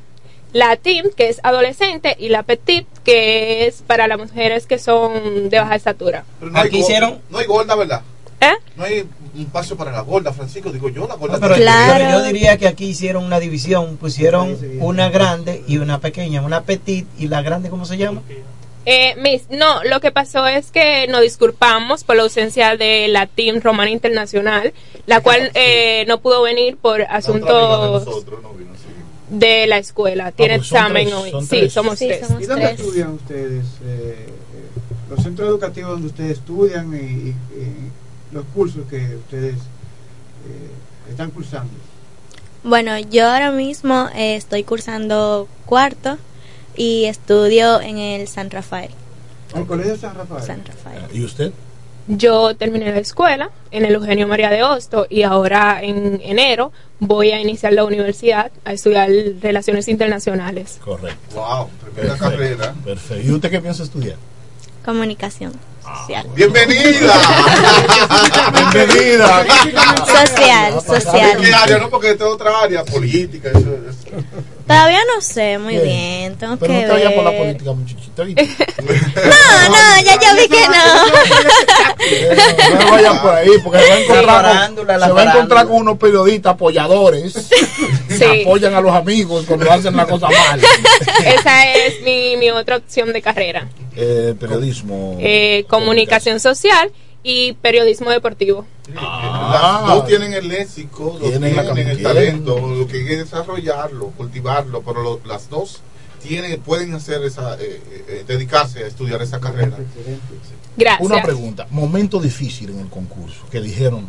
la 0.52 0.76
teen, 0.76 1.06
que 1.16 1.28
es 1.28 1.40
adolescente, 1.42 2.14
y 2.18 2.28
la 2.28 2.42
petit, 2.42 2.86
que 3.04 3.66
es 3.66 3.82
para 3.86 4.06
las 4.06 4.18
mujeres 4.18 4.66
que 4.66 4.78
son 4.78 5.48
de 5.48 5.58
baja 5.58 5.74
estatura. 5.74 6.24
Pero 6.38 6.52
no 6.52 6.58
Aquí 6.60 6.78
hicieron- 6.80 7.20
No 7.30 7.38
hay 7.38 7.46
gorda, 7.46 7.74
¿verdad? 7.74 8.02
¿Eh? 8.42 8.52
No 8.76 8.84
hay 8.84 9.06
un 9.34 9.44
paso 9.46 9.76
para 9.76 9.92
la 9.92 10.00
gorda, 10.00 10.32
Francisco. 10.32 10.70
Digo 10.72 10.88
yo, 10.88 11.06
la 11.06 11.14
gorda. 11.14 11.38
Pero, 11.40 11.54
tiene- 11.54 11.70
pero 11.92 12.10
yo 12.10 12.22
diría 12.24 12.56
que 12.58 12.66
aquí 12.68 12.86
hicieron 12.86 13.24
una 13.24 13.38
división, 13.40 13.96
pusieron 13.96 14.58
una 14.80 15.08
grande 15.10 15.62
y 15.68 15.78
una 15.78 15.98
pequeña, 16.00 16.42
una 16.42 16.62
petit 16.62 17.06
y 17.18 17.28
la 17.28 17.40
grande, 17.42 17.70
¿cómo 17.70 17.84
se 17.86 17.96
llama? 17.96 18.20
Eh, 18.84 19.14
Miss, 19.18 19.42
no, 19.48 19.84
lo 19.84 20.00
que 20.00 20.10
pasó 20.10 20.44
es 20.48 20.72
que 20.72 21.06
nos 21.06 21.20
disculpamos 21.20 22.02
por 22.02 22.16
la 22.16 22.24
ausencia 22.24 22.76
de 22.76 23.06
la 23.06 23.28
Team 23.28 23.60
Romana 23.60 23.90
Internacional, 23.90 24.72
la 25.06 25.20
cual 25.20 25.50
eh, 25.54 26.04
no 26.08 26.18
pudo 26.20 26.42
venir 26.42 26.76
por 26.78 27.02
asuntos 27.02 28.04
de 29.30 29.66
la 29.66 29.78
escuela. 29.78 30.32
Tiene 30.32 30.56
porque 30.56 30.68
son 30.68 30.78
examen 30.78 31.04
tres, 31.08 31.14
hoy. 31.34 31.46
Sí, 31.46 31.70
somos 31.70 31.98
Sí, 31.98 32.08
tres. 32.08 32.22
¿Y 32.40 32.44
dónde 32.46 32.70
estudian 32.72 33.10
ustedes? 33.12 33.64
Eh, 33.84 34.26
eh, 34.26 34.26
los 35.10 35.22
centros 35.22 35.48
educativos 35.48 35.92
donde 35.92 36.08
ustedes 36.08 36.32
estudian 36.38 36.92
y, 36.92 36.96
y- 36.96 37.28
y 37.30 37.90
los 38.32 38.44
cursos 38.54 38.82
que 38.88 39.16
ustedes 39.16 39.54
eh, 39.54 41.10
están 41.10 41.30
cursando. 41.30 41.72
Bueno, 42.64 42.98
yo 42.98 43.26
ahora 43.28 43.50
mismo 43.50 44.08
eh, 44.14 44.36
estoy 44.36 44.64
cursando 44.64 45.48
cuarto 45.66 46.18
y 46.76 47.04
estudio 47.04 47.80
en 47.80 47.98
el 47.98 48.28
San 48.28 48.50
Rafael. 48.50 48.90
¿El 49.54 49.66
Colegio 49.66 49.96
San 49.96 50.14
Rafael? 50.14 50.42
San 50.42 50.64
Rafael. 50.64 51.02
¿Y 51.12 51.24
usted? 51.24 51.52
Yo 52.08 52.56
terminé 52.56 52.90
la 52.90 52.98
escuela 52.98 53.50
en 53.70 53.84
el 53.84 53.94
Eugenio 53.94 54.26
María 54.26 54.50
de 54.50 54.64
Hosto 54.64 55.06
y 55.08 55.22
ahora 55.22 55.80
en 55.82 56.20
enero 56.24 56.72
voy 56.98 57.30
a 57.30 57.40
iniciar 57.40 57.72
la 57.72 57.84
universidad 57.84 58.50
a 58.64 58.72
estudiar 58.72 59.08
Relaciones 59.40 59.86
Internacionales. 59.86 60.80
Correcto. 60.84 61.36
Wow, 61.36 61.68
tremenda 61.94 62.18
carrera. 62.18 62.74
Perfecto. 62.84 63.28
¿Y 63.28 63.30
usted 63.32 63.50
qué 63.50 63.60
piensa 63.60 63.84
estudiar? 63.84 64.16
Comunicación 64.84 65.52
social. 65.82 66.26
¡Bienvenida! 66.34 67.14
¡Bienvenida! 68.72 69.44
Social, 70.06 70.80
social. 70.84 71.40
¿De 71.40 71.46
qué 71.48 71.54
área? 71.54 71.78
No, 71.78 71.88
porque 71.90 72.10
esta 72.10 72.24
es 72.24 72.30
otra 72.30 72.60
área, 72.62 72.84
política. 72.84 73.48
Eso, 73.50 73.60
eso. 73.60 74.24
Todavía 74.66 75.00
no 75.14 75.20
sé 75.20 75.58
muy 75.58 75.74
Bien. 75.74 75.84
bien, 75.84 76.36
tengo 76.38 76.56
Pero 76.56 76.72
que 76.72 76.80
no 76.80 76.86
te 76.86 76.92
vayas 76.92 77.12
por 77.12 77.24
la 77.24 77.30
ver. 77.30 77.40
política, 77.40 77.72
muchachita. 77.72 78.22
No, 78.82 79.68
no, 79.68 80.02
ya 80.04 80.14
yo 80.20 80.36
vi 80.36 80.48
que 80.48 80.66
no. 80.68 80.84
No 82.84 82.90
vayan 82.90 83.22
por 83.22 83.34
ahí, 83.34 83.50
porque 83.62 83.78
se 83.80 83.88
va 83.88 83.94
a 83.94 83.98
encontrar, 84.00 84.74
con, 84.74 84.86
se 84.86 85.12
va 85.12 85.20
a 85.20 85.24
encontrar 85.24 85.66
con 85.66 85.76
unos 85.76 85.98
periodistas 85.98 86.52
apoyadores 86.54 87.34
que 88.18 88.42
apoyan 88.42 88.74
a 88.74 88.80
los 88.80 88.92
amigos 88.94 89.44
cuando 89.46 89.70
hacen 89.70 89.96
la 89.96 90.06
cosa 90.06 90.28
mal. 90.28 90.60
Esa 91.26 91.72
es 91.72 92.02
mi, 92.02 92.36
mi 92.36 92.50
otra 92.50 92.76
opción 92.76 93.12
de 93.12 93.22
carrera. 93.22 93.68
Eh, 93.96 94.34
periodismo. 94.38 95.16
Eh, 95.20 95.64
comunicación 95.68 96.40
social 96.40 96.90
y 97.22 97.52
periodismo 97.54 98.10
deportivo. 98.10 98.66
Las 98.94 99.86
dos 99.86 100.06
tienen 100.06 100.32
el 100.34 100.48
léxico, 100.48 101.18
Tienen 101.20 101.54
tienen, 101.54 101.88
el 101.88 102.02
talento, 102.02 102.58
lo 102.58 102.86
que 102.86 102.98
hay 102.98 103.04
que 103.06 103.16
desarrollarlo, 103.18 104.06
cultivarlo, 104.16 104.82
pero 104.82 105.02
lo- 105.02 105.20
las 105.26 105.48
dos 105.48 105.80
tienen, 106.22 106.60
pueden 106.60 106.94
hacer 106.94 107.22
esa, 107.24 107.54
eh, 107.60 107.80
eh, 108.08 108.24
dedicarse 108.26 108.84
a 108.84 108.86
estudiar 108.86 109.22
esa 109.22 109.40
carrera. 109.40 109.76
Gracias. 110.76 111.06
Una 111.08 111.22
pregunta. 111.22 111.66
Momento 111.70 112.18
difícil 112.20 112.70
en 112.70 112.80
el 112.80 112.88
concurso. 112.88 113.42
Que 113.50 113.60
dijeron. 113.60 114.08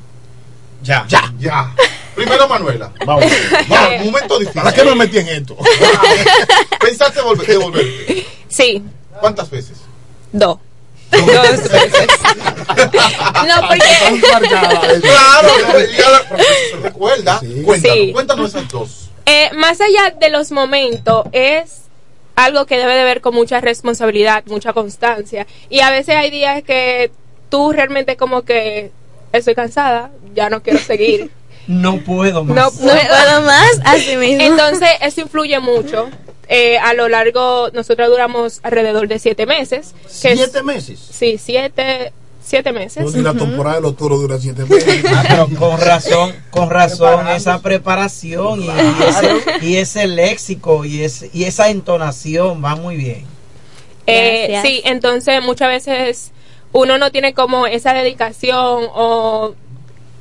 Ya. 0.83 1.05
Ya. 1.07 1.33
Ya. 1.39 1.73
Primero, 2.15 2.47
Manuela. 2.47 2.91
Vamos. 3.05 3.25
Vamos, 3.67 4.05
momento 4.05 4.39
difícil. 4.39 4.61
¿Para 4.61 4.73
qué 4.73 4.83
me 4.83 4.95
metí 4.95 5.17
en 5.17 5.27
esto? 5.29 5.57
¿Pensaste 6.79 7.21
volver, 7.21 7.47
devolverte? 7.47 8.27
Sí, 8.47 8.83
¿Cuántas 9.19 9.49
veces? 9.49 9.77
dos. 10.31 10.57
Dos 11.11 11.63
veces. 11.71 12.07
No, 13.47 13.67
porque... 13.67 15.01
Claro, 15.01 15.49
profesor, 15.69 16.25
se 16.71 16.77
recuerda. 16.81 17.39
Cuéntanos, 17.65 17.95
Sí. 17.97 18.11
cuéntanos 18.13 18.49
esas 18.49 18.67
dos. 18.69 19.09
Eh, 19.25 19.49
más 19.53 19.79
allá 19.79 20.15
de 20.19 20.29
los 20.29 20.51
momentos, 20.51 21.25
es 21.31 21.83
algo 22.35 22.65
que 22.65 22.77
debe 22.77 22.95
de 22.95 23.03
ver 23.03 23.21
con 23.21 23.35
mucha 23.35 23.61
responsabilidad, 23.61 24.43
mucha 24.47 24.73
constancia. 24.73 25.45
Y 25.69 25.79
a 25.81 25.91
veces 25.91 26.15
hay 26.15 26.29
días 26.31 26.63
que 26.63 27.11
tú 27.49 27.71
realmente 27.71 28.17
como 28.17 28.41
que 28.41 28.91
estoy 29.33 29.55
cansada, 29.55 30.11
ya 30.33 30.49
no 30.49 30.61
quiero 30.63 30.79
seguir. 30.79 31.29
No 31.65 31.99
puedo 31.99 32.43
más. 32.43 32.55
No 32.57 32.71
puedo 32.71 33.41
más, 33.43 33.69
así 33.85 34.17
mismo. 34.17 34.41
Entonces, 34.43 34.89
eso 34.99 35.21
influye 35.21 35.61
mucho. 35.61 36.09
Eh, 36.49 36.77
a 36.77 36.93
lo 36.93 37.07
largo, 37.07 37.69
nosotros 37.71 38.09
duramos 38.09 38.59
alrededor 38.63 39.07
de 39.07 39.17
siete 39.17 39.45
meses. 39.45 39.95
que 40.21 40.33
es- 40.33 40.39
¿Siete 40.39 40.61
meses? 40.61 40.99
Sí, 40.99 41.39
siete, 41.41 42.11
siete 42.43 42.73
meses. 42.73 43.01
Pues, 43.03 43.15
y 43.15 43.21
la 43.21 43.33
temporada 43.33 43.77
de 43.77 43.81
los 43.81 43.95
toros 43.95 44.19
dura 44.19 44.37
siete 44.41 44.65
meses. 44.65 45.05
Ah, 45.07 45.23
pero 45.25 45.47
con 45.57 45.79
razón, 45.79 46.35
con 46.49 46.69
razón, 46.69 47.29
esa 47.29 47.61
preparación 47.61 48.61
y, 48.61 48.65
y 48.65 49.03
ese, 49.07 49.65
y 49.65 49.75
ese 49.77 50.07
léxico 50.07 50.83
y, 50.83 51.03
ese, 51.03 51.29
y 51.31 51.45
esa 51.45 51.69
entonación 51.69 52.61
va 52.61 52.75
muy 52.75 52.97
bien. 52.97 53.23
Eh, 54.05 54.59
sí, 54.65 54.81
entonces 54.83 55.41
muchas 55.41 55.69
veces 55.69 56.31
uno 56.73 56.97
no 56.97 57.11
tiene 57.11 57.33
como 57.33 57.67
esa 57.67 57.93
dedicación 57.93 58.87
o 58.93 59.55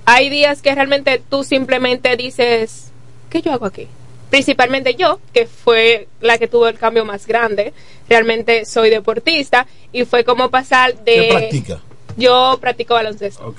hay 0.04 0.30
días 0.30 0.62
que 0.62 0.74
realmente 0.74 1.20
tú 1.28 1.44
simplemente 1.44 2.16
dices, 2.16 2.92
¿qué 3.30 3.42
yo 3.42 3.52
hago 3.52 3.66
aquí? 3.66 3.88
Principalmente 4.30 4.94
yo, 4.94 5.18
que 5.32 5.46
fue 5.46 6.08
la 6.20 6.38
que 6.38 6.48
tuvo 6.48 6.68
el 6.68 6.78
cambio 6.78 7.04
más 7.04 7.26
grande. 7.26 7.72
Realmente 8.08 8.64
soy 8.64 8.90
deportista 8.90 9.66
y 9.92 10.04
fue 10.04 10.24
como 10.24 10.50
pasar 10.50 10.96
de... 11.04 11.14
¿Qué 11.14 11.28
practica? 11.30 11.80
Yo 12.16 12.58
practico 12.60 12.94
baloncesto. 12.94 13.54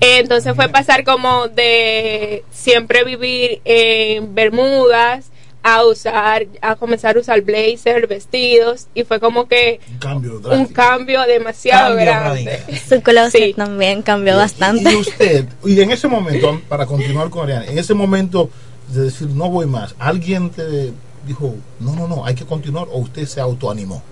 Entonces 0.00 0.54
fue 0.54 0.68
pasar 0.68 1.04
como 1.04 1.48
de 1.48 2.44
siempre 2.50 3.04
vivir 3.04 3.60
en 3.64 4.34
Bermudas 4.34 5.30
a 5.66 5.82
usar, 5.82 6.46
a 6.60 6.76
comenzar 6.76 7.16
a 7.16 7.20
usar 7.20 7.40
blazer, 7.40 8.06
vestidos 8.06 8.86
y 8.94 9.02
fue 9.04 9.18
como 9.18 9.48
que 9.48 9.80
Cambio 9.98 10.38
un 10.50 10.66
cambio 10.66 11.22
demasiado 11.22 11.96
Cambio 11.96 12.04
grande. 12.04 12.60
Su 12.86 13.00
closet 13.00 13.56
también 13.56 14.02
cambió 14.02 14.36
bastante. 14.36 14.92
Y 14.92 14.96
usted, 14.96 15.48
y 15.64 15.80
en 15.80 15.90
ese 15.90 16.06
momento, 16.06 16.60
para 16.68 16.84
continuar 16.84 17.30
con 17.30 17.44
Ariana, 17.44 17.64
en 17.66 17.78
ese 17.78 17.94
momento 17.94 18.50
de 18.88 19.04
decir 19.04 19.28
no 19.28 19.48
voy 19.48 19.64
más, 19.64 19.94
¿alguien 19.98 20.50
te 20.50 20.92
dijo 21.26 21.54
no, 21.80 21.96
no, 21.96 22.06
no, 22.06 22.26
hay 22.26 22.34
que 22.34 22.44
continuar 22.44 22.86
o 22.92 22.98
usted 22.98 23.24
se 23.24 23.40
autoanimó? 23.40 24.02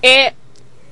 Eh, 0.00 0.32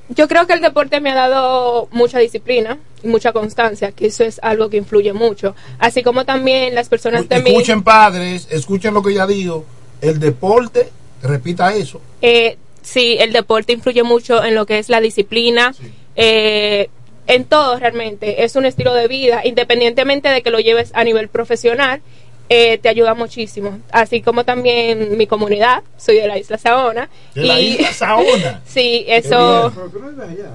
yo 0.09 0.28
creo 0.28 0.47
que 0.47 0.52
el 0.52 0.60
deporte 0.60 1.01
me 1.01 1.10
ha 1.10 1.14
dado 1.14 1.89
mucha 1.90 2.18
disciplina 2.18 2.78
y 3.02 3.09
mucha 3.09 3.32
constancia, 3.32 3.93
que 3.93 4.06
eso 4.06 4.24
es 4.24 4.39
algo 4.43 4.68
que 4.68 4.76
influye 4.76 5.12
mucho. 5.12 5.55
Así 5.78 6.02
como 6.02 6.24
también 6.24 6.74
las 6.74 6.89
personas 6.89 7.28
de. 7.28 7.36
Escuchen 7.36 7.82
padres, 7.82 8.48
escuchen 8.51 8.94
lo 8.94 9.02
que 9.02 9.12
ella 9.12 9.26
dijo, 9.26 9.64
el 10.01 10.20
deporte, 10.20 10.90
repita 11.22 11.74
eso, 11.74 12.01
Eh, 12.20 12.59
sí, 12.82 13.16
el 13.18 13.32
deporte 13.32 13.72
influye 13.72 14.02
mucho 14.02 14.44
en 14.44 14.55
lo 14.55 14.66
que 14.66 14.78
es 14.78 14.89
la 14.89 15.01
disciplina, 15.01 15.74
eh, 16.16 16.90
en 17.26 17.44
todo 17.44 17.78
realmente. 17.78 18.44
Es 18.44 18.56
un 18.56 18.66
estilo 18.66 18.93
de 18.93 19.09
vida, 19.09 19.40
independientemente 19.44 20.28
de 20.28 20.43
que 20.43 20.51
lo 20.51 20.60
lleves 20.60 20.90
a 20.94 21.05
nivel 21.05 21.28
profesional, 21.28 22.02
eh, 22.49 22.79
te 22.79 22.89
ayuda 22.89 23.15
muchísimo. 23.15 23.79
Así 23.91 24.21
como 24.23 24.45
también 24.45 25.16
mi 25.16 25.27
comunidad, 25.27 25.83
soy 25.97 26.16
de 26.16 26.29
la 26.29 26.39
isla 26.39 26.59
Saona. 26.59 27.09
de 27.35 27.43
la 27.45 27.61
y- 27.61 27.69
isla 27.75 27.93
Saona. 27.93 28.61
sí, 28.66 29.05
eso... 29.09 29.71
No 29.71 29.89
vives 29.89 30.19
allá. 30.29 30.51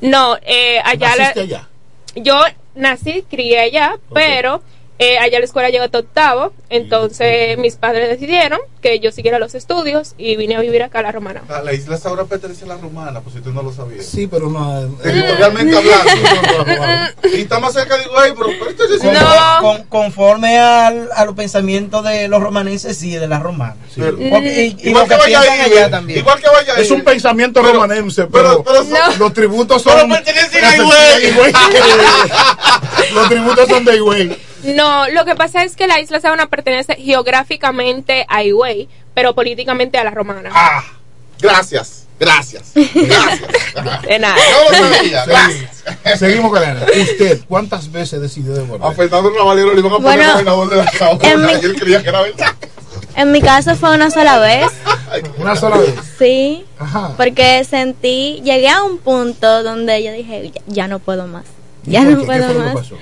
No, 0.00 0.36
eh, 0.42 0.80
allá, 0.84 1.10
la- 1.16 1.22
¿Naciste 1.28 1.40
allá? 1.40 1.68
Yo 2.16 2.40
nací, 2.74 3.24
crié 3.28 3.60
allá, 3.60 3.96
pero 4.12 4.62
eh, 4.98 5.18
allá 5.18 5.38
la 5.40 5.44
escuela 5.44 5.70
llegó 5.70 5.84
hasta 5.84 5.98
octavo, 5.98 6.52
entonces 6.70 7.58
mis 7.58 7.74
padres 7.76 8.08
decidieron 8.08 8.60
que 8.80 9.00
yo 9.00 9.10
siguiera 9.10 9.38
los 9.38 9.54
estudios 9.54 10.14
y 10.18 10.36
vine 10.36 10.54
a 10.56 10.60
vivir 10.60 10.82
acá 10.82 11.00
a 11.00 11.02
la 11.02 11.12
Romana. 11.12 11.42
La, 11.48 11.62
la 11.62 11.72
isla 11.72 11.98
ahora 12.04 12.24
pertenece 12.24 12.64
a 12.64 12.68
la 12.68 12.76
romana, 12.76 13.20
pues 13.20 13.34
si 13.34 13.40
tú 13.42 13.50
no 13.52 13.62
lo 13.62 13.72
sabías. 13.72 14.04
Sí, 14.06 14.26
pero 14.26 14.48
no. 14.50 14.88
Territorialmente 15.02 15.76
hablando. 15.76 16.12
y 17.32 17.40
está 17.40 17.58
más 17.60 17.72
cerca 17.72 17.96
de 17.96 18.04
Higüey, 18.04 18.32
pero, 18.36 18.48
pero 18.58 18.70
esto 18.70 18.84
es 18.84 19.00
Con- 19.00 19.62
con- 19.62 19.82
conforme 19.88 20.58
al, 20.58 21.08
a 21.16 21.24
los 21.24 21.34
pensamientos 21.34 22.04
de 22.04 22.28
los 22.28 22.40
romanenses 22.42 23.02
y 23.02 23.16
de 23.16 23.26
las 23.26 23.42
romanas. 23.42 23.76
Porque- 23.96 24.76
y, 24.78 24.86
y 24.86 24.90
Igual 24.90 25.08
que, 25.08 25.16
vaya 25.16 25.40
ahí, 25.40 25.48
allá 25.60 25.86
eh, 25.86 25.90
también. 25.90 26.18
igual 26.20 26.40
que 26.40 26.48
vaya 26.48 26.74
Es 26.74 26.90
un 26.90 27.02
pensamiento 27.02 27.62
romanense, 27.62 28.26
pero, 28.26 28.62
pero 28.62 28.84
son- 28.84 29.18
los 29.18 29.32
tributos 29.32 29.82
son. 29.82 29.94
Pero 29.94 30.08
pertenecen 30.08 30.64
a 30.64 30.76
Higüey. 30.76 31.32
los 33.14 33.28
tributos 33.28 33.68
son 33.68 33.84
de 33.84 33.96
Higüey. 33.96 34.53
No, 34.64 35.08
lo 35.08 35.24
que 35.24 35.34
pasa 35.34 35.62
es 35.64 35.76
que 35.76 35.86
la 35.86 36.00
isla 36.00 36.20
Saona 36.20 36.46
pertenece 36.46 36.94
geográficamente 36.96 38.24
a 38.28 38.42
Higüey, 38.42 38.88
pero 39.14 39.34
políticamente 39.34 39.98
a 39.98 40.04
la 40.04 40.10
Romana. 40.10 40.50
Gracias, 41.40 42.06
gracias, 42.18 42.72
gracias. 42.74 43.40
De 44.06 44.18
nada. 44.18 44.36
No 44.36 44.78
lo 44.78 44.94
sabía, 44.94 45.24
gracias. 45.26 45.84
Seguimos 46.18 46.50
con 46.50 46.58
Ariana. 46.62 46.86
Usted, 47.02 47.40
¿cuántas 47.48 47.90
veces 47.92 48.20
decidió 48.20 48.54
devolver? 48.54 48.86
A 48.88 48.92
Fernando 48.92 49.30
Ravalero 49.30 49.72
le 49.74 49.80
iban 49.80 49.92
a 49.92 49.96
poner 49.96 50.02
Bueno, 50.18 50.32
gobernador 50.32 50.70
de 50.70 50.76
la 50.76 51.36
mi- 51.36 51.52
y 51.60 51.64
él 51.64 51.76
creía 51.78 52.02
que 52.02 52.08
era 52.08 52.22
verdad. 52.22 52.54
En 53.16 53.30
mi 53.32 53.40
caso 53.42 53.76
fue 53.76 53.94
una 53.94 54.10
sola 54.10 54.38
vez. 54.38 54.66
Una 55.38 55.54
sola 55.54 55.76
vez. 55.78 55.94
Sí. 56.18 56.64
Ajá. 56.78 57.12
Porque 57.16 57.64
sentí, 57.64 58.40
llegué 58.44 58.68
a 58.68 58.82
un 58.82 58.98
punto 58.98 59.62
donde 59.62 60.02
yo 60.02 60.12
dije, 60.12 60.50
ya, 60.52 60.60
ya 60.66 60.88
no 60.88 60.98
puedo 60.98 61.26
más. 61.26 61.44
¿Y 61.86 61.92
Ya 61.92 62.02
no 62.02 62.24
puedo 62.24 62.26
fue 62.26 62.38
lo 62.38 62.48
que 62.48 62.58
más. 62.58 62.74
pasó? 62.74 62.96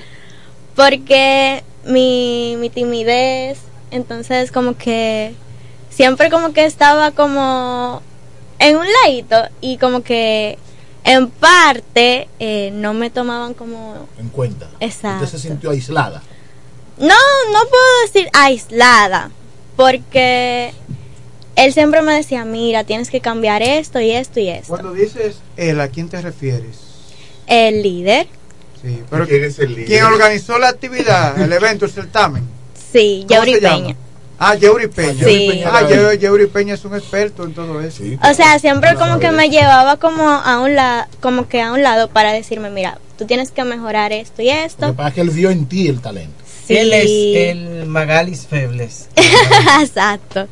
Porque 0.75 1.63
mi, 1.85 2.55
mi 2.57 2.69
timidez, 2.69 3.59
entonces 3.91 4.51
como 4.51 4.75
que 4.77 5.33
siempre 5.89 6.29
como 6.29 6.53
que 6.53 6.65
estaba 6.65 7.11
como 7.11 8.01
en 8.59 8.77
un 8.77 8.85
ladito 9.03 9.43
y 9.61 9.77
como 9.77 10.01
que 10.01 10.57
en 11.03 11.29
parte 11.29 12.27
eh, 12.39 12.71
no 12.73 12.93
me 12.93 13.09
tomaban 13.09 13.53
como... 13.53 14.07
En 14.17 14.29
cuenta. 14.29 14.69
Exacto. 14.79 15.25
Usted 15.25 15.37
se 15.37 15.47
sintió 15.49 15.71
aislada. 15.71 16.21
No, 16.97 17.07
no 17.07 17.59
puedo 17.69 18.01
decir 18.05 18.29
aislada, 18.33 19.31
porque 19.75 20.73
él 21.55 21.73
siempre 21.73 22.01
me 22.01 22.13
decía, 22.13 22.45
mira, 22.45 22.83
tienes 22.83 23.09
que 23.09 23.19
cambiar 23.19 23.61
esto 23.61 23.99
y 23.99 24.11
esto 24.11 24.39
y 24.39 24.49
esto. 24.49 24.69
Cuando 24.69 24.93
dices 24.93 25.37
él, 25.57 25.79
¿a 25.81 25.87
quién 25.87 26.09
te 26.09 26.21
refieres? 26.21 26.77
El 27.47 27.83
líder, 27.83 28.27
Sí, 28.83 29.01
pero 29.09 29.25
¿Quién 29.27 29.43
es 29.45 29.59
el 29.59 29.69
líder? 29.69 29.85
¿quién 29.85 30.03
organizó 30.03 30.57
la 30.59 30.67
actividad, 30.69 31.39
el 31.41 31.53
evento, 31.53 31.85
el 31.85 31.91
certamen? 31.91 32.43
sí, 32.91 33.25
¿Cómo 33.27 33.37
Yauri 33.39 33.53
se 33.55 33.61
llama? 33.61 33.75
Peña. 33.77 33.95
Ah, 34.39 34.55
Yeuri 34.55 34.87
Peña. 34.87 35.23
Sí. 35.23 35.63
Ah, 35.65 35.87
Ye- 35.87 36.17
Yeuri 36.19 36.47
Peña 36.47 36.73
es 36.73 36.83
un 36.83 36.95
experto 36.95 37.45
en 37.45 37.53
todo 37.53 37.79
eso. 37.81 38.03
O 38.29 38.33
sea, 38.33 38.59
siempre 38.59 38.95
como 38.95 39.19
que 39.19 39.31
me 39.31 39.49
llevaba 39.49 39.97
como 39.97 40.27
a 40.29 40.59
un 40.59 40.75
lado, 40.75 41.05
como 41.21 41.47
que 41.47 41.61
a 41.61 41.71
un 41.71 41.81
lado 41.81 42.09
para 42.09 42.33
decirme, 42.33 42.69
mira, 42.69 42.97
tú 43.17 43.25
tienes 43.25 43.51
que 43.51 43.63
mejorar 43.63 44.11
esto 44.11 44.41
y 44.41 44.47
Lo 44.47 44.51
esto. 44.53 44.87
que 44.87 44.93
pasa 44.93 45.09
es 45.09 45.15
que 45.15 45.21
él 45.21 45.29
vio 45.29 45.49
en 45.49 45.65
ti 45.67 45.87
el 45.87 46.01
talento. 46.01 46.33
Sí. 46.67 46.75
Él 46.75 46.91
es 46.93 47.05
el 47.55 47.85
Magalis 47.85 48.45
Febles. 48.47 49.07
Exacto. 49.81 50.47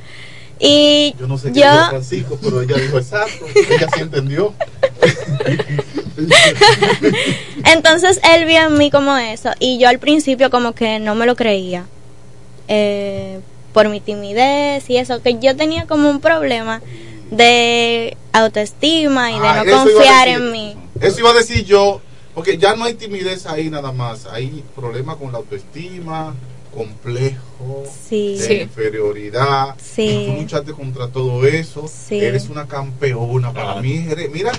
Y 0.59 1.13
Yo 1.19 1.27
no 1.27 1.37
sé 1.37 1.51
qué 1.51 1.59
yo, 1.61 1.71
dijo 1.71 1.89
Francisco, 1.89 2.39
pero 2.41 2.61
ella 2.61 2.77
dijo 2.77 2.97
exacto. 2.99 3.45
Ella 3.55 3.87
sí 3.93 4.01
entendió. 4.01 4.53
entonces 7.65 8.19
él 8.33 8.45
vio 8.45 8.59
en 8.67 8.77
mí 8.77 8.91
como 8.91 9.15
eso 9.17 9.51
y 9.59 9.77
yo 9.79 9.89
al 9.89 9.99
principio 9.99 10.49
como 10.49 10.73
que 10.73 10.99
no 10.99 11.15
me 11.15 11.25
lo 11.25 11.35
creía. 11.35 11.85
Eh, 12.67 13.39
por 13.73 13.87
mi 13.89 14.01
timidez 14.01 14.89
y 14.89 14.97
eso, 14.97 15.21
que 15.21 15.39
yo 15.39 15.55
tenía 15.55 15.87
como 15.87 16.09
un 16.09 16.19
problema 16.19 16.81
de 17.31 18.17
autoestima 18.33 19.31
y 19.31 19.39
de 19.39 19.47
Ah, 19.47 19.63
no 19.65 19.71
confiar 19.83 20.27
decir. 20.27 20.41
en 20.43 20.51
mí. 20.51 20.75
Eso 20.99 21.19
iba 21.19 21.29
a 21.29 21.33
decir 21.33 21.63
yo, 21.63 22.01
porque 22.35 22.57
ya 22.57 22.75
no 22.75 22.83
hay 22.83 22.95
timidez 22.95 23.45
ahí 23.45 23.69
nada 23.69 23.91
más, 23.93 24.25
hay 24.25 24.63
problemas 24.75 25.15
con 25.15 25.31
la 25.31 25.37
autoestima, 25.37 26.35
complejo, 26.75 27.83
Sí. 28.09 28.37
de 28.37 28.45
Sí. 28.47 28.53
inferioridad. 28.55 29.75
Sí. 29.81 30.25
Tú 30.27 30.41
luchaste 30.41 30.71
contra 30.73 31.07
todo 31.07 31.45
eso, 31.47 31.87
Sí. 31.87 32.19
eres 32.19 32.49
una 32.49 32.67
campeona. 32.67 33.53
Para 33.53 33.81
mí, 33.81 34.05
eres- 34.09 34.29
mira, 34.31 34.51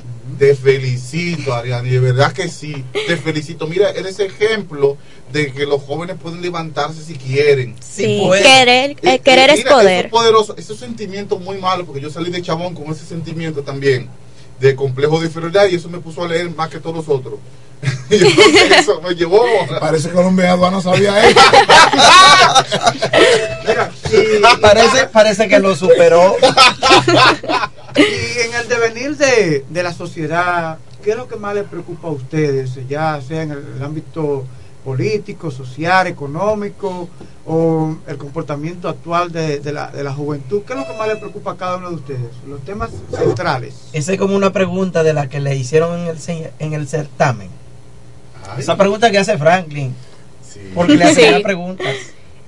te 0.43 0.57
felicito, 0.57 1.55
Ariane, 1.55 1.89
de 1.89 2.01
verdad 2.01 2.33
que 2.33 2.49
sí, 2.49 2.85
te 3.07 3.17
felicito. 3.17 3.69
Mira, 3.69 3.91
eres 3.91 4.19
ejemplo 4.19 4.97
de 5.33 5.53
que 5.53 5.67
los 5.67 5.81
jóvenes 5.83 6.17
pueden 6.21 6.43
levantarse 6.43 7.01
si 7.01 7.15
quieren. 7.15 7.77
Sí, 7.79 8.21
querer, 8.43 8.91
Eh, 8.91 8.97
eh, 9.03 9.19
querer 9.21 9.51
eh, 9.51 9.53
es 9.53 9.65
poder. 9.65 9.99
Eso 9.99 10.07
es 10.07 10.11
poderoso, 10.11 10.57
ese 10.57 10.75
sentimiento 10.75 11.39
muy 11.39 11.59
malo, 11.59 11.87
porque 11.87 12.01
yo 12.01 12.11
salí 12.11 12.33
de 12.33 12.43
chabón 12.43 12.75
con 12.75 12.91
ese 12.91 13.07
sentimiento 13.07 13.63
también, 13.63 14.09
de 14.59 14.75
complejo 14.75 15.21
de 15.21 15.27
inferioridad, 15.27 15.69
y 15.69 15.77
eso 15.77 15.89
me 15.89 16.01
puso 16.01 16.25
a 16.25 16.27
leer 16.27 16.51
más 16.51 16.71
que 16.71 16.81
todos 16.81 16.97
los 16.97 17.09
otros. 17.09 17.35
Eso 18.11 19.01
me 19.01 19.15
llevó. 19.15 19.43
Parece 19.81 20.11
que 20.11 20.15
los 20.15 20.39
aduana 20.39 20.81
sabía 20.81 21.29
eso. 21.29 21.41
parece, 24.61 25.07
parece 25.07 25.49
que 25.49 25.59
lo 25.59 25.75
superó. 25.75 26.37
Y 27.97 28.41
en 28.41 28.55
el 28.55 28.69
devenir 28.69 29.17
de, 29.17 29.65
de 29.69 29.83
la 29.83 29.93
sociedad, 29.93 30.79
¿qué 31.03 31.11
es 31.11 31.17
lo 31.17 31.29
que 31.29 31.37
más 31.37 31.55
les 31.55 31.65
preocupa 31.65 32.09
a 32.09 32.13
ustedes? 32.13 32.71
Ya 32.89 33.21
sea 33.27 33.43
en 33.43 33.51
el, 33.53 33.65
el 33.77 33.83
ámbito 33.83 34.45
político, 34.85 35.51
social, 35.51 36.07
económico 36.07 37.09
o 37.47 37.97
el 38.07 38.17
comportamiento 38.17 38.89
actual 38.89 39.31
de, 39.31 39.61
de 39.61 39.73
la, 39.73 39.89
de 39.91 40.03
la 40.03 40.13
juventud. 40.13 40.63
¿Qué 40.67 40.73
es 40.73 40.79
lo 40.79 40.87
que 40.87 40.95
más 40.95 41.09
les 41.09 41.19
preocupa 41.19 41.53
a 41.53 41.57
cada 41.57 41.77
uno 41.77 41.91
de 41.91 41.97
ustedes? 41.97 42.31
Los 42.49 42.61
temas 42.65 42.91
centrales. 43.17 43.75
Esa 43.93 44.13
es 44.13 44.19
como 44.19 44.35
una 44.35 44.53
pregunta 44.53 45.03
de 45.03 45.13
la 45.13 45.29
que 45.29 45.41
le 45.41 45.55
hicieron 45.55 46.01
en 46.01 46.07
el, 46.09 46.19
en 46.59 46.73
el 46.73 46.89
certamen. 46.89 47.62
Esa 48.59 48.77
pregunta 48.77 49.11
que 49.11 49.19
hace 49.19 49.39
Franklin. 49.39 49.95
Porque 50.75 50.95
le 50.97 51.05
hacen 51.05 51.37
Sí. 51.37 51.43
preguntas. 51.43 51.95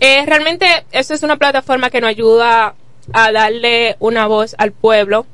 Eh, 0.01 0.25
realmente 0.27 0.67
eso 0.93 1.15
es 1.15 1.23
una 1.23 1.37
plataforma 1.37 1.91
que 1.91 2.01
nos 2.01 2.11
ayuda 2.11 2.75
a 3.13 3.33
darle 3.33 3.97
una 4.01 4.27
voz 4.27 4.55
al 4.59 4.73
pueblo, 4.73 5.27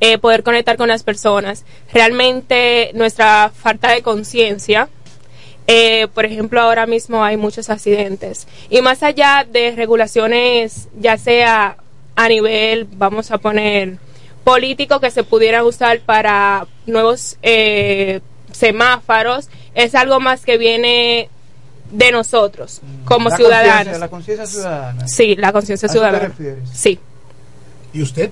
eh, 0.00 0.18
poder 0.18 0.42
conectar 0.42 0.76
con 0.76 0.88
las 0.88 1.02
personas. 1.02 1.64
Realmente 1.92 2.90
nuestra 2.94 3.50
falta 3.54 3.90
de 3.92 4.02
conciencia, 4.02 4.88
eh, 5.66 6.06
por 6.14 6.24
ejemplo, 6.24 6.60
ahora 6.60 6.86
mismo 6.86 7.22
hay 7.24 7.36
muchos 7.36 7.70
accidentes. 7.70 8.46
Y 8.70 8.80
más 8.82 9.02
allá 9.02 9.46
de 9.50 9.72
regulaciones, 9.72 10.88
ya 10.98 11.18
sea 11.18 11.76
a 12.16 12.28
nivel, 12.28 12.86
vamos 12.92 13.30
a 13.30 13.38
poner, 13.38 13.98
político 14.44 14.98
que 14.98 15.10
se 15.10 15.24
pudieran 15.24 15.64
usar 15.64 16.00
para 16.00 16.66
nuevos 16.86 17.36
eh, 17.42 18.20
semáforos, 18.50 19.48
es 19.74 19.94
algo 19.94 20.20
más 20.20 20.44
que 20.44 20.58
viene 20.58 21.28
de 21.90 22.12
nosotros 22.12 22.80
como 23.04 23.28
La 23.30 23.36
ciudadanos. 23.36 23.74
conciencia, 23.74 23.98
La 23.98 24.08
conciencia 24.08 24.46
ciudadana. 24.46 25.08
Sí, 25.08 25.36
la 25.36 25.52
conciencia 25.52 25.86
¿A 25.86 25.88
te 25.88 25.92
ciudadana. 25.92 26.18
refieres? 26.28 26.68
Sí. 26.72 26.98
¿Y 27.92 28.02
usted? 28.02 28.30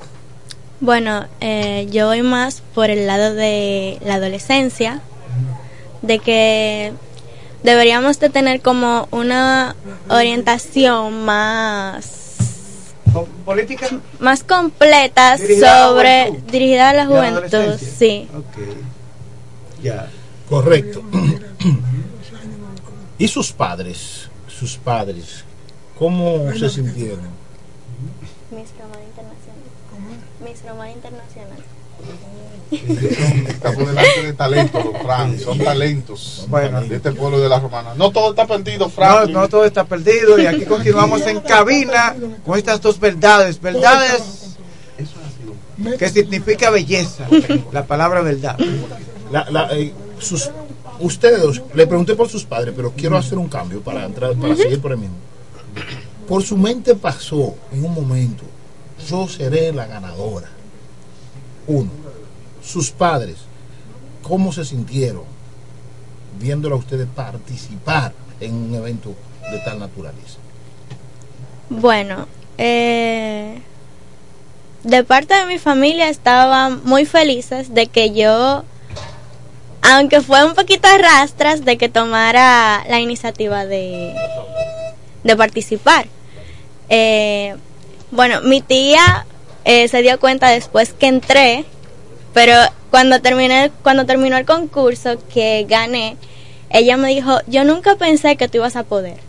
Bueno, 0.81 1.27
eh, 1.41 1.87
yo 1.91 2.07
voy 2.09 2.21
más 2.23 2.63
por 2.75 2.91
el 2.91 3.07
lado 3.07 3.35
de 3.35 3.99
la 4.05 4.15
adolescencia, 4.17 5.01
de 6.03 6.19
que 6.19 6.93
deberíamos 7.63 8.21
de 8.21 8.29
tener 8.29 8.61
como 8.61 9.09
una 9.11 9.75
orientación 10.11 11.25
más 11.25 12.13
Po- 13.13 13.27
Política 13.47 13.89
más 14.19 14.43
completa 14.45 15.37
Dirigida 15.39 15.85
a 15.85 15.89
sobre 15.89 16.27
juventud. 16.29 16.51
dirigida 16.53 16.91
a 16.91 16.93
la 16.93 17.03
a 17.05 17.07
juventud, 17.07 17.79
sí. 17.99 18.29
Ya. 19.83 20.11
Correcto. 20.49 21.03
¿Y 23.19 23.29
sus 23.29 23.53
padres? 23.53 24.29
Sus 24.49 24.77
padres, 24.77 25.45
¿cómo 25.99 26.51
se 26.59 26.69
sintieron? 26.71 27.21
Miss 28.51 28.71
Romana 28.79 29.03
Internacional. 29.05 29.63
Miss 30.45 30.63
Romana 30.67 30.93
Internacional. 30.93 31.59
Estamos 33.49 33.87
delante 33.89 34.23
de 34.23 34.33
talentos, 34.33 34.85
los 34.85 35.03
Frank, 35.03 35.39
son 35.39 35.59
talentos 35.59 36.47
Bueno. 36.49 36.81
de 36.83 36.97
este 36.97 37.13
pueblo 37.13 37.39
de 37.41 37.49
la 37.49 37.61
romana. 37.61 37.95
No 37.97 38.11
todo 38.11 38.31
está 38.31 38.47
perdido, 38.47 38.87
No, 38.87 38.91
Frank. 38.91 39.31
no 39.31 39.49
todo 39.49 39.65
está 39.65 39.85
perdido 39.85 40.39
y 40.39 40.47
aquí 40.47 40.65
continuamos 40.65 41.23
en 41.27 41.41
cabina 41.41 42.15
con 42.45 42.59
estas 42.59 42.81
dos 42.81 42.99
verdades. 42.99 43.61
Verdades 43.61 44.57
que 45.99 46.09
significa 46.09 46.71
belleza, 46.71 47.27
la 47.73 47.87
palabra 47.87 48.23
verdad. 48.23 48.59
La- 49.31 49.49
la, 49.51 49.69
eh, 49.77 49.93
sus, 50.19 50.51
ustedes, 51.01 51.63
le 51.75 51.87
pregunté 51.87 52.15
por 52.15 52.29
sus 52.29 52.45
padres, 52.45 52.75
pero 52.77 52.93
quiero 52.93 53.17
hacer 53.17 53.39
un 53.39 53.49
cambio 53.49 53.81
para 53.81 54.05
entrar, 54.05 54.35
para 54.35 54.57
seguir 54.57 54.81
por 54.81 54.93
el 54.93 54.99
mismo. 54.99 55.17
Por 56.29 56.43
su 56.43 56.57
mente 56.57 56.95
pasó 56.95 57.55
en 57.73 57.85
un 57.85 57.95
momento, 57.95 58.45
yo 59.09 59.29
seré 59.29 59.73
la 59.73 59.87
ganadora. 59.87 60.49
Uno, 61.67 61.91
sus 62.63 62.91
padres, 62.91 63.37
¿cómo 64.23 64.53
se 64.53 64.65
sintieron 64.65 65.25
viéndola 66.39 66.75
a 66.75 66.79
ustedes 66.79 67.07
participar 67.15 68.13
en 68.41 68.55
un 68.55 68.75
evento 68.75 69.15
de 69.51 69.59
tal 69.61 69.79
naturaleza? 69.79 70.39
Bueno, 71.69 72.27
eh, 72.59 73.61
de 74.85 75.05
parte 75.05 75.35
de 75.35 75.47
mi 75.47 75.59
familia 75.59 76.09
estaban 76.09 76.81
muy 76.85 77.07
felices 77.07 77.75
de 77.75 77.87
que 77.87 78.13
yo, 78.15 78.65
aunque 79.89 80.21
fue 80.21 80.45
un 80.45 80.55
poquito 80.55 80.89
a 80.89 80.99
rastras, 80.99 81.65
de 81.65 81.79
que 81.79 81.89
tomara 81.89 82.85
la 82.89 83.01
iniciativa 83.01 83.67
de, 83.67 84.15
de 85.25 85.37
participar. 85.37 86.07
Eh, 86.89 87.55
bueno, 88.11 88.41
mi 88.43 88.61
tía 88.61 89.27
eh, 89.65 89.89
se 89.89 90.03
dio 90.03 90.19
cuenta 90.21 90.49
después 90.51 90.93
que 90.93 91.07
entré, 91.07 91.65
pero 92.35 92.55
cuando 92.91 93.21
terminé, 93.21 93.71
cuando 93.83 94.07
terminó 94.07 94.37
el 94.37 94.45
concurso 94.45 95.17
que 95.33 95.67
gané, 95.69 96.17
ella 96.71 96.97
me 96.97 97.09
dijo, 97.09 97.39
yo 97.47 97.65
nunca 97.65 97.97
pensé 97.97 98.37
que 98.37 98.49
tú 98.49 98.59
ibas 98.59 98.77
a 98.77 98.83
poder 98.83 99.27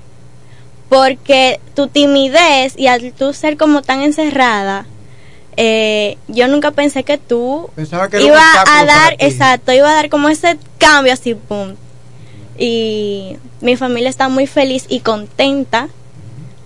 porque 0.90 1.60
tu 1.76 1.88
timidez 1.88 2.74
y 2.78 2.88
al 2.88 3.12
tú 3.14 3.34
ser 3.34 3.58
como 3.58 3.82
tan 3.82 4.02
encerrada, 4.02 4.86
eh, 5.58 6.18
yo 6.28 6.48
nunca 6.48 6.72
pensé 6.72 7.04
que 7.04 7.18
tú 7.18 7.70
Pensaba 7.76 8.10
que 8.10 8.22
iba 8.22 8.40
a 8.40 8.86
dar, 8.86 9.16
exacto, 9.20 9.74
iba 9.74 9.90
a 9.90 9.96
dar 9.96 10.10
como 10.10 10.30
ese 10.30 10.58
cambio 10.78 11.12
así, 11.12 11.34
pum. 11.34 11.74
Y 12.60 13.38
mi 13.62 13.76
familia 13.76 14.10
está 14.10 14.30
muy 14.30 14.48
feliz 14.48 14.86
y 14.88 15.00
contenta 15.00 15.90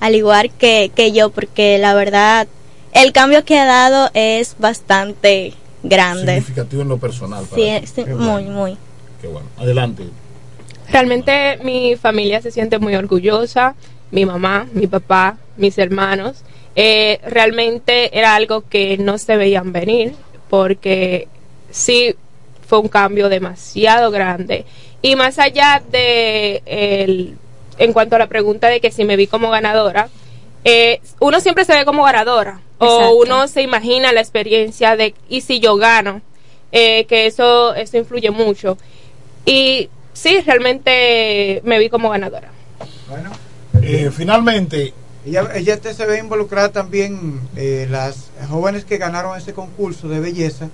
al 0.02 0.16
igual 0.16 0.52
que, 0.58 0.92
que 0.94 1.12
yo, 1.12 1.30
porque 1.30 1.78
la 1.78 1.94
verdad, 1.94 2.48
el 2.92 3.14
cambio 3.14 3.46
que 3.46 3.58
ha 3.58 3.66
dado 3.66 4.10
es 4.14 4.56
bastante 4.58 5.54
grande. 5.84 6.34
Significativo 6.36 6.82
en 6.82 6.90
lo 6.90 6.98
personal. 6.98 7.46
para 7.46 7.86
Sí, 7.86 8.04
muy, 8.06 8.16
bueno, 8.16 8.52
muy. 8.52 8.78
Qué 9.22 9.28
bueno. 9.28 9.48
Adelante. 9.58 10.04
Realmente 10.90 11.60
mi 11.64 11.96
familia 11.96 12.42
se 12.42 12.52
siente 12.52 12.80
muy 12.80 12.96
orgullosa, 12.96 13.76
mi 14.10 14.26
mamá, 14.26 14.68
mi 14.74 14.88
papá, 14.88 15.38
mis 15.56 15.78
hermanos. 15.78 16.44
Eh, 16.76 17.20
realmente 17.26 18.18
era 18.18 18.36
algo 18.36 18.64
que 18.68 18.98
no 18.98 19.18
se 19.18 19.36
veían 19.36 19.74
venir 19.74 20.14
porque 20.50 21.28
sí 21.70 22.16
fue 22.68 22.80
un 22.80 22.88
cambio 22.88 23.30
demasiado 23.30 24.12
grande. 24.12 24.66
Y 25.02 25.16
más 25.16 25.40
allá 25.40 25.82
de 25.92 26.62
el, 26.66 27.36
en 27.78 27.94
cuanto 27.94 28.16
a 28.16 28.20
la 28.20 28.28
pregunta 28.28 28.68
de 28.68 28.80
que 28.80 28.92
si 28.92 29.04
me 29.04 29.16
vi 29.16 29.28
como 29.28 29.50
ganadora, 29.50 30.10
eh, 30.64 31.02
uno 31.20 31.40
siempre 31.42 31.66
se 31.66 31.74
ve 31.74 31.86
como 31.86 32.04
ganadora 32.04 32.62
o 32.78 33.16
uno 33.16 33.48
se 33.48 33.62
imagina 33.62 34.12
la 34.12 34.22
experiencia 34.22 34.96
de 34.96 35.14
y 35.28 35.42
si 35.42 35.60
yo 35.60 35.76
gano, 35.76 36.22
eh, 36.72 37.06
que 37.06 37.26
eso, 37.26 37.76
eso 37.76 37.98
influye 37.98 38.32
mucho. 38.32 38.78
Y 39.46 39.90
sí, 40.14 40.40
realmente 40.42 41.62
me 41.64 41.80
vi 41.80 41.90
como 41.90 42.10
ganadora. 42.10 42.50
Bueno, 43.10 43.32
Eh, 43.82 44.12
finalmente, 44.16 44.94
ella, 45.26 45.50
ella 45.56 45.78
te 45.80 45.94
se 45.94 46.06
ve 46.06 46.20
involucrada 46.20 46.70
también, 46.72 47.40
eh, 47.56 47.88
las 47.90 48.30
jóvenes 48.50 48.86
que 48.86 48.98
ganaron 48.98 49.38
ese 49.38 49.54
concurso 49.54 50.08
de 50.10 50.20
belleza 50.20 50.70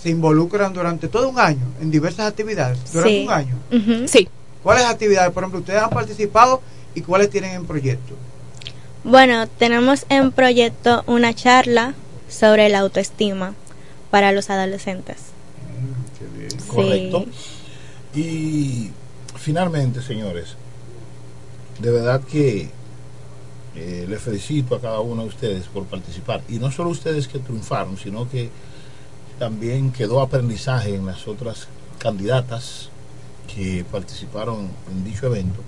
se 0.00 0.10
involucran 0.10 0.72
durante 0.72 1.08
todo 1.08 1.28
un 1.28 1.38
año 1.38 1.66
en 1.80 1.90
diversas 1.90 2.26
actividades. 2.28 2.78
Durante 2.92 3.18
Sí. 3.18 3.24
un 3.26 3.32
año. 3.32 3.54
Sí. 4.08 4.28
¿Cuáles 4.62 4.84
actividades, 4.84 5.32
por 5.32 5.42
ejemplo, 5.42 5.60
ustedes 5.60 5.82
han 5.82 5.90
participado 5.90 6.62
y 6.94 7.00
cuáles 7.02 7.30
tienen 7.30 7.52
en 7.52 7.66
proyecto? 7.66 8.14
Bueno, 9.04 9.46
tenemos 9.48 10.04
en 10.08 10.32
proyecto 10.32 11.02
una 11.06 11.34
charla 11.34 11.94
sobre 12.28 12.68
la 12.68 12.80
autoestima 12.80 13.54
para 14.10 14.32
los 14.32 14.50
adolescentes. 14.50 15.16
correcto. 16.68 17.24
Y 18.14 18.90
finalmente, 19.36 20.02
señores, 20.02 20.54
de 21.80 21.90
verdad 21.90 22.20
que 22.22 22.70
eh, 23.80 24.06
le 24.08 24.18
felicito 24.18 24.74
a 24.74 24.80
cada 24.80 24.98
uno 24.98 25.22
de 25.22 25.28
ustedes 25.28 25.66
por 25.66 25.84
participar. 25.84 26.42
Y 26.48 26.58
no 26.58 26.72
solo 26.72 26.90
ustedes 26.90 27.28
que 27.28 27.38
triunfaron, 27.38 27.96
sino 27.96 28.28
que 28.28 28.50
también 29.38 29.92
quedó 29.92 30.20
aprendizaje 30.20 30.96
en 30.96 31.06
las 31.06 31.28
otras 31.28 31.68
candidatas 31.98 32.90
que 33.54 33.84
participaron 33.90 34.68
en 34.90 35.04
dicho 35.04 35.26
evento. 35.26 35.60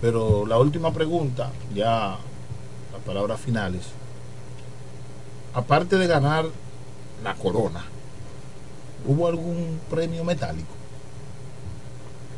Pero 0.00 0.46
la 0.46 0.56
última 0.58 0.92
pregunta, 0.92 1.50
ya 1.74 2.16
las 2.92 3.02
palabras 3.04 3.40
finales, 3.40 3.82
aparte 5.52 5.98
de 5.98 6.06
ganar 6.06 6.46
la 7.24 7.34
corona, 7.34 7.84
¿hubo 9.04 9.26
algún 9.26 9.80
premio 9.90 10.22
metálico? 10.22 10.83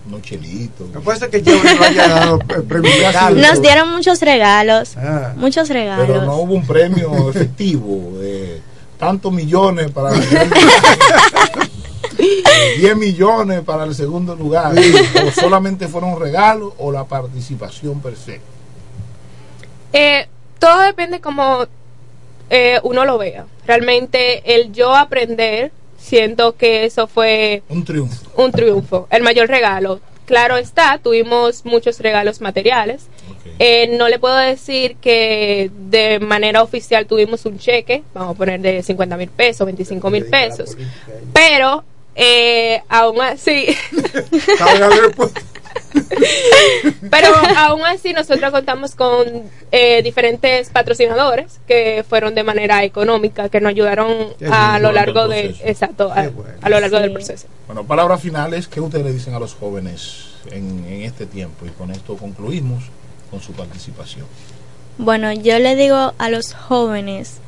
No 0.09 0.21
chelito. 0.21 0.87
No 0.93 1.01
puede 1.01 1.19
ser 1.19 1.31
que 1.31 1.43
yo 1.43 1.53
no 1.63 1.85
haya 1.85 2.09
dado 2.09 2.39
eh, 2.41 2.63
premio. 2.69 2.91
Nos 3.35 3.61
dieron 3.61 3.91
muchos 3.95 4.21
regalos, 4.21 4.97
Ah. 4.97 5.33
muchos 5.37 5.69
regalos. 5.69 6.07
Pero 6.07 6.23
no 6.25 6.37
hubo 6.37 6.55
un 6.55 6.67
premio 6.67 7.29
efectivo 7.35 8.19
de 8.21 8.61
tantos 8.99 9.33
millones 9.33 9.91
para 9.91 10.15
el 10.15 10.21
10 12.79 12.97
millones 12.97 13.61
para 13.63 13.85
el 13.85 13.95
segundo 13.95 14.35
lugar. 14.37 14.75
O 15.27 15.31
solamente 15.33 15.89
fueron 15.89 16.19
regalos 16.19 16.73
o 16.79 16.93
la 16.93 17.05
participación 17.05 18.01
per 18.01 18.17
se. 18.17 18.41
Eh, 19.93 20.27
todo 20.59 20.81
depende 20.81 21.21
como 21.21 21.67
eh, 22.51 22.81
uno 22.85 23.05
lo 23.05 23.19
vea. 23.19 23.45
Realmente 23.67 24.55
el 24.55 24.73
yo 24.73 24.95
aprender, 24.95 25.73
siento 25.99 26.57
que 26.57 26.85
eso 26.85 27.07
fue 27.07 27.63
Un 27.69 27.85
triunfo. 27.85 28.31
un 28.43 28.53
triunfo, 28.53 29.07
el 29.11 29.23
mayor 29.23 29.49
regalo. 29.49 30.01
Claro 30.27 30.57
está, 30.57 30.99
tuvimos 31.03 31.65
muchos 31.65 32.01
regalos 32.01 32.41
materiales. 32.41 33.07
Eh, 33.61 33.97
no 33.97 34.09
le 34.09 34.19
puedo 34.19 34.37
decir 34.37 34.97
que 34.97 35.71
de 35.89 36.19
manera 36.19 36.63
oficial 36.63 37.07
tuvimos 37.07 37.47
un 37.47 37.59
cheque, 37.59 38.03
vamos 38.13 38.35
a 38.35 38.39
poner 38.39 38.61
de 38.61 38.83
50 38.83 39.17
mil 39.17 39.29
pesos, 39.29 39.65
25 39.65 40.11
mil 40.11 40.27
pesos, 40.27 40.77
pero 41.33 41.85
eh, 42.17 42.83
aún 42.89 43.21
así, 43.23 43.67
pero 47.11 47.29
aún 47.57 47.83
así 47.85 48.13
nosotros 48.13 48.51
contamos 48.51 48.95
con 48.95 49.27
eh, 49.73 50.03
diferentes 50.03 50.71
patrocinadores 50.71 51.61
que 51.67 52.05
fueron 52.09 52.35
de 52.35 52.43
manera 52.43 52.85
económica, 52.85 53.49
que 53.49 53.61
nos 53.61 53.71
ayudaron 53.71 54.35
Qué 54.39 54.47
a 54.51 54.79
lo 54.79 54.93
largo 54.93 55.29
de, 55.29 55.57
exacto, 55.65 56.11
a, 56.13 56.31
a 56.63 56.69
lo 56.69 56.81
largo 56.81 56.99
del 57.01 57.13
proceso. 57.13 57.47
Bueno, 57.67 57.85
palabras 57.85 58.21
finales, 58.21 58.69
¿qué 58.69 58.81
ustedes 58.81 59.05
le 59.05 59.13
dicen 59.13 59.35
a 59.35 59.39
los 59.39 59.55
jóvenes 59.55 60.27
en, 60.51 60.85
en 60.89 61.03
este 61.03 61.27
tiempo? 61.27 61.67
Y 61.67 61.71
con 61.71 61.91
esto 61.91 62.17
concluimos 62.17 62.85
con 63.31 63.41
su 63.41 63.53
participación. 63.53 64.27
Bueno, 64.99 65.33
yo 65.33 65.59
le 65.59 65.77
digo 65.77 66.15
a 66.19 66.31
los 66.31 66.55
jóvenes 66.55 67.39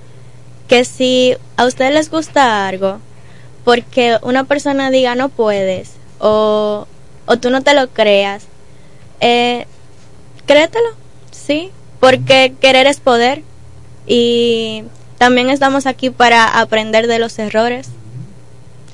que 0.69 0.85
si 0.85 1.35
a 1.57 1.65
ustedes 1.65 1.95
les 1.95 2.11
gusta 2.11 2.69
algo, 2.69 2.99
porque 3.65 4.19
una 4.23 4.45
persona 4.45 4.91
diga 4.91 5.15
no 5.15 5.29
puedes 5.31 5.93
o, 6.21 6.87
o 7.29 7.37
tú 7.39 7.51
no 7.51 7.63
te 7.63 7.75
lo 7.75 7.89
creas, 7.89 8.47
eh, 9.21 9.67
créetelo, 10.47 10.89
sí, 11.31 11.71
porque 12.01 12.55
querer 12.61 12.87
es 12.87 12.99
poder 13.01 13.43
y 14.07 14.83
también 15.19 15.51
estamos 15.51 15.87
aquí 15.87 16.11
para 16.11 16.59
aprender 16.61 17.07
de 17.07 17.19
los 17.19 17.39
errores. 17.39 17.91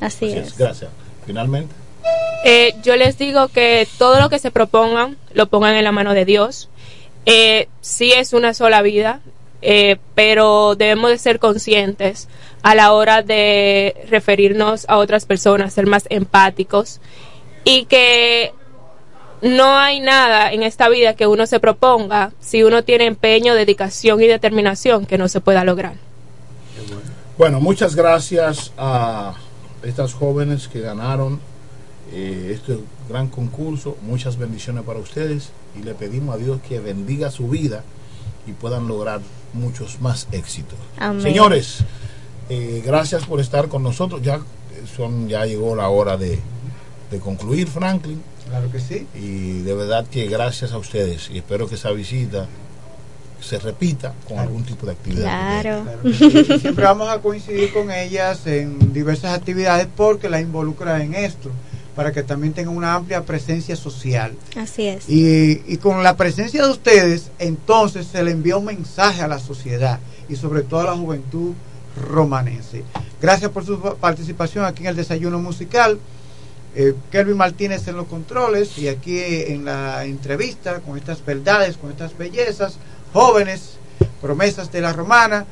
Así 0.01 0.27
Así 0.27 0.39
es. 0.39 0.48
es, 0.48 0.59
gracias. 0.59 0.90
Finalmente, 1.24 1.74
Eh, 2.44 2.74
yo 2.82 2.97
les 2.97 3.16
digo 3.16 3.48
que 3.48 3.89
todo 3.97 4.20
lo 4.20 4.28
que 4.28 4.39
se 4.39 4.51
propongan, 4.51 5.16
lo 5.32 5.47
pongan 5.47 5.77
en 5.77 5.85
la 5.85 5.93
mano 5.93 6.12
de 6.12 6.27
Dios. 6.27 6.69
Eh, 7.24 7.69
sí 7.81 8.12
es 8.12 8.35
una 8.35 8.52
sola 8.52 8.82
vida, 8.82 9.20
eh, 9.62 9.97
pero 10.15 10.74
debemos 10.74 11.09
de 11.09 11.16
ser 11.16 11.39
conscientes 11.39 12.28
a 12.62 12.74
la 12.74 12.93
hora 12.93 13.23
de 13.23 13.94
referirnos 14.11 14.85
a 14.89 14.98
otras 14.98 15.24
personas, 15.24 15.73
ser 15.73 15.86
más 15.86 16.05
empáticos 16.11 17.01
y 17.65 17.86
que 17.86 18.53
no 19.43 19.77
hay 19.77 20.01
nada 20.01 20.53
en 20.53 20.62
esta 20.62 20.89
vida 20.89 21.15
que 21.15 21.27
uno 21.27 21.47
se 21.47 21.61
proponga 21.61 22.32
si 22.41 22.62
uno 22.62 22.82
tiene 22.85 23.07
empeño, 23.07 23.55
dedicación 23.55 24.23
y 24.23 24.27
determinación 24.27 25.07
que 25.07 25.19
no 25.19 25.28
se 25.28 25.41
pueda 25.41 25.65
lograr. 25.65 25.95
Bueno, 27.36 27.61
muchas 27.61 27.95
gracias 27.97 28.73
a 28.78 29.35
estas 29.82 30.15
jóvenes 30.15 30.69
que 30.69 30.81
ganaron 30.81 31.41
eh, 32.12 32.53
este 32.55 32.78
gran 33.09 33.28
concurso. 33.28 33.97
Muchas 34.03 34.39
bendiciones 34.39 34.85
para 34.85 34.99
ustedes 34.99 35.51
y 35.78 35.82
le 35.82 35.95
pedimos 35.95 36.35
a 36.35 36.39
Dios 36.39 36.61
que 36.66 36.78
bendiga 36.81 37.31
su 37.31 37.49
vida 37.49 37.82
y 38.47 38.53
puedan 38.53 38.86
lograr 38.86 39.20
muchos 39.53 40.01
más 40.01 40.28
éxitos. 40.32 40.78
Amén. 40.99 41.23
Señores, 41.23 41.78
eh, 42.49 42.82
gracias 42.85 43.24
por 43.24 43.41
estar 43.41 43.69
con 43.69 43.82
nosotros. 43.82 44.23
Ya 44.23 44.41
son 44.97 45.28
ya 45.28 45.45
llegó 45.45 45.74
la 45.74 45.89
hora 45.89 46.16
de, 46.16 46.39
de 47.15 47.20
concluir, 47.20 47.69
Franklin. 47.69 48.20
Claro 48.49 48.70
que 48.70 48.81
sí. 48.81 49.07
Y 49.15 49.62
de 49.62 49.74
verdad 49.74 50.07
que 50.07 50.27
gracias 50.27 50.73
a 50.73 50.78
ustedes 50.78 51.31
y 51.32 51.39
espero 51.39 51.69
que 51.69 51.77
esa 51.77 51.91
visita 51.91 52.47
se 53.41 53.59
repita 53.59 54.15
con 54.27 54.39
algún 54.39 54.65
tipo 54.65 54.86
de 54.86 54.93
actividad. 54.93 55.23
Claro. 55.23 55.85
Sí. 56.05 56.31
Siempre 56.61 56.85
vamos 56.85 57.09
a 57.09 57.20
coincidir 57.20 57.73
con 57.73 57.91
ellas 57.91 58.47
en 58.47 58.93
diversas 58.93 59.36
actividades 59.36 59.86
porque 59.95 60.28
la 60.28 60.41
involucra 60.41 61.03
en 61.03 61.15
esto, 61.15 61.51
para 61.95 62.11
que 62.12 62.23
también 62.23 62.55
tengan 62.55 62.77
una 62.77 62.95
amplia 62.95 63.23
presencia 63.23 63.77
social. 63.77 64.35
Así 64.57 64.86
es. 64.86 65.09
Y, 65.09 65.62
y 65.66 65.77
con 65.77 66.03
la 66.03 66.16
presencia 66.16 66.65
de 66.65 66.70
ustedes, 66.70 67.31
entonces 67.39 68.07
se 68.07 68.23
le 68.24 68.31
envía 68.31 68.57
un 68.57 68.65
mensaje 68.65 69.23
a 69.23 69.28
la 69.28 69.39
sociedad 69.39 70.01
y 70.28 70.36
sobre 70.36 70.62
todo 70.62 70.81
a 70.81 70.85
la 70.85 70.97
juventud 70.97 71.53
romanense. 72.11 72.82
Gracias 73.20 73.51
por 73.51 73.65
su 73.65 73.78
participación 73.78 74.65
aquí 74.65 74.82
en 74.82 74.89
el 74.89 74.97
desayuno 74.97 75.39
musical. 75.39 75.99
Eh, 76.77 76.95
Kelvin 77.13 77.37
Martínez 77.37 77.87
en 77.87 77.97
los 77.97 78.07
controles 78.07 78.79
y 78.79 78.89
aquí 78.89 79.21
en 79.21 79.65
la 79.65 80.05
entrevista 80.05 80.81
con 80.81 80.99
estas 80.99 81.25
verdades, 81.25 81.77
con 81.77 81.91
estas 81.91 82.19
bellezas, 82.19 82.79
jóvenes, 83.13 83.79
promesas 84.21 84.73
de 84.73 84.81
la 84.81 84.93
romana, 84.93 85.47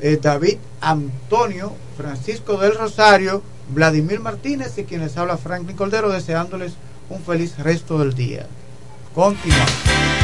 eh, 0.00 0.18
David 0.20 0.56
Antonio, 0.80 1.72
Francisco 1.96 2.56
del 2.56 2.74
Rosario, 2.76 3.42
Vladimir 3.68 4.20
Martínez 4.20 4.78
y 4.78 4.84
quienes 4.84 5.16
habla 5.18 5.36
Franklin 5.36 5.76
Cordero 5.76 6.10
deseándoles 6.10 6.72
un 7.10 7.22
feliz 7.22 7.58
resto 7.58 7.98
del 7.98 8.14
día. 8.14 8.46
Continuamos. 9.14 10.23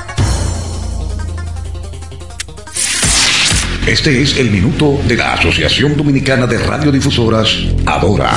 Este 3.87 4.21
es 4.21 4.37
el 4.37 4.51
minuto 4.51 5.01
de 5.07 5.17
la 5.17 5.33
Asociación 5.33 5.97
Dominicana 5.97 6.45
de 6.45 6.59
Radiodifusoras, 6.59 7.49
Adora. 7.87 8.31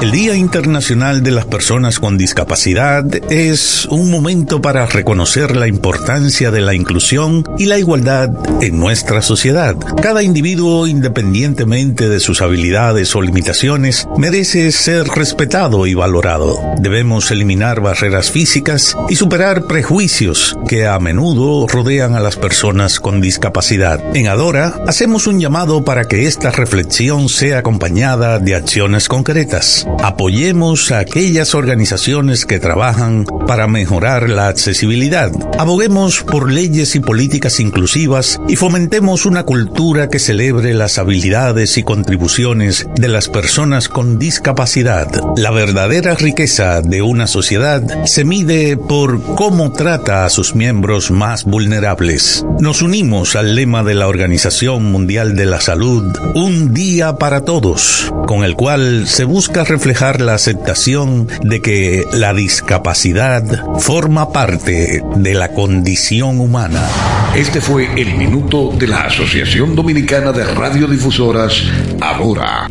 El 0.00 0.12
Día 0.12 0.34
Internacional 0.34 1.22
de 1.22 1.30
las 1.30 1.44
Personas 1.44 1.98
con 1.98 2.16
Discapacidad 2.16 3.04
es 3.30 3.84
un 3.90 4.10
momento 4.10 4.62
para 4.62 4.86
reconocer 4.86 5.54
la 5.54 5.68
importancia 5.68 6.50
de 6.50 6.62
la 6.62 6.72
inclusión 6.72 7.44
y 7.58 7.66
la 7.66 7.78
igualdad 7.78 8.30
en 8.62 8.80
nuestra 8.80 9.20
sociedad. 9.20 9.76
Cada 10.00 10.22
individuo, 10.22 10.86
independientemente 10.86 12.08
de 12.08 12.18
sus 12.18 12.40
habilidades 12.40 13.14
o 13.14 13.20
limitaciones, 13.20 14.08
merece 14.16 14.72
ser 14.72 15.06
respetado 15.06 15.86
y 15.86 15.92
valorado. 15.92 16.58
Debemos 16.78 17.30
eliminar 17.30 17.82
barreras 17.82 18.30
físicas 18.30 18.96
y 19.10 19.16
superar 19.16 19.66
prejuicios 19.66 20.56
que 20.66 20.86
a 20.86 20.98
menudo 20.98 21.66
rodean 21.66 22.14
a 22.14 22.20
las 22.20 22.36
personas 22.36 23.00
con 23.00 23.20
discapacidad. 23.20 24.16
En 24.16 24.28
Adora, 24.28 24.79
hacemos 24.86 25.26
un 25.26 25.40
llamado 25.40 25.84
para 25.84 26.04
que 26.04 26.26
esta 26.26 26.50
reflexión 26.50 27.28
sea 27.28 27.58
acompañada 27.58 28.38
de 28.38 28.54
acciones 28.54 29.08
concretas. 29.08 29.86
Apoyemos 30.02 30.90
a 30.90 31.00
aquellas 31.00 31.54
organizaciones 31.54 32.46
que 32.46 32.58
trabajan 32.58 33.24
para 33.46 33.66
mejorar 33.66 34.28
la 34.28 34.48
accesibilidad. 34.48 35.30
Aboguemos 35.58 36.22
por 36.22 36.50
leyes 36.50 36.94
y 36.94 37.00
políticas 37.00 37.60
inclusivas 37.60 38.40
y 38.48 38.56
fomentemos 38.56 39.26
una 39.26 39.44
cultura 39.44 40.08
que 40.08 40.18
celebre 40.18 40.74
las 40.74 40.98
habilidades 40.98 41.76
y 41.78 41.82
contribuciones 41.82 42.86
de 42.94 43.08
las 43.08 43.28
personas 43.28 43.88
con 43.88 44.18
discapacidad. 44.18 45.08
La 45.36 45.50
verdadera 45.50 46.14
riqueza 46.14 46.82
de 46.82 47.02
una 47.02 47.26
sociedad 47.26 47.82
se 48.04 48.24
mide 48.24 48.76
por 48.76 49.22
cómo 49.34 49.72
trata 49.72 50.24
a 50.24 50.30
sus 50.30 50.54
miembros 50.54 51.10
más 51.10 51.44
vulnerables. 51.44 52.44
Nos 52.60 52.82
unimos 52.82 53.36
al 53.36 53.54
lema 53.54 53.82
de 53.82 53.94
la 53.94 54.08
Organización 54.08 54.59
Mundial 54.68 55.36
de 55.36 55.46
la 55.46 55.58
Salud, 55.58 56.14
Un 56.34 56.74
día 56.74 57.16
para 57.16 57.46
todos, 57.46 58.12
con 58.26 58.44
el 58.44 58.56
cual 58.56 59.06
se 59.06 59.24
busca 59.24 59.64
reflejar 59.64 60.20
la 60.20 60.34
aceptación 60.34 61.28
de 61.42 61.62
que 61.62 62.04
la 62.12 62.34
discapacidad 62.34 63.42
forma 63.78 64.32
parte 64.32 65.02
de 65.16 65.34
la 65.34 65.48
condición 65.54 66.40
humana. 66.40 66.86
Este 67.34 67.62
fue 67.62 67.88
el 67.98 68.16
minuto 68.18 68.70
de 68.76 68.86
la 68.86 69.04
Asociación 69.04 69.74
Dominicana 69.74 70.30
de 70.30 70.44
Radiodifusoras, 70.44 71.62
Adora. 72.02 72.68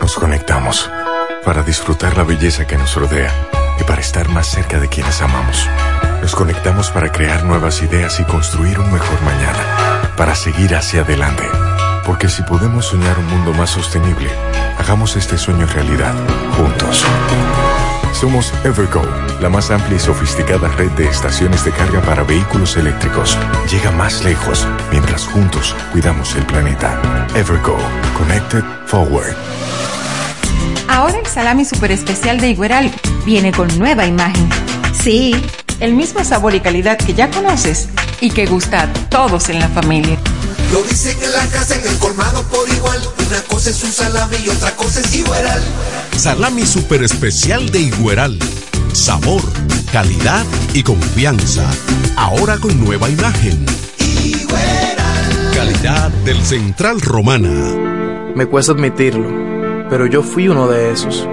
Nos 0.00 0.14
conectamos 0.14 0.88
para 1.44 1.64
disfrutar 1.64 2.16
la 2.16 2.22
belleza 2.22 2.64
que 2.64 2.78
nos 2.78 2.94
rodea 2.94 3.34
y 3.80 3.82
para 3.82 4.00
estar 4.00 4.28
más 4.28 4.46
cerca 4.46 4.78
de 4.78 4.88
quienes 4.88 5.20
amamos. 5.20 5.68
Nos 6.22 6.36
conectamos 6.36 6.90
para 6.90 7.10
crear 7.10 7.44
nuevas 7.44 7.82
ideas 7.82 8.20
y 8.20 8.24
construir 8.24 8.78
un 8.78 8.92
mejor 8.92 9.20
mañana, 9.22 9.87
para 10.18 10.34
seguir 10.34 10.74
hacia 10.74 11.02
adelante. 11.02 11.44
Porque 12.04 12.28
si 12.28 12.42
podemos 12.42 12.86
soñar 12.86 13.16
un 13.20 13.26
mundo 13.26 13.52
más 13.52 13.70
sostenible, 13.70 14.28
hagamos 14.76 15.14
este 15.14 15.38
sueño 15.38 15.64
realidad, 15.66 16.12
juntos. 16.56 17.04
Somos 18.12 18.52
Evergo, 18.64 19.02
la 19.40 19.48
más 19.48 19.70
amplia 19.70 19.96
y 19.96 20.00
sofisticada 20.00 20.66
red 20.72 20.90
de 20.92 21.06
estaciones 21.06 21.64
de 21.64 21.70
carga 21.70 22.00
para 22.00 22.24
vehículos 22.24 22.76
eléctricos. 22.76 23.38
Llega 23.70 23.92
más 23.92 24.24
lejos 24.24 24.66
mientras 24.90 25.24
juntos 25.24 25.76
cuidamos 25.92 26.34
el 26.34 26.44
planeta. 26.46 27.00
Evergo, 27.36 27.78
Connected 28.16 28.64
Forward. 28.86 29.36
Ahora 30.88 31.16
el 31.18 31.26
salami 31.26 31.64
super 31.64 31.92
especial 31.92 32.40
de 32.40 32.48
Igueral 32.48 32.90
viene 33.24 33.52
con 33.52 33.68
nueva 33.78 34.04
imagen. 34.04 34.48
Sí, 34.92 35.36
el 35.78 35.94
mismo 35.94 36.24
sabor 36.24 36.56
y 36.56 36.60
calidad 36.60 36.98
que 36.98 37.14
ya 37.14 37.30
conoces 37.30 37.88
y 38.20 38.30
que 38.30 38.46
gusta 38.46 38.82
a 38.82 38.92
todos 39.08 39.48
en 39.48 39.60
la 39.60 39.68
familia. 39.68 40.18
Lo 40.72 40.82
dicen 40.82 41.16
en 41.22 41.32
la 41.32 41.46
casa, 41.46 41.76
en 41.76 41.86
el 41.86 41.96
colmado 41.98 42.42
por 42.44 42.68
igual. 42.68 43.00
Una 43.26 43.40
cosa 43.42 43.70
es 43.70 43.82
un 43.82 43.92
salami 43.92 44.36
y 44.44 44.48
otra 44.48 44.74
cosa 44.76 45.00
es 45.00 45.14
Igueral. 45.14 45.62
Salami 46.16 46.66
super 46.66 47.02
especial 47.02 47.70
de 47.70 47.80
Igueral. 47.80 48.38
Sabor, 48.92 49.42
calidad 49.92 50.44
y 50.74 50.82
confianza. 50.82 51.64
Ahora 52.16 52.58
con 52.58 52.78
nueva 52.84 53.08
imagen. 53.08 53.64
Calidad 55.54 56.10
del 56.24 56.42
Central 56.44 57.00
Romana. 57.00 57.74
Me 58.34 58.46
cuesta 58.46 58.72
admitirlo, 58.72 59.28
pero 59.88 60.06
yo 60.06 60.22
fui 60.22 60.48
uno 60.48 60.68
de 60.68 60.92
esos. 60.92 61.26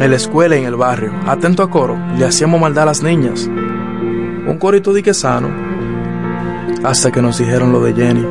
En 0.00 0.10
la 0.10 0.16
escuela 0.16 0.56
y 0.56 0.60
en 0.60 0.64
el 0.64 0.76
barrio, 0.76 1.12
atento 1.26 1.62
a 1.62 1.70
coro, 1.70 1.98
le 2.16 2.24
hacíamos 2.24 2.60
maldad 2.60 2.84
a 2.84 2.86
las 2.86 3.02
niñas. 3.02 3.46
Un 3.46 4.56
corito 4.58 4.92
de 4.92 5.02
que 5.02 5.12
sano, 5.12 5.69
hasta 6.84 7.10
que 7.10 7.22
nos 7.22 7.38
dijeron 7.38 7.72
lo 7.72 7.82
de 7.82 7.94
Jenny. 7.94 8.26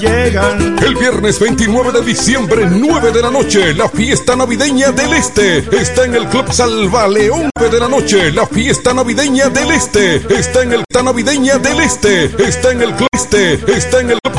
Llegan. 0.00 0.78
El 0.78 0.94
viernes 0.94 1.38
29 1.38 1.92
de 1.92 2.02
diciembre, 2.02 2.66
9 2.70 3.12
de 3.12 3.22
la 3.22 3.30
noche, 3.30 3.74
la 3.74 3.88
fiesta 3.88 4.36
navideña 4.36 4.92
del 4.92 5.12
Este. 5.12 5.58
Está 5.76 6.04
en 6.04 6.14
el 6.14 6.26
Club 6.28 6.52
Salva 6.52 7.08
León 7.08 7.50
9 7.56 7.74
de 7.74 7.80
la 7.80 7.88
noche, 7.88 8.32
la 8.32 8.46
fiesta 8.46 8.94
navideña 8.94 9.48
del 9.48 9.70
Este. 9.72 10.16
Está 10.34 10.62
en 10.62 10.72
el 10.72 10.84
Fiesta 10.88 11.02
navideña 11.02 11.58
del 11.58 11.80
Este. 11.80 12.24
Está 12.42 12.72
en 12.72 12.82
el 12.82 12.94
Club 12.94 13.08
Este. 13.12 13.54
Está 13.76 14.00
en 14.00 14.10
el 14.10 14.18
Club 14.20 14.38